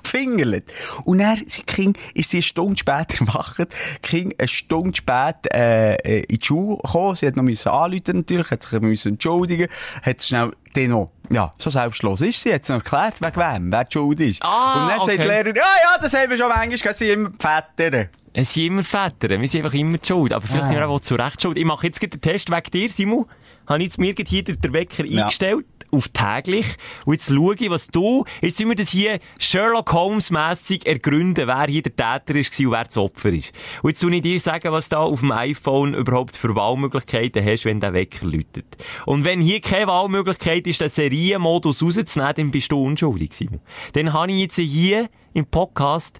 gefingert. 0.03 0.65
Und 1.05 1.19
dann, 1.19 1.43
sie 1.47 1.63
King, 1.63 1.95
ist 2.15 2.31
sie 2.31 2.39
eine 2.39 2.43
Stunde 2.43 2.79
später 2.79 3.21
erwacht. 3.21 3.67
King 4.03 4.35
eine 4.39 4.49
Stunde 4.49 4.97
später, 4.97 5.55
äh, 5.55 5.95
äh, 5.97 6.21
in 6.29 6.39
die 6.39 6.45
Schule 6.45 6.79
gekommen. 6.83 7.17
Sie 7.17 7.27
hat 7.27 7.37
noch 7.37 7.43
müssen 7.43 7.69
anrufen 7.69 8.17
natürlich, 8.17 8.51
hat 8.51 8.63
sich 8.63 8.81
müssen 8.81 9.13
entschuldigen, 9.13 9.69
hat 10.03 10.23
schnell, 10.23 10.53
den 10.75 10.91
noch, 10.93 11.11
ja, 11.31 11.53
so 11.59 11.71
selbstlos 11.71 12.21
ist 12.23 12.43
sie, 12.43 12.53
hat 12.55 12.65
sie 12.65 12.73
noch 12.73 12.81
erklärt, 12.85 13.21
wegen 13.21 13.37
wem, 13.37 13.73
wer 13.73 13.85
die 13.85 13.93
Schuld 13.93 14.21
ist. 14.21 14.43
Ah, 14.43 14.83
Und 14.83 14.89
dann 14.89 15.01
sagt 15.01 15.13
okay. 15.13 15.19
die 15.23 15.29
Lehrerin, 15.29 15.57
ja, 15.57 15.63
ja, 15.63 15.99
das 16.01 16.13
haben 16.15 16.31
wir 16.31 16.39
schon 16.39 16.49
manchmal, 16.49 16.79
gell, 16.79 16.93
sie 16.93 17.11
immer 17.11 17.31
die 17.31 17.39
Väter. 17.39 18.09
Es 18.33 18.53
sind 18.55 18.67
immer 18.67 18.83
Väter, 18.85 19.41
wir 19.41 19.49
sind 19.49 19.65
einfach 19.65 19.77
immer 19.77 19.99
die 19.99 20.07
Schuld. 20.07 20.33
Aber 20.33 20.47
vielleicht 20.47 20.69
sind 20.69 20.77
wir 20.79 20.89
auch 20.89 21.01
zu 21.01 21.17
Recht 21.17 21.43
schuld. 21.43 21.59
Ich 21.59 21.65
mache 21.65 21.87
jetzt 21.89 22.01
den 22.01 22.21
Test 22.21 22.49
wegen 22.51 22.71
dir, 22.71 22.89
Simon. 22.89 23.27
Habe 23.71 23.79
ich 23.83 23.85
jetzt 23.87 23.99
mir 23.99 24.15
hier 24.27 24.43
den 24.45 24.73
Wecker 24.73 25.05
Ja. 25.07 25.23
eingestellt, 25.25 25.65
auf 25.93 26.09
täglich. 26.09 26.67
Und 27.05 27.15
jetzt 27.15 27.31
schaue 27.33 27.55
ich, 27.55 27.71
was 27.71 27.87
du, 27.87 28.25
jetzt 28.43 28.57
sind 28.57 28.69
wir 28.69 28.75
das 28.75 28.91
hier 28.91 29.19
Sherlock 29.39 29.93
Holmes-mässig 29.93 30.87
ergründen, 30.87 31.47
wer 31.47 31.67
hier 31.69 31.83
der 31.83 31.95
Täter 31.95 32.39
ist 32.39 32.59
und 32.61 32.73
wer 32.73 32.85
das 32.85 32.97
Opfer 32.97 33.31
ist. 33.31 33.53
Und 33.83 33.91
jetzt 33.91 34.01
tue 34.01 34.13
ich 34.15 34.23
dir 34.23 34.39
sagen, 34.41 34.73
was 34.73 34.89
da 34.89 34.99
auf 34.99 35.21
dem 35.21 35.31
iPhone 35.33 35.95
überhaupt 35.95 36.37
für 36.37 36.55
Wahlmöglichkeiten 36.55 37.45
hast, 37.45 37.65
wenn 37.65 37.79
der 37.81 37.93
Wecker 37.93 38.27
läutet. 38.27 38.67
Und 39.07 39.25
wenn 39.25 39.41
hier 39.41 39.61
keine 39.61 39.87
Wahlmöglichkeit 39.87 40.67
ist, 40.67 40.81
den 40.81 40.91
Serienmodus 40.91 41.81
rauszunehmen, 41.83 42.35
dann 42.37 42.51
bist 42.51 42.73
du 42.73 42.83
unschuldig, 42.85 43.33
Simon. 43.35 43.61
Dann 43.93 44.13
habe 44.13 44.33
ich 44.33 44.41
jetzt 44.41 44.57
hier 44.57 45.09
im 45.33 45.47
Podcast 45.47 46.19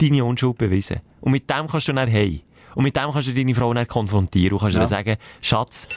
deine 0.00 0.24
Unschuld 0.24 0.58
bewiesen. 0.58 0.98
Und 1.20 1.30
mit 1.32 1.48
dem 1.48 1.66
kannst 1.68 1.86
du 1.88 1.92
dann 1.92 2.08
hey. 2.08 2.42
Und 2.74 2.84
mit 2.84 2.94
dem 2.96 3.10
kannst 3.12 3.28
du 3.28 3.32
deine 3.34 3.54
Frau 3.54 3.72
dann 3.74 3.86
konfrontieren 3.86 4.52
und 4.54 4.60
kannst 4.60 4.76
Ja. 4.76 4.82
ihr 4.82 4.88
sagen, 4.88 5.16
Schatz, 5.40 5.88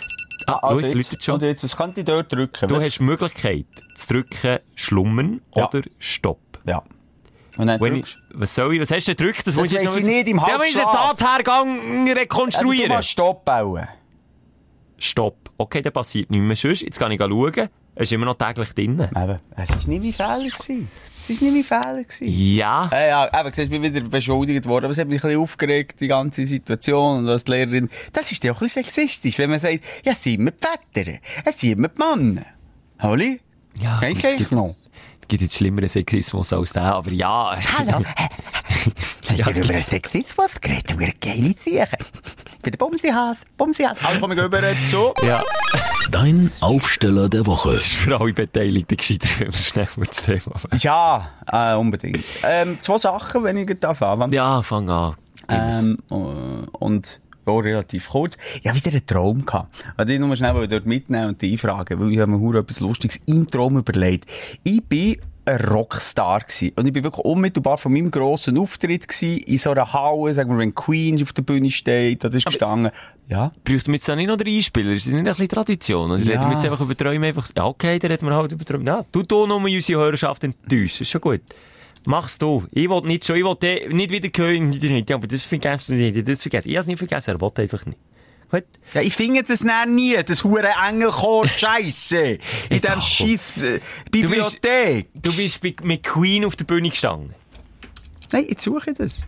ah, 0.47 0.59
Also 0.61 0.77
oh, 0.77 0.79
jetzt 0.81 0.93
läutet 0.95 1.23
schon. 1.23 1.35
Und 1.35 1.41
jetzt, 1.43 1.63
was 1.63 1.75
könnte 1.77 2.01
ich 2.01 2.05
dort 2.05 2.31
drücken? 2.31 2.67
Du 2.67 2.75
Was- 2.75 2.85
hast 2.85 2.99
die 2.99 3.03
Möglichkeit 3.03 3.65
zu 3.95 4.07
drücken, 4.13 4.59
schlummen 4.75 5.41
Ja. 5.55 5.67
oder 5.67 5.81
stopp. 5.99 6.39
Ja. 6.65 6.83
Und 7.57 7.67
dann 7.67 7.81
Wenn 7.81 7.95
drückst 7.95 8.17
ich, 8.31 8.39
was 8.39 8.55
soll 8.55 8.73
ich, 8.75 8.81
was 8.81 8.91
hast 8.91 9.07
du 9.07 9.15
gedrückt? 9.15 9.39
Das, 9.39 9.45
Das 9.45 9.55
muss 9.55 9.67
ich 9.71 9.73
jetzt 9.81 10.05
nicht, 10.05 10.27
im 10.29 10.37
Ja, 10.37 10.55
aber 10.55 10.65
ich 10.65 10.73
den 10.73 10.85
Halbschlaf. 10.85 11.17
Tathergang 11.17 11.69
Also, 11.79 12.05
du 12.05 12.19
rekonstruieren. 12.19 12.89
machst 12.89 13.09
Stopp 13.09 13.43
bauen. 13.45 13.87
Stopp. 14.97 15.49
Okay, 15.57 15.81
dann 15.81 15.93
passiert 15.93 16.29
nichts 16.29 16.45
mehr. 16.45 16.55
Sonst, 16.55 16.81
jetzt 16.81 16.99
kann 16.99 17.11
ich 17.11 17.19
schauen. 17.19 17.69
Es 17.95 18.03
ist 18.03 18.11
immer 18.13 18.25
noch 18.25 18.37
täglich 18.37 18.71
drin. 18.73 18.99
Eben, 18.99 19.39
es 19.55 19.69
war 19.69 19.87
nicht 19.87 19.87
mein 19.87 20.13
Fehler. 20.13 20.37
gewesen. 20.37 20.89
Es 21.29 21.41
war 21.41 21.49
nicht 21.51 21.69
mein 21.71 21.81
Fehler. 21.83 22.03
gewesen. 22.03 22.27
Ja. 22.55 22.89
Ja, 22.91 23.07
ja, 23.07 23.39
eben, 23.39 23.53
siehst, 23.53 23.71
ich 23.71 23.81
bin 23.81 23.83
wieder 23.83 24.01
beschuldigt 24.07 24.65
worden, 24.67 24.85
aber 24.85 24.91
es 24.91 24.97
hat 24.97 25.07
mich 25.07 25.23
ein 25.23 25.27
bisschen 25.29 25.41
aufgeregt, 25.41 25.99
die 26.01 26.07
ganze 26.07 26.45
Situation, 26.45 27.27
und 27.27 27.47
die 27.47 27.51
Lehrerin, 27.51 27.89
das 28.13 28.31
ist 28.31 28.43
ja 28.43 28.51
auch 28.51 28.57
ein 28.57 28.65
bisschen 28.65 28.83
sexistisch, 28.83 29.37
wenn 29.37 29.49
man 29.49 29.59
sagt, 29.59 29.79
ja, 30.03 30.15
sind 30.15 30.43
wir 30.43 30.51
die 30.51 30.57
Väter, 30.93 31.19
es 31.45 31.59
sind 31.59 31.79
wir 31.79 31.89
die 31.89 32.01
Männer. 32.01 32.45
Holly? 33.01 33.39
Ja, 33.81 33.99
Kennst 33.99 34.51
du 34.51 34.55
noch? 34.55 34.75
Es 35.31 35.39
gibt 35.39 35.43
jetzt 35.43 35.55
schlimmeren 35.55 35.87
Sexismus 35.87 36.51
als 36.51 36.73
der, 36.73 36.93
aber 36.93 37.09
ja. 37.09 37.57
Hallo. 37.77 38.03
Ich 39.33 39.45
habe 39.45 39.57
über 39.61 39.75
Sexismus 39.75 40.59
geredet, 40.59 40.91
über 40.91 41.07
geile 41.21 41.53
Sachen. 41.53 41.97
Für 42.61 42.69
den 42.71 42.77
Bumsihas, 42.77 43.37
Bumsihas. 43.55 43.95
Also 44.03 44.19
komme 44.19 44.33
ich 44.33 44.41
über 44.41 44.61
zu. 44.83 45.13
ja. 45.25 45.41
Dein 46.11 46.51
Aufsteller 46.59 47.29
der 47.29 47.45
Woche. 47.45 47.71
Das 47.71 47.85
ist 47.85 47.93
für 47.93 48.19
alle 48.19 48.33
Beteiligten 48.33 48.97
gescheiter, 48.97 49.29
wenn 49.37 49.53
wir 49.53 49.59
schnell 49.59 49.87
mal 49.95 50.05
das 50.05 50.17
Thema 50.17 50.47
wechseln. 50.47 50.79
Ja, 50.79 51.29
äh, 51.49 51.75
unbedingt. 51.77 52.25
Ähm, 52.43 52.81
zwei 52.81 52.97
Sachen, 52.97 53.45
wenn 53.45 53.55
ich 53.55 53.79
darf 53.79 54.01
anfangen. 54.01 54.33
Ja, 54.33 54.61
fang 54.61 54.89
an. 54.89 55.15
Ähm, 55.47 55.97
äh, 56.09 56.13
und 56.13 57.21
ja, 57.45 57.53
relativ 57.53 58.09
kurz. 58.09 58.37
Ich 58.61 58.67
hatte 58.69 58.77
wieder 58.77 58.91
einen 58.91 59.05
Traum 59.05 59.45
gehabt. 59.45 59.83
Ich 60.07 60.19
nur 60.19 60.35
schnell 60.35 60.67
dort 60.67 60.85
mitnehmen 60.85 61.29
und 61.29 61.41
die 61.41 61.53
einfragen, 61.53 61.99
weil 61.99 62.11
ich 62.11 62.19
habe 62.19 62.31
mir 62.31 62.59
etwas 62.59 62.79
Lustiges 62.79 63.19
im 63.25 63.47
Traum 63.47 63.77
überlegt. 63.77 64.29
Ich 64.63 64.83
bin, 64.83 65.17
ein 65.45 65.59
Rockstar 65.59 66.41
gewesen. 66.41 66.71
Und 66.75 66.85
ich 66.85 66.93
bin 66.93 67.03
wirklich 67.03 67.25
unmittelbar 67.25 67.77
von 67.77 67.91
meinem 67.93 68.11
grossen 68.11 68.57
Auftritt 68.57 69.07
gewesen, 69.07 69.39
in 69.39 69.57
so 69.57 69.71
einer 69.71 69.91
Halle, 69.91 70.33
sagen 70.33 70.51
wir, 70.51 70.57
wenn 70.57 70.75
Queen 70.75 71.21
auf 71.21 71.33
der 71.33 71.41
Bühne 71.41 71.71
steht, 71.71 72.23
oder 72.23 72.35
ist 72.37 72.45
gestanden. 72.45 72.91
Ja. 73.27 73.51
Braucht 73.63 73.87
man 73.87 73.95
jetzt 73.95 74.07
dann 74.07 74.17
nicht 74.17 74.27
noch 74.27 74.37
den 74.37 74.47
Einspieler? 74.55 74.91
Ist 74.91 75.07
das 75.07 75.13
nicht 75.13 75.21
ein 75.21 75.25
bisschen 75.25 75.49
Tradition? 75.49 76.11
Oder 76.11 76.21
Ja. 76.21 76.31
reden 76.31 76.49
wir 76.49 76.53
jetzt 76.53 76.65
einfach 76.65 76.81
über 76.81 76.95
Träume 76.95 77.27
einfach, 77.27 77.49
ja, 77.55 77.65
okay, 77.65 77.97
dann 77.97 78.11
reden 78.11 78.27
wir 78.27 78.35
halt 78.35 78.51
über 78.51 78.65
Träume. 78.65 78.85
Ja, 78.85 79.01
du, 79.11 79.23
du 79.23 79.47
nur 79.47 79.57
unsere 79.57 79.99
Hörerschaft 79.99 80.43
enttäuschen, 80.43 81.03
ist 81.03 81.09
schon 81.09 81.21
gut. 81.21 81.41
Mach's 82.05 82.37
du. 82.39 82.65
Ich 82.71 82.89
will 82.89 83.01
nicht 83.01 83.25
schon, 83.25 83.35
ich 83.37 83.43
will 83.43 83.55
den 83.55 83.95
nicht 83.95 84.09
wieder 84.11 84.29
hören, 84.35 84.73
ja, 85.07 85.15
aber 85.15 85.27
das 85.27 85.45
vergessen 85.45 85.97
nicht, 85.97 86.27
das 86.27 86.41
vergessen. 86.41 86.69
Ich 86.69 86.77
hab's 86.77 86.87
nicht 86.87 86.97
vergessen, 86.97 87.31
er 87.31 87.41
will 87.41 87.51
einfach 87.55 87.85
nicht. 87.85 87.99
Gut. 88.49 88.63
Ja, 88.93 89.01
ich 89.01 89.15
finde 89.15 89.43
das 89.43 89.59
dann 89.59 89.95
nie, 89.95 90.15
das 90.23 90.43
hure 90.43 90.71
Engelchor 90.87 91.47
Scheisse 91.59 92.37
in 92.69 92.81
dem 92.81 92.99
scheiß 92.99 93.53
äh, 93.61 93.79
Bibliothek. 94.11 95.07
Du 95.13 95.33
bist 95.33 95.61
bei- 95.61 95.75
mit 95.83 96.03
Queen 96.03 96.43
auf 96.43 96.55
der 96.57 96.65
Bühne 96.65 96.89
gestanden. 96.89 97.33
Nein, 98.31 98.47
jetzt 98.49 98.63
suche 98.63 98.91
ich 98.91 98.97
das. 98.97 99.21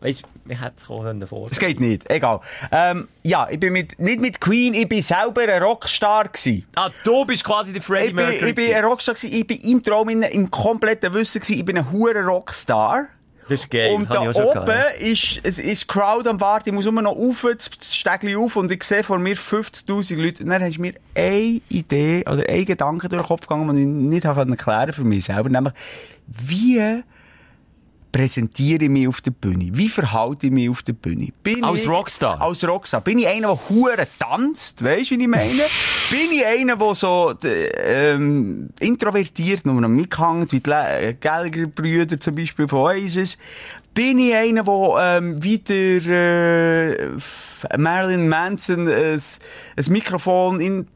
Weißt 0.00 0.22
du, 0.22 0.26
wir 0.44 0.60
hätten 0.60 0.76
es 0.76 0.86
kommen 0.86 1.26
vor. 1.26 1.48
Es 1.50 1.58
geht 1.58 1.80
nicht, 1.80 2.08
egal. 2.10 2.40
Ähm, 2.70 3.08
ja, 3.22 3.48
ich 3.50 3.58
bin 3.58 3.72
mit, 3.72 3.98
nicht 3.98 4.20
mit 4.20 4.40
Queen, 4.40 4.74
ich 4.74 4.88
bin 4.88 5.00
selber 5.02 5.42
ein 5.42 5.62
Rockstar 5.62 6.28
gewesen. 6.28 6.66
Ah, 6.74 6.90
du 7.02 7.24
bist 7.24 7.42
quasi 7.44 7.72
der 7.72 7.80
Freddie 7.82 8.08
Ich 8.08 8.14
bin, 8.14 8.24
Mercury. 8.26 8.48
ich 8.50 8.54
bin 8.54 8.74
ein 8.74 8.84
Rockstar 8.84 9.14
gewesen, 9.14 9.34
ich 9.34 9.46
bin 9.46 9.58
im 9.60 9.82
Traum, 9.82 10.08
in, 10.10 10.22
im 10.22 10.50
kompletten 10.50 11.14
Wissen 11.14 11.40
gewesen, 11.40 11.58
ich 11.58 11.64
bin 11.64 11.78
ein 11.78 11.90
hure 11.90 12.22
Rockstar. 12.24 13.06
das 13.48 13.60
ist 13.60 13.70
geil, 13.70 13.94
und 13.94 14.10
da 14.10 14.20
oben 14.20 14.32
gehabt, 14.32 15.00
ist, 15.00 15.38
ist 15.38 15.82
die 15.82 15.86
Crowd 15.86 16.28
am 16.28 16.40
Warten, 16.42 16.68
ich 16.68 16.74
muss 16.74 16.84
immer 16.84 17.00
noch 17.02 17.16
rauf, 17.16 17.46
das 17.56 17.70
Stegli 17.96 18.36
auf 18.36 18.56
und 18.56 18.70
ich 18.70 18.82
sehe 18.82 19.02
vor 19.02 19.18
mir 19.18 19.34
50'000 19.36 20.16
Leute. 20.20 20.42
Und 20.44 20.50
dann 20.50 20.62
hast 20.62 20.76
du 20.76 20.82
mir 20.82 20.92
eine 21.14 21.60
Idee 21.70 22.22
oder 22.30 22.46
ein 22.48 22.66
Gedanke 22.66 23.08
durch 23.08 23.22
den 23.22 23.26
Kopf 23.28 23.46
gegangen, 23.46 23.68
den 23.68 23.78
ich 23.78 23.86
nicht 23.86 24.24
habe 24.26 24.48
erklären 24.50 24.92
für 24.92 25.04
mich 25.04 25.24
selber, 25.24 25.48
nämlich, 25.48 25.72
wie 26.26 27.02
präsentiere 28.16 28.84
ich 28.84 28.90
mich 28.90 29.06
auf 29.08 29.20
der 29.20 29.30
Bühne? 29.30 29.68
Wie 29.72 29.90
verhalte 29.90 30.46
ich 30.46 30.52
mich 30.52 30.70
auf 30.70 30.82
der 30.82 30.94
Bühne? 30.94 31.28
Bin 31.42 31.62
Als 31.62 31.82
ich, 31.82 31.88
Rockstar? 31.88 32.40
Als 32.40 32.66
Rockstar. 32.66 33.02
Bin 33.02 33.18
ich 33.18 33.28
einer, 33.28 33.48
der 33.48 33.68
hure 33.68 34.06
tanzt? 34.18 34.82
Weisst 34.82 35.10
du, 35.10 35.16
wie 35.18 35.22
ich 35.22 35.28
meine? 35.28 35.50
Bin 36.10 36.32
ich 36.32 36.46
einer, 36.46 36.76
der 36.76 36.94
so, 36.94 37.34
ähm, 37.44 38.70
introvertiert 38.80 39.66
nur 39.66 39.80
noch 39.82 39.88
mithängt, 39.90 40.50
wie 40.52 40.60
die 40.60 40.70
Le- 40.70 40.98
äh, 41.00 41.14
Gallagher-Brüder 41.20 42.18
zum 42.18 42.34
Beispiel 42.36 42.66
von 42.66 42.78
Oasis? 42.78 43.36
Bin 43.92 44.18
ich 44.18 44.34
einer, 44.34 44.62
der, 44.64 45.18
ähm, 45.18 45.42
wie 45.42 45.58
der, 45.58 46.98
äh, 46.98 47.76
Marilyn 47.76 48.28
Manson, 48.30 48.88
ein, 48.88 49.20
ein 49.76 49.84
Mikrofon 49.92 50.60
in, 50.60 50.86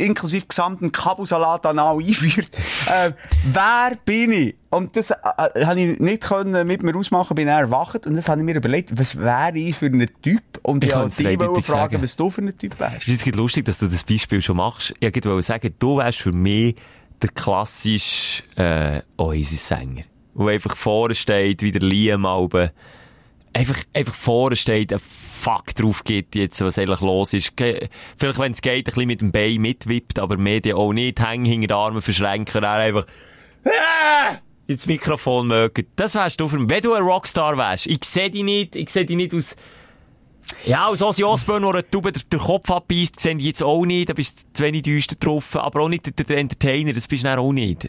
inklusive 0.00 0.46
gesamten 0.46 0.92
Kabelsalat 0.92 1.66
anal 1.66 1.98
einführt. 2.02 2.48
äh, 2.86 3.12
wer 3.44 3.92
bin 4.04 4.32
ich? 4.32 4.54
Und 4.70 4.96
das 4.96 5.10
äh, 5.10 5.14
äh, 5.54 5.66
habe 5.66 5.80
ich 5.80 5.98
nicht 5.98 6.22
können 6.22 6.66
mit 6.66 6.82
mir 6.82 6.96
ausmachen, 6.96 7.34
bin 7.34 7.48
er 7.48 7.58
erwacht. 7.60 8.06
Und 8.06 8.16
das 8.16 8.28
habe 8.28 8.40
ich 8.40 8.44
mir 8.44 8.54
überlegt, 8.56 8.98
was 8.98 9.18
wäre 9.18 9.58
ich 9.58 9.76
für 9.76 9.86
einen 9.86 10.08
Typ? 10.22 10.42
Und 10.62 10.84
Ich 10.84 10.90
ich, 10.90 10.96
wollte 10.96 11.22
dich 11.22 11.66
fragen, 11.66 11.66
sagen. 11.66 12.02
was 12.02 12.16
du 12.16 12.30
für 12.30 12.42
ein 12.42 12.56
Typ 12.56 12.78
wärst. 12.78 13.08
Es 13.08 13.26
ist 13.26 13.34
lustig, 13.34 13.64
dass 13.64 13.78
du 13.78 13.86
das 13.86 14.04
Beispiel 14.04 14.40
schon 14.40 14.56
machst. 14.56 14.94
Ich 15.00 15.12
wollte 15.24 15.42
sagen, 15.42 15.74
du 15.78 15.98
wärst 15.98 16.18
für 16.20 16.32
mich 16.32 16.76
der 17.22 17.30
klassische 17.30 18.42
äh, 18.56 19.02
Oasis-Sänger. 19.16 20.04
Der 20.38 20.46
einfach 20.46 20.76
vorne 20.76 21.14
steht, 21.14 21.62
wie 21.62 21.72
der 21.72 21.82
Liam 21.82 22.24
Alben. 22.24 22.70
Einfach, 23.52 23.82
einfach 23.92 24.14
vorne 24.14 24.56
steht, 24.56 24.92
ein 24.92 25.00
Fuck 25.00 25.74
drauf 25.74 26.04
gibt 26.04 26.36
jetzt, 26.36 26.60
was 26.60 26.78
eigentlich 26.78 27.00
los 27.00 27.32
ist. 27.32 27.52
Vielleicht, 27.56 28.38
wenn 28.38 28.52
es 28.52 28.62
geht, 28.62 28.86
ein 28.86 28.94
bisschen 28.94 29.06
mit 29.06 29.20
dem 29.20 29.32
Bein 29.32 29.60
mitwippt, 29.60 30.18
aber 30.18 30.36
Medien 30.36 30.76
auch 30.76 30.92
nicht. 30.92 31.20
Hängen 31.20 31.44
hinter 31.44 31.68
den 31.68 31.76
Armen 31.76 32.02
verschränken, 32.02 32.62
dann 32.62 32.80
einfach 32.80 33.06
ah! 33.64 34.38
ins 34.66 34.86
Mikrofon 34.86 35.48
mögen. 35.48 35.86
Das 35.96 36.14
wärst 36.14 36.40
du 36.40 36.48
für 36.48 36.58
mich. 36.58 36.70
Wenn 36.70 36.82
du 36.82 36.94
ein 36.94 37.02
Rockstar 37.02 37.56
wärst, 37.56 37.86
ich 37.86 38.04
sehe 38.04 38.30
dich 38.30 38.44
nicht, 38.44 38.76
ich 38.76 38.90
sehe 38.90 39.04
dich 39.04 39.16
nicht 39.16 39.34
aus 39.34 39.56
ja, 40.64 40.88
als 40.88 41.02
Ozzy 41.02 41.24
Osbourne, 41.24 41.66
der 41.66 41.74
eine 41.74 41.90
Tube 41.90 42.12
den, 42.12 42.40
Kopf 42.40 42.70
abbeißt, 42.70 43.20
sehen 43.20 43.38
die 43.38 43.46
jetzt 43.46 43.62
auch 43.62 43.84
nicht. 43.84 44.08
Da 44.08 44.14
bist 44.14 44.42
du 44.42 44.52
zu 44.52 44.64
wenig 44.64 44.82
düster 44.82 45.14
getroffen. 45.14 45.58
Aber 45.58 45.80
auch 45.80 45.88
nicht 45.88 46.06
der, 46.06 46.24
der 46.24 46.38
Entertainer, 46.38 46.92
das 46.92 47.08
bist 47.08 47.24
du 47.24 47.38
auch 47.38 47.52
nicht. 47.52 47.88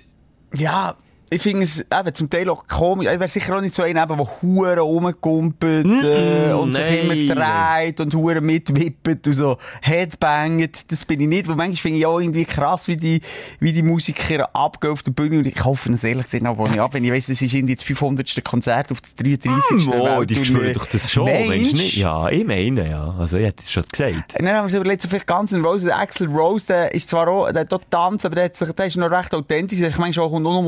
Ja, 0.55 0.95
ich 1.34 1.41
finde 1.41 1.63
es 1.63 1.79
eben 1.79 2.13
zum 2.13 2.29
Teil 2.29 2.49
auch 2.49 2.67
komisch. 2.67 3.07
Ich 3.07 3.17
wäre 3.17 3.29
sicher 3.29 3.55
auch 3.55 3.61
nicht 3.61 3.73
so 3.73 3.84
einer, 3.84 4.05
der 4.05 4.17
Huren 4.41 4.79
rumgumpelt 4.79 6.03
äh, 6.03 6.51
und 6.51 6.73
sich 6.73 6.84
nein. 6.84 7.09
immer 7.09 7.36
dreht 7.36 8.01
und 8.01 8.13
Huren 8.13 8.45
mitwippet 8.45 9.25
und 9.25 9.34
so 9.34 9.57
headbanget. 9.82 10.91
Das 10.91 11.05
bin 11.05 11.21
ich 11.21 11.29
nicht. 11.29 11.47
Weil 11.47 11.55
manchmal 11.55 11.77
finde 11.77 11.99
ich 11.99 12.05
auch 12.05 12.19
irgendwie 12.19 12.43
krass, 12.43 12.89
wie 12.89 12.97
die, 12.97 13.21
wie 13.61 13.71
die 13.71 13.82
Musiker 13.82 14.53
abgehen 14.53 14.91
auf 14.91 15.03
der 15.03 15.11
Bühne. 15.11 15.38
Und 15.38 15.47
ich 15.47 15.63
hoffe 15.63 15.93
es 15.93 16.03
ehrlich 16.03 16.25
gesagt 16.25 16.45
auch 16.45 16.67
nicht 16.67 16.82
ab, 16.82 16.93
wenn 16.93 17.05
ich 17.05 17.13
weiss, 17.13 17.29
es 17.29 17.41
ist 17.41 17.53
irgendwie 17.53 17.75
das 17.75 17.86
500. 17.86 18.43
Konzert 18.43 18.91
auf 18.91 18.99
der 18.99 19.38
33. 19.38 19.88
Oh, 19.88 20.25
die 20.25 20.43
spüren 20.43 20.73
doch 20.73 20.86
das 20.86 21.09
schon, 21.09 21.25
Meinst 21.25 21.49
meinst 21.49 21.73
nicht? 21.75 21.95
Ja, 21.95 22.27
ich 22.27 22.45
meine, 22.45 22.89
ja. 22.89 23.15
Also, 23.17 23.38
ich 23.38 23.45
hätte 23.45 23.63
es 23.63 23.71
schon 23.71 23.86
gesagt. 23.89 24.38
Und 24.38 24.45
dann 24.45 24.53
haben 24.53 24.69
wir 24.69 24.79
überlegt, 24.79 25.01
so 25.01 25.07
vielleicht 25.07 25.27
ganz 25.27 25.53
ein 25.53 25.63
Rose, 25.63 25.95
Axel 25.95 26.27
Rose, 26.27 26.67
der 26.67 26.93
ist 26.93 27.07
zwar 27.07 27.29
auch, 27.29 27.49
der 27.53 27.61
hat 27.61 27.71
dort 27.71 27.89
tanzt, 27.89 28.25
aber 28.25 28.36
der, 28.36 28.45
hat 28.45 28.57
sich, 28.57 28.69
der 28.73 28.86
ist 28.86 28.97
noch 28.97 29.09
recht 29.09 29.34
authentisch, 29.34 29.79
der 29.79 29.89
ist 29.89 29.97
manchmal 29.97 30.25
auch 30.25 30.38
noch 30.38 30.61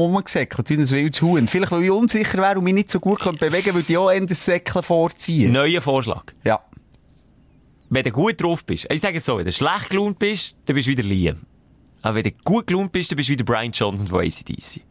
rumgesäckelt, 0.58 0.70
wie 0.70 0.96
ein 0.98 1.04
wildes 1.04 1.22
Huhn. 1.22 1.48
Vielleicht, 1.48 1.72
weil 1.72 1.84
ich 1.84 1.92
unsicher 1.92 2.38
wäre 2.40 2.58
und 2.58 2.64
mich 2.64 2.74
nicht 2.74 2.92
so 2.92 3.00
gut 3.00 3.20
könnte 3.20 3.46
bewegen, 3.50 3.74
würde 3.74 3.86
ich 3.92 3.98
auch 3.98 4.12
eher 4.12 4.22
das 4.22 4.44
Säckeln 4.46 4.84
vorziehen. 4.84 5.52
Neuer 5.52 5.82
Vorschlag. 5.82 6.24
Ja. 6.44 6.60
Wenn 7.90 8.04
du 8.04 8.12
gut 8.12 8.42
drauf 8.42 8.64
bist, 8.66 8.88
ich 8.90 9.02
sage 9.02 9.18
es 9.18 9.26
so, 9.26 9.38
wenn 9.38 9.46
du 9.46 9.52
schlecht 9.52 9.90
gelaunt 9.90 10.18
bist, 10.20 10.56
dann 10.66 10.76
bist 10.76 10.88
du 10.88 10.92
wieder 10.92 11.04
Liam. 11.04 11.42
Aber 12.02 12.16
wenn 12.16 12.24
du 12.24 12.32
gut 12.44 12.68
gelaunt 12.68 12.92
bist, 12.92 13.12
dann 13.12 13.18
bist 13.18 13.30
du 13.30 13.34
wieder 13.34 13.44
Brian 13.46 13.72
Johnson 13.72 14.08
von 14.08 14.20
ACDC. 14.22 14.82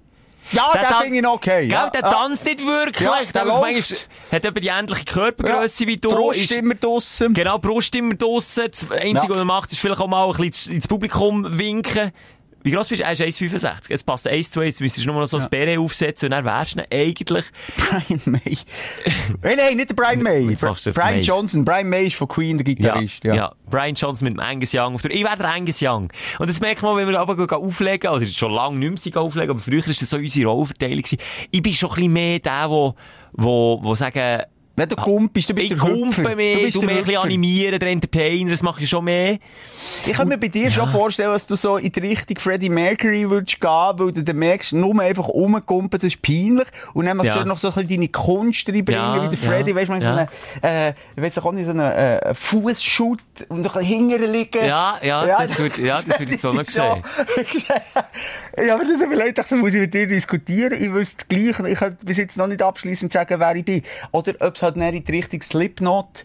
Ja, 0.52 0.70
Der 0.74 0.82
tan- 0.82 1.02
finde 1.04 1.16
ich 1.16 1.22
noch 1.22 1.34
okay. 1.34 1.62
Gell, 1.68 1.70
ja. 1.72 1.88
der 1.88 2.00
ja. 2.00 2.10
tanzt 2.10 2.44
nicht 2.44 2.60
wirklich. 2.66 3.00
Ja, 3.00 3.20
der 3.32 3.44
läuft. 3.44 3.60
manchmal, 3.62 3.98
hat 4.32 4.44
eben 4.44 4.60
die 4.60 4.68
ähnliche 4.68 5.04
Körpergröße 5.04 5.86
wie 5.86 5.96
du. 5.96 6.10
Brust 6.10 6.40
ist- 6.40 6.52
immer 6.52 6.74
draussen. 6.74 7.32
Genau, 7.32 7.58
Brust 7.58 7.94
immer 7.94 8.14
draussen. 8.14 8.64
Das 8.70 8.90
Einzige, 8.90 9.14
Ja. 9.14 9.28
was 9.28 9.36
er 9.38 9.44
macht, 9.44 9.72
ist 9.72 9.78
vielleicht 9.78 10.00
auch 10.00 10.08
mal 10.08 10.28
ein 10.30 10.50
bisschen 10.50 10.74
ins 10.74 10.88
Publikum 10.88 11.58
winken. 11.58 12.10
Wie 12.62 12.70
gross 12.70 12.88
bist 12.88 13.00
du? 13.00 13.04
Er 13.04 13.12
ist 13.12 13.20
1,65. 13.20 13.90
Es 13.90 14.04
passt 14.04 14.26
1 14.28 14.50
zu 14.50 14.60
1. 14.60 14.76
Du 14.78 14.84
müsstest 14.84 15.06
nur 15.06 15.16
noch 15.16 15.26
so 15.26 15.36
ein 15.38 15.46
Beret 15.50 15.78
aufsetzen 15.78 16.26
und 16.26 16.30
dann 16.32 16.44
wärst 16.44 16.76
du 16.78 16.84
eigentlich... 16.90 17.44
Brian 17.76 18.20
May. 18.24 18.58
nein, 19.42 19.56
nein, 19.56 19.76
nicht 19.76 19.90
der 19.90 19.94
Brian 19.94 20.22
May. 20.22 20.48
Jetzt 20.48 20.62
du 20.62 20.92
Brian 20.92 21.14
Mays. 21.16 21.26
Johnson. 21.26 21.64
Brian 21.64 21.88
May 21.88 22.06
ist 22.06 22.16
von 22.16 22.28
Queen, 22.28 22.58
der 22.58 22.64
Gitarrist. 22.64 23.24
Ja. 23.24 23.52
Brian 23.68 23.94
Johnson 23.94 24.26
mit 24.28 24.34
dem 24.36 24.40
Angus 24.40 24.72
Young. 24.74 24.94
auf 24.94 25.02
der- 25.02 25.10
Ich 25.12 25.24
wäre 25.24 25.36
der 25.36 25.48
Angus 25.48 25.78
Young. 25.82 26.10
Und 26.38 26.48
das 26.48 26.60
merkt 26.60 26.82
man, 26.82 26.96
wenn 26.96 27.08
wir 27.08 27.18
aber 27.18 27.56
auflegen, 27.58 28.10
oder 28.10 28.26
schon 28.26 28.52
lange 28.52 28.78
nicht 28.78 29.04
mehr 29.14 29.22
auflegen, 29.22 29.50
aber 29.50 29.60
früher 29.60 29.80
war 29.80 29.86
das 29.88 29.98
so 29.98 30.16
unsere 30.16 30.50
Rollverteilung. 30.50 31.04
Ich 31.50 31.62
bin 31.62 31.72
schon 31.72 31.90
ein 31.90 31.94
bisschen 31.96 32.12
mehr 32.12 32.38
der, 32.38 32.70
wo, 32.70 32.94
wo, 33.32 33.80
wo 33.82 33.94
sagen, 33.94 34.42
Wenn 34.74 34.88
du 34.88 34.96
kumpelst, 34.96 35.50
du 35.50 35.54
bist 35.54 35.70
ich 35.70 35.78
der 35.78 35.86
Hüpfer. 35.86 36.34
mehr, 36.34 36.54
du 36.56 36.62
bist 36.62 36.76
du 36.78 36.82
mehr 36.82 36.96
ein 36.96 37.04
bisschen 37.04 37.20
animieren, 37.20 37.78
der 37.78 37.88
Entertainer, 37.90 38.50
das 38.50 38.62
mache 38.62 38.82
ich 38.82 38.88
schon 38.88 39.04
mehr. 39.04 39.38
Ich 40.06 40.14
kann 40.14 40.28
mir 40.28 40.38
bei 40.38 40.48
dir 40.48 40.70
schon 40.70 40.88
vorstellen, 40.88 41.30
dass 41.30 41.46
du 41.46 41.56
so 41.56 41.76
in 41.76 41.92
die 41.92 42.00
Richtung 42.00 42.38
Freddie 42.38 42.70
Mercury 42.70 43.28
würdest 43.28 43.60
gehen, 43.60 43.70
weil 43.70 44.12
du 44.12 44.24
dann 44.24 44.36
merkst, 44.36 44.72
nur 44.72 44.98
einfach 45.02 45.28
rumkumpeln, 45.28 45.90
das 46.00 46.04
ist 46.04 46.22
peinlich. 46.22 46.66
Und 46.94 47.04
dann 47.04 47.18
möchtest 47.18 47.36
Ja. 47.36 47.42
du 47.42 47.48
noch 47.50 47.58
so 47.58 47.68
ein 47.68 47.74
bisschen 47.74 47.88
deine 47.90 48.08
Kunst 48.08 48.66
reinbringen, 48.66 49.02
Ja, 49.02 49.22
wie 49.22 49.28
der 49.28 49.38
Freddie, 49.38 49.70
ja, 49.72 49.76
weißt 49.76 49.88
du, 49.88 49.92
manchmal 49.92 50.16
ja. 50.16 50.28
so 50.62 50.66
einen, 50.68 50.74
äh, 50.88 50.94
ich 51.16 51.22
weiss 51.22 51.38
auch 51.38 51.52
nicht, 51.52 51.64
so 51.66 51.70
einen, 51.72 51.80
äh, 51.92 52.34
Fußschutt 52.34 53.18
und 53.48 53.58
ein 53.58 53.62
bisschen 53.62 53.82
hinterher 53.82 54.28
liegen. 54.28 54.64
Ja, 54.66 54.96
ja, 55.02 55.26
das 55.26 55.58
würd- 55.60 55.80
ja, 55.84 56.00
das 56.00 56.18
würd 56.18 56.30
ich 56.34 56.40
so 56.40 56.50
noch 56.52 56.64
schon- 56.70 57.02
ja, 58.66 58.74
aber 58.74 58.84
das 58.84 59.02
überlegt, 59.02 59.28
ich 59.28 59.34
dachte, 59.34 59.56
muss 59.56 59.74
ich 59.74 59.80
mit 59.80 59.94
dir 59.94 60.06
diskutieren. 60.06 60.72
Ich 60.80 60.92
wüsste 60.92 61.24
gleich, 61.28 61.58
ich 61.72 61.78
könnte 61.78 62.04
bis 62.04 62.16
jetzt 62.16 62.36
noch 62.36 62.46
nicht 62.46 62.62
abschließend 62.62 63.12
sagen, 63.12 63.38
wer 63.38 63.54
ich 63.54 63.64
bin. 63.64 63.82
Oder 64.12 64.32
ob 64.40 64.56
es 64.62 64.64
halt 64.64 64.76
näher 64.76 64.92
in 64.92 65.04
die 65.04 65.12
Richtung 65.12 65.42
Slipknot, 65.42 66.24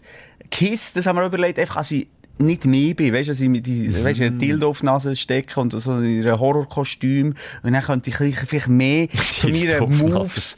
Kiss, 0.50 0.92
das 0.94 1.06
haben 1.06 1.16
wir 1.16 1.26
überlegt, 1.26 1.58
einfach, 1.58 1.76
als 1.76 1.90
ich 1.90 2.08
nicht 2.38 2.64
mehr 2.64 2.94
bin, 2.94 3.12
weißt 3.12 3.26
du, 3.28 3.32
dass 3.32 3.40
ich 3.40 3.48
mit 3.48 3.66
die, 3.66 3.88
Mhm. 3.88 4.04
weißt 4.04 4.20
du, 4.20 4.24
ein 4.26 4.38
Dildo 4.38 4.68
auf 4.70 4.80
die 4.80 4.86
Nase 4.86 5.16
stecke 5.16 5.60
und 5.60 5.72
so 5.72 5.98
in 5.98 6.24
einem 6.24 6.38
Horrorkostüm. 6.38 7.34
Und 7.64 7.72
dann 7.72 7.82
könnte 7.82 8.10
ich 8.10 8.16
vielleicht 8.16 8.68
mehr 8.68 9.08
zu 9.32 9.48
meinen 9.48 9.98
Moves. 9.98 10.54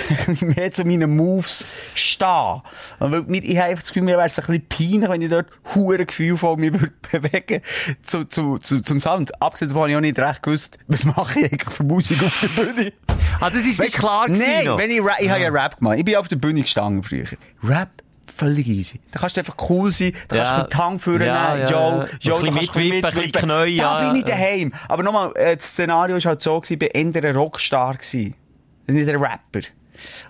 mehr 0.40 0.72
zu 0.72 0.84
meinen 0.84 1.16
Moves 1.16 1.66
stehen. 1.94 2.62
Weil 2.98 3.22
mir, 3.22 3.42
ich 3.42 3.56
habe 3.58 3.70
einfach 3.70 3.82
das 3.82 3.92
Gefühl, 3.92 4.04
mir 4.04 4.16
wäre 4.16 4.26
es 4.26 4.38
ein 4.38 4.44
bisschen 4.46 4.68
peinlich, 4.68 5.08
wenn 5.10 5.22
ich 5.22 5.28
dort 5.30 5.46
hure 5.74 6.04
Gefühl 6.06 6.36
von 6.36 6.58
mir 6.60 6.72
würde 6.78 6.92
bewegen 7.12 7.62
zu, 8.02 8.24
zu, 8.24 8.58
zu, 8.58 8.80
zum 8.80 9.00
Sound. 9.00 9.40
Abgesehen 9.40 9.68
davon 9.68 9.82
habe 9.82 9.90
ich 9.90 9.96
auch 9.96 10.00
nicht 10.00 10.18
recht 10.18 10.42
gewusst, 10.42 10.78
was 10.88 11.04
mache 11.04 11.40
ich 11.40 11.44
eigentlich 11.52 11.70
für 11.74 11.84
Musik 11.84 12.22
auf 12.22 12.40
der 12.40 12.62
Bühne. 12.62 12.92
Ah, 13.40 13.50
das 13.50 13.64
ist 13.66 13.80
nicht 13.80 13.96
klar 13.96 14.26
gewesen 14.26 14.44
Nein, 14.46 14.64
noch. 14.66 14.78
wenn 14.78 14.90
ich, 14.90 14.98
ich 15.20 15.30
habe 15.30 15.40
ja 15.40 15.48
Rap 15.48 15.78
gemacht. 15.78 15.98
Ich 15.98 16.04
bin 16.04 16.16
auf 16.16 16.28
der 16.28 16.36
Bühne 16.36 16.62
gestanden 16.62 17.02
früher. 17.02 17.24
Rap, 17.64 17.88
völlig 18.34 18.66
easy. 18.68 19.00
Da 19.10 19.20
kannst 19.20 19.36
du 19.36 19.40
einfach 19.40 19.56
cool 19.68 19.90
sein, 19.92 20.12
da 20.28 20.36
Ja. 20.36 20.44
kannst 20.44 20.58
du 20.58 20.62
den 20.64 20.70
Tang 20.70 20.98
führen, 20.98 21.22
Ja, 21.26 21.56
ja, 21.56 21.64
ja. 21.64 21.68
Joe, 21.68 22.02
Ein 22.04 22.44
da 22.44 22.50
bisschen 22.50 22.54
mitwippen, 22.54 23.04
ein 23.04 23.14
bisschen 23.14 23.32
Knie, 23.32 23.76
Da 23.78 24.08
bin 24.08 24.16
ich 24.16 24.24
daheim. 24.24 24.72
Aber 24.88 25.02
nochmal, 25.02 25.32
äh, 25.36 25.56
das 25.56 25.66
Szenario 25.66 26.16
war 26.16 26.22
halt 26.22 26.40
so, 26.42 26.60
gewesen, 26.60 26.78
ich 26.80 27.14
war 27.14 27.22
eher 27.24 27.30
ein 27.30 27.36
Rockstar. 27.36 27.94
Gewesen. 27.94 28.34
Nicht 28.86 29.08
ein 29.08 29.16
Rapper. 29.16 29.60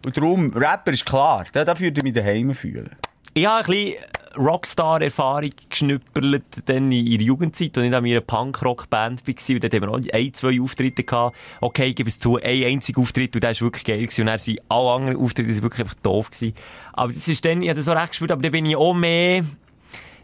Und 0.05 0.16
darum, 0.16 0.53
Rapper 0.55 0.93
ist 0.93 1.07
klar, 1.07 1.47
da, 1.53 1.64
da 1.64 1.79
würde 1.79 2.01
ich 2.01 2.05
mich 2.05 2.14
daheim 2.14 2.55
fühlen. 2.55 2.91
Ich 3.35 3.47
habe 3.47 3.64
ein 3.64 3.66
bisschen 3.66 3.95
Rockstar-Erfahrung 4.37 5.51
geschnüppert, 5.68 6.43
dann 6.66 6.91
in 6.91 7.07
ihrer 7.07 7.23
Jugendzeit, 7.23 7.77
und 7.77 7.85
ich 7.85 7.95
an 7.95 8.03
meiner 8.03 8.20
Punk-Rock-Band 8.20 9.27
war, 9.27 9.55
und 9.55 9.64
dort 9.64 9.75
haben 9.75 9.83
wir 9.83 9.91
auch 9.91 10.01
ein, 10.12 10.35
zwei 10.35 10.61
Auftritte 10.61 11.05
gehabt. 11.05 11.37
Okay, 11.61 11.87
ich 11.87 11.97
gebe 11.97 12.09
es 12.09 12.18
zu, 12.18 12.37
ein 12.37 12.64
einziger 12.64 13.01
Auftritt, 13.01 13.35
und 13.35 13.45
der 13.45 13.51
war 13.51 13.61
wirklich 13.61 13.85
geil 13.85 14.01
gewesen, 14.01 14.23
und 14.23 14.27
dann 14.29 14.39
sind 14.39 14.61
alle 14.68 14.91
anderen 14.91 15.16
Auftritte 15.18 15.53
sind 15.53 15.62
wirklich 15.62 15.83
einfach 15.83 15.97
doof 16.03 16.31
gewesen. 16.31 16.55
Aber 16.93 17.12
das 17.12 17.29
ist 17.29 17.45
dann, 17.45 17.62
ich 17.62 17.68
habe 17.68 17.77
das 17.77 17.87
so 17.87 17.93
recht 17.93 18.11
gespürt, 18.11 18.33
aber 18.33 18.43
dann 18.43 18.53
bin 18.53 18.66
ich 18.66 18.77
auch 18.77 18.95
mehr, 18.95 19.43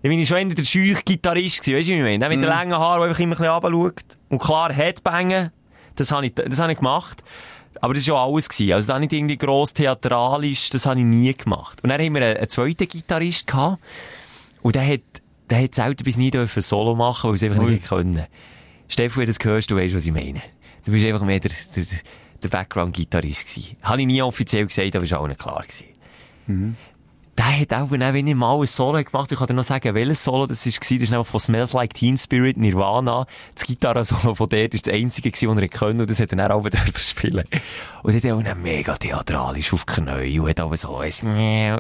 dann 0.03 0.11
bin 0.11 0.21
ich 0.21 0.29
schon 0.29 0.39
eher 0.39 0.55
der 0.55 0.65
scheuch 0.65 1.05
Gitarrist 1.05 1.63
gewesen, 1.63 1.79
weißt 1.79 1.89
du, 1.89 1.93
wie 1.93 1.97
ich 1.97 2.03
meine? 2.03 2.19
Der 2.19 2.29
mit 2.29 2.41
den 2.41 2.49
langen 2.49 2.79
Haaren, 2.79 3.01
der 3.01 3.09
einfach 3.09 3.21
immer 3.21 3.35
ein 3.35 3.39
bisschen 3.39 3.53
runterschaut. 3.53 4.19
Und 4.29 4.39
klar, 4.39 4.73
Headbangen, 4.73 5.51
das 5.97 6.13
habe 6.13 6.27
ich, 6.27 6.35
das 6.35 6.59
habe 6.59 6.73
ich 6.73 6.79
gemacht. 6.79 7.23
Aber 7.81 7.95
das 7.95 8.07
war 8.09 8.17
ja 8.17 8.25
alles. 8.25 8.49
Gewesen. 8.49 8.73
Also, 8.73 8.93
da 8.93 8.99
nicht 8.99 9.13
irgendwie 9.13 9.39
gross 9.39 9.75
theatralisch, 9.75 10.71
das 10.71 10.87
habe 10.87 11.01
ich 11.01 11.07
nie 11.07 11.35
gemacht. 11.35 11.83
Und 11.83 11.91
dann 11.91 12.01
haben 12.01 12.15
wir 12.15 12.23
einen, 12.23 12.37
einen 12.37 12.49
zweiten 12.49 12.89
Gitarrist 12.89 13.47
gehabt. 13.47 13.83
Und 14.63 14.75
der 14.75 14.87
hat, 14.87 15.01
der 15.51 15.63
hat 15.65 15.75
selten 15.75 16.05
bis 16.05 16.17
nie 16.17 16.31
dürfen 16.31 16.63
Solo 16.63 16.95
machen, 16.95 17.31
weil 17.31 17.37
es 17.37 17.43
einfach 17.43 17.63
Ui. 17.63 17.73
nicht 17.73 17.89
können. 17.89 18.27
Stefan, 18.89 19.19
wenn 19.19 19.27
du 19.27 19.33
das 19.33 19.45
hörst, 19.45 19.71
du 19.71 19.77
weißt, 19.77 19.95
was 19.95 20.07
ich 20.07 20.13
meine. 20.13 20.43
Du 20.85 20.93
bist 20.93 21.07
einfach 21.07 21.25
mehr 21.25 21.41
der, 21.41 21.51
der, 21.77 21.85
der 22.43 22.49
Background-Gitarrist 22.49 23.47
gewesen. 23.47 23.77
Habe 23.83 24.01
ich 24.01 24.07
nie 24.07 24.23
offiziell 24.23 24.67
gesagt, 24.67 24.97
aber 24.97 25.05
ist 25.05 25.13
auch 25.13 25.27
nicht 25.29 25.41
klar 25.41 25.63
gewesen. 25.63 25.85
Der 27.39 27.61
hat 27.61 27.73
auch, 27.73 27.93
wenn 27.93 28.27
ich 28.27 28.35
mal 28.35 28.61
ein 28.61 28.67
Solo 28.67 29.01
gemacht 29.05 29.31
ich 29.31 29.39
kann 29.39 29.47
dir 29.47 29.55
noch 29.55 29.63
sagen, 29.63 29.95
welches 29.95 30.25
Solo 30.25 30.49
das 30.49 30.67
war. 30.67 30.73
Das 30.73 30.91
ist 30.91 31.11
nämlich 31.11 31.29
von 31.29 31.39
Smells 31.39 31.73
Like 31.73 31.95
Teen 31.95 32.19
Spirit, 32.19 32.57
Nirvana. 32.57 33.27
Das 33.55 33.65
Gitarre-Solo 33.65 34.35
von 34.35 34.49
dort 34.49 34.75
ist 34.75 34.89
das 34.89 34.95
einzige 34.95 35.31
das 35.31 35.43
er 35.43 35.69
können 35.69 36.01
und 36.01 36.11
das 36.11 36.19
hat 36.19 36.33
er 36.33 36.37
dann 36.37 36.51
auch 36.51 36.67
spielen. 36.97 37.45
Und 38.03 38.25
er 38.25 38.33
hat 38.35 38.49
auch 38.49 38.55
mega 38.57 38.97
theatralisch 38.97 39.73
auf 39.73 39.85
die 39.85 40.03
Knie 40.03 40.41
und 40.41 40.49
hat 40.49 40.59
aber 40.59 40.77
so 40.77 40.97
ein, 40.97 41.07
weißt 41.07 41.23
du, 41.23 41.27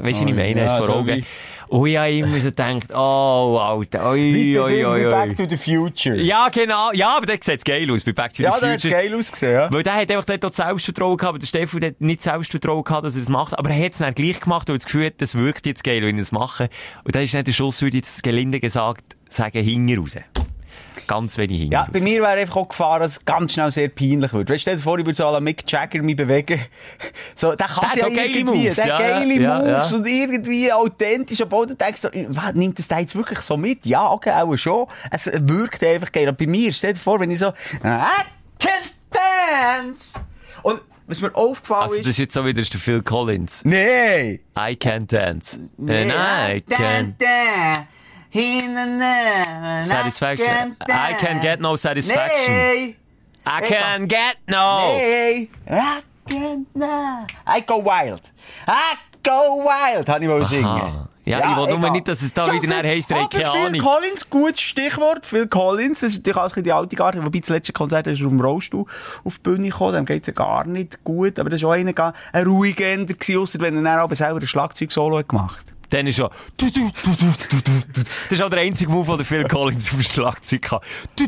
was 0.05 0.21
ich 0.21 0.35
meine, 0.35 0.61
ja, 0.61 0.81
vor 0.81 0.91
Augen. 0.91 1.27
Und 1.69 1.87
ich 1.87 1.97
habe 1.99 2.11
immer 2.11 2.39
so 2.39 2.45
gedacht, 2.49 2.95
oh, 2.95 3.59
Alter, 3.61 4.11
oi, 4.11 4.59
oi, 4.59 4.85
oi. 4.85 5.09
Back 5.11 5.37
to 5.37 5.45
the 5.49 5.57
Future. 5.57 6.17
Ja, 6.17 6.49
genau. 6.49 6.91
Ja, 6.93 7.17
aber 7.17 7.27
der 7.27 7.39
sieht 7.41 7.65
geil 7.65 7.91
aus 7.91 8.05
bei 8.05 8.13
Back 8.13 8.31
to 8.33 8.37
the 8.39 8.43
Ja, 8.45 8.53
Future. 8.53 8.79
der 8.79 8.97
hat 8.97 9.03
geil 9.05 9.15
ausgesehen, 9.19 9.53
ja. 9.53 9.73
Weil 9.73 9.83
der 9.83 9.95
hat 9.95 10.11
einfach 10.11 10.39
dort 10.39 10.55
Selbstvertrauen 10.55 11.17
gehabt, 11.17 11.29
aber 11.31 11.39
der 11.39 11.47
Stefan 11.47 11.85
hat 11.85 12.01
nicht 12.01 12.23
Selbstvertrauen 12.23 12.85
gehabt, 12.85 13.05
dass 13.05 13.15
er 13.17 13.21
das 13.21 13.29
macht, 13.29 13.59
aber 13.59 13.71
er 13.71 13.85
hat 13.85 13.93
es 13.93 13.99
dann 13.99 14.15
gleich 14.15 14.41
gemacht, 14.41 14.69
weil 14.69 14.79
das 14.79 14.87
Gefühl 14.87 15.07
hat, 15.07 15.15
das 15.19 15.35
wirkt 15.35 15.67
jetzt 15.67 15.85
geil, 15.85 16.03
wenn 16.03 16.17
ich 16.17 16.23
das 16.23 16.33
mache. 16.33 16.71
Und 17.05 17.15
da 17.15 17.21
ist 17.21 17.35
nicht 17.35 17.47
der 17.47 17.53
Schuss, 17.53 17.83
würde 17.83 17.99
ich 17.99 18.05
jetzt 18.05 18.23
gelinde 18.23 18.61
gesagt 18.61 19.17
sagen, 19.29 19.63
hinten 19.63 19.99
raus. 20.01 20.17
Ganz 21.07 21.39
wenig 21.39 21.59
hinten 21.59 21.73
Ja, 21.73 21.81
raus. 21.83 21.91
bei 21.93 22.01
mir 22.01 22.21
wäre 22.21 22.33
einfach 22.33 22.57
auch 22.57 22.69
Gefahr, 22.69 22.99
dass 22.99 23.13
es 23.13 23.25
ganz 23.25 23.53
schnell 23.53 23.71
sehr 23.71 23.89
peinlich 23.89 24.33
wird. 24.33 24.51
Weißt 24.51 24.59
du, 24.59 24.59
stell 24.59 24.77
dir 24.77 24.83
vor, 24.83 24.99
ich 24.99 25.07
würde 25.07 25.17
so 25.17 25.25
la 25.25 25.41
Mick 25.41 25.71
Jagger 25.71 26.03
mich 26.03 26.17
bewegen. 26.17 26.61
So, 27.35 27.55
der 27.55 27.67
kann 27.67 27.89
Der 27.95 28.09
ja 28.09 28.23
irgendwie, 28.25 28.45
Moves, 28.45 28.77
der 28.77 28.87
ja, 28.87 28.99
geile 28.99 29.35
ja, 29.41 29.59
Moves 29.59 29.91
ja. 29.91 29.97
und 29.97 30.07
irgendwie 30.07 30.73
authentisch, 30.73 31.41
obwohl 31.41 31.67
du 31.67 31.75
denkst, 31.77 32.01
so, 32.01 32.09
was, 32.29 32.55
nimmt 32.55 32.79
das 32.79 32.89
da 32.89 32.99
jetzt 32.99 33.15
wirklich 33.15 33.41
so 33.41 33.57
mit? 33.57 33.87
Ja, 33.87 34.11
okay, 34.11 34.33
auch 34.33 34.57
schon. 34.57 34.87
Es 35.11 35.27
wirkt 35.33 35.83
einfach 35.85 36.11
geil. 36.13 36.29
Und 36.29 36.39
bei 36.39 36.47
mir, 36.47 36.73
stell 36.73 36.93
dir 36.95 36.99
vor, 36.99 37.21
wenn 37.21 37.31
ich 37.31 37.39
so, 37.39 37.49
I 37.49 38.25
can 38.59 38.73
dance! 39.13 40.19
Und 40.63 40.81
was 41.07 41.21
mir 41.23 41.35
aufgefallen 41.35 41.83
Also, 41.85 41.97
das 41.97 42.03
ist, 42.03 42.09
ist 42.11 42.19
jetzt 42.19 42.35
so 42.35 42.45
wieder 42.45 42.61
der 42.63 42.81
Phil 42.81 43.03
Collins. 43.03 43.65
nee! 43.65 44.41
I 44.59 44.73
can't 44.77 45.07
dance. 45.07 45.59
Nee, 45.79 46.03
And 46.03 46.13
I 46.13 46.61
can... 46.61 47.15
Satisfaction. 49.85 50.77
I 50.89 51.15
can 51.19 51.41
get 51.41 51.61
no 51.61 51.77
satisfaction. 51.77 52.55
Nee! 52.55 52.97
I 53.47 53.61
can 53.63 54.07
get 54.07 54.37
no... 54.47 54.81
Hey, 54.97 55.49
I 57.47 57.61
go 57.67 57.79
wild. 57.79 58.21
I 58.67 58.97
go 59.23 59.65
wild, 59.65 60.09
habe 60.09 60.25
ich 60.25 60.29
mal 60.31 60.45
singen. 60.45 60.67
Aha. 60.67 61.09
Ja, 61.25 61.41
ich 61.41 61.57
will 61.57 61.79
nur 61.79 61.91
nicht, 61.91 62.09
dass 62.09 62.23
es 62.23 62.33
da 62.33 62.47
wieder 62.47 62.61
Phil- 62.61 62.71
nachher 62.71 62.89
heisst, 62.89 63.11
hat 63.15 63.31
keine 63.31 63.45
Phil 63.45 63.67
Ahnung. 63.67 63.81
Collins, 63.83 64.31
gutes 64.31 64.61
Stichwort. 64.63 65.27
Phil 65.27 65.47
Collins, 65.47 66.01
das 66.01 66.11
ist 66.11 66.19
natürlich 66.19 66.37
auch 66.37 66.43
ein 66.43 66.49
bisschen 66.49 66.65
die 66.65 66.73
alte 66.73 66.97
Garde, 66.97 67.25
wobei 67.25 67.39
das 67.41 67.51
letzte 67.51 67.73
Konzert 67.75 68.07
ist 68.07 68.23
auf 68.23 68.29
dem 68.29 68.41
Rollstuhl 68.41 68.87
auf 69.25 69.37
die 69.37 69.43
Bühne 69.43 69.69
gekommen, 69.69 69.95
dem 69.95 70.07
geht's 70.07 70.27
ja 70.27 70.33
gar 70.33 70.67
nicht 70.67 71.05
gut, 71.05 71.39
aber 71.39 71.51
das 71.51 71.63
war 71.63 71.71
auch 71.71 71.75
einer, 71.75 72.15
ein 72.33 72.47
ruhiger 72.47 72.87
Ender 72.87 73.13
gewesen, 73.13 73.43
ausser 73.43 73.61
wenn 73.61 73.77
er 73.77 73.83
dann 73.83 73.99
aber 74.01 74.15
selber 74.15 74.41
ein 74.41 74.47
Schlagzeug-Solo 74.47 75.19
hat 75.19 75.29
gemacht. 75.29 75.65
Dann 75.91 76.07
ist 76.07 76.17
schon... 76.17 76.29
Das 76.57 76.71
ist 78.31 78.43
auch 78.43 78.51
der 78.51 78.61
einzige 78.61 78.91
Move, 78.91 79.17
den 79.17 79.25
Phil 79.25 79.45
Collins 79.45 79.89
auf 79.89 79.97
dem 79.97 80.03
Schlagzeug 80.03 80.71
hat. 80.71 80.83
Das 81.17 81.27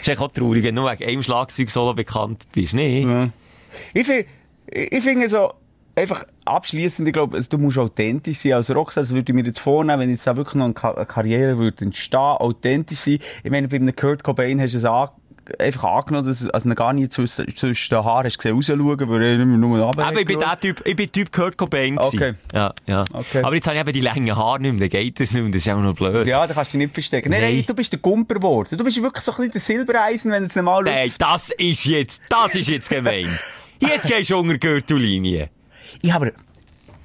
ist 0.00 0.08
eigentlich 0.08 0.20
auch 0.20 0.32
traurig, 0.32 0.64
wenn 0.64 0.74
du 0.74 0.82
nur 0.82 0.90
wegen 0.90 1.04
einem 1.04 1.22
Schlagzeug-Solo 1.22 1.94
bekannt 1.94 2.46
bist, 2.52 2.74
nicht? 2.74 3.06
Ich 3.92 4.06
finde, 4.06 5.24
ich 5.24 5.30
so, 5.30 5.52
einfach 5.94 6.24
abschließend, 6.44 7.08
ich 7.08 7.12
glaube, 7.12 7.36
also, 7.36 7.48
du 7.50 7.58
musst 7.58 7.78
authentisch 7.78 8.38
sein 8.38 8.54
als 8.54 8.74
Rockstar. 8.74 9.02
Das 9.02 9.10
würde 9.10 9.30
ich 9.30 9.34
mir 9.34 9.44
jetzt 9.44 9.60
vornehmen, 9.60 10.00
wenn 10.00 10.10
jetzt 10.10 10.26
da 10.26 10.36
wirklich 10.36 10.54
noch 10.54 10.64
eine, 10.64 10.74
Ka 10.74 10.92
eine 10.92 11.06
Karriere 11.06 11.58
würde 11.58 11.84
entstehen, 11.84 12.18
authentisch 12.18 13.00
sein. 13.00 13.18
Ich 13.42 13.50
meine, 13.50 13.68
bei 13.68 13.76
einem 13.76 13.94
Kurt 13.94 14.24
Cobain 14.24 14.60
hast 14.60 14.74
du 14.74 14.78
es 14.78 14.84
an, 14.84 15.10
einfach 15.58 15.84
angenommen, 15.84 16.28
dass 16.28 16.46
also 16.48 16.74
gar 16.74 16.92
nicht 16.92 17.12
zwischen, 17.12 17.54
zwischen 17.54 17.94
den 17.94 18.04
Haaren 18.04 18.24
hast 18.24 18.38
gesehen, 18.38 18.54
rausschauen, 18.54 19.08
weil 19.08 19.40
immer 19.40 19.56
nur 19.56 19.80
runter 19.80 20.06
Aber 20.06 20.20
ich 20.20 20.26
bin 20.26 20.38
der 20.38 20.58
Typ, 20.60 20.82
ich 20.86 20.96
bin 20.96 21.10
Typ 21.10 21.32
Kurt 21.32 21.56
Cobain 21.56 21.96
gewesen. 21.96 22.16
Okay. 22.16 22.34
Ja, 22.52 22.74
ja. 22.86 23.04
Okay. 23.12 23.42
Aber 23.42 23.54
jetzt 23.54 23.66
habe 23.66 23.76
ich 23.76 23.80
eben 23.80 23.92
die 23.92 24.00
langen 24.00 24.36
Haare 24.36 24.60
nicht 24.60 24.72
mehr, 24.72 24.80
dann 24.80 24.88
geht 24.90 25.20
das 25.20 25.32
nicht 25.32 25.42
mehr, 25.42 25.50
das 25.50 25.66
ist 25.66 25.68
auch 25.70 25.80
noch 25.80 25.94
blöd. 25.94 26.26
Ja, 26.26 26.46
da 26.46 26.54
kannst 26.54 26.72
du 26.72 26.78
dich 26.78 26.86
nicht 26.86 26.94
verstecken. 26.94 27.30
Nein, 27.30 27.40
Nein. 27.40 27.54
nein, 27.56 27.64
du 27.66 27.74
bist 27.74 27.92
der 27.92 28.00
Gumper 28.00 28.34
geworden. 28.34 28.76
Du 28.76 28.84
bist 28.84 29.02
wirklich 29.02 29.24
so 29.24 29.32
ein 29.32 29.36
bisschen 29.36 29.52
der 29.52 29.60
Silbereisen, 29.60 30.32
wenn 30.32 30.42
du 30.42 30.48
es 30.48 30.54
nicht 30.54 30.64
mal 30.64 30.82
Nein, 30.82 31.12
das 31.18 31.50
ist 31.50 31.84
jetzt, 31.84 32.22
das 32.28 32.54
ist 32.54 32.68
jetzt 32.68 32.90
gemein. 32.90 33.28
Jetzt 33.80 34.06
gehst 34.06 34.30
du 34.30 34.38
unter 34.38 34.58
Gürtellinie. 34.58 35.48
Ich 36.02 36.12
habe, 36.12 36.32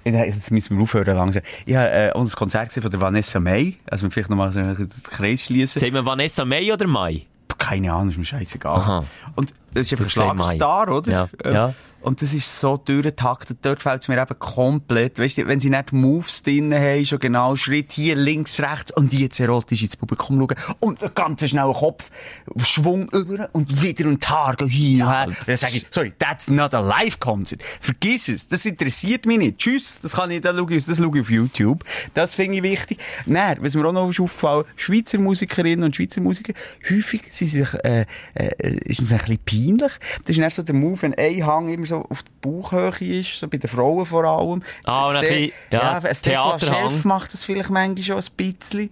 jetzt 0.03 0.51
müssen 0.51 0.77
wir 0.77 0.83
aufhören 0.83 1.15
langsam. 1.15 1.43
Ich 1.65 1.75
habe 1.75 1.89
äh, 1.89 2.11
unser 2.13 2.37
Konzert 2.37 2.71
von 2.71 2.89
der 2.89 3.01
Vanessa 3.01 3.39
May. 3.39 3.77
Also, 3.89 4.09
vielleicht 4.09 4.29
nochmal 4.29 4.51
so 4.51 4.61
den 4.61 4.89
Kreis 5.03 5.41
schließen. 5.41 5.79
Sagen 5.79 5.93
wir 5.93 6.05
Vanessa 6.05 6.45
May 6.45 6.71
oder 6.71 6.87
Mai? 6.87 7.25
Keine 7.57 7.93
Ahnung, 7.93 8.09
ist 8.09 8.17
mir 8.17 8.25
scheißegal. 8.25 8.79
Aha. 8.79 9.03
Und 9.35 9.51
das 9.73 9.87
ist 9.87 9.93
einfach 9.93 10.05
ein. 10.05 10.09
Schlagstar, 10.09 10.89
oder? 10.89 11.11
Ja, 11.11 11.29
Ähm, 11.43 11.53
ja. 11.53 11.73
Und 12.05 12.21
das 12.21 12.33
ist 12.33 12.59
so 12.59 12.77
durchgetaktet. 12.77 13.57
Dort 13.63 13.81
fällt 13.81 14.03
es 14.03 14.07
mir 14.07 14.21
eben 14.21 14.37
komplett. 14.37 15.17
Weißt 15.17 15.39
du, 15.39 15.47
wenn 15.47 15.59
sie 15.59 15.71
nicht 15.71 15.91
Moves 15.91 16.43
drin 16.43 16.71
haben, 16.71 17.03
schon 17.03 17.17
genau 17.17 17.55
Schritt 17.55 17.93
hier, 17.93 18.15
links, 18.15 18.61
rechts 18.61 18.91
und 18.91 19.11
die 19.11 19.21
jetzt 19.21 19.39
erotisch 19.39 19.81
ins 19.81 19.95
Publikum 19.95 20.37
schauen 20.37 20.75
und 20.81 21.15
ganz 21.15 21.49
schnellen 21.49 21.73
Kopf, 21.73 22.11
Schwung 22.57 23.09
über 23.09 23.49
und 23.53 23.81
wieder 23.81 24.07
und 24.07 24.23
gehen 24.23 24.69
hin 24.69 25.01
und 25.01 25.09
her. 25.09 25.27
Dann 25.47 25.57
sage 25.57 25.77
ich, 25.77 25.87
sorry, 25.89 26.13
that's 26.19 26.47
not 26.47 26.75
a 26.75 26.79
live-concert. 26.79 27.63
Vergiss 27.81 28.27
es. 28.27 28.47
Das 28.49 28.65
interessiert 28.65 29.25
mich 29.25 29.39
nicht. 29.39 29.57
Tschüss. 29.57 29.99
Das 29.99 30.11
kann 30.11 30.29
ich, 30.29 30.41
das 30.41 30.55
schaue 30.55 30.75
ich, 30.75 30.85
das 30.85 30.99
schaue 30.99 31.15
ich 31.15 31.21
auf 31.21 31.31
YouTube. 31.31 31.83
Das 32.13 32.35
finde 32.35 32.57
ich 32.57 32.63
wichtig. 32.63 32.99
Nein, 33.25 33.57
was 33.61 33.75
mir 33.75 33.83
auch 33.83 33.91
noch 33.91 34.11
ist 34.11 34.19
aufgefallen, 34.19 34.65
Schweizer 34.75 35.17
Musikerinnen 35.17 35.85
und 35.85 35.95
Schweizer 35.95 36.21
Musiker, 36.21 36.53
häufig 36.87 37.23
sind 37.31 37.47
sie 37.47 37.61
sich, 37.61 37.73
äh, 37.83 38.05
äh, 38.35 38.77
ist 38.85 39.01
es 39.01 39.11
ein 39.11 39.17
bisschen 39.17 39.39
peinlich. 39.43 39.91
Das 40.21 40.29
ist 40.29 40.39
dann 40.39 40.49
so 40.51 40.61
der 40.61 40.75
Move, 40.75 41.01
wenn 41.01 41.15
ein 41.15 41.43
Hang 41.43 41.69
immer 41.69 41.87
so 41.87 41.94
auf 42.09 42.23
die 42.23 42.31
Bauchhöhe 42.41 43.19
ist, 43.19 43.39
so 43.39 43.47
bei 43.47 43.57
den 43.57 43.69
Frauen 43.69 44.05
vor 44.05 44.23
allem. 44.23 44.63
Ah, 44.83 45.07
und 45.07 45.15
ein 45.15 45.21
bisschen, 45.21 45.51
ja, 45.71 45.99
ein 45.99 46.15
Stefan. 46.15 46.59
Schelf 46.59 47.05
macht 47.05 47.33
das 47.33 47.45
vielleicht 47.45 47.69
manchmal 47.69 48.03
schon 48.03 48.17
ein 48.17 48.55
bisschen. 48.55 48.89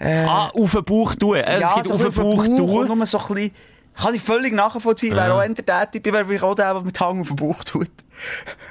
Ah, 0.00 0.48
auf 0.48 0.72
den 0.72 0.84
Bauch 0.84 1.14
tun. 1.14 1.36
Äh, 1.36 1.60
es 1.60 1.74
gibt 1.74 1.88
so 1.88 1.94
auf 1.94 2.02
den 2.02 2.12
Bauch 2.12 2.44
und 2.46 2.56
tun. 2.56 2.86
nur 2.88 3.06
so 3.06 3.18
ein 3.18 3.26
bisschen, 3.28 3.50
kann 3.94 4.14
ich 4.14 4.22
völlig 4.22 4.52
nachvollziehen. 4.52 5.14
Wäre 5.14 5.34
auch 5.34 5.42
eher 5.42 5.48
der 5.50 5.90
Typ, 5.90 6.04
wäre 6.06 6.24
vielleicht 6.24 6.44
auch 6.44 6.54
der, 6.54 6.74
der 6.74 6.82
mit 6.82 6.98
Hang 6.98 7.20
auf 7.20 7.28
den 7.28 7.36
Bauch 7.36 7.64
tut. 7.64 7.90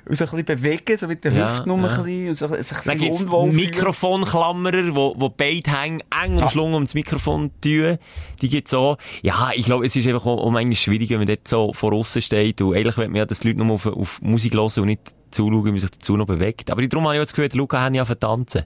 Und 0.06 0.16
so 0.16 0.26
ein 0.26 0.32
bisschen 0.32 0.46
bewegen, 0.46 0.98
so 0.98 1.08
mit 1.08 1.24
der 1.24 1.32
Ja, 1.34 1.50
Hüfte 1.50 1.68
nur 1.68 1.78
ja. 1.80 1.88
ein 1.88 2.04
bisschen, 2.04 2.30
und 2.30 2.38
so, 2.38 2.46
ein 2.46 2.52
Dann 2.52 2.60
bisschen 2.60 2.98
gibt's 2.98 3.22
unwohl 3.24 3.52
fühlen. 3.52 3.66
Mikrofonklammerer, 3.66 4.96
wo, 4.96 5.16
wo 5.18 5.30
beide 5.30 5.72
hängen, 5.72 6.04
eng 6.24 6.40
umschlungen 6.40 6.76
ums 6.76 6.94
Mikrofon 6.94 7.52
tun. 7.62 7.98
Die 8.42 8.50
gibt's 8.50 8.74
auch. 8.74 8.98
Ja, 9.22 9.52
ich 9.56 9.66
glaube, 9.66 9.86
es 9.86 9.96
ist 9.96 10.08
einfach 10.08 10.26
auch, 10.26 10.40
auch 10.40 10.52
manchmal 10.52 10.76
schwierig, 10.76 11.10
wenn 11.10 11.20
man 11.20 11.28
dort 11.28 11.48
so 11.48 11.74
vor 11.74 11.94
aussen 11.94 12.22
steht. 12.22 12.62
Und 12.62 12.76
eigentlich 12.76 12.98
will 12.98 13.08
man 13.08 13.18
ja, 13.18 13.26
dass 13.26 13.40
die 13.40 13.50
Leute 13.50 13.64
nur 13.64 13.76
auf, 13.76 13.86
auf 13.86 14.22
Musik 14.22 14.54
hören 14.54 14.72
und 14.78 14.86
nicht 14.86 15.16
zuschauen, 15.32 15.66
wie 15.66 15.72
man 15.72 15.80
sich 15.80 15.92
dazu 15.92 16.18
noch 16.18 16.28
bewegt. 16.28 16.72
Aber 16.72 16.86
darum 16.88 17.06
habe 17.06 17.16
ich 17.16 17.22
auch 17.22 17.26
das 17.26 17.34
Gefühl, 17.34 17.50
Luca 17.54 17.82
hat 17.82 17.94
ja 17.94 18.06
tanzen. 18.06 18.64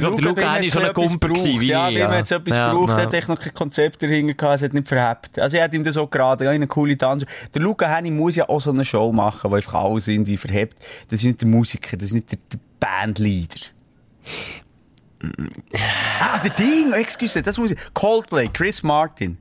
Der 0.00 0.10
Ich 0.10 0.16
glaube, 0.16 0.22
Luca 0.22 0.54
Henny 0.54 0.66
hat's 0.68 0.74
schon 0.74 0.84
ein 0.84 0.92
Gumper 0.92 1.28
gebraucht. 1.28 1.44
wie 1.60 1.66
Ja, 1.66 1.88
ja. 1.88 2.10
hat 2.10 2.24
es 2.24 2.30
etwas 2.30 2.56
Ja, 2.56 2.70
gebraucht, 2.70 2.90
ja. 2.90 2.98
er 2.98 3.02
hat 3.06 3.14
echt 3.14 3.28
noch 3.28 3.38
kein 3.38 3.54
Konzept 3.54 4.02
dahinter 4.02 4.34
gehabt, 4.34 4.56
es 4.56 4.62
hat 4.62 4.74
nicht 4.74 4.88
verhebt. 4.88 5.38
Also, 5.38 5.56
er 5.56 5.64
hat 5.64 5.74
ihm 5.74 5.84
das 5.84 5.96
auch 5.96 6.10
gerade, 6.10 6.44
ja, 6.44 6.50
eine 6.50 6.66
coole 6.66 6.96
Tanz. 6.98 7.24
Der 7.54 7.62
Luca 7.62 7.88
Henny 7.88 8.10
muss 8.10 8.36
ja 8.36 8.48
auch 8.48 8.60
so 8.60 8.70
eine 8.70 8.84
Show 8.84 9.12
machen, 9.12 9.50
wo 9.50 9.54
einfach 9.54 9.74
alles 9.74 10.08
irgendwie 10.08 10.36
verhebt. 10.36 10.76
Das 11.08 11.20
ist 11.20 11.26
nicht 11.26 11.40
der 11.40 11.48
Musiker, 11.48 11.96
das 11.96 12.08
ist 12.08 12.14
nicht 12.14 12.30
der, 12.30 12.38
der 12.52 12.58
Bandleader. 12.80 13.60
ah, 16.20 16.38
der 16.40 16.50
Ding, 16.50 16.92
excuse, 16.92 17.42
das 17.42 17.58
muss 17.58 17.72
ich, 17.72 17.78
Coldplay, 17.94 18.48
Chris 18.48 18.82
Martin. 18.82 19.38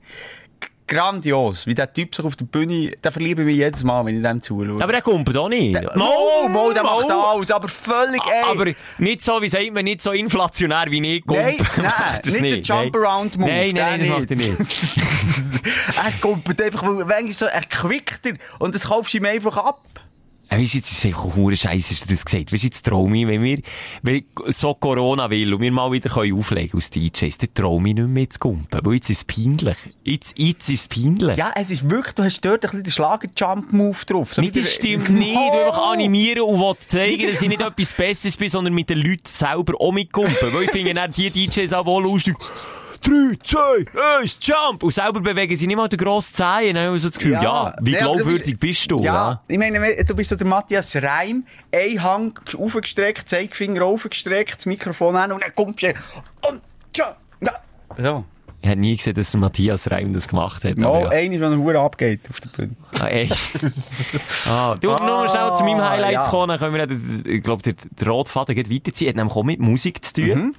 Grandios, 0.87 1.65
wie 1.67 1.75
der 1.75 1.91
Typ 1.91 2.15
sich 2.15 2.25
auf 2.25 2.35
der 2.35 2.45
Bühne, 2.45 2.91
da 3.01 3.11
verliebe 3.11 3.41
ich 3.41 3.45
mich 3.45 3.57
jedes 3.57 3.83
Mal, 3.83 4.05
wenn 4.05 4.17
ich 4.17 4.23
dem 4.23 4.41
zuschaue. 4.41 4.81
Aber 4.81 4.91
der 4.91 5.01
kommt 5.01 5.35
auch 5.37 5.49
nicht. 5.49 5.73
Mo, 5.95 6.47
Mo, 6.49 6.71
der 6.73 6.83
macht 6.83 7.09
alles, 7.09 7.51
aber 7.51 7.67
völlig, 7.67 8.21
ey. 8.25 8.43
Aber 8.49 8.71
nicht 8.97 9.21
so, 9.21 9.41
wie 9.41 9.49
sagt 9.49 9.73
man, 9.73 9.83
nicht 9.85 10.01
so 10.01 10.11
inflationär 10.11 10.85
wie 10.89 11.15
ich. 11.17 11.25
Nein, 11.25 11.57
Gump 11.57 11.77
nein, 11.77 11.85
macht 11.85 12.25
das 12.27 12.39
nicht 12.39 12.69
der 12.69 12.77
Jump-Around-Move, 12.77 13.49
Nein, 13.49 13.75
nein, 13.75 13.99
der 13.99 14.09
nein, 14.09 14.19
macht 14.19 14.31
er 14.31 14.37
nicht. 14.37 14.57
er 16.03 16.11
kommt 16.19 16.61
einfach, 16.61 16.83
weil 16.83 16.93
manchmal 17.05 17.31
so, 17.31 17.45
er 17.45 17.61
quickt 17.61 18.25
er 18.25 18.33
und 18.59 18.75
das 18.75 18.87
kaufst 18.87 19.13
du 19.13 19.17
ihm 19.17 19.25
einfach 19.25 19.57
ab. 19.57 19.81
Ja, 20.53 20.59
weißt 20.61 20.73
du, 20.73 20.77
jetzt 20.77 20.91
ist 20.91 20.97
es 20.99 21.05
einfach 21.05 21.35
hure 21.35 21.55
Scheiße, 21.57 21.89
hast 21.95 22.05
du 22.05 22.09
das 22.09 22.23
gesagt. 22.25 22.53
Weißt 22.53 22.63
du, 22.63 22.67
jetzt 22.67 22.85
trau 22.85 23.07
ich, 23.11 23.27
wenn 23.27 23.41
wir, 23.43 23.59
wenn 24.03 24.23
so 24.47 24.73
Corona 24.75 25.29
will 25.29 25.53
und 25.53 25.61
wir 25.61 25.71
mal 25.71 25.91
wieder 25.91 26.09
können 26.09 26.37
auflegen 26.37 26.75
als 26.75 26.91
DJs, 26.91 27.37
dann 27.39 27.49
trau 27.55 27.77
ich 27.77 27.93
nicht 27.95 28.07
mehr 28.07 28.29
zu 28.29 28.39
kumpen. 28.39 28.79
Weil 28.83 28.93
jetzt 28.93 29.09
ist 29.09 29.17
es 29.17 29.23
peinlich. 29.23 29.77
Jetzt, 30.03 30.37
jetzt 30.37 30.69
ist 30.69 30.81
es 30.81 30.87
peinlich. 30.87 31.37
Ja, 31.37 31.51
es 31.55 31.71
ist 31.71 31.89
wirklich, 31.89 32.13
du 32.13 32.23
hast 32.23 32.41
dort 32.45 32.63
ein 32.65 32.69
bisschen 32.69 32.83
den 32.83 32.91
Schlager-Jump-Move 32.91 33.97
drauf. 34.05 34.33
So 34.33 34.41
wie 34.43 34.47
das 34.51 34.63
der- 34.63 34.63
stimmt 34.71 35.09
nicht. 35.09 35.35
Du 35.35 35.39
einfach 35.39 35.79
Oh! 35.87 35.91
animieren 35.93 36.41
und 36.43 36.59
will 36.59 36.75
zeigen, 36.87 37.27
dass 37.31 37.41
ich 37.41 37.49
nicht 37.49 37.61
etwas 37.61 37.93
Besseres 37.93 38.37
bin, 38.37 38.49
sondern 38.49 38.73
mit 38.75 38.89
den 38.89 38.99
Leuten 38.99 39.23
selber 39.25 39.73
auch 39.79 39.91
mitkumpen. 39.91 40.35
Weil 40.53 40.63
ich 40.65 40.71
finde 40.71 40.93
die 41.15 41.29
DJs 41.47 41.73
auch 41.73 41.85
wohl 41.87 42.03
lustig. 42.03 42.35
3, 43.03 43.37
2, 43.43 44.19
1, 44.21 44.37
Jump! 44.41 44.83
Und 44.83 44.93
selber 44.93 45.19
bewegen 45.19 45.55
sie 45.55 45.67
nicht 45.67 45.75
mal 45.75 45.89
den 45.89 45.99
grossen 45.99 46.33
Zehen. 46.33 46.75
Dann 46.75 46.87
habe 46.87 46.95
ich 46.95 47.01
so 47.01 47.09
das 47.09 47.17
Gefühl, 47.17 47.33
ja, 47.33 47.75
wie 47.81 47.97
aber 47.99 48.17
du 48.17 48.17
glaubwürdig 48.17 48.59
bist 48.59 48.89
du? 48.89 48.99
Ja, 49.01 49.41
ich 49.47 49.57
meine, 49.57 50.03
du 50.03 50.15
bist 50.15 50.29
so 50.29 50.35
der 50.35 50.47
Matthias 50.47 50.95
Reim, 50.95 51.45
ein 51.71 52.03
Hang 52.03 52.39
aufgestreckt, 52.57 53.27
Zeigefinger 53.27 53.83
aufgestreckt, 53.83 54.57
das 54.57 54.65
Mikrofon 54.65 55.15
an 55.15 55.31
und 55.31 55.43
dann 55.43 55.53
kommst 55.55 55.81
du 55.81 55.87
und 56.49 56.61
ja. 56.95 57.15
So. 57.97 58.25
Ich 58.61 58.69
habe 58.69 58.79
nie 58.79 58.95
gesehen, 58.95 59.13
dass 59.13 59.31
der 59.31 59.41
Matthias 59.41 59.91
Reim 59.91 60.13
das 60.13 60.29
gemacht 60.29 60.63
hat. 60.63 60.75
Oh, 60.79 60.85
aber 60.85 61.01
ja. 61.01 61.09
einer, 61.09 61.39
wenn 61.41 61.51
er 61.51 61.57
Hure 61.57 61.79
abgeht 61.81 62.21
auf 62.29 62.39
der 62.39 62.49
Bühne. 62.49 62.75
Ah, 62.97 63.07
ey. 63.07 63.29
ah, 64.49 64.75
du, 64.79 64.87
nur 64.87 64.99
noch 64.99 65.29
schnell 65.29 65.53
zu 65.53 65.65
meinem 65.65 65.81
Highlight 65.81 66.13
ja. 66.13 66.29
kommen, 66.29 66.47
dann 66.47 66.59
können 66.59 66.73
wir, 67.25 67.33
ich 67.33 67.43
glaube, 67.43 67.61
der, 67.61 67.73
der 67.73 68.07
Rotfaden 68.07 68.55
geht 68.55 68.71
weiterziehen. 68.73 69.09
Hat 69.09 69.15
nämlich 69.17 69.35
auch 69.35 69.43
mit 69.43 69.59
Musik 69.59 70.05
zu 70.05 70.13
tun. 70.13 70.25
Mhm. 70.25 70.55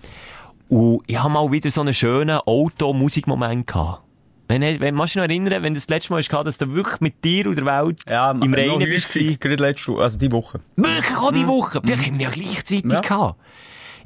Und 0.68 1.02
ich 1.06 1.18
habe 1.18 1.32
mal 1.32 1.50
wieder 1.52 1.70
so 1.70 1.80
einen 1.82 1.94
schönen 1.94 2.38
Auto-Musikmoment 2.38 3.66
gehabt. 3.66 4.02
Wenn, 4.46 4.60
wenn, 4.60 4.96
kannst 4.96 5.14
du 5.16 5.20
dich 5.20 5.28
noch 5.28 5.34
erinnern, 5.34 5.62
wenn 5.62 5.74
das, 5.74 5.86
das 5.86 5.90
letzte 5.96 6.12
Mal 6.12 6.22
war, 6.30 6.44
dass 6.44 6.58
du 6.58 6.74
wirklich 6.74 7.00
mit 7.00 7.24
dir 7.24 7.46
und 7.46 7.56
der 7.56 7.64
Welt 7.64 8.02
im 8.06 8.52
Reinen 8.54 8.78
bist? 8.80 9.12
gewesen? 9.12 9.38
gerade 9.40 9.56
letzte 9.56 9.92
Woche, 9.92 10.02
also 10.02 10.18
die 10.18 10.30
Woche. 10.32 10.60
Wirklich 10.76 11.16
auch 11.16 11.32
die 11.32 11.46
Woche. 11.46 11.80
Vielleicht 11.82 12.06
haben 12.06 12.18
wir 12.18 12.26
ja 12.26 12.30
gleichzeitig 12.30 12.92
Ja. 12.92 13.00
gehabt. 13.00 13.40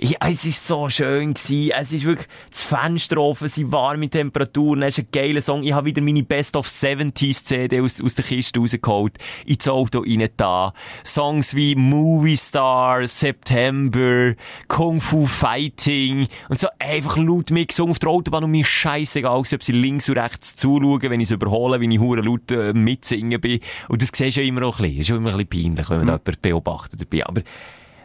Ja, 0.01 0.19
es 0.29 0.45
ist 0.45 0.65
so 0.65 0.89
schön 0.89 1.35
gewesen. 1.35 1.73
Es 1.77 1.93
ist 1.93 2.05
wirklich, 2.05 2.29
das 2.51 2.63
Fenster 2.63 3.19
offen, 3.19 3.49
sie 3.49 3.73
warme 3.73 4.09
Temperaturen, 4.09 4.83
es 4.83 4.97
ist 4.97 5.07
ein 5.07 5.09
geiler 5.11 5.43
Song. 5.43 5.65
Ich 5.65 5.73
habe 5.73 5.87
wieder 5.87 6.01
meine 6.01 6.23
Best 6.23 6.55
of 6.55 6.69
70s 6.69 7.45
CD 7.45 7.81
aus, 7.81 8.01
aus 8.01 8.15
der 8.15 8.25
Kiste 8.25 8.61
rausgeholt, 8.61 9.19
ins 9.45 9.67
Auto 9.67 10.05
rein 10.07 10.29
da. 10.37 10.73
Songs 11.05 11.57
wie 11.57 11.75
Movie 11.75 12.37
Star, 12.37 13.09
September, 13.09 14.35
Kung 14.69 15.01
Fu 15.01 15.27
Fighting 15.27 16.29
und 16.49 16.61
so 16.61 16.69
einfach 16.79 17.17
laut 17.17 17.51
mitgesungen 17.51 17.91
auf 17.91 17.99
der 17.99 18.11
Autobahn 18.11 18.45
und 18.45 18.53
mir 18.53 18.63
gewesen, 18.63 19.27
ob 19.27 19.63
sie 19.65 19.73
links 19.73 20.09
und 20.09 20.17
rechts 20.17 20.55
zuschauen, 20.55 21.03
wenn 21.03 21.19
ich 21.19 21.27
es 21.27 21.33
überhole, 21.33 21.81
wenn 21.81 21.91
ich 21.91 21.99
hure 21.99 22.21
laut 22.21 22.49
äh, 22.53 22.73
mitsingen 22.73 23.41
bin. 23.41 23.59
Und 23.89 24.01
das 24.01 24.11
siehst 24.15 24.37
du 24.37 24.43
ja 24.43 24.47
immer 24.47 24.63
auch 24.63 24.79
ein 24.79 24.85
bisschen. 24.85 25.01
Ist 25.01 25.09
ja 25.09 25.17
immer 25.17 25.31
ein 25.35 25.45
bisschen 25.45 25.75
peinlich, 25.75 25.91
wenn 25.91 25.99
man 25.99 26.07
da 26.07 26.13
jemanden 26.13 26.41
beobachtet 26.41 27.01
dabei. 27.01 27.27
Aber 27.27 27.43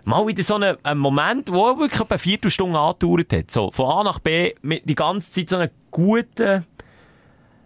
mal 0.06 0.26
wieder 0.28 0.44
so 0.44 0.56
einen 0.56 0.98
Moment, 0.98 1.52
wo 1.52 1.78
wirklich 1.78 2.10
eine 2.10 2.20
Viertelstunde 2.20 2.80
angedauert 2.80 3.34
hat. 3.34 3.52
So, 3.52 3.72
von 3.72 3.86
A 3.86 4.04
nach 4.04 4.20
B, 4.20 4.54
mit 4.62 4.88
die 4.88 4.96
ganze 4.96 5.32
Zeit 5.32 5.50
so 5.50 5.58
einen 5.58 5.70
guten, 5.92 6.66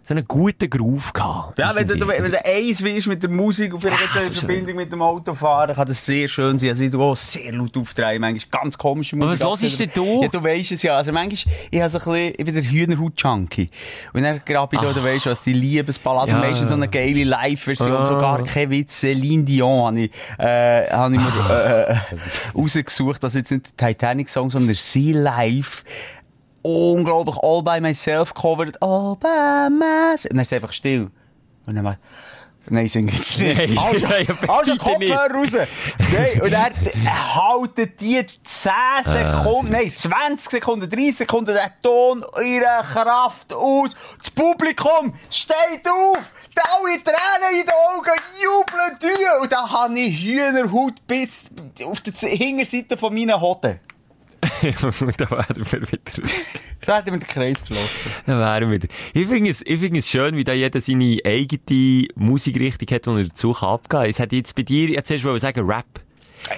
so 0.08 0.14
einen 0.14 0.26
guten 0.26 0.70
Groove 0.70 1.12
gehabt. 1.12 1.60
Ja, 1.60 1.76
wenn 1.76 1.86
du, 1.86 1.96
Irgendwie. 1.96 2.24
wenn 2.24 2.32
du 2.32 2.46
eins 2.46 2.82
willst 2.82 3.08
mit 3.08 3.22
der 3.22 3.30
Musik 3.30 3.74
und 3.74 3.82
vielleicht 3.82 4.16
Ja, 4.16 4.22
in 4.22 4.34
Verbindung 4.34 4.76
mit 4.78 4.90
dem 4.90 5.02
Autofahren, 5.02 5.76
kann 5.76 5.86
das 5.86 6.06
sehr 6.06 6.30
schön 6.30 6.58
sein. 6.58 6.70
Also 6.70 6.86
ich 6.86 6.94
auch 6.96 7.16
sehr 7.18 7.52
laut 7.54 7.76
aufdrehen, 7.76 8.22
manchmal 8.22 8.62
ganz 8.62 8.78
komische 8.78 9.18
Musik. 9.18 9.46
was 9.46 9.62
hörst 9.62 9.80
denn 9.82 9.92
du? 9.94 10.22
Ja, 10.24 10.30
du 10.30 10.42
weisst 10.42 10.72
es 10.72 10.82
ja. 10.82 10.96
Also 10.96 11.12
manchmal, 11.12 11.54
ich 11.72 11.82
habe 11.82 11.90
so 11.90 11.98
ein 12.00 12.04
bisschen, 12.06 12.34
ich 12.38 12.46
bin 12.46 12.54
der 12.54 12.64
Hühnerhaut-Junkie. 12.64 13.70
Und 14.14 14.24
dann 14.24 14.42
grabe 14.46 14.78
ich 14.78 14.82
da, 14.82 14.94
du 14.94 15.04
weisst 15.04 15.26
was, 15.26 15.44
die 15.44 15.52
Liebesballade, 15.54 16.32
Ja. 16.32 16.38
meistens 16.40 16.70
so 16.70 16.76
eine 16.76 16.88
geile 16.88 17.26
Live-Version, 17.26 17.92
Ah. 17.92 18.06
sogar 18.06 18.44
kein 18.46 18.70
Witz, 18.70 19.02
Celine 19.02 19.44
Dion 19.44 19.88
habe 19.88 20.00
ich, 20.04 20.12
äh, 20.40 20.90
habe 20.90 21.16
ich 21.16 21.20
mir, 21.22 21.54
äh, 21.54 21.96
rausgesucht, 22.58 23.22
dass 23.24 23.34
jetzt 23.34 23.52
nicht 23.52 23.80
der 23.80 23.88
Titanic-Song, 23.90 24.50
sondern 24.52 24.68
der 24.68 24.76
Sea 24.78 25.18
Life, 25.18 25.84
unglaublich 26.62 27.38
all 27.42 27.62
by 27.64 27.80
myself 27.80 28.34
covered, 28.34 28.82
all 28.82 29.16
by 29.16 29.70
myself. 29.70 30.26
Und 30.26 30.34
dann 30.34 30.42
ist 30.42 30.52
es 30.52 30.54
einfach 30.54 30.74
still. 30.74 31.10
Und 31.66 31.76
dann 31.76 31.84
mal, 31.84 31.98
nein, 32.70 32.88
sing 32.88 33.08
jetzt 33.08 33.40
nicht. 33.40 33.58
Nein, 33.58 33.78
Also, 33.78 34.08
nein, 34.10 34.28
also 34.48 34.76
Kopfhörer 34.78 35.32
raus. 35.34 35.50
Nein, 36.14 36.42
und 36.42 36.54
äh, 36.54 36.72
halten 37.08 37.94
die 38.00 38.26
10 38.44 38.72
Sekunden, 39.04 39.72
nein, 39.72 39.92
20 39.96 40.50
Sekunden, 40.50 40.90
30 40.90 41.18
Sekunden 41.18 41.54
den 41.56 41.70
Ton 41.82 42.24
ihre 42.44 42.84
Kraft 42.94 43.54
aus. 43.54 43.92
Das 44.20 44.32
Publikum 44.32 45.14
steht 45.30 45.88
auf, 45.88 46.32
da 46.56 46.62
alle 46.78 47.04
Tränen 47.04 47.60
in 47.60 47.66
den 47.66 47.74
Augen, 47.96 48.20
jubeln 48.42 48.98
durch. 49.00 49.42
Und 49.42 49.52
dann 49.52 49.72
habe 49.72 50.00
ich 50.00 50.24
Hühnerhaut 50.24 51.06
bis 51.06 51.50
auf 51.86 52.02
der 52.02 52.30
Hinterseite 52.30 52.98
von 52.98 53.14
meinen 53.14 53.40
Hoden. 53.40 53.80
da 54.62 55.32
wären 55.32 55.72
wir 55.72 55.82
wieder. 55.82 56.28
So 56.82 56.94
hat 56.94 57.08
er 57.08 57.12
mit 57.14 57.22
den 57.24 57.28
Kreis 57.28 57.60
geschlossen. 57.62 58.12
Da 58.26 58.38
wären 58.38 58.70
wir 58.70 58.82
wieder. 58.82 58.94
Ich 59.14 59.28
finde 59.28 59.50
es, 59.50 59.62
ich 59.66 59.80
finde 59.80 60.00
es 60.00 60.10
schön, 60.10 60.36
wie 60.36 60.44
da 60.44 60.54
jeder 60.54 60.80
seine 60.80 61.18
eigene 61.26 62.08
Musikrichtung 62.16 62.96
hat, 62.96 63.06
die 63.06 63.10
er 63.10 63.24
dazu 63.24 63.54
kann 63.54 63.70
abgeben 63.70 63.90
kann. 63.90 64.10
Es 64.10 64.20
hätte 64.20 64.36
jetzt 64.36 64.56
bei 64.56 64.64
dir, 64.64 64.90
jetzt 64.90 65.10
hast 65.10 65.24
du 65.24 65.38
sagen 65.38 65.70
Rap. 65.70 65.86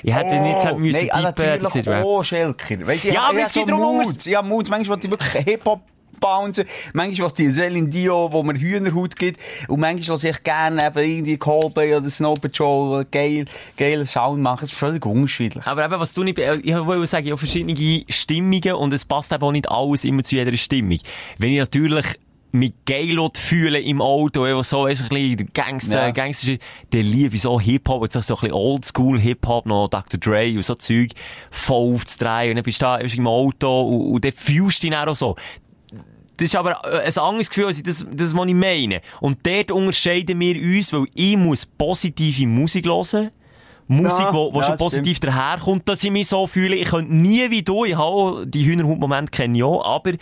Ich 0.04 0.14
hätte 0.14 0.40
nicht 0.42 0.62
sagen 0.62 0.82
müssen, 0.82 1.10
Oh, 1.12 1.16
Nein, 1.16 1.26
ah, 1.26 1.32
tippen, 1.32 1.52
hätte 1.52 1.64
natürlich 1.64 1.88
auch 1.88 2.24
Schelker. 2.24 2.88
Weißt, 2.88 3.06
ich, 3.06 3.14
Ja, 3.14 3.30
ich, 3.32 3.38
ich 3.38 3.44
es 3.44 3.54
so. 3.54 3.62
Ich 3.62 4.36
habe 4.36 4.48
Moods. 4.48 4.70
Manchmal 4.70 4.98
will 4.98 5.06
ich 5.06 5.12
wirklich 5.12 5.44
Hip-Hop 5.46 5.82
bouncen. 6.20 6.66
Manchmal 6.94 7.32
will 7.36 7.48
ich 7.48 7.54
Celine 7.54 7.88
Dio, 7.90 8.32
wo 8.32 8.44
mir 8.44 8.54
Hühnerhaut 8.56 9.16
gibt. 9.16 9.40
Und 9.68 9.80
manchmal 9.80 10.22
will 10.22 10.30
ich 10.30 10.44
gerne 10.44 10.88
eben 10.88 11.00
irgendwie 11.00 11.38
Coldplay 11.38 11.96
oder 11.96 12.10
Snow 12.10 12.40
Patrol 12.40 13.06
geil, 13.06 13.46
geilen 13.78 14.06
Sound 14.06 14.42
machen. 14.42 14.66
Es 14.66 14.72
ist 14.72 14.78
völlig 14.78 15.06
unterschiedlich. 15.06 15.66
Aber 15.66 15.86
eben, 15.86 16.00
was 16.00 16.14
du 16.14 16.24
nicht, 16.24 16.40
äh, 16.40 16.58
ich 16.58 16.76
wollte 16.76 17.08
sagen, 17.08 17.26
ich 17.26 17.32
habe 17.32 17.40
verschiedene 17.40 18.04
Stimmungen 18.10 18.74
und 18.74 18.94
es 18.94 19.06
passt 19.06 19.32
eben 19.32 19.44
auch 19.44 19.52
nicht 19.52 19.70
alles 19.70 20.04
immer 20.04 20.24
zu 20.24 20.36
jeder 20.36 20.56
Stimmung. 20.58 21.00
Wenn 21.38 21.52
ich 21.52 21.60
natürlich 21.60 22.06
mich 22.52 22.74
geil 22.86 23.16
fühlen 23.36 23.84
im 23.84 24.02
Auto, 24.02 24.44
einfach 24.44 24.66
so, 24.66 24.86
weißt, 24.86 25.02
du, 25.02 25.16
ein 25.16 25.36
bisschen 25.36 25.54
Gangster, 25.54 26.08
Ja. 26.08 26.12
Gangster, 26.12 26.54
dann 26.90 27.02
liebe 27.02 27.38
so 27.38 27.60
Hip-Hop, 27.60 28.04
jetzt 28.04 28.14
so 28.14 28.36
ein 28.36 28.40
bisschen 28.40 28.54
Oldschool 28.54 29.20
Hip-Hop, 29.20 29.66
noch 29.66 29.88
Dr. 29.88 30.20
Dre 30.20 30.52
und 30.56 30.64
so 30.64 30.76
Zeug, 30.76 31.12
voll 31.52 31.96
aufzudrehen 31.96 32.52
und 32.52 32.56
dann 32.56 32.64
bist 32.64 32.82
du 32.82 32.86
da 32.86 33.00
weisst, 33.00 33.18
im 33.18 33.28
Auto 33.28 33.82
und, 33.82 34.14
und 34.14 34.26
dann 34.26 34.32
fühlst 34.32 34.80
du 34.84 34.88
dich 34.88 34.98
dann 34.98 35.10
auch 35.10 35.16
so. 35.16 35.36
Das 36.40 36.46
ist 36.46 36.56
aber 36.56 36.82
äh, 36.86 37.06
ein 37.06 37.18
anderes 37.18 37.50
Gefühl, 37.50 37.66
als 37.66 37.84
das, 37.84 38.08
das, 38.10 38.36
was 38.36 38.46
ich 38.48 38.54
meine. 38.54 39.02
Und 39.20 39.46
dort 39.46 39.72
unterscheiden 39.72 40.40
wir 40.40 40.56
uns, 40.56 40.94
weil 40.94 41.06
ich 41.14 41.36
muss 41.36 41.66
positive 41.66 42.48
Musik 42.48 42.86
hören. 42.86 43.32
Musik, 43.88 44.20
Ja, 44.20 44.34
wo, 44.34 44.54
wo 44.54 44.62
ja, 44.62 44.68
schon 44.68 44.78
positiv 44.78 45.20
daherkommt, 45.20 45.90
dass 45.90 46.04
ich 46.04 46.12
mich 46.12 46.28
so 46.28 46.48
fühle. 46.48 46.76
Ich 46.76 46.90
könnte 46.90 47.14
nie 47.14 47.50
wie 47.50 47.64
du, 47.64 47.84
ich 47.86 47.98
habe 47.98 48.46
die 48.48 48.64
Hühnerhut-Momente 48.64 49.32
kenne 49.32 49.58
ich 49.58 49.64
auch, 49.64 49.84
aber 49.84 50.14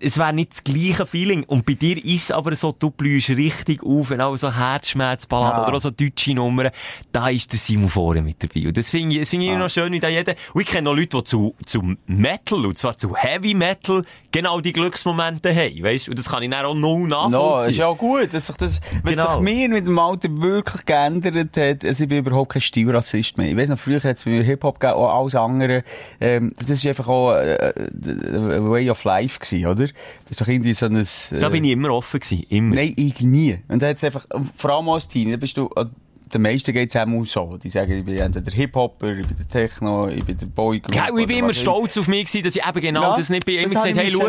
es 0.00 0.18
wäre 0.18 0.32
nicht 0.32 0.52
das 0.52 0.64
gleiche 0.64 1.06
Feeling. 1.06 1.44
Und 1.44 1.66
bei 1.66 1.74
dir 1.74 1.96
ist 2.04 2.24
es 2.24 2.30
aber 2.30 2.54
so, 2.56 2.72
du 2.78 2.90
blühst 2.90 3.30
richtig 3.30 3.82
auf, 3.82 4.10
wenn 4.10 4.20
auch 4.20 4.36
so 4.36 4.52
Herzschmerzballaden 4.54 5.62
Ja. 5.62 5.68
oder 5.68 5.76
auch 5.76 5.80
so 5.80 5.90
deutsche 5.90 6.34
Nummern, 6.34 6.70
da 7.12 7.28
ist 7.28 7.52
der 7.52 7.58
Simon 7.58 7.88
vorne 7.88 8.22
mit 8.22 8.42
dabei. 8.42 8.66
Und 8.68 8.76
das 8.76 8.90
finde 8.90 9.14
ich, 9.16 9.20
das 9.20 9.30
finde 9.30 9.46
ich 9.46 9.50
immer 9.52 9.60
noch 9.64 9.70
schön, 9.70 9.92
wie 9.92 10.00
da 10.00 10.08
jeder, 10.08 10.34
und 10.52 10.62
ich 10.62 10.68
kenne 10.68 10.82
noch 10.90 10.94
Leute, 10.96 11.16
die 11.18 11.24
zu, 11.24 11.54
zu 11.66 11.82
Metal, 12.06 12.66
und 12.66 12.78
zwar 12.78 12.96
zu 12.96 13.14
Heavy 13.16 13.54
Metal, 13.54 14.02
genau 14.30 14.60
die 14.60 14.72
Glücksmomente 14.72 15.54
haben, 15.54 15.82
weißt? 15.82 16.08
Und 16.08 16.18
das 16.18 16.28
kann 16.28 16.42
ich 16.42 16.50
dann 16.50 16.64
auch 16.66 16.74
null 16.74 17.08
No, 17.08 17.28
nachvollziehen. 17.28 17.70
ist 17.70 17.76
ja 17.78 17.86
auch 17.86 17.98
gut, 17.98 18.32
dass 18.34 18.46
sich 18.48 18.56
das, 18.56 18.80
was 19.02 19.12
Genau. 19.12 19.34
sich 19.34 19.40
mir 19.42 19.68
mit 19.68 19.86
dem 19.86 19.98
Alter 19.98 20.28
wirklich 20.40 20.84
geändert 20.86 21.56
hat, 21.56 21.84
also 21.84 22.02
ich 22.04 22.08
bin 22.08 22.18
überhaupt 22.18 22.52
kein 22.52 22.62
Stilrassist 22.62 23.38
mehr. 23.38 23.48
Ich 23.48 23.56
weiss 23.56 23.68
noch, 23.68 23.78
früher 23.78 24.02
hat 24.02 24.16
es 24.16 24.24
bei 24.24 24.30
mir 24.30 24.42
Hip-Hop 24.42 24.80
gegeben, 24.80 24.98
auch 24.98 25.20
alles 25.20 25.34
andere, 25.34 25.84
ähm, 26.20 26.52
das 26.58 26.70
ist 26.70 26.86
einfach 26.86 27.08
auch, 27.08 27.32
äh, 27.34 27.72
ein 27.76 28.70
Way 28.70 28.90
of 28.90 29.04
Life 29.04 29.38
gewesen, 29.40 29.66
oder? 29.74 29.86
Das 29.86 30.30
ist 30.30 30.40
doch 30.40 30.48
irgendwie 30.48 30.74
so 30.74 30.86
ein, 30.86 30.96
äh, 30.96 31.04
da 31.40 31.48
bin 31.48 31.64
ich 31.64 31.72
immer 31.72 31.90
offen 31.90 32.20
gewesen, 32.20 32.44
immer. 32.48 32.76
Nein, 32.76 32.94
ich 32.96 33.20
nie. 33.20 33.58
Und 33.68 33.82
da 33.82 33.88
hat's 33.88 34.04
einfach, 34.04 34.26
vor 34.56 34.70
allem 34.70 34.88
als 34.88 35.08
Teenie, 35.08 35.32
da 35.32 35.36
bist 35.36 35.56
du, 35.56 35.68
äh, 35.76 35.86
den 36.34 36.42
meisten 36.42 36.72
geht's 36.72 36.96
auch 36.96 37.24
so. 37.24 37.56
Die 37.62 37.68
sagen, 37.68 37.92
ich 37.92 38.04
bin 38.04 38.18
entweder 38.18 38.50
Hip-Hopper, 38.50 39.18
ich 39.18 39.26
bin 39.26 39.36
der 39.36 39.48
Techno, 39.48 40.08
ich 40.08 40.24
bin 40.24 40.36
der 40.36 40.46
Boygroup. 40.46 40.94
Ja, 40.94 41.06
ich 41.16 41.26
bin 41.26 41.38
immer 41.38 41.54
stolz 41.54 41.96
auf 41.96 42.08
mich 42.08 42.24
gewesen, 42.26 42.44
dass 42.44 42.56
ich 42.56 42.66
eben 42.66 42.80
genau 42.80 43.02
Ja, 43.02 43.16
das 43.16 43.30
nicht 43.30 43.46
bin. 43.46 43.56
Ich 43.56 43.66
immer 43.66 43.74
gesagt, 43.74 43.96
hey, 43.96 44.10
schau, 44.10 44.28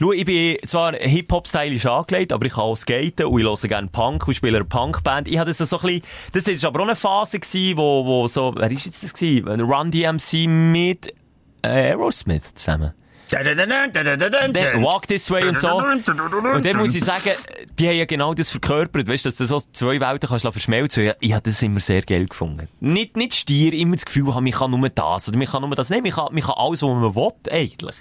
schau, 0.00 0.12
ich 0.12 0.24
bin 0.24 0.56
zwar 0.66 0.94
Hip-Hop-stylisch 0.94 1.86
angelegt, 1.86 2.32
aber 2.32 2.46
ich 2.46 2.52
kann 2.52 2.64
auch 2.64 2.76
skaten 2.76 3.26
und 3.26 3.40
ich 3.40 3.46
höre 3.46 3.56
gerne 3.68 3.88
Punk 3.88 4.26
und 4.26 4.34
spiele 4.34 4.56
eine 4.56 4.64
Punkband. 4.64 5.28
Ich 5.28 5.38
hatte 5.38 5.54
das 5.56 5.58
so 5.58 5.78
ein 5.78 5.82
bisschen, 5.82 6.02
das 6.32 6.48
ist 6.48 6.64
aber 6.64 6.80
auch 6.80 6.86
eine 6.86 6.96
Phase 6.96 7.38
gewesen, 7.38 7.76
wo, 7.76 8.04
wo 8.04 8.28
so, 8.28 8.52
wer 8.56 8.70
ist 8.70 8.86
jetzt 8.86 9.02
das 9.02 9.14
gewesen? 9.14 9.60
Run 9.60 9.90
DMC 9.90 10.48
mit 10.48 11.14
äh, 11.62 11.68
Aerosmith 11.68 12.54
zusammen. 12.54 12.92
Walk 14.82 15.08
This 15.08 15.30
Way 15.30 15.48
und 15.48 15.58
so. 15.58 15.76
Und 15.76 16.64
dann 16.64 16.76
muss 16.76 16.94
ich 16.94 17.04
sagen, 17.04 17.30
die 17.78 17.88
haben 17.88 17.96
ja 17.96 18.04
genau 18.04 18.34
das 18.34 18.50
verkörpert, 18.50 19.08
weißt 19.08 19.24
du, 19.24 19.28
dass 19.28 19.36
du 19.36 19.46
so 19.46 19.60
zwei 19.72 20.00
Welten 20.00 20.28
kannst 20.28 20.46
verschmelzen 20.46 21.06
kannst. 21.06 21.18
Ich 21.20 21.32
habe 21.32 21.42
das 21.42 21.60
immer 21.62 21.80
sehr 21.80 22.02
geil 22.02 22.26
gefunden. 22.26 22.68
Nicht, 22.80 23.16
nicht 23.16 23.34
stier, 23.34 23.72
immer 23.72 23.96
das 23.96 24.04
Gefühl 24.04 24.34
haben, 24.34 24.46
ich 24.46 24.54
kann 24.54 24.70
nur 24.70 24.88
das 24.88 25.28
oder 25.28 25.40
ich 25.40 25.50
kann 25.50 25.62
nur 25.62 25.74
das. 25.74 25.90
Nein, 25.90 26.04
ich 26.04 26.14
kann, 26.14 26.36
ich 26.36 26.44
kann 26.44 26.54
alles, 26.56 26.82
was 26.82 26.88
man 26.88 27.14
will, 27.14 27.32
eigentlich. 27.50 27.96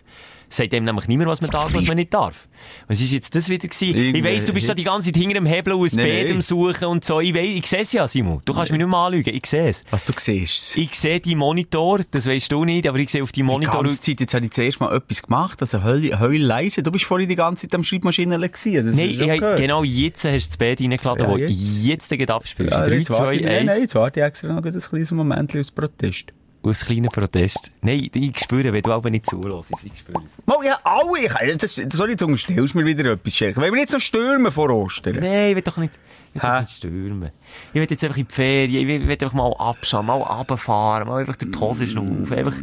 Sagt 0.50 0.74
dem 0.74 0.84
nämlich 0.84 1.08
niemand, 1.08 1.30
was 1.30 1.42
man 1.42 1.52
darf, 1.52 1.74
was 1.74 1.86
man 1.88 1.98
nicht 1.98 2.14
darf. 2.14 2.48
Was 2.88 3.02
ist 3.02 3.12
jetzt 3.12 3.36
das 3.36 3.50
wieder 3.50 3.68
gewesen? 3.68 3.96
Irgendwie 3.96 4.20
Ich 4.20 4.24
weiss, 4.26 4.46
du 4.46 4.54
bist 4.54 4.70
da 4.70 4.74
die 4.74 4.84
ganze 4.84 5.12
Zeit 5.12 5.18
hinter 5.22 5.36
dem 5.36 5.46
Hebel 5.46 5.74
ein 5.74 5.80
Nee, 5.94 6.04
Bett 6.24 6.36
nee. 6.36 6.42
Suchen 6.42 6.86
und 6.86 7.04
so. 7.06 7.20
Ich 7.22 7.34
weiss, 7.34 7.48
ich 7.48 7.66
seh's 7.68 7.92
ja, 7.94 8.08
Simon. 8.08 8.42
Du 8.46 8.54
kannst 8.54 8.72
mich 8.72 8.80
nicht 8.80 8.88
mehr 8.90 9.00
anlügen. 9.00 9.34
Ich 9.34 9.46
seh's. 9.46 9.84
Was 9.92 10.06
du 10.06 10.14
siehst. 10.18 10.78
Ich 10.78 10.94
sehe 10.96 11.20
die 11.20 11.36
Monitor, 11.36 12.00
das 12.12 12.26
weißt 12.28 12.52
du 12.52 12.66
nicht, 12.66 12.88
aber 12.88 12.98
ich 13.00 13.10
sehe 13.10 13.22
auf 13.24 13.32
die 13.32 13.40
Die 13.40 13.44
Monitor. 13.44 13.84
ganze 13.84 14.00
Zeit, 14.02 14.20
jetzt 14.20 14.34
habe 14.34 14.46
ich 14.46 14.52
zuerst 14.52 14.80
mal 14.80 14.96
etwas 14.96 15.22
gemacht, 15.24 15.62
also 15.62 15.84
heul, 15.84 16.20
heul 16.20 16.38
leise. 16.38 16.82
Du 16.84 16.92
bist 16.92 17.06
vorhin 17.06 17.28
die 17.30 17.36
ganze 17.36 17.68
Zeit 17.68 17.76
am 17.76 17.84
Schreibmaschine 17.84 18.38
gewesen. 18.38 18.86
Das 18.88 18.96
Nein, 18.96 19.10
hab- 19.30 19.40
gehört. 19.40 19.60
genau 19.60 19.84
jetzt 19.84 20.24
hast 20.24 20.46
du 20.46 20.50
das 20.50 20.58
Bett 20.58 20.80
reingeladen, 20.82 21.26
Ja, 21.26 21.32
wo 21.32 21.38
jetzt. 21.38 21.84
jetzt 21.86 22.12
den 22.12 22.30
abspielst. 22.30 22.72
Ja, 22.72 22.84
3, 22.86 22.96
jetzt 22.96 23.10
warte 23.10 23.24
2, 23.24 23.34
ich, 23.36 23.42
nein, 23.42 23.52
nein, 23.66 23.70
1. 23.70 23.82
jetzt 23.82 23.96
warte 23.96 24.20
ich 24.20 24.26
extra 24.26 24.48
noch 24.54 24.64
ein 24.64 24.72
kleines 24.82 25.12
Moment 25.12 25.56
aus 25.58 25.72
Protest. 25.72 26.34
Aus 26.66 26.84
kleinen 26.84 27.10
Protest. 27.10 27.72
Nein, 27.82 28.10
ich 28.12 28.40
spüre, 28.40 28.74
wenn 28.74 28.82
du 28.82 28.92
aber 28.92 29.12
nicht 29.12 29.28
zulässt. 29.28 29.72
Ich 29.84 30.00
spüre 30.00 30.24
es. 30.26 30.46
Mal, 30.48 30.66
ja, 30.66 30.80
alle, 30.84 31.20
ich, 31.20 31.58
das, 31.58 31.76
sorry, 31.76 32.12
jetzt 32.12 32.24
unterstellst 32.24 32.74
du 32.74 32.80
mir 32.80 32.86
wieder 32.86 33.12
etwas, 33.12 33.36
Schelke. 33.36 33.62
Wenn 33.62 33.72
wir 33.72 33.82
jetzt 33.82 33.94
noch 33.94 34.00
stürmen 34.00 34.52
vor 34.52 34.72
Ostern. 34.72 35.18
Nein, 35.20 35.50
ich 35.50 35.56
will 35.56 35.62
doch 35.62 35.78
nicht, 35.78 35.94
ich 36.34 36.42
will 36.42 36.60
nicht 36.62 36.72
stürmen. 36.72 37.32
Ich 37.72 37.76
will 37.76 37.88
jetzt 37.88 38.04
einfach 38.04 38.18
in 38.18 38.28
die 38.28 38.34
Ferien, 38.34 38.90
ich 38.90 39.08
will, 39.08 39.12
einfach 39.12 39.34
mal 39.34 39.54
abschauen, 39.54 40.08
mal 40.08 40.16
runterfahren, 40.16 41.08
mal 41.08 41.20
einfach 41.20 41.36
durch 41.36 41.52
die 41.52 41.60
Hose 41.60 41.86
schnaufen, 41.86 42.34
einfach... 42.34 42.56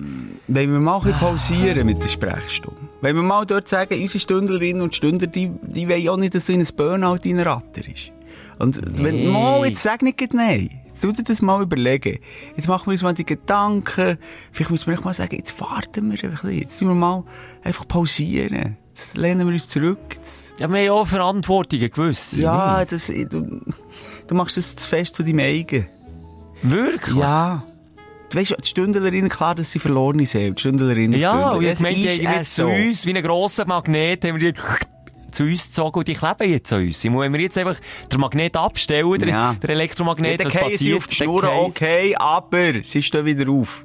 Wenn 0.48 0.72
wir 0.72 0.80
mal 0.80 1.00
ein 1.06 1.14
pausieren 1.14 1.86
mit 1.86 2.02
der 2.02 2.08
Sprechstunde. 2.08 2.80
Wenn 3.00 3.14
wir 3.14 3.22
mal 3.22 3.46
dort 3.46 3.68
sagen, 3.68 3.98
unsere 4.00 4.18
Stündlerinnen 4.18 4.82
und 4.82 4.96
Stündler, 4.96 5.28
die, 5.28 5.48
die 5.62 5.88
wollen 5.88 6.08
auch 6.08 6.16
nicht, 6.16 6.34
dass 6.34 6.46
so 6.46 6.52
in 6.52 6.60
ein 6.60 6.68
Burnout 6.76 7.20
in 7.22 7.38
Ratter 7.38 7.86
ist. 7.86 8.10
Und 8.58 8.80
wenn, 9.02 9.28
mal, 9.28 9.64
jetzt 9.66 9.82
sag 9.82 10.02
nicht 10.02 10.34
nein. 10.34 10.81
Jetzt 10.92 11.00
tu 11.02 11.12
dir 11.12 11.22
das 11.24 11.40
mal 11.42 11.62
überlegen. 11.62 12.18
Jetzt 12.56 12.68
machen 12.68 12.86
wir 12.86 12.92
uns 12.92 13.02
mal 13.02 13.14
die 13.14 13.24
Gedanken. 13.26 14.18
Vielleicht 14.52 14.70
müssen 14.70 14.90
wir 14.92 15.00
mal 15.00 15.14
sagen, 15.14 15.34
jetzt 15.36 15.58
warten 15.60 16.12
wir 16.12 16.22
ein 16.22 16.30
bisschen. 16.30 16.50
Jetzt 16.50 16.78
sind 16.78 16.88
wir 16.88 16.94
mal 16.94 17.24
einfach 17.64 17.88
pausieren. 17.88 18.76
Jetzt 18.88 19.16
lehnen 19.16 19.46
wir 19.46 19.54
uns 19.54 19.68
zurück. 19.68 19.98
Jetzt, 20.14 20.54
Ja, 20.58 20.68
wir 20.68 20.78
haben 20.78 20.84
ja 20.84 20.92
auch 20.92 21.06
Verantwortungen 21.08 21.90
gewiss. 21.90 22.32
ja, 22.36 22.84
das, 22.84 23.06
du, 23.06 23.60
du 24.26 24.34
machst 24.34 24.56
das 24.58 24.76
zu 24.76 24.88
fest 24.88 25.14
zu 25.14 25.22
deinem 25.22 25.38
eigen. 25.38 25.88
Wirklich? 26.62 27.16
Ja. 27.16 27.64
Du 28.30 28.38
weißt, 28.38 28.54
die 28.62 28.68
Stündlerinnen, 28.68 29.28
klar, 29.28 29.54
dass 29.54 29.72
sie 29.72 29.78
verlorene 29.78 30.24
sind. 30.26 30.56
Die 30.56 30.60
Stündlerinnen 30.60 31.18
Ja, 31.18 31.50
und 31.50 31.62
jetzt 31.62 31.80
zu 32.54 32.62
so. 32.62 32.66
uns, 32.68 33.04
wie 33.06 33.14
ein 33.14 33.22
grosser 33.22 33.66
Magnet, 33.66 34.24
haben 34.24 34.40
wir 34.40 34.52
die 34.52 34.60
zu 35.32 35.44
uns 35.44 35.66
gezogen 35.68 35.98
und 35.98 36.08
die 36.08 36.14
kleben 36.14 36.50
jetzt 36.50 36.72
an 36.72 36.82
uns. 36.82 37.04
Wenn 37.04 37.32
wir 37.32 37.40
jetzt 37.40 37.58
einfach 37.58 37.76
den 38.12 38.20
Magnet 38.20 38.56
abstellen, 38.56 39.18
der, 39.18 39.28
Ja. 39.28 39.56
der 39.60 39.70
Elektromagnet, 39.70 40.40
Ja, 40.40 40.46
was 40.46 40.54
passiert? 40.54 40.98
auf 40.98 41.06
die 41.08 41.14
Schnur, 41.16 41.44
okay, 41.66 42.14
aber 42.16 42.82
sie 42.82 43.02
stehen 43.02 43.24
wieder 43.24 43.50
auf. 43.50 43.84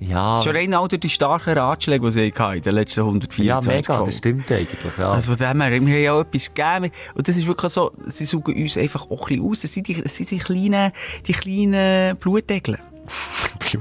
Ja, 0.00 0.42
Schon 0.42 0.54
rein 0.54 0.70
durch 0.72 1.00
die 1.00 1.08
starken 1.08 1.56
Ratschläge, 1.56 2.04
die 2.04 2.12
sie 2.12 2.32
hatten 2.36 2.56
in 2.56 2.62
den 2.62 2.74
letzten 2.74 3.00
124 3.00 3.46
ja, 3.46 3.60
mega, 3.74 3.94
Folgen. 3.94 4.10
das 4.10 4.18
stimmt 4.18 4.50
eigentlich, 4.52 4.98
ja. 4.98 5.10
Also 5.12 5.34
von 5.34 5.38
dem 5.38 5.60
her, 5.62 5.70
wir 5.70 5.76
haben 5.78 6.02
ja 6.02 6.12
auch 6.12 6.20
etwas 6.20 6.52
gegeben. 6.52 6.90
Und 7.14 7.26
das 7.28 7.36
ist 7.36 7.46
wirklich 7.46 7.72
so, 7.72 7.90
sie 8.08 8.26
suchen 8.26 8.54
uns 8.54 8.76
einfach 8.76 9.08
auch 9.10 9.22
ein 9.30 9.36
bisschen 9.38 9.44
aus. 9.50 9.62
Das 9.62 9.72
sind 9.72 9.88
die, 9.88 10.02
das 10.02 10.14
sind 10.16 10.30
die 10.30 10.38
kleinen, 10.38 10.92
die 11.26 11.32
kleinen 11.32 12.16
Blutdegel. 12.18 12.78
Geil, 13.72 13.80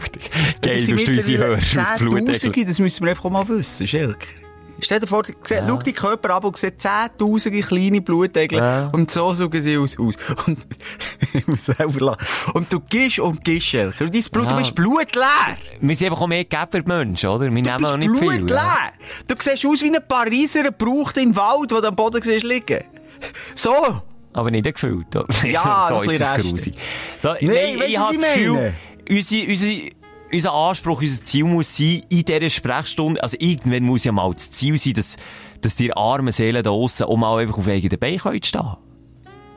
Das 0.61 0.85
du 0.85 0.93
hast 0.97 1.07
unsere 1.09 1.37
Hörer 1.45 1.57
aus 1.57 1.97
Blutdeckel. 1.99 2.65
Das 2.65 2.79
müssen 2.79 3.03
wir 3.03 3.09
einfach 3.09 3.25
auch 3.25 3.29
mal 3.31 3.47
wissen, 3.49 3.87
Schelker. 3.87 4.17
Stell 4.83 4.99
dir 4.99 5.07
vor, 5.07 5.23
ja. 5.25 5.67
schau 5.67 5.77
deinen 5.77 5.93
Körper 5.95 6.29
ab 6.35 6.43
und 6.43 6.57
siehst 6.57 6.81
zehntausende 6.81 7.61
kleine 7.61 8.01
Blutdegel 8.01 8.59
Ja. 8.59 8.89
und 8.91 9.09
so 9.09 9.33
suchen 9.33 9.61
sie 9.61 9.77
aus. 9.77 9.97
aus. 9.97 10.15
Und, 10.47 10.59
ich 11.33 11.47
muss 11.47 11.65
selber 11.65 11.99
lachen. 12.05 12.25
Und 12.53 12.71
du 12.71 12.79
gehst 12.79 13.19
und 13.19 13.43
gehst, 13.43 13.73
dein 13.73 13.91
Blut, 13.91 14.45
Ja. 14.45 14.51
du 14.51 14.57
bist 14.57 14.75
blutleer. 14.75 15.57
Wir 15.81 15.95
sind 15.95 16.07
einfach 16.07 16.21
auch 16.21 16.27
mehr 16.27 16.45
Geber-Menschen, 16.45 17.29
oder? 17.29 17.45
Wir 17.45 17.49
Du 17.49 17.69
nehmen 17.71 17.85
auch 17.85 17.97
nicht 17.97 18.17
viel. 18.17 18.23
ja. 18.31 18.37
blutleer. 18.37 18.93
Du 19.27 19.35
siehst 19.39 19.65
aus 19.65 19.81
wie 19.81 19.95
ein 19.95 20.07
Pariser 20.07 20.63
Gebraucht 20.63 21.17
im 21.17 21.35
Wald, 21.35 21.71
der 21.71 21.83
am 21.85 21.95
Boden 21.95 22.21
siehst 22.21 22.43
liegen. 22.43 22.83
So. 23.55 23.73
Aber 24.33 24.51
nicht 24.51 24.65
gefüllt. 24.73 25.15
oder? 25.15 25.25
Ja, 25.45 25.85
so, 25.89 26.01
ist 26.01 26.19
es 26.21 26.33
grusig. 26.33 26.75
So, 27.21 27.33
Nee, 27.39 27.75
nein, 27.75 27.79
weisst 27.79 27.89
ich 27.89 27.95
du, 27.95 27.99
habe 28.01 28.15
das 28.17 28.23
ich 28.25 28.33
Gefühl, 28.33 28.73
unsere, 29.09 29.47
unsere, 29.49 29.89
unser 30.33 30.53
Anspruch, 30.53 31.01
unser 31.01 31.23
Ziel 31.23 31.43
muss 31.45 31.77
sein, 31.77 32.01
in 32.09 32.25
dieser 32.25 32.49
Sprechstunde, 32.49 33.21
also 33.21 33.37
irgendwann 33.39 33.83
muss 33.83 34.03
ja 34.03 34.11
mal 34.11 34.33
das 34.33 34.51
Ziel 34.51 34.77
sein, 34.77 34.93
dass, 34.93 35.15
dass 35.61 35.75
die 35.75 35.93
armen 35.95 36.31
Seelen 36.31 36.63
da 36.63 36.71
aussen 36.71 37.03
auch 37.05 37.17
mal 37.17 37.39
einfach 37.41 37.57
auf 37.57 37.67
eigenen 37.67 37.99
Beinen 37.99 38.43
stehen 38.43 38.61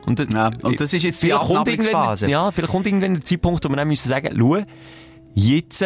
und, 0.05 0.19
äh, 0.19 0.27
Ja, 0.31 0.51
und 0.63 0.79
das 0.79 0.93
ist 0.93 1.03
jetzt 1.03 1.21
die 1.23 1.33
Abnabelungsphase. 1.33 2.29
Ja, 2.29 2.49
vielleicht 2.51 2.71
kommt 2.71 2.85
irgendwann 2.85 3.15
der 3.15 3.23
Zeitpunkt, 3.23 3.65
wo 3.65 3.69
wir 3.69 3.75
dann 3.75 3.87
müssen 3.89 4.07
sagen, 4.07 4.33
schau, 4.39 4.63
jetzt, 5.33 5.83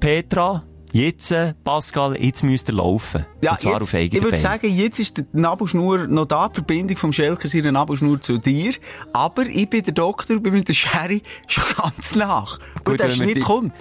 Petra, 0.00 0.62
jetzt, 0.92 1.34
Pascal, 1.62 2.16
jetzt 2.18 2.42
müsst 2.42 2.68
ihr 2.70 2.74
laufen. 2.76 3.26
Ja, 3.42 3.50
und 3.52 3.60
zwar 3.60 3.72
jetzt, 3.74 3.82
auf 3.82 3.94
eigenen 3.94 4.16
ich 4.16 4.24
würde 4.24 4.38
sagen, 4.38 4.74
jetzt 4.74 4.98
ist 4.98 5.18
die 5.18 5.24
Nabelschnur 5.32 6.06
noch 6.06 6.24
da, 6.24 6.48
die 6.48 6.54
Verbindung 6.54 6.96
vom 6.96 7.12
Schelker 7.12 7.48
seiner 7.48 7.70
Nabelschnur 7.72 8.20
zu 8.20 8.38
dir. 8.38 8.72
Aber 9.12 9.44
ich 9.46 9.68
bin 9.68 9.82
der 9.82 9.92
Doktor, 9.92 10.38
bin 10.40 10.54
mit 10.54 10.68
der 10.68 10.74
Sherry 10.74 11.22
schon 11.46 11.64
ganz 11.76 12.14
nach. 12.14 12.58
Gut, 12.76 12.84
Gut, 12.84 12.98
wir 13.02 13.10
Schnitt 13.10 13.36
die- 13.36 13.40
kommt. 13.40 13.72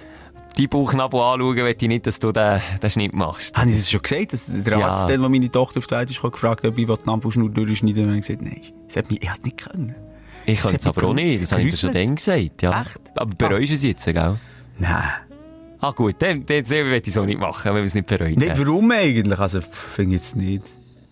Die 0.58 0.68
Bauchnabel 0.68 1.20
anschauen, 1.22 1.56
will 1.56 1.76
ich 1.80 1.88
nicht, 1.88 2.06
dass 2.06 2.20
du 2.20 2.32
den, 2.32 2.62
den 2.82 2.90
Schnitt 2.90 3.14
machst. 3.14 3.56
Habe 3.58 3.70
ich 3.70 3.78
das 3.78 3.90
schon 3.90 4.02
gesagt? 4.02 4.34
Dass 4.34 4.46
der 4.48 4.78
Ja. 4.78 4.90
Arzt, 4.90 5.08
wo 5.20 5.30
meine 5.30 5.50
Tochter 5.52 5.80
auf 5.80 5.88
die 5.88 5.96
Welt 5.96 6.12
ist, 6.12 6.22
hat 6.22 6.32
gefragt, 6.34 6.66
ob 6.66 6.78
ich 6.78 6.86
die 6.86 7.06
Nabelschnur 7.06 7.50
durchschneiden 7.50 8.08
will. 8.08 8.16
Und 8.16 8.22
gesagt, 8.22 8.42
nein. 8.42 8.62
Sie 8.88 9.00
hat 9.00 9.10
mich, 9.10 9.20
es 9.22 9.42
nicht 9.44 9.58
können. 9.58 9.96
Ich 10.46 10.62
Das 10.62 10.72
könnte 10.72 10.78
es 10.78 10.88
aber 10.88 11.08
auch 11.08 11.14
nicht, 11.14 11.44
das 11.44 11.52
habe 11.52 11.62
ich 11.62 11.72
dir 11.72 11.78
schon 11.78 11.94
dann 11.94 12.16
gesagt, 12.16 12.62
ja. 12.62 12.82
Echt? 12.82 13.00
Aber 13.16 13.36
bereust 13.38 13.70
du 13.70 13.74
es 13.76 13.84
jetzt, 13.84 14.06
gell? 14.06 14.36
Nein. 14.80 15.04
Ah 15.82 15.92
gut, 15.92 16.16
dann, 16.20 16.46
dann, 16.46 16.64
dann 16.64 16.70
will 16.70 16.94
ich 17.02 17.08
es 17.08 17.18
auch 17.18 17.26
nicht 17.26 17.40
machen, 17.40 17.66
wenn 17.70 17.76
wir 17.76 17.84
es 17.84 17.94
nicht 17.94 18.08
bereuen. 18.08 18.34
Nicht, 18.36 18.60
warum 18.60 18.92
eigentlich? 18.92 19.40
Also, 19.40 19.62
finde 19.62 20.16
ich 20.16 20.22
jetzt 20.22 20.36
nicht. 20.36 20.66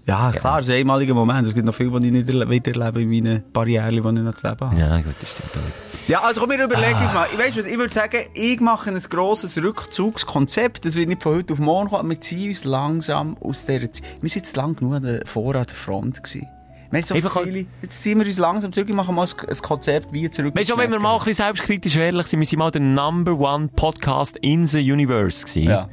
Ja, 0.08 0.32
klar, 0.32 0.60
es 0.60 0.68
ist 0.68 0.74
ein 0.74 0.80
einmaliger 0.80 1.14
Moment. 1.14 1.48
Es 1.48 1.54
gibt 1.54 1.66
noch 1.66 1.76
viel, 1.76 1.92
was 1.92 2.02
ich 2.04 2.12
nicht 2.12 2.30
erle- 2.30 2.50
wieder 2.50 2.72
erlebe 2.80 3.02
in 3.02 3.10
meinen 3.10 3.44
Barrieren, 3.52 3.90
die 3.92 3.98
ich 3.98 4.04
noch 4.04 4.36
zu 4.36 4.48
leben 4.48 4.60
habe. 4.62 4.80
Ja, 4.80 4.98
gut, 5.02 5.14
das 5.20 5.32
stimmt 5.32 5.52
auch. 5.56 6.08
Ja, 6.10 6.22
also 6.22 6.40
komm, 6.40 6.52
wir 6.52 6.64
überlegen 6.64 6.96
Ah. 6.96 7.04
uns 7.04 7.14
mal. 7.14 7.28
Ich 7.30 7.38
weiss 7.38 7.58
was, 7.58 7.66
ich 7.66 7.78
würde 7.78 7.94
sagen, 7.94 8.18
ich 8.34 8.62
mache 8.62 8.90
ein 8.90 8.98
grosses 9.10 9.62
Rückzugskonzept. 9.62 10.86
Das 10.86 10.96
wird 10.96 11.10
nicht 11.10 11.22
von 11.22 11.36
heute 11.36 11.52
auf 11.52 11.60
morgen 11.60 11.90
kommen. 11.90 12.10
Wir 12.10 12.22
ziehen 12.22 12.48
uns 12.50 12.64
langsam 12.64 13.36
aus 13.42 13.66
dieser 13.66 13.92
Zeit. 13.92 14.02
Wir 14.22 14.30
sind 14.30 14.46
jetzt 14.46 14.56
lang 14.56 14.78
genug 14.78 14.94
an 14.96 15.04
der, 15.04 15.26
vor 15.26 15.54
an 15.56 15.66
der 15.68 15.76
Front 15.76 16.24
gewesen. 16.24 16.48
Wir 16.90 17.04
so 17.04 17.16
viele, 17.16 17.66
jetzt 17.82 18.02
ziehen 18.02 18.18
wir 18.18 18.26
uns 18.26 18.38
langsam 18.38 18.72
zurück 18.72 18.88
und 18.88 18.96
machen 18.96 19.14
mal 19.14 19.26
ein, 19.28 19.58
Konzept, 19.62 20.14
wie 20.14 20.30
zurück. 20.30 20.56
Weißt 20.56 20.70
du, 20.70 20.78
wenn 20.78 20.90
wir 20.90 21.02
mal 21.02 21.16
ein 21.16 21.18
bisschen 21.20 21.34
selbstkritisch 21.46 21.98
ehrlich 21.98 22.28
sind, 22.28 22.40
wir 22.40 22.48
sind 22.48 22.60
mal 22.60 22.72
der 22.72 22.80
Number 22.80 23.38
One 23.38 23.68
Podcast 23.76 24.38
in 24.38 24.66
the 24.66 24.80
Universe 24.90 25.46
gewesen. 25.46 25.70
Ja. 25.70 25.90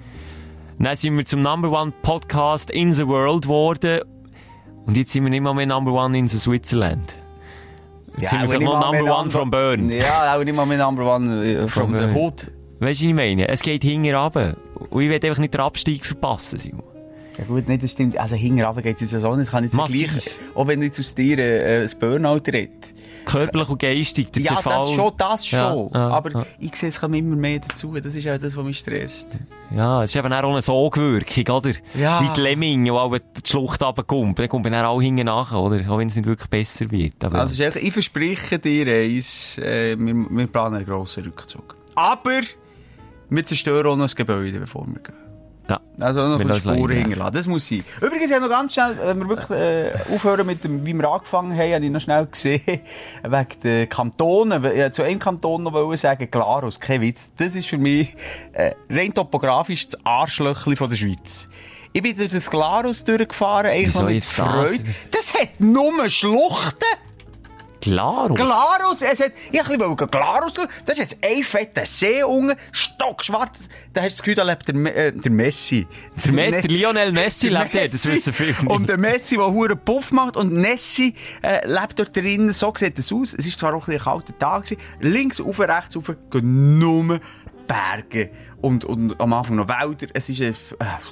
Dann 0.79 0.97
sind 0.97 1.17
wir 1.17 1.25
zum 1.25 1.43
Number 1.43 1.71
One 1.71 1.93
Podcast 2.03 2.71
in 2.71 2.93
the 2.93 3.07
World 3.07 3.43
geworden. 3.43 4.01
Und 4.87 4.97
jetzt 4.97 5.13
sind 5.13 5.25
wir 5.25 5.31
nicht 5.31 5.43
mal 5.43 5.55
mehr 5.55 5.67
Number 5.67 5.93
One 5.93 6.19
in 6.19 6.29
the 6.29 6.39
Switzerland. 6.39 7.15
Jetzt 8.19 8.31
sind 8.31 8.51
wir 8.51 8.61
mal 8.61 8.91
mehr 8.91 9.01
Number 9.03 9.19
One 9.19 9.31
from 9.31 9.51
Bern. 9.51 9.89
Ja, 9.89 10.37
auch 10.37 10.45
nicht 10.45 10.55
mal 10.55 10.67
mit 10.67 10.79
Number 10.79 11.15
One 11.15 11.45
äh, 11.45 11.69
from, 11.69 11.97
From 11.97 11.97
the. 11.97 12.19
Hood. 12.19 12.53
Weißt 12.81 13.01
du, 13.01 13.07
was 13.07 13.11
ich 13.11 13.15
meine? 13.15 13.49
Es 13.49 13.63
geht 13.63 13.83
hinten 13.83 14.15
runter. 14.15 14.57
Und 14.91 15.03
ich 15.03 15.09
will 15.09 15.15
einfach 15.15 15.39
nicht 15.39 15.55
den 15.55 15.61
Abstieg 15.61 16.05
verpassen, 16.05 16.59
Simon. 16.59 16.94
Ja 17.39 17.45
gut, 17.45 17.67
nicht, 17.69 17.83
das 17.83 17.91
stimmt. 17.91 18.17
Also 18.17 18.37
hinten 18.37 18.65
geht 18.83 18.95
es 18.95 19.11
jetzt 19.11 19.21
so 19.21 19.31
nicht. 19.35 19.47
Das 19.47 19.51
kann 19.51 19.65
jetzt 19.65 19.75
Massiv. 19.75 20.11
gleich, 20.13 20.31
auch 20.55 20.69
wenn 20.69 20.81
jetzt 20.83 21.01
aus 21.01 21.15
dir 21.17 21.39
äh, 21.39 21.83
ein 21.83 21.91
Burnout 21.99 22.43
redet. 22.47 22.95
Körperlich 23.25 23.69
und 23.69 23.81
geistig, 23.81 24.31
der 24.31 24.43
Ja, 24.43 24.55
Zerfall. 24.55 24.75
das 24.75 24.93
schon, 24.93 25.13
das 25.17 25.51
Ja, 25.51 25.71
schon. 25.73 25.91
ja, 25.95 26.09
aber 26.11 26.31
ja. 26.31 26.47
ich 26.61 26.77
sehe, 26.77 26.91
es 26.91 27.01
kommt 27.01 27.17
immer 27.17 27.35
mehr 27.35 27.59
dazu. 27.59 27.93
Das 28.01 28.15
ist 28.15 28.29
auch 28.29 28.39
das, 28.39 28.57
was 28.57 28.65
mich 28.65 28.79
stresst. 28.79 29.31
Ja, 29.75 30.05
es 30.05 30.11
ist 30.11 30.17
eben 30.17 30.33
auch 30.33 30.51
eine 30.53 30.63
Sogwirkung, 30.63 31.57
oder? 31.57 31.73
Ja. 31.95 32.23
Wie 32.23 32.29
die 32.37 32.41
Lemminge, 32.41 32.85
die 32.85 32.91
auch 32.93 33.17
die 33.19 33.49
Schlucht 33.51 33.83
runterkommt. 33.83 34.39
Dann 34.39 34.49
kommt 34.49 34.65
man 34.65 34.73
dann 34.75 34.85
auch 34.85 35.01
hinten 35.01 35.27
nach, 35.27 35.53
oder? 35.53 35.91
Auch 35.91 35.99
wenn 35.99 36.09
es 36.09 36.15
nicht 36.17 36.27
wirklich 36.27 36.49
besser 36.51 36.89
wird. 36.91 37.25
Aber 37.25 37.41
Also, 37.41 37.57
Schelke, 37.57 37.81
ich 37.81 37.93
verspreche 37.93 38.59
dir 38.61 38.87
eins, 38.87 39.59
äh, 39.59 39.97
wir, 39.99 40.15
wir 40.15 40.47
planen 40.47 40.77
einen 40.77 40.87
grossen 40.87 41.25
Rückzug. 41.25 41.75
Aber 41.97 42.41
wir 43.31 43.47
zerstören 43.47 43.87
auch 43.87 43.97
noch 43.97 44.05
das 44.05 44.15
Gebäude, 44.15 44.61
bevor 44.61 44.87
wir 44.87 45.01
gehen. 45.03 45.24
Ja. 45.69 45.81
Also 45.99 46.21
noch 46.27 46.41
eine 46.41 46.49
lassen 46.49 46.75
Spuren 46.75 46.97
hinterlassen. 46.97 47.35
Das 47.35 47.47
muss 47.47 47.67
sein. 47.69 47.85
Übrigens, 48.01 48.31
ja 48.31 48.41
noch 48.41 48.49
ganz 48.49 48.75
schnell, 48.75 48.99
wenn 49.03 49.19
wir 49.21 49.29
wirklich 49.29 49.51
äh, 49.59 49.93
aufhören 50.15 50.47
mit 50.47 50.63
dem, 50.65 50.85
wie 50.85 50.93
wir 50.95 51.09
angefangen 51.09 51.53
haben, 51.57 51.73
habe 51.73 51.85
ich 51.85 51.91
noch 51.91 52.01
schnell 52.01 52.27
gesehen, 52.27 52.61
wegen 53.23 53.61
den 53.63 53.89
Kantonen. 53.89 54.65
Ich 54.65 54.93
zu 54.93 55.03
einem 55.03 55.19
Kanton 55.19 55.63
noch 55.63 55.73
wollen 55.73 55.97
sagen, 55.97 56.29
Glarus, 56.31 56.81
kein 56.81 57.01
Witz. 57.01 57.33
Das 57.37 57.55
ist 57.55 57.67
für 57.67 57.79
mich 57.79 58.15
äh, 58.53 58.75
rein 58.91 59.15
topografisch 59.15 59.87
das 59.89 60.05
Arschlöchli 60.05 60.77
von 60.77 60.91
der 60.91 60.97
Schweiz. 60.97 61.49
Ich 61.93 62.03
bin 62.03 62.17
durch 62.17 62.33
das 62.33 62.51
Glarus 62.51 63.05
durchgefahren, 63.05 63.67
eigentlich 63.67 63.87
Wieso 63.87 64.01
noch 64.01 64.07
mit 64.07 64.17
jetzt 64.17 64.37
das? 64.39 64.47
Freude. 64.47 64.85
Das 65.13 65.35
hat 65.35 65.61
nur 65.61 66.09
Schluchten. 66.11 66.85
Klar. 67.85 68.31
Glarus, 68.33 69.03
es 69.03 69.21
hat, 69.21 69.33
ich 69.53 69.69
wollte 69.69 70.07
Glarus 70.07 70.55
schauen. 70.57 70.69
Das 70.87 70.97
ist 70.97 71.13
jetzt 71.13 71.19
ein 71.23 71.43
fetter 71.45 71.85
See 71.85 72.23
unten, 72.23 72.57
stockschwarz. 72.73 73.69
Da 73.93 74.01
hast 74.01 74.13
du 74.13 74.15
das 74.15 74.23
Gefühl, 74.23 74.35
da 74.37 74.43
lebt 74.43 74.67
der, 74.69 74.97
äh, 74.97 75.13
der 75.13 75.31
Messi. 75.31 75.87
Der 76.25 76.33
Messi, 76.33 76.63
der 76.63 76.71
Lionel 76.71 77.13
Messi 77.13 77.51
der 77.51 77.61
lebt 77.61 77.75
dort, 77.75 77.93
das 77.93 78.07
wissen 78.07 78.33
viele 78.33 78.53
nicht. 78.53 78.71
Und 78.71 78.89
der 78.89 78.97
Messi, 78.97 79.37
der 79.37 79.53
hure 79.53 79.77
Puff 79.77 80.13
macht. 80.13 80.39
Und 80.39 80.55
Nessi 80.55 81.15
äh, 81.43 81.67
lebt 81.67 81.99
dort 81.99 82.17
drinnen. 82.17 82.55
So 82.55 82.73
sieht 82.75 82.99
es 82.99 83.13
aus. 83.13 83.35
Es 83.35 83.47
war 83.51 83.59
zwar 83.59 83.75
auch 83.75 83.87
ein, 83.87 83.99
kalter 83.99 84.39
Tag. 84.39 84.65
Gewesen. 84.65 84.81
Links, 85.01 85.39
auf, 85.39 85.61
rechts, 85.61 85.95
auf, 85.99 86.11
gehen 86.31 86.79
nur 86.79 87.21
Berge 87.67 88.31
und, 88.61 88.85
und 88.85 89.21
am 89.21 89.33
Anfang 89.33 89.57
noch 89.57 89.69
Wälder. 89.69 90.07
Es 90.15 90.29
ist, 90.29 90.41
äh, 90.41 90.53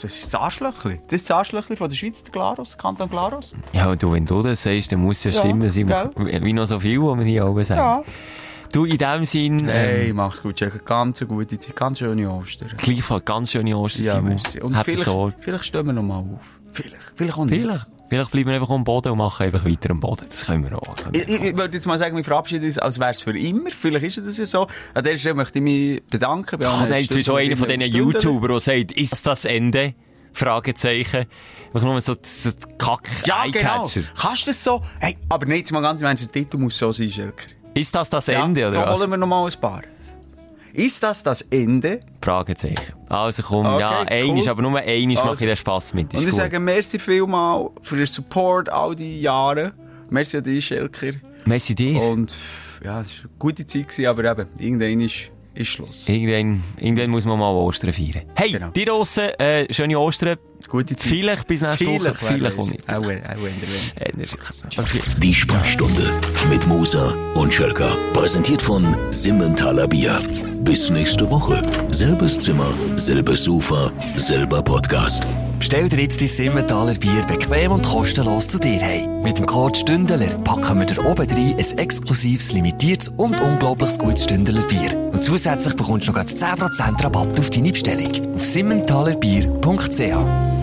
das 0.01 0.17
ist 0.17 0.33
das 0.33 0.41
Arschlöchli. 0.41 1.01
Das 1.09 1.17
ist 1.23 1.31
das 1.31 1.37
Arschlöchli 1.37 1.77
von 1.77 1.89
der 1.89 1.97
Schweiz, 1.97 2.23
der 2.25 2.33
Glarus, 2.33 2.77
Kanton 2.79 3.09
Glarus. 3.09 3.55
Ja, 3.73 3.95
du, 3.95 4.13
wenn 4.13 4.27
du 4.27 4.43
das 4.43 4.63
sagst, 4.63 4.93
dann 4.93 5.01
muss 5.01 5.19
es 5.19 5.25
ja 5.25 5.31
Ja, 5.33 5.39
stimmen, 5.39 5.71
gell? 5.71 6.45
Wie 6.45 6.53
noch 6.53 6.67
so 6.67 6.81
viel, 6.81 7.01
was 7.01 7.19
wir 7.19 7.25
hier 7.25 7.47
oben 7.47 7.65
sagen. 7.65 7.81
Ja. 7.81 8.03
Du, 8.73 8.87
in 8.87 8.97
dem 8.97 9.25
Sinn, 9.25 9.59
ähm, 9.61 9.67
Hey, 9.69 10.13
mach's 10.15 10.41
gut, 10.43 10.59
Jack. 10.59 10.85
Ganz 10.87 11.21
eine 11.21 11.29
gute 11.29 11.59
Zeit, 11.59 11.77
ganz 11.77 11.99
schöne 11.99 12.31
Ostern. 12.31 12.71
gleichfalls 12.79 13.25
ganz 13.25 13.51
schöne 13.51 13.77
Ostern, 13.77 14.05
Ja, 14.05 14.15
Simon. 14.15 14.39
Und 14.63 14.77
Habt 14.77 14.87
vielleicht, 14.87 15.11
vielleicht 15.41 15.65
stehen 15.67 15.87
wir 15.87 15.93
noch 15.93 16.03
mal 16.03 16.17
auf. 16.19 16.61
Vielleicht. 16.73 16.97
Vielleicht 17.15 17.37
auch 17.39 17.45
nicht. 17.45 17.61
Vielleicht. 17.61 17.87
Vielleicht 18.13 18.31
bleiben 18.31 18.49
wir 18.51 18.57
einfach 18.57 18.69
am 18.69 18.85
Boden 18.85 19.13
und 19.13 19.17
machen 19.17 19.47
einfach 19.47 19.65
weiter 19.65 19.91
am 19.91 19.99
Boden. 20.01 20.27
Das 20.29 20.45
können 20.45 20.69
wir 20.69 20.77
auch. 20.77 20.95
Ich, 21.13 21.23
ich, 21.31 21.43
ich 21.43 21.57
würde 21.57 21.75
jetzt 21.79 21.87
mal 21.87 21.99
sagen, 21.99 22.15
wir 22.15 22.23
verabschieden 22.23 22.67
uns, 22.67 22.79
als 22.79 22.99
wäre 23.01 23.11
es 23.13 23.23
für 23.23 23.35
immer. 23.39 23.71
Vielleicht 23.71 24.05
ist 24.05 24.19
es 24.19 24.37
ja 24.37 24.45
so. 24.45 24.67
An 24.93 25.03
der 25.03 25.17
Stelle 25.17 25.35
möchte 25.35 25.61
ich 25.61 25.63
mich 25.65 26.03
bedanken. 26.11 26.59
Bei 26.59 26.67
Ach 26.69 26.87
nein, 26.87 27.07
du 27.09 27.15
bist 27.15 27.27
schon 27.27 27.39
einer 27.39 27.57
von 27.57 27.69
diesen 27.69 27.81
Stunden- 27.81 27.97
YouTuber, 28.13 28.49
der 28.49 28.61
sagt, 28.61 28.93
ist 28.93 29.13
das 29.13 29.23
das 29.23 29.45
Ende? 29.47 29.95
Fragezeichen. 30.35 31.25
Einfach 31.73 31.83
nur 31.83 31.99
so, 32.03 32.15
so 32.23 32.51
kack 32.77 33.09
Ja, 33.25 33.45
genau. 33.51 33.89
Kannst 34.21 34.47
du 34.47 34.51
das 34.51 34.63
so? 34.63 34.83
Hey, 35.01 35.17
aber 35.31 35.47
nicht 35.47 35.73
mal 35.73 35.81
ganz 35.81 36.03
im 36.03 36.07
Ernst, 36.07 36.25
der 36.25 36.33
Titel 36.33 36.59
muss 36.59 36.77
so 36.77 36.93
sein, 36.93 37.11
Schelker. 37.11 37.47
Ist 37.73 37.95
das 37.95 38.11
das 38.11 38.27
Ja, 38.27 38.45
Ende, 38.45 38.71
so 38.71 38.79
oder 38.81 38.89
was? 38.93 39.01
holen 39.01 39.11
wir 39.11 39.17
noch 39.17 39.27
mal 39.27 39.47
ein 39.47 39.59
paar. 39.59 39.81
Ist 40.73 41.03
das 41.03 41.23
das 41.23 41.43
Ende? 41.43 42.01
Fragezeichen. 42.23 42.95
Also 43.09 43.43
komm, 43.43 43.67
Okay, 43.67 43.81
ja, 43.81 44.01
cool. 44.01 44.07
einisch, 44.09 44.49
aber 44.49 44.63
nur 44.63 44.79
einisch 44.79 45.19
Also. 45.19 45.31
mache 45.33 45.45
ich 45.45 45.51
den 45.51 45.57
Spass 45.57 45.93
mit. 45.95 46.07
Und 46.07 46.15
Ist 46.15 46.21
ich 46.25 46.31
gut. 46.31 46.37
sage 46.39 46.59
merci 46.61 46.99
vielmal 46.99 47.69
für 47.83 47.97
den 47.97 48.07
Support 48.07 48.69
all 48.71 48.95
die 48.97 49.21
Jahre. 49.21 49.73
Merci 50.11 50.39
an 50.39 50.45
dich, 50.45 50.65
Schelker. 50.67 51.13
Merci 51.45 51.75
dir. 51.75 52.01
Und 52.01 52.35
ja, 52.85 53.01
es 53.01 53.19
war 53.19 53.25
eine 53.25 53.31
gute 53.39 53.67
Zeit, 53.67 54.07
aber 54.07 54.25
eben, 54.31 54.47
irgendwann 54.59 55.01
ist, 55.01 55.31
ist 55.55 55.69
Schluss. 55.69 56.09
Irgendwann, 56.09 56.63
irgendwann 56.79 57.11
muss 57.11 57.25
man 57.25 57.39
mal 57.39 57.51
Ostern 57.53 57.93
feiern. 57.93 58.23
Hey, 58.35 58.53
Genau. 58.53 58.69
die 58.71 58.85
draussen, 58.85 59.29
äh, 59.39 59.73
schöne 59.73 59.99
Ostern. 59.99 60.37
Gute 60.69 60.97
Zeit. 60.97 61.09
Vielleicht 61.09 61.47
bis 61.47 61.61
nächste 61.61 61.87
Woche. 61.87 62.15
Vielleicht, 62.15 62.59
auch 62.59 62.71
nicht. 62.71 62.89
Auch, 62.89 62.97
auch 62.97 63.09
in 63.09 63.21
der 63.21 63.39
Welt. 63.39 63.93
Äh. 63.97 64.13
Die 65.19 65.35
Sprechstunde 65.35 66.11
mit 66.49 66.67
Musa 66.67 67.15
und 67.35 67.53
Schelka. 67.53 67.97
Präsentiert 68.13 68.63
von 68.63 68.97
Simmentaler 69.11 69.89
Bier. 69.89 70.19
Bis 70.61 70.89
nächste 70.91 71.29
Woche. 71.29 71.63
Selbes 71.89 72.39
Zimmer, 72.39 72.73
selbes 72.97 73.45
Sofa, 73.45 73.93
selber 74.17 74.63
Podcast. 74.63 75.27
Bestell 75.63 75.89
dir 75.89 76.01
jetzt 76.01 76.21
dein 76.21 76.27
Simmentaler 76.27 76.95
Bier 76.95 77.25
bequem 77.29 77.71
und 77.71 77.87
kostenlos 77.87 78.49
zu 78.49 78.59
dir 78.59 78.81
heim. 78.81 79.23
Mit 79.23 79.39
dem 79.39 79.47
Code 79.47 79.79
Stündeler 79.79 80.35
packen 80.39 80.81
wir 80.81 80.87
dir 80.87 81.07
oben 81.07 81.31
rein 81.31 81.55
ein 81.57 81.79
exklusives, 81.79 82.53
limitiertes 82.53 83.11
und 83.11 83.41
unglaubliches 83.41 83.97
gutes 83.97 84.25
Stündeler 84.25 84.63
Bier. 84.63 84.99
Und 85.13 85.23
zusätzlich 85.23 85.77
bekommst 85.77 86.09
du 86.09 86.11
noch 86.11 86.19
gerade 86.19 86.33
10% 86.33 87.05
Rabatt 87.05 87.39
auf 87.39 87.51
deine 87.51 87.71
Bestellung. 87.71 88.35
Auf 88.35 88.45
simmentalerbier.ch 88.45 90.62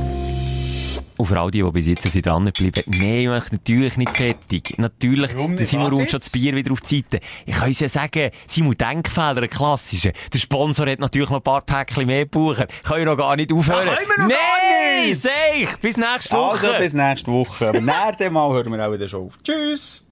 Und 1.20 1.26
für 1.26 1.38
all 1.38 1.52
die, 1.52 1.62
die 1.62 1.72
bis 1.72 1.86
jetzt 1.86 2.10
sind 2.10 2.26
dran 2.26 2.46
geblieben, 2.46 2.82
nein, 2.88 3.20
ich 3.20 3.28
mache 3.28 3.50
natürlich 3.52 3.98
nicht 3.98 4.16
fertig. 4.16 4.76
Natürlich, 4.78 5.36
Warum 5.36 5.58
der? 5.58 5.66
Simon 5.66 5.92
Was 5.92 6.00
räumt 6.00 6.12
schon 6.12 6.20
das 6.22 6.30
Bier 6.30 6.56
wieder 6.56 6.72
auf 6.72 6.80
die 6.80 6.96
Seite. 6.96 7.20
Ich 7.46 7.58
kann 7.58 7.68
uns 7.68 7.82
ja 7.82 7.90
sagen, 7.90 8.32
Simon 8.48 8.78
Denkfehler, 8.78 9.42
ein 9.42 9.50
klassischer. 9.50 10.14
Der 10.34 10.40
Sponsor 10.40 10.88
hat 10.88 11.00
natürlich 11.00 11.30
noch 11.30 11.40
ein 11.40 11.44
paar 11.44 11.60
Päckchen 11.60 12.08
mehr 12.08 12.24
gebucht. 12.24 12.66
Kann 12.84 13.00
ich 13.00 13.06
noch 13.06 13.18
gar 13.18 13.36
nicht 13.36 13.52
aufhören. 13.52 13.86
Ja, 13.86 13.96
können 13.96 14.08
wir 14.08 14.24
noch 14.24 14.30
nein, 14.30 14.38
gar 15.22 15.58
nicht! 15.58 15.82
bis 15.82 15.98
nächste 15.98 16.38
Woche. 16.38 16.52
Also, 16.52 16.80
bis 16.80 16.94
nächste 16.94 17.32
Woche. 17.34 17.68
Aber 17.68 17.82
nach 17.82 18.16
dem 18.16 18.32
Mal 18.32 18.54
hören 18.54 18.72
wir 18.72 18.88
auch 18.88 18.94
wieder 18.94 19.10
schon 19.10 19.26
auf. 19.26 19.44
Tschüss! 19.44 20.06